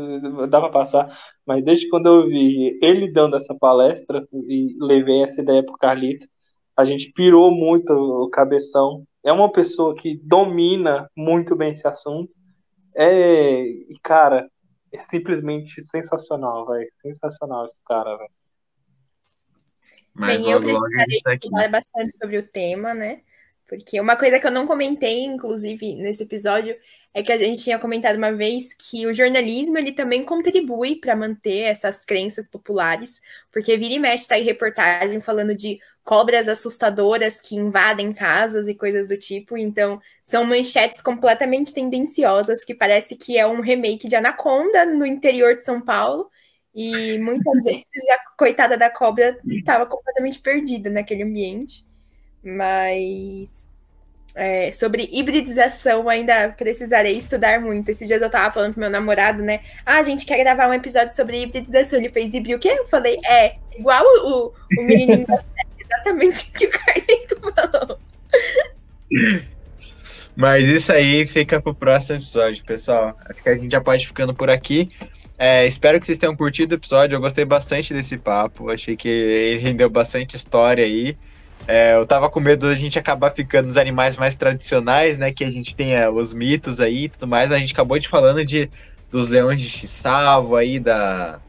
dá 0.51 0.61
para 0.61 0.70
passar. 0.70 1.19
Mas 1.47 1.65
desde 1.65 1.89
quando 1.89 2.06
eu 2.06 2.28
vi 2.28 2.78
ele 2.82 3.11
dando 3.11 3.36
essa 3.36 3.55
palestra 3.55 4.27
e 4.32 4.74
levei 4.81 5.23
essa 5.23 5.40
ideia 5.40 5.62
pro 5.62 5.78
Carlito, 5.78 6.27
a 6.77 6.85
gente 6.85 7.12
pirou 7.12 7.51
muito 7.51 7.93
o 7.93 8.28
cabeção. 8.28 9.05
É 9.24 9.32
uma 9.32 9.51
pessoa 9.51 9.94
que 9.94 10.20
domina 10.23 11.09
muito 11.16 11.56
bem 11.56 11.70
esse 11.70 11.86
assunto. 11.86 12.31
É, 12.97 13.62
e 13.62 13.99
cara, 14.03 14.49
é 14.93 14.99
simplesmente 15.01 15.83
sensacional, 15.83 16.66
velho. 16.66 16.91
Sensacional 17.03 17.66
esse 17.66 17.77
cara, 17.87 18.16
velho. 18.16 18.31
Bem, 20.16 20.49
eu 20.49 20.61
precisaria 20.61 21.39
falar 21.51 21.69
bastante 21.69 22.16
sobre 22.16 22.39
o 22.39 22.47
tema, 22.47 22.95
né? 22.95 23.23
Porque 23.69 24.01
uma 24.01 24.16
coisa 24.16 24.39
que 24.39 24.47
eu 24.47 24.53
não 24.53 24.66
comentei, 24.66 25.25
inclusive, 25.25 25.97
nesse 25.97 26.23
episódio, 26.23 26.77
é 27.15 27.23
que 27.23 27.31
a 27.31 27.39
gente 27.39 27.62
tinha 27.62 27.78
comentado 27.78 28.16
uma 28.16 28.32
vez 28.32 28.74
que 28.74 29.07
o 29.07 29.15
jornalismo 29.15 29.78
ele 29.78 29.93
também 29.93 30.24
contribui 30.24 30.97
para 30.97 31.15
manter 31.15 31.61
essas 31.61 32.05
crenças 32.05 32.49
populares, 32.49 33.20
porque 33.53 33.77
vira 33.77 33.95
e 33.95 33.99
mexe 34.01 34.27
tá 34.27 34.35
aí 34.35 34.43
reportagem 34.43 35.20
falando 35.20 35.55
de 35.55 35.78
cobras 36.03 36.49
assustadoras 36.49 37.41
que 37.41 37.55
invadem 37.55 38.12
casas 38.12 38.66
e 38.66 38.74
coisas 38.74 39.07
do 39.07 39.16
tipo, 39.16 39.57
então 39.57 40.01
são 40.24 40.45
manchetes 40.45 41.01
completamente 41.01 41.73
tendenciosas 41.73 42.65
que 42.65 42.74
parece 42.74 43.16
que 43.16 43.39
é 43.39 43.47
um 43.47 43.61
remake 43.61 44.09
de 44.09 44.16
Anaconda 44.16 44.85
no 44.85 45.07
interior 45.07 45.57
de 45.57 45.65
São 45.65 45.81
Paulo. 45.81 46.28
E 46.74 47.16
muitas 47.19 47.55
vezes 47.62 47.85
a 48.11 48.36
coitada 48.36 48.77
da 48.77 48.91
cobra 48.91 49.39
estava 49.47 49.86
completamente 49.86 50.41
perdida 50.41 50.91
naquele 50.91 51.23
ambiente. 51.23 51.86
Mas 52.43 53.69
é, 54.35 54.73
sobre 54.73 55.09
hibridização, 55.12 56.09
ainda 56.09 56.48
precisarei 56.51 57.16
estudar 57.16 57.61
muito. 57.61 57.89
Esses 57.90 58.06
dias 58.06 58.20
eu 58.20 58.31
tava 58.31 58.52
falando 58.52 58.73
pro 58.73 58.81
meu 58.81 58.90
namorado, 58.90 59.43
né? 59.43 59.61
Ah, 59.86 59.98
a 59.98 60.02
gente 60.02 60.27
quer 60.27 60.39
gravar 60.39 60.69
um 60.69 60.74
episódio 60.74 61.15
sobre 61.15 61.43
hibridização. 61.43 61.98
Ele 61.98 62.09
fez 62.09 62.35
híbrido 62.35 62.56
o 62.56 62.61
quê? 62.61 62.70
Eu 62.70 62.86
falei, 62.89 63.19
é, 63.24 63.56
igual 63.78 64.05
o, 64.05 64.52
o 64.78 64.82
menininho 64.82 65.27
da 65.27 65.39
série, 65.39 65.69
exatamente 65.78 66.51
o 66.51 66.52
que 66.52 66.66
o 66.66 66.70
Carlito 66.70 67.40
falou. 67.55 67.98
Mas 70.35 70.66
isso 70.66 70.93
aí 70.93 71.24
fica 71.27 71.61
pro 71.61 71.74
próximo 71.74 72.19
episódio, 72.19 72.65
pessoal. 72.65 73.16
Acho 73.31 73.43
que 73.43 73.48
a 73.48 73.56
gente 73.56 73.70
já 73.70 73.81
pode 73.81 74.06
ficando 74.06 74.35
por 74.35 74.51
aqui. 74.51 74.90
É, 75.39 75.66
espero 75.66 75.98
que 76.01 76.06
vocês 76.06 76.19
tenham 76.19 76.36
curtido 76.36 76.73
o 76.73 76.78
episódio. 76.78 77.15
Eu 77.15 77.20
gostei 77.20 77.44
bastante 77.44 77.94
desse 77.94 78.16
papo. 78.16 78.70
Achei 78.70 78.97
que 78.97 79.09
ele 79.09 79.61
rendeu 79.61 79.89
bastante 79.89 80.36
história 80.36 80.85
aí. 80.85 81.16
É, 81.66 81.97
eu 81.97 82.05
tava 82.05 82.28
com 82.28 82.41
medo 82.41 82.69
da 82.69 82.74
gente 82.74 82.99
acabar 82.99 83.31
ficando 83.31 83.66
nos 83.66 83.77
animais 83.77 84.16
mais 84.16 84.35
tradicionais, 84.35 85.16
né? 85.16 85.32
Que 85.32 85.45
a 85.45 85.51
gente 85.51 85.74
tem 85.74 85.95
é, 85.95 86.09
os 86.09 86.35
mitos 86.35 86.81
aí 86.81 87.05
e 87.05 87.09
tudo 87.09 87.27
mais, 87.27 87.49
mas 87.49 87.57
a 87.57 87.61
gente 87.61 87.73
acabou 87.73 87.99
de 87.99 88.09
falando 88.09 88.45
de, 88.45 88.70
dos 89.11 89.28
leões 89.28 89.61
de 89.61 89.89
salvo 89.89 90.57
aí, 90.57 90.78
da, 90.78 91.41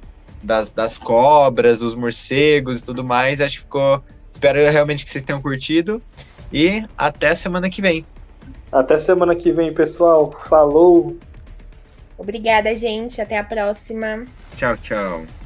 das, 0.41 0.71
das 0.71 0.97
cobras, 0.97 1.79
dos 1.79 1.95
morcegos 1.95 2.79
e 2.79 2.83
tudo 2.83 3.03
mais. 3.03 3.41
Acho 3.41 3.57
que 3.57 3.63
ficou. 3.63 4.03
Espero 4.31 4.59
realmente 4.59 5.03
que 5.03 5.11
vocês 5.11 5.23
tenham 5.23 5.41
curtido. 5.41 6.01
E 6.51 6.85
até 6.97 7.35
semana 7.35 7.69
que 7.69 7.81
vem. 7.81 8.05
Até 8.71 8.97
semana 8.97 9.35
que 9.35 9.51
vem, 9.51 9.73
pessoal. 9.73 10.31
Falou! 10.47 11.17
Obrigada, 12.17 12.73
gente. 12.75 13.19
Até 13.21 13.37
a 13.37 13.43
próxima. 13.43 14.25
Tchau, 14.57 14.77
tchau. 14.77 15.44